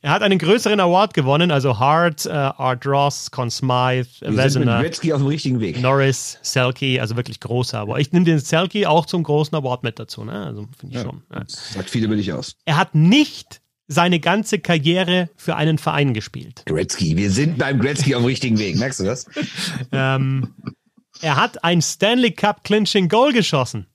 Er 0.02 0.12
hat 0.12 0.22
einen 0.22 0.38
größeren 0.38 0.78
Award 0.78 1.14
gewonnen, 1.14 1.50
also 1.50 1.80
Hart, 1.80 2.26
äh, 2.26 2.30
Art 2.30 2.86
Ross, 2.86 3.30
Conn 3.32 3.50
Smythe, 3.50 4.06
Wir 4.20 4.28
sind 4.28 4.30
mit 4.30 4.36
Vezina, 4.36 4.80
Gretzky 4.82 5.12
auf 5.12 5.20
dem 5.20 5.26
richtigen 5.26 5.58
Weg. 5.58 5.80
Norris, 5.80 6.38
Selke, 6.42 7.00
also 7.00 7.16
wirklich 7.16 7.40
großer 7.40 7.80
Award. 7.80 8.00
Ich 8.00 8.12
nehme 8.12 8.24
den 8.24 8.38
Selke 8.38 8.88
auch 8.88 9.06
zum 9.06 9.24
großen 9.24 9.56
Award 9.56 9.82
mit 9.82 9.98
dazu, 9.98 10.22
ne? 10.24 10.46
Also 10.46 10.68
finde 10.78 10.96
ich 10.96 11.02
schon. 11.02 11.22
Ja. 11.32 11.40
Das 11.40 11.72
sagt 11.72 11.90
viel 11.90 12.04
über 12.04 12.14
dich 12.14 12.32
aus. 12.32 12.54
Er 12.66 12.76
hat 12.76 12.94
nicht 12.94 13.60
seine 13.88 14.20
ganze 14.20 14.58
Karriere 14.58 15.30
für 15.36 15.56
einen 15.56 15.78
Verein 15.78 16.14
gespielt. 16.14 16.62
Gretzky, 16.66 17.16
wir 17.16 17.30
sind 17.30 17.58
beim 17.58 17.78
Gretzky 17.78 18.14
auf 18.14 18.22
dem 18.22 18.26
richtigen 18.26 18.58
Weg. 18.58 18.76
Merkst 18.76 19.00
du 19.00 19.04
das? 19.04 19.26
ähm, 19.92 20.54
er 21.20 21.36
hat 21.36 21.64
ein 21.64 21.80
Stanley 21.80 22.32
Cup 22.32 22.64
Clinching 22.64 23.08
Goal 23.08 23.32
geschossen. 23.32 23.86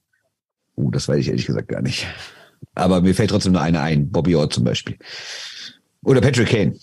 Uh, 0.76 0.90
das 0.90 1.08
weiß 1.08 1.18
ich 1.18 1.28
ehrlich 1.28 1.46
gesagt 1.46 1.68
gar 1.68 1.82
nicht. 1.82 2.06
Aber 2.74 3.00
mir 3.00 3.14
fällt 3.14 3.30
trotzdem 3.30 3.52
nur 3.52 3.60
einer 3.60 3.82
ein. 3.82 4.10
Bobby 4.10 4.34
Orr 4.34 4.48
zum 4.48 4.64
Beispiel. 4.64 4.96
Oder 6.02 6.20
Patrick 6.20 6.48
Kane. 6.48 6.76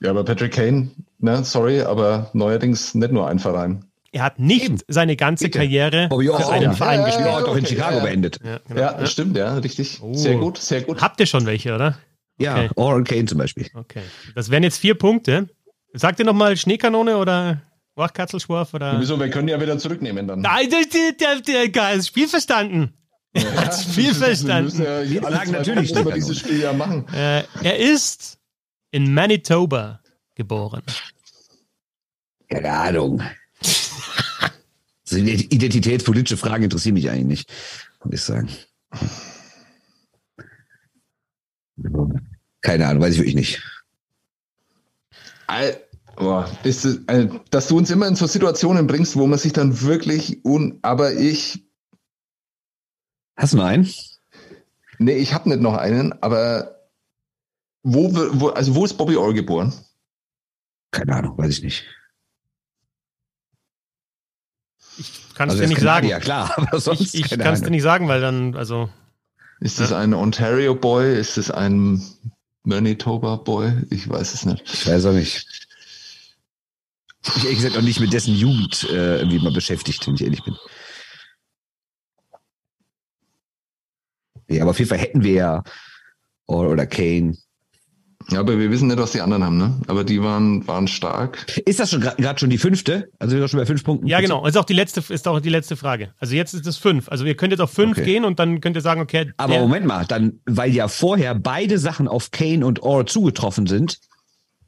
Ja, 0.00 0.10
aber 0.10 0.24
Patrick 0.24 0.52
Kane, 0.52 0.90
ne, 1.18 1.44
sorry, 1.44 1.82
aber 1.82 2.30
neuerdings 2.32 2.94
nicht 2.94 3.12
nur 3.12 3.28
ein 3.28 3.38
Verein. 3.38 3.84
Er 4.12 4.24
hat 4.24 4.38
nicht 4.40 4.64
Eben. 4.64 4.78
seine 4.88 5.14
ganze 5.16 5.44
Bitte. 5.44 5.58
Karriere 5.58 6.08
Bobby 6.08 6.28
Orr 6.30 6.38
für 6.40 6.46
auch. 6.46 6.50
einen 6.50 6.62
Ja, 6.64 6.72
Verein 6.72 7.00
ja, 7.00 7.06
gespielt. 7.06 7.28
Hat 7.30 7.46
doch 7.46 7.56
in 7.56 7.66
Chicago 7.66 7.92
ja, 7.92 7.98
ja. 7.98 8.04
beendet. 8.04 8.40
Ja, 8.44 8.60
genau. 8.66 8.80
Ja, 8.80 9.06
stimmt, 9.06 9.36
ja, 9.36 9.54
richtig. 9.58 10.00
Oh. 10.02 10.14
Sehr 10.14 10.36
gut, 10.36 10.58
sehr 10.58 10.82
gut. 10.82 11.00
Habt 11.00 11.20
ihr 11.20 11.26
schon 11.26 11.46
welche, 11.46 11.74
oder? 11.74 11.98
Ja, 12.38 12.56
Okay. 12.56 12.70
Und 12.74 13.06
Kane 13.06 13.26
zum 13.26 13.38
Beispiel. 13.38 13.68
Okay. 13.74 14.02
Das 14.34 14.50
wären 14.50 14.62
jetzt 14.62 14.78
vier 14.78 14.94
Punkte. 14.94 15.48
Sagt 15.92 16.18
ihr 16.18 16.24
nochmal 16.24 16.56
Schneekanone 16.56 17.16
oder 17.18 17.62
Wachkatzelschwarf 17.94 18.74
oder. 18.74 18.98
Wieso, 19.00 19.18
wir 19.20 19.30
können 19.30 19.48
ja 19.48 19.60
wieder 19.60 19.78
zurücknehmen 19.78 20.26
dann. 20.26 20.40
Nein, 20.40 20.68
der, 20.70 21.12
der, 21.12 21.40
der, 21.40 21.68
das 21.96 22.06
Spiel 22.08 22.26
verstanden. 22.28 22.94
Er 23.32 23.54
hat 23.56 23.68
das 23.68 23.84
Spiel 23.84 24.12
verstanden. 24.14 24.76
Wir, 24.78 24.88
müssen 24.88 25.14
ja 25.14 25.22
alle 25.22 25.36
sagen 25.36 25.52
natürlich 25.52 25.90
über 25.90 26.00
Stefan. 26.00 26.14
dieses 26.14 26.38
Spiel 26.38 26.60
ja 26.60 26.72
machen. 26.72 27.06
Äh, 27.14 27.44
er 27.62 27.78
ist 27.78 28.38
in 28.90 29.14
Manitoba 29.14 30.00
geboren. 30.34 30.82
Keine 32.48 32.72
Ahnung. 32.72 33.22
So 35.10 35.16
identitätspolitische 35.16 36.36
Fragen 36.36 36.62
interessieren 36.64 36.94
mich 36.94 37.10
eigentlich 37.10 37.46
nicht, 37.48 37.52
muss 38.04 38.14
ich 38.14 38.22
sagen. 38.22 38.48
Keine 42.60 42.86
Ahnung, 42.86 43.02
weiß 43.02 43.14
ich 43.14 43.18
wirklich 43.18 43.34
nicht. 43.34 43.62
Al- 45.48 45.80
Boah, 46.16 46.50
ist 46.64 46.84
äh, 46.84 47.28
dass 47.50 47.68
du 47.68 47.78
uns 47.78 47.90
immer 47.90 48.06
in 48.06 48.14
so 48.14 48.26
Situationen 48.26 48.86
bringst, 48.86 49.16
wo 49.16 49.26
man 49.26 49.38
sich 49.38 49.52
dann 49.54 49.80
wirklich 49.80 50.44
un, 50.44 50.78
aber 50.82 51.14
ich, 51.14 51.64
Hast 53.36 53.54
du 53.54 53.56
noch 53.56 53.64
einen? 53.64 53.88
nee, 54.98 55.14
ich 55.16 55.32
habe 55.32 55.48
nicht 55.48 55.62
noch 55.62 55.74
einen, 55.78 56.12
aber 56.22 56.88
wo, 57.82 58.12
wo, 58.14 58.48
also 58.48 58.74
wo 58.74 58.84
ist 58.84 58.94
Bobby 58.98 59.16
Orr 59.16 59.32
geboren? 59.32 59.72
Keine 60.90 61.16
Ahnung, 61.16 61.38
weiß 61.38 61.48
ich 61.58 61.62
nicht. 61.62 61.84
Kannst 65.40 65.54
Also 65.54 65.62
du 65.62 65.62
das 65.62 65.68
dir 65.70 65.74
nicht 65.74 65.78
ist 65.78 65.84
sagen. 65.84 66.06
Ja 66.06 66.20
klar, 66.20 66.52
aber 66.58 66.80
sonst 66.80 67.14
Ich, 67.14 67.32
ich 67.32 67.38
kann 67.38 67.54
es 67.54 67.62
dir 67.62 67.70
nicht 67.70 67.82
sagen, 67.82 68.08
weil 68.08 68.20
dann, 68.20 68.54
also, 68.56 68.90
Ist 69.60 69.80
es 69.80 69.90
ein 69.90 70.12
Ontario 70.12 70.74
Boy? 70.74 71.18
Ist 71.18 71.38
es 71.38 71.50
ein 71.50 72.02
Manitoba 72.62 73.36
Boy? 73.36 73.72
Ich 73.88 74.06
weiß 74.06 74.34
es 74.34 74.44
nicht. 74.44 74.62
Ich 74.70 74.86
weiß 74.86 75.06
auch 75.06 75.14
nicht. 75.14 75.46
Ich 77.26 77.44
ehrlich 77.44 77.56
gesagt 77.56 77.78
auch 77.78 77.80
nicht 77.80 78.00
mit 78.00 78.12
dessen 78.12 78.34
Jugend 78.34 78.86
äh, 78.90 79.20
irgendwie 79.20 79.38
mal 79.38 79.50
beschäftigt, 79.50 80.06
wenn 80.06 80.16
ich 80.16 80.20
ehrlich 80.24 80.44
bin. 80.44 80.54
Ja, 84.50 84.60
aber 84.60 84.72
auf 84.72 84.78
jeden 84.78 84.90
Fall 84.90 84.98
hätten 84.98 85.22
wir 85.22 85.32
ja 85.32 85.62
Orr 86.48 86.68
oder 86.68 86.86
Kane. 86.86 87.34
Ja, 88.32 88.40
aber 88.40 88.58
wir 88.58 88.70
wissen 88.70 88.88
nicht, 88.88 88.98
was 88.98 89.12
die 89.12 89.20
anderen 89.20 89.42
haben, 89.44 89.56
ne? 89.58 89.80
Aber 89.88 90.04
die 90.04 90.22
waren, 90.22 90.66
waren 90.68 90.86
stark. 90.88 91.46
Ist 91.66 91.80
das 91.80 91.90
schon 91.90 92.00
gerade 92.00 92.38
schon 92.38 92.50
die 92.50 92.58
fünfte? 92.58 93.10
Also 93.18 93.32
wir 93.32 93.38
sind 93.38 93.40
doch 93.42 93.48
schon 93.48 93.60
bei 93.60 93.66
fünf 93.66 93.82
Punkten. 93.84 94.06
ja, 94.06 94.20
genau. 94.20 94.46
Ist 94.46 94.56
auch 94.56 94.64
die 94.64 94.72
letzte, 94.74 95.02
ist 95.12 95.26
auch 95.26 95.40
die 95.40 95.48
letzte 95.48 95.76
Frage. 95.76 96.14
Also 96.18 96.34
jetzt 96.34 96.54
ist 96.54 96.66
es 96.66 96.76
fünf. 96.76 97.08
Also 97.08 97.24
ihr 97.24 97.34
könnt 97.34 97.52
jetzt 97.52 97.60
auf 97.60 97.72
fünf 97.72 97.98
Okay. 97.98 98.04
gehen 98.04 98.24
und 98.24 98.38
dann 98.38 98.60
könnt 98.60 98.76
ihr 98.76 98.82
sagen, 98.82 99.00
okay, 99.00 99.32
Aber 99.36 99.58
Moment 99.58 99.86
mal, 99.86 100.04
dann, 100.06 100.40
weil 100.46 100.72
ja 100.72 100.86
vorher 100.88 101.34
beide 101.34 101.78
Sachen 101.78 102.06
auf 102.08 102.30
Kane 102.30 102.64
und 102.64 102.82
Orr 102.82 103.06
zugetroffen 103.06 103.66
sind, 103.66 103.98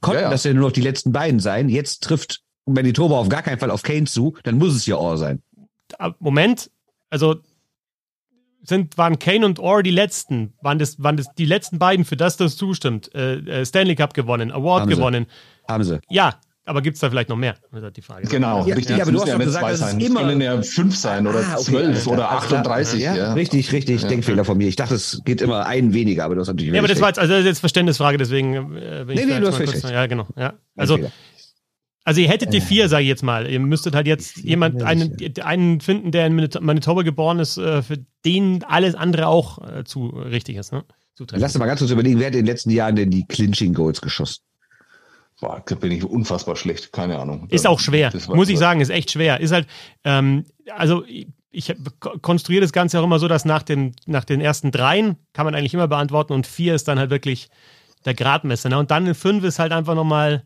konnten 0.01 0.19
Ja, 0.21 0.25
ja. 0.27 0.31
das 0.31 0.43
ja 0.45 0.53
nur 0.53 0.65
noch 0.65 0.73
die 0.73 0.81
letzten 0.81 1.13
beiden 1.13 1.39
sein. 1.39 1.69
Jetzt 1.69 2.03
trifft 2.03 2.41
Manitoba 2.67 3.17
auf 3.19 3.29
gar 3.29 3.43
keinen 3.43 3.59
Fall 3.59 3.71
auf 3.71 3.83
Kane 3.83 4.05
zu, 4.05 4.35
dann 4.43 4.59
muss 4.59 4.75
es 4.75 4.87
ja 4.87 4.97
Orr 4.97 5.19
sein. 5.19 5.41
Moment, 6.19 6.71
also 7.11 7.37
sind, 8.63 8.97
waren 8.99 9.19
Kane 9.19 9.45
und 9.47 9.59
Orr 9.59 9.83
die 9.83 9.91
letzten, 9.91 10.53
waren 10.63 10.79
das, 10.79 11.03
waren 11.03 11.17
das 11.17 11.27
die 11.37 11.47
letzten 11.47 11.79
beiden, 11.79 12.05
für 12.05 12.17
das 12.17 12.37
das 12.37 12.57
zustimmt. 12.57 13.15
Äh, 13.15 13.35
äh, 13.61 13.65
Stanley 13.67 13.95
Cup 13.97 14.15
gewonnen, 14.15 14.53
Award 14.53 14.83
Haben 14.83 14.91
sie. 14.91 14.97
gewonnen. 14.97 15.27
Haben 15.69 15.85
sie. 15.85 16.01
Ja, 16.11 16.35
aber 16.65 16.81
gibt 16.81 16.95
es 16.95 17.01
da 17.01 17.11
vielleicht 17.11 17.29
noch 17.29 17.37
mehr? 17.37 17.55
Das 17.73 17.79
ist 17.79 17.83
halt 17.85 17.97
die 17.97 18.03
Frage. 18.03 18.29
Genau, 18.29 18.65
Ja, 18.65 18.75
richtig. 18.77 18.97
ja, 18.97 19.03
aber 19.03 19.11
du 19.13 19.21
hast 19.21 19.27
ja 19.29 19.37
gesagt, 19.37 19.63
zwei 19.65 19.71
dass 19.73 19.81
es 19.81 19.87
sein. 19.91 20.01
Es 20.01 20.07
immer- 20.07 20.21
können 20.21 20.41
ja 20.41 20.63
fünf 20.63 20.97
sein 20.97 21.27
oder 21.27 21.41
Ah, 21.41 21.55
okay, 21.55 21.63
zwölf 21.65 22.07
oder 22.07 22.31
alles 22.31 22.47
klar. 22.47 22.61
38. 22.61 23.01
Ja, 23.01 23.17
Ja, 23.17 23.33
richtig, 23.33 23.73
richtig. 23.73 24.03
Ja. 24.03 24.09
Denkfehler 24.09 24.45
von 24.45 24.57
mir. 24.59 24.69
Ich 24.69 24.77
dachte, 24.77 24.95
es 24.95 25.21
geht 25.25 25.43
immer 25.43 25.67
einen 25.67 25.93
weniger, 25.93 26.25
aber 26.25 26.37
du 26.37 26.41
hast 26.41 26.47
natürlich 26.49 26.73
Ja, 26.73 26.79
aber 26.81 26.87
das 26.89 27.01
war 27.01 27.09
jetzt, 27.09 27.19
also 27.19 27.33
das 27.33 27.41
ist 27.41 27.47
jetzt 27.47 27.59
Verständnisfrage, 27.61 28.17
deswegen 28.17 28.55
äh, 28.55 28.59
bin 28.59 29.17
Nee, 29.17 29.23
ich 29.23 29.27
nee, 29.27 29.33
da 29.33 29.41
du 29.41 29.47
jetzt 29.47 29.55
hast 29.55 29.59
mal 29.59 29.67
völlig 29.67 29.81
kurz, 29.83 29.93
Ja, 29.93 30.07
genau. 30.07 30.27
Ja. 30.37 30.49
Ein 30.51 30.55
Also, 30.77 30.97
Fehler. 30.97 31.11
Also 32.05 32.21
ihr 32.21 32.29
hättet 32.29 32.53
die 32.53 32.61
vier, 32.61 32.89
sage 32.89 33.03
ich 33.03 33.09
jetzt 33.09 33.23
mal. 33.23 33.49
Ihr 33.49 33.61
müsstet 33.61 33.95
halt 33.95 34.07
jetzt 34.07 34.39
jemand, 34.39 34.83
einen, 34.83 35.17
einen 35.41 35.81
finden, 35.81 36.11
der 36.11 36.27
in 36.27 36.35
Manit- 36.35 36.61
Manitoba 36.61 37.03
geboren 37.03 37.39
ist, 37.39 37.59
äh, 37.59 37.83
für 37.83 37.99
den 38.25 38.65
alles 38.65 38.95
andere 38.95 39.27
auch 39.29 39.59
äh, 39.67 39.85
zu 39.85 40.07
richtig 40.07 40.57
ist. 40.57 40.73
Ne? 40.73 40.85
Lass 41.31 41.55
uns 41.55 41.59
mal 41.59 41.67
ganz 41.67 41.81
kurz 41.81 41.91
überlegen, 41.91 42.19
wer 42.19 42.27
hat 42.29 42.35
in 42.35 42.41
den 42.41 42.47
letzten 42.47 42.71
Jahren 42.71 42.97
denn 42.97 43.11
die 43.11 43.25
Clinching 43.27 43.75
Goals 43.75 44.01
geschossen? 44.01 44.43
Boah, 45.41 45.63
da 45.67 45.75
bin 45.75 45.93
ich 45.93 46.05
unfassbar 46.05 46.57
schlecht. 46.57 46.93
Keine 46.93 47.19
Ahnung. 47.19 47.49
Ist 47.51 47.67
auch 47.67 47.81
schwer, 47.81 48.13
muss 48.29 48.49
ich 48.49 48.59
sagen, 48.59 48.81
ist 48.81 48.91
echt 48.91 49.11
schwer. 49.11 49.41
Ist 49.41 49.53
halt, 49.53 49.67
ähm, 50.05 50.45
also 50.71 51.05
ich, 51.07 51.27
konstruiere 52.23 52.63
das 52.63 52.73
Ganze 52.73 52.99
auch 53.01 53.05
immer 53.05 53.19
so, 53.19 53.29
dass 53.29 53.45
nach, 53.45 53.63
dem, 53.63 53.93
nach 54.07 54.25
den 54.25 54.41
ersten 54.41 54.71
dreien 54.71 55.17
kann 55.33 55.45
man 55.45 55.55
eigentlich 55.55 55.75
immer 55.75 55.89
beantworten 55.89 56.33
und 56.33 56.47
vier 56.47 56.75
ist 56.75 56.89
dann 56.89 56.99
halt 56.99 57.11
wirklich 57.11 57.49
der 58.05 58.15
Gradmesser. 58.15 58.69
Ne? 58.69 58.79
Und 58.79 58.91
dann 58.91 59.07
in 59.07 59.15
fünf 59.15 59.45
ist 59.45 59.59
halt 59.59 59.73
einfach 59.73 59.95
nochmal 59.95 60.45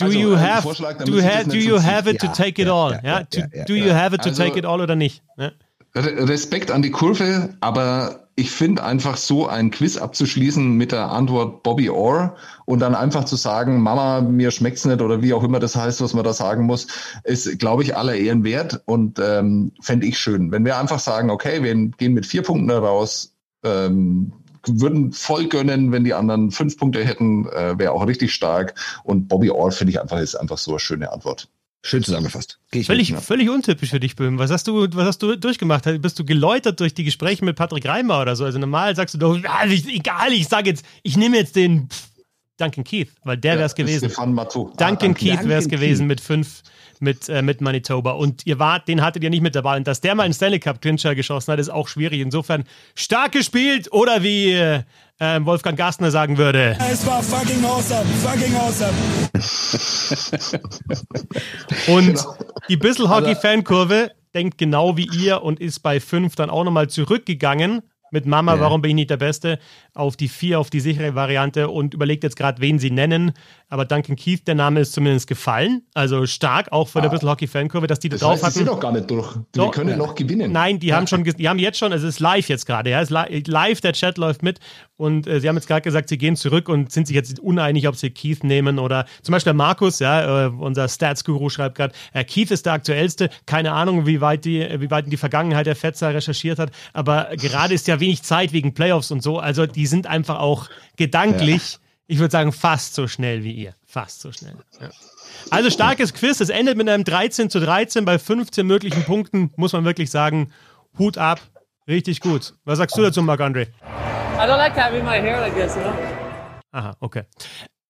Do 0.00 0.06
Also, 0.06 0.18
you 0.18 0.34
ein 0.34 0.40
have, 0.40 0.62
Vorschlag, 0.62 0.98
do, 1.04 1.20
ha, 1.22 1.44
do 1.44 1.56
you 1.56 1.78
have 1.80 2.10
it 2.10 2.20
to 2.20 2.26
Ja, 2.26 2.32
take 2.32 2.60
it 2.62 2.68
ja, 2.68 2.74
all? 2.74 2.92
ja, 2.92 3.00
Ja, 3.02 3.18
ja, 3.20 3.26
ja, 3.32 3.46
ja, 3.52 3.64
do 3.64 3.74
you 3.74 3.86
ja. 3.88 3.94
have 3.94 4.14
it 4.14 4.22
to 4.22 4.30
take 4.30 4.58
it 4.58 4.64
all 4.64 4.80
oder 4.80 4.96
nicht? 4.96 5.22
Re- 5.94 6.28
Respekt 6.28 6.70
an 6.70 6.82
die 6.82 6.90
Kurve, 6.90 7.50
aber 7.60 8.28
ich 8.36 8.50
finde 8.50 8.82
einfach 8.84 9.16
so 9.16 9.46
ein 9.48 9.70
Quiz 9.70 9.96
abzuschließen 9.98 10.72
mit 10.72 10.92
der 10.92 11.10
Antwort 11.10 11.62
Bobby 11.62 11.90
Orr 11.90 12.36
und 12.64 12.78
dann 12.78 12.94
einfach 12.94 13.24
zu 13.24 13.36
sagen, 13.36 13.82
Mama, 13.82 14.20
mir 14.22 14.50
schmeckt's 14.50 14.84
nicht 14.86 15.02
oder 15.02 15.20
wie 15.20 15.34
auch 15.34 15.42
immer 15.44 15.58
das 15.58 15.76
heißt, 15.76 16.00
was 16.00 16.14
man 16.14 16.24
da 16.24 16.32
sagen 16.32 16.64
muss, 16.64 16.86
ist, 17.24 17.58
glaube 17.58 17.82
ich, 17.82 17.96
aller 17.96 18.14
Ehren 18.14 18.44
wert 18.44 18.80
und 18.86 19.18
ähm, 19.18 19.72
fände 19.82 20.06
ich 20.06 20.18
schön. 20.18 20.52
Wenn 20.52 20.64
wir 20.64 20.78
einfach 20.78 21.00
sagen, 21.00 21.28
okay, 21.28 21.62
wir 21.62 21.74
gehen 21.98 22.14
mit 22.14 22.24
vier 22.24 22.42
Punkten 22.42 22.70
raus, 22.70 23.34
ähm, 23.64 24.32
würden 24.66 25.12
voll 25.12 25.46
gönnen, 25.46 25.92
wenn 25.92 26.04
die 26.04 26.14
anderen 26.14 26.50
fünf 26.50 26.76
Punkte 26.76 27.04
hätten, 27.04 27.46
äh, 27.48 27.78
wäre 27.78 27.92
auch 27.92 28.06
richtig 28.06 28.32
stark. 28.32 28.74
Und 29.04 29.28
Bobby 29.28 29.50
Orr 29.50 29.72
finde 29.72 29.92
ich 29.92 30.00
einfach 30.00 30.18
ist 30.18 30.34
einfach 30.34 30.58
so 30.58 30.72
eine 30.72 30.80
schöne 30.80 31.12
Antwort. 31.12 31.48
Schön 31.82 32.02
zusammengefasst. 32.02 32.58
Völlig, 32.84 33.10
mit. 33.10 33.22
völlig 33.22 33.48
untypisch 33.48 33.88
für 33.88 34.00
dich, 34.00 34.14
Böhm. 34.14 34.38
Was 34.38 34.50
hast 34.50 34.66
du, 34.66 34.86
was 34.92 35.06
hast 35.06 35.22
du 35.22 35.34
durchgemacht? 35.36 35.84
Bist 36.02 36.18
du 36.18 36.26
geläutert 36.26 36.78
durch 36.78 36.92
die 36.92 37.04
Gespräche 37.04 37.42
mit 37.42 37.56
Patrick 37.56 37.86
Reimer 37.86 38.20
oder 38.20 38.36
so? 38.36 38.44
Also 38.44 38.58
normal 38.58 38.94
sagst 38.94 39.14
du 39.14 39.18
doch, 39.18 39.34
ja, 39.34 39.64
ich, 39.66 39.86
egal, 39.88 40.32
ich 40.32 40.46
sage 40.46 40.68
jetzt, 40.68 40.84
ich 41.02 41.16
nehme 41.16 41.38
jetzt 41.38 41.56
den 41.56 41.88
Duncan 42.58 42.84
Keith, 42.84 43.08
weil 43.24 43.38
der 43.38 43.54
wäre 43.54 43.64
es 43.64 43.74
gewesen. 43.74 44.10
Duncan 44.10 44.38
Ah, 44.38 45.14
Keith 45.14 45.44
wäre 45.44 45.58
es 45.58 45.64
Duncan 45.64 45.70
gewesen 45.70 46.06
mit 46.06 46.20
fünf, 46.20 46.62
mit, 47.00 47.28
äh, 47.28 47.42
mit 47.42 47.60
Manitoba. 47.60 48.12
Und 48.12 48.46
ihr 48.46 48.58
wart, 48.58 48.88
den 48.88 49.02
hattet 49.02 49.22
ihr 49.24 49.30
nicht 49.30 49.42
mit 49.42 49.54
dabei. 49.54 49.76
Und 49.76 49.86
dass 49.86 50.00
der 50.00 50.14
mal 50.14 50.24
einen 50.24 50.34
Stanley 50.34 50.60
Cup 50.60 50.80
Clincher 50.80 51.14
geschossen 51.14 51.52
hat, 51.52 51.58
ist 51.58 51.68
auch 51.70 51.88
schwierig. 51.88 52.20
Insofern 52.20 52.64
stark 52.94 53.32
gespielt 53.32 53.88
oder 53.92 54.22
wie 54.22 54.52
äh, 54.52 54.82
äh, 55.18 55.44
Wolfgang 55.44 55.76
Gastner 55.78 56.10
sagen 56.10 56.38
würde. 56.38 56.76
Es 56.90 57.06
war 57.06 57.22
fucking 57.22 57.64
awesome, 57.64 58.04
fucking 58.22 58.54
awesome. 58.56 58.92
Und 61.88 62.06
Genau. 62.16 62.34
die 62.68 62.76
Bissel 62.76 63.08
Hockey 63.08 63.34
Fankurve 63.34 64.10
denkt 64.34 64.58
genau 64.58 64.96
wie 64.96 65.08
ihr 65.18 65.42
und 65.42 65.60
ist 65.60 65.80
bei 65.80 66.00
5 66.00 66.36
dann 66.36 66.50
auch 66.50 66.64
nochmal 66.64 66.88
zurückgegangen 66.88 67.82
mit 68.12 68.26
Mama, 68.26 68.54
Ja. 68.54 68.60
warum 68.60 68.82
bin 68.82 68.90
ich 68.90 68.94
nicht 68.96 69.10
der 69.10 69.16
Beste, 69.18 69.58
auf 69.94 70.16
die 70.16 70.28
4, 70.28 70.58
auf 70.60 70.70
die 70.70 70.80
sichere 70.80 71.14
Variante 71.14 71.68
und 71.68 71.94
überlegt 71.94 72.22
jetzt 72.24 72.36
gerade, 72.36 72.60
wen 72.60 72.78
sie 72.78 72.90
nennen. 72.90 73.32
Aber 73.68 73.84
Duncan 73.84 74.16
Keith, 74.16 74.46
der 74.46 74.54
Name 74.56 74.80
ist 74.80 74.92
zumindest 74.92 75.26
gefallen. 75.28 75.82
Also 75.94 76.26
stark, 76.26 76.72
auch 76.72 76.90
der 76.90 77.04
Ah. 77.04 77.08
Bissl 77.08 77.28
Hockey 77.28 77.46
Fankurve, 77.46 77.86
dass 77.86 78.00
die 78.00 78.08
da 78.08 78.14
Das 78.14 78.20
drauf 78.22 78.32
heißt, 78.34 78.42
hatten. 78.44 78.54
sind 78.54 78.66
noch 78.66 78.80
gar 78.80 78.92
nicht 78.92 79.08
durch. 79.10 79.34
Wir 79.36 79.42
Doch. 79.52 79.70
können 79.72 79.96
noch 79.98 80.14
gewinnen. 80.14 80.50
Nein, 80.52 80.78
die 80.80 80.92
haben 80.92 81.06
schon, 81.06 81.22
die 81.24 81.48
haben 81.48 81.58
jetzt 81.58 81.78
schon, 81.78 81.92
also 81.92 82.06
es 82.06 82.14
ist 82.16 82.20
live 82.20 82.48
jetzt 82.48 82.66
gerade, 82.66 82.90
ja, 82.90 83.00
es 83.00 83.10
ist 83.10 83.16
li 83.30 83.42
live, 83.46 83.80
der 83.80 83.92
Chat 83.92 84.18
läuft 84.18 84.42
mit 84.42 84.58
und 84.96 85.26
äh, 85.26 85.40
sie 85.40 85.48
haben 85.48 85.56
jetzt 85.56 85.68
gerade 85.68 85.82
gesagt, 85.82 86.08
sie 86.08 86.18
gehen 86.18 86.34
zurück 86.36 86.68
und 86.68 86.90
sind 86.90 87.06
sich 87.06 87.14
jetzt 87.16 87.38
uneinig, 87.38 87.86
ob 87.86 87.94
sie 87.96 88.10
Keith 88.10 88.42
nehmen 88.44 88.78
oder 88.80 89.06
zum 89.22 89.32
Beispiel 89.32 89.52
Markus, 89.52 89.98
ja, 90.00 90.46
äh, 90.46 90.48
unser 90.48 90.88
Stats-Guru 90.88 91.48
schreibt 91.48 91.76
gerade, 91.76 91.94
äh, 92.12 92.24
Keith 92.24 92.50
ist 92.50 92.66
der 92.66 92.72
aktuellste, 92.74 93.30
keine 93.46 93.72
Ahnung, 93.72 94.04
wie 94.06 94.20
weit 94.20 94.44
die, 94.44 94.66
wie 94.80 94.90
weit 94.90 95.04
in 95.04 95.10
die 95.10 95.16
Vergangenheit 95.16 95.66
der 95.66 95.76
Fetzer 95.76 96.12
recherchiert 96.12 96.58
hat, 96.58 96.70
aber 96.92 97.28
gerade 97.36 97.72
ist 97.74 97.86
ja 97.88 98.00
wenig 98.00 98.22
Zeit 98.22 98.52
wegen 98.52 98.74
Playoffs 98.74 99.10
und 99.12 99.22
so, 99.22 99.38
also 99.38 99.66
die 99.66 99.79
sind 99.86 100.06
einfach 100.06 100.38
auch 100.38 100.68
gedanklich, 100.96 101.78
ich 102.06 102.18
würde 102.18 102.32
sagen, 102.32 102.52
fast 102.52 102.94
so 102.94 103.06
schnell 103.06 103.44
wie 103.44 103.52
ihr, 103.52 103.74
fast 103.86 104.20
so 104.20 104.32
schnell. 104.32 104.56
Ja. 104.80 104.90
Also 105.50 105.70
starkes 105.70 106.12
Quiz. 106.12 106.40
Es 106.40 106.48
endet 106.48 106.76
mit 106.76 106.88
einem 106.88 107.04
13 107.04 107.50
zu 107.50 107.60
13 107.60 108.04
bei 108.04 108.18
15 108.18 108.66
möglichen 108.66 109.04
Punkten. 109.04 109.52
Muss 109.56 109.72
man 109.72 109.84
wirklich 109.84 110.10
sagen, 110.10 110.52
Hut 110.98 111.18
ab. 111.18 111.40
Richtig 111.88 112.20
gut. 112.20 112.54
Was 112.64 112.78
sagst 112.78 112.96
du 112.96 113.02
dazu, 113.02 113.22
Marc-André? 113.22 113.62
I 113.62 114.42
don't 114.42 114.56
like 114.56 114.76
having 114.76 115.04
my 115.04 115.18
hair 115.20 115.40
like 115.40 115.54
this, 115.54 115.74
you 115.74 115.82
know? 115.82 115.92
Aha, 116.72 116.96
okay. 117.00 117.24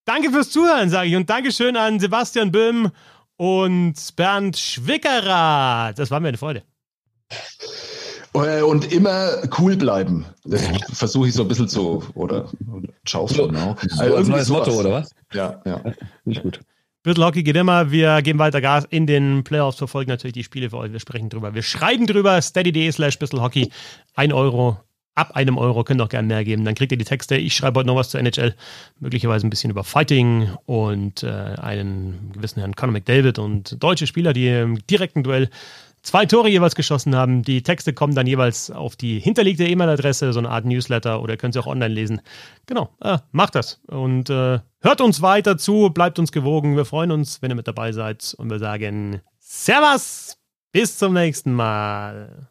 Danke 0.05 0.31
fürs 0.31 0.51
Zuhören, 0.51 0.91
sage 0.91 1.09
ich. 1.09 1.17
Und 1.17 1.29
Dankeschön 1.29 1.77
an 1.77 2.01
Sebastian 2.01 2.51
Böhm 2.51 2.91
und 3.37 3.95
Bernd 4.17 4.59
Schwickerath. 4.59 5.99
Das 5.99 6.11
war 6.11 6.21
mir 6.21 6.29
eine 6.29 6.39
Freude. 6.39 6.63
Äh, 8.35 8.63
Und 8.63 8.93
immer 8.93 9.29
cool 9.59 9.77
bleiben. 9.77 10.25
Das 10.45 10.63
versuche 10.93 11.29
ich 11.29 11.35
so 11.35 11.43
ein 11.43 11.49
bisschen 11.49 11.69
zu, 11.69 12.03
oder, 12.15 12.49
oder 12.73 12.89
schaufeln. 13.05 13.55
So 13.55 13.61
Also 13.61 14.01
als 14.01 14.01
irgendwie 14.01 14.31
neues 14.31 14.47
sowas. 14.47 14.67
Motto, 14.69 14.81
oder 14.81 14.93
was? 14.93 15.15
Ja, 15.33 15.61
ja. 15.65 15.83
Nicht 16.25 16.43
gut. 16.43 16.61
Bisschen 17.03 17.25
Hockey 17.25 17.43
geht 17.43 17.57
immer. 17.57 17.91
Wir 17.91 18.21
geben 18.21 18.39
weiter 18.39 18.61
Gas 18.61 18.85
in 18.91 19.07
den 19.07 19.43
Playoffs, 19.43 19.79
verfolgen 19.79 20.11
natürlich 20.11 20.35
die 20.35 20.45
Spiele 20.45 20.69
für 20.69 20.77
euch. 20.77 20.93
Wir 20.93 21.01
sprechen 21.01 21.31
drüber. 21.31 21.55
Wir 21.55 21.63
schreiben 21.63 22.07
drüber. 22.07 22.41
Steady.de 22.43 22.93
slash 22.93 23.19
Hockey. 23.33 23.71
Ein 24.15 24.33
Euro. 24.33 24.79
Ab 25.15 25.35
einem 25.35 25.59
Euro 25.59 25.83
könnt 25.83 26.01
ihr 26.01 26.05
auch 26.05 26.09
gerne 26.11 26.29
mehr 26.29 26.45
geben. 26.45 26.65
Dann 26.65 26.75
kriegt 26.75 26.93
ihr 26.93 26.99
die 26.99 27.05
Texte. 27.05 27.37
Ich 27.37 27.55
schreibe 27.55 27.81
heute 27.81 27.87
noch 27.87 27.97
was 27.97 28.11
zur 28.11 28.21
NHL. 28.21 28.55
Möglicherweise 29.01 29.47
ein 29.47 29.51
bisschen 29.51 29.71
über 29.71 29.83
Fighting 29.83 30.51
und 30.67 31.23
äh, 31.23 31.29
einen 31.29 32.33
gewissen 32.35 32.61
Herrn 32.61 32.77
Conor 32.77 32.93
McDavid 32.93 33.39
und 33.39 33.83
deutsche 33.83 34.07
Spieler, 34.07 34.33
die 34.35 34.49
im 34.49 34.87
direkten 34.87 35.23
Duell 35.23 35.49
zwei 36.03 36.27
Tore 36.27 36.49
jeweils 36.49 36.75
geschossen 36.75 37.15
haben. 37.15 37.43
Die 37.43 37.63
Texte 37.63 37.93
kommen 37.93 38.15
dann 38.15 38.27
jeweils 38.27 38.71
auf 38.71 38.97
die 38.97 39.19
hinterlegte 39.19 39.67
E-Mail-Adresse, 39.67 40.33
so 40.33 40.39
eine 40.39 40.51
Art 40.51 40.65
Newsletter 40.65 41.23
oder 41.23 41.37
könnt 41.37 41.55
sie 41.55 41.61
auch 41.61 41.67
online 41.67 41.95
lesen. 41.95 42.21
Genau, 42.67 42.91
äh, 43.01 43.19
macht 43.33 43.55
das. 43.55 43.81
Und 43.87 44.31
äh, 44.31 44.61
hört 44.81 45.01
uns 45.01 45.23
weiter 45.23 45.59
zu, 45.59 45.91
bleibt 45.91 46.19
uns 46.19 46.33
gewogen. 46.33 46.77
Wir 46.77 46.85
freuen 46.85 47.11
uns, 47.11 47.43
wenn 47.43 47.51
ihr 47.51 47.57
mit 47.57 47.69
dabei 47.69 47.93
seid. 47.93 48.35
Und 48.39 48.51
wir 48.51 48.59
sagen 48.59 49.21
Servus, 49.39 50.37
bis 50.73 50.99
zum 50.99 51.15
nächsten 51.15 51.53
Mal. 51.53 52.50